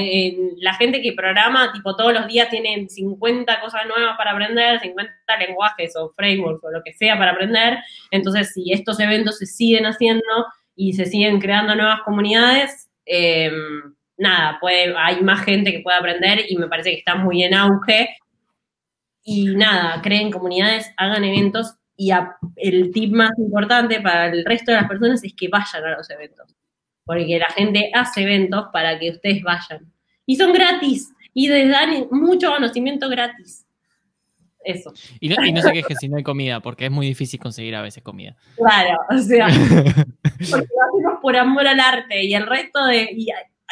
la, 0.57 0.73
gente 0.73 1.01
que 1.01 1.13
programa, 1.13 1.71
tipo, 1.71 1.95
todos 1.95 2.13
los 2.13 2.27
días 2.27 2.49
tienen 2.49 2.89
50 2.89 3.61
cosas 3.61 3.85
nuevas 3.87 4.17
para 4.17 4.31
aprender, 4.31 4.79
50 4.81 5.13
lenguajes 5.39 5.95
o 5.95 6.11
frameworks 6.15 6.63
o 6.63 6.71
lo 6.71 6.83
que 6.83 6.93
sea 6.93 7.17
para 7.17 7.31
aprender. 7.31 7.77
Entonces, 8.11 8.51
si 8.53 8.73
estos 8.73 8.99
eventos 8.99 9.37
se 9.37 9.45
siguen 9.45 9.85
haciendo, 9.85 10.23
y 10.75 10.93
se 10.93 11.05
siguen 11.05 11.39
creando 11.39 11.75
nuevas 11.75 12.01
comunidades, 12.01 12.89
em, 13.05 13.93
nada, 14.17 14.57
puede, 14.59 14.95
hay 14.97 15.21
más 15.21 15.43
gente 15.43 15.71
que 15.71 15.81
puede 15.81 15.97
aprender 15.97 16.45
y 16.47 16.57
me 16.57 16.67
parece 16.67 16.91
que 16.91 16.97
está 16.97 17.15
muy 17.15 17.43
en 17.43 17.53
auge. 17.53 18.15
Y 19.23 19.55
nada, 19.55 20.01
creen 20.01 20.31
comunidades, 20.31 20.91
hagan 20.97 21.23
eventos 21.23 21.75
y 21.95 22.11
el 22.57 22.91
tip 22.91 23.13
más 23.13 23.31
importante 23.37 24.01
para 24.01 24.27
el 24.27 24.43
resto 24.45 24.71
de 24.71 24.77
las 24.77 24.87
personas 24.87 25.23
es 25.23 25.33
que 25.35 25.47
vayan 25.47 25.85
a 25.85 25.97
los 25.97 26.09
eventos. 26.09 26.55
Porque 27.05 27.37
la 27.37 27.49
gente 27.53 27.91
hace 27.93 28.23
eventos 28.23 28.65
para 28.73 28.97
que 28.97 29.11
ustedes 29.11 29.43
vayan. 29.43 29.91
Y 30.25 30.35
son 30.35 30.53
gratis 30.53 31.13
y 31.33 31.49
les 31.49 31.69
dan 31.69 32.07
mucho 32.11 32.51
conocimiento 32.51 33.09
gratis. 33.09 33.62
Eso. 34.63 34.93
Y 35.19 35.29
no, 35.29 35.45
y 35.45 35.51
no 35.51 35.61
se 35.61 35.71
quejen 35.71 35.97
si 35.97 36.09
no 36.09 36.17
hay 36.17 36.23
comida, 36.23 36.59
porque 36.61 36.85
es 36.85 36.91
muy 36.91 37.07
difícil 37.07 37.39
conseguir 37.39 37.75
a 37.75 37.81
veces 37.81 38.03
comida. 38.03 38.35
Claro, 38.55 38.97
o 39.09 39.17
sea, 39.17 39.47
porque 40.49 40.67
lo 40.75 40.83
hacemos 40.87 41.19
por 41.21 41.35
amor 41.35 41.67
al 41.67 41.79
arte 41.79 42.23
y 42.23 42.33
el 42.33 42.47
resto 42.47 42.85
de... 42.85 43.09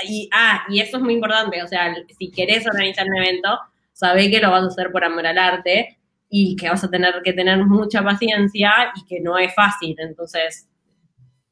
Y, 0.03 0.29
ah, 0.33 0.63
y 0.69 0.79
eso 0.79 0.97
es 0.97 1.03
muy 1.03 1.13
importante, 1.13 1.61
o 1.61 1.67
sea, 1.67 1.93
si 2.17 2.31
querés 2.31 2.65
organizar 2.65 3.05
un 3.05 3.17
evento, 3.17 3.59
sabé 3.93 4.31
que 4.31 4.39
lo 4.39 4.49
vas 4.49 4.63
a 4.63 4.67
hacer 4.67 4.91
por 4.91 5.03
amor 5.03 5.27
al 5.27 5.37
arte 5.37 5.99
y 6.27 6.55
que 6.55 6.69
vas 6.69 6.83
a 6.83 6.89
tener 6.89 7.21
que 7.23 7.33
tener 7.33 7.63
mucha 7.65 8.01
paciencia 8.01 8.91
y 8.95 9.05
que 9.05 9.19
no 9.19 9.37
es 9.37 9.53
fácil, 9.53 9.95
entonces, 9.99 10.67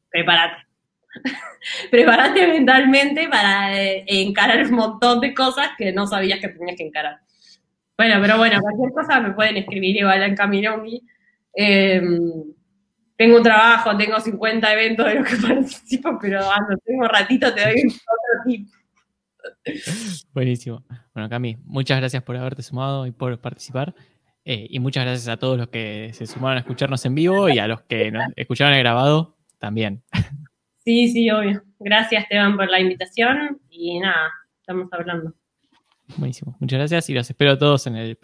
prepárate. 0.10 0.66
prepárate 1.92 2.48
mentalmente 2.48 3.28
para 3.28 3.78
eh, 3.80 4.06
encarar 4.08 4.66
un 4.66 4.72
montón 4.72 5.20
de 5.20 5.34
cosas 5.34 5.70
que 5.78 5.92
no 5.92 6.08
sabías 6.08 6.40
que 6.40 6.48
tenías 6.48 6.78
que 6.78 6.88
encarar. 6.88 7.20
Bueno, 8.00 8.16
pero 8.22 8.38
bueno, 8.38 8.62
cualquier 8.62 8.92
cosa 8.94 9.20
me 9.20 9.34
pueden 9.34 9.58
escribir 9.58 9.98
igual 9.98 10.24
en 10.24 10.34
Camilongi. 10.34 11.02
Eh, 11.54 12.02
tengo 13.18 13.36
un 13.36 13.44
trabajo, 13.44 13.98
tengo 13.98 14.18
50 14.18 14.72
eventos 14.72 15.06
de 15.06 15.16
los 15.16 15.28
que 15.28 15.36
participo, 15.48 16.18
pero 16.18 16.40
ando, 16.40 16.78
tengo 16.86 17.02
un 17.02 17.10
ratito, 17.10 17.54
te 17.54 17.60
doy 17.60 17.88
otro 17.88 18.44
tip. 18.46 18.70
Buenísimo. 20.34 20.86
Bueno, 21.14 21.28
Cami, 21.28 21.58
muchas 21.66 22.00
gracias 22.00 22.24
por 22.24 22.38
haberte 22.38 22.64
sumado 22.64 23.06
y 23.06 23.12
por 23.12 23.38
participar. 23.42 23.94
Eh, 24.46 24.68
y 24.70 24.80
muchas 24.80 25.04
gracias 25.04 25.28
a 25.28 25.36
todos 25.36 25.58
los 25.58 25.68
que 25.68 26.12
se 26.14 26.26
sumaron 26.26 26.56
a 26.56 26.62
escucharnos 26.62 27.06
en 27.06 27.16
vivo 27.16 27.50
y 27.50 27.60
a 27.60 27.68
los 27.68 27.82
que 27.82 28.12
nos 28.12 28.24
escucharon 28.38 28.76
el 28.76 28.80
grabado 28.80 29.36
también. 29.58 30.04
Sí, 30.86 31.10
sí, 31.10 31.30
obvio. 31.32 31.62
Gracias, 31.80 32.24
Esteban, 32.24 32.56
por 32.56 32.70
la 32.70 32.80
invitación 32.80 33.60
y 33.70 34.00
nada, 34.00 34.32
estamos 34.62 34.88
hablando. 34.94 35.34
Buenísimo. 36.18 36.56
Muchas 36.60 36.80
gracias 36.80 37.10
y 37.10 37.14
los 37.14 37.30
espero 37.30 37.52
a 37.52 37.58
todos 37.58 37.88
en 37.88 37.96
el 37.96 38.18